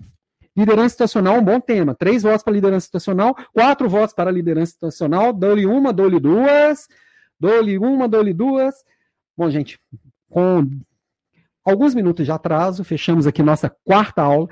Liderança 0.56 0.90
situacional, 0.90 1.38
um 1.38 1.42
bom 1.42 1.60
tema. 1.60 1.94
Três 1.94 2.22
votos 2.22 2.42
para 2.42 2.52
liderança 2.52 2.84
situacional, 2.84 3.34
quatro 3.52 3.88
votos 3.88 4.14
para 4.14 4.30
liderança 4.30 4.72
situacional. 4.72 5.32
Dou-lhe 5.32 5.64
uma, 5.64 5.92
dou-lhe 5.92 6.20
duas. 6.20 6.88
Dou-lhe 7.38 7.78
uma, 7.78 8.06
dou-lhe 8.06 8.34
duas. 8.34 8.74
Bom, 9.34 9.48
gente, 9.48 9.80
com 10.28 10.68
alguns 11.64 11.94
minutos 11.94 12.26
de 12.26 12.32
atraso, 12.32 12.84
fechamos 12.84 13.26
aqui 13.26 13.42
nossa 13.42 13.74
quarta 13.82 14.20
aula. 14.20 14.48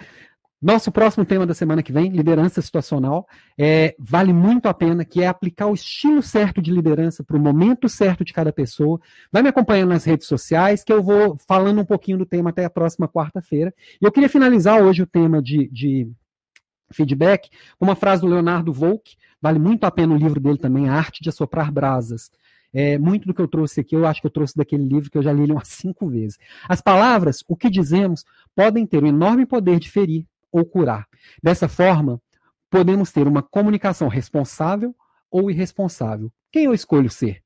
Nosso 0.60 0.90
próximo 0.90 1.24
tema 1.24 1.46
da 1.46 1.54
semana 1.54 1.84
que 1.84 1.92
vem, 1.92 2.10
liderança 2.10 2.60
situacional, 2.60 3.28
é, 3.56 3.94
vale 3.96 4.32
muito 4.32 4.66
a 4.66 4.74
pena, 4.74 5.04
que 5.04 5.22
é 5.22 5.28
aplicar 5.28 5.66
o 5.68 5.74
estilo 5.74 6.20
certo 6.20 6.60
de 6.60 6.72
liderança 6.72 7.22
para 7.22 7.36
o 7.36 7.40
momento 7.40 7.88
certo 7.88 8.24
de 8.24 8.32
cada 8.32 8.52
pessoa. 8.52 9.00
Vai 9.30 9.40
me 9.40 9.50
acompanhando 9.50 9.90
nas 9.90 10.04
redes 10.04 10.26
sociais, 10.26 10.82
que 10.82 10.92
eu 10.92 11.00
vou 11.00 11.38
falando 11.46 11.80
um 11.80 11.84
pouquinho 11.84 12.18
do 12.18 12.26
tema 12.26 12.50
até 12.50 12.64
a 12.64 12.70
próxima 12.70 13.06
quarta-feira. 13.06 13.72
E 14.02 14.04
eu 14.04 14.10
queria 14.10 14.28
finalizar 14.28 14.82
hoje 14.82 15.00
o 15.00 15.06
tema 15.06 15.40
de, 15.40 15.68
de 15.68 16.10
feedback 16.90 17.50
com 17.78 17.84
uma 17.84 17.94
frase 17.94 18.22
do 18.22 18.28
Leonardo 18.28 18.72
Volk, 18.72 19.16
vale 19.40 19.60
muito 19.60 19.84
a 19.84 19.92
pena 19.92 20.12
o 20.12 20.18
livro 20.18 20.40
dele 20.40 20.58
também, 20.58 20.88
A 20.88 20.94
Arte 20.94 21.22
de 21.22 21.28
Assoprar 21.28 21.70
Brasas. 21.70 22.32
É, 22.72 22.98
muito 22.98 23.28
do 23.28 23.32
que 23.32 23.40
eu 23.40 23.48
trouxe 23.48 23.80
aqui, 23.80 23.94
eu 23.94 24.06
acho 24.06 24.20
que 24.20 24.26
eu 24.26 24.30
trouxe 24.30 24.56
daquele 24.56 24.84
livro 24.84 25.08
que 25.08 25.16
eu 25.16 25.22
já 25.22 25.32
li 25.32 25.50
umas 25.50 25.68
cinco 25.70 26.08
vezes. 26.08 26.36
As 26.68 26.80
palavras, 26.80 27.44
o 27.48 27.56
que 27.56 27.70
dizemos, 27.70 28.24
podem 28.56 28.84
ter 28.84 29.04
um 29.04 29.06
enorme 29.06 29.46
poder 29.46 29.78
de 29.78 29.88
ferir, 29.88 30.26
ou 30.52 30.64
curar. 30.64 31.06
Dessa 31.42 31.68
forma, 31.68 32.20
podemos 32.70 33.12
ter 33.12 33.26
uma 33.26 33.42
comunicação 33.42 34.08
responsável 34.08 34.94
ou 35.30 35.50
irresponsável. 35.50 36.32
Quem 36.50 36.64
eu 36.64 36.74
escolho 36.74 37.10
ser? 37.10 37.42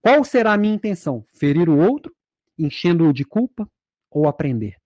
Qual 0.00 0.22
será 0.24 0.52
a 0.52 0.58
minha 0.58 0.74
intenção? 0.74 1.24
Ferir 1.32 1.68
o 1.68 1.78
outro, 1.78 2.14
enchendo-o 2.58 3.12
de 3.12 3.24
culpa 3.24 3.68
ou 4.10 4.28
aprender? 4.28 4.76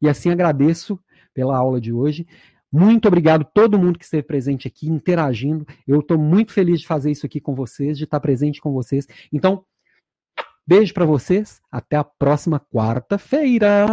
E 0.00 0.08
assim 0.08 0.30
agradeço 0.30 0.98
pela 1.32 1.56
aula 1.56 1.80
de 1.80 1.92
hoje. 1.92 2.26
Muito 2.70 3.06
obrigado 3.06 3.42
a 3.42 3.44
todo 3.44 3.78
mundo 3.78 3.98
que 3.98 4.04
esteve 4.04 4.24
presente 4.24 4.66
aqui, 4.66 4.88
interagindo. 4.88 5.64
Eu 5.86 6.00
estou 6.00 6.18
muito 6.18 6.52
feliz 6.52 6.80
de 6.80 6.86
fazer 6.86 7.12
isso 7.12 7.24
aqui 7.24 7.40
com 7.40 7.54
vocês, 7.54 7.96
de 7.96 8.04
estar 8.04 8.18
presente 8.18 8.60
com 8.60 8.72
vocês. 8.72 9.06
Então, 9.32 9.64
beijo 10.66 10.92
para 10.92 11.06
vocês. 11.06 11.60
Até 11.70 11.96
a 11.96 12.04
próxima 12.04 12.58
quarta-feira. 12.58 13.86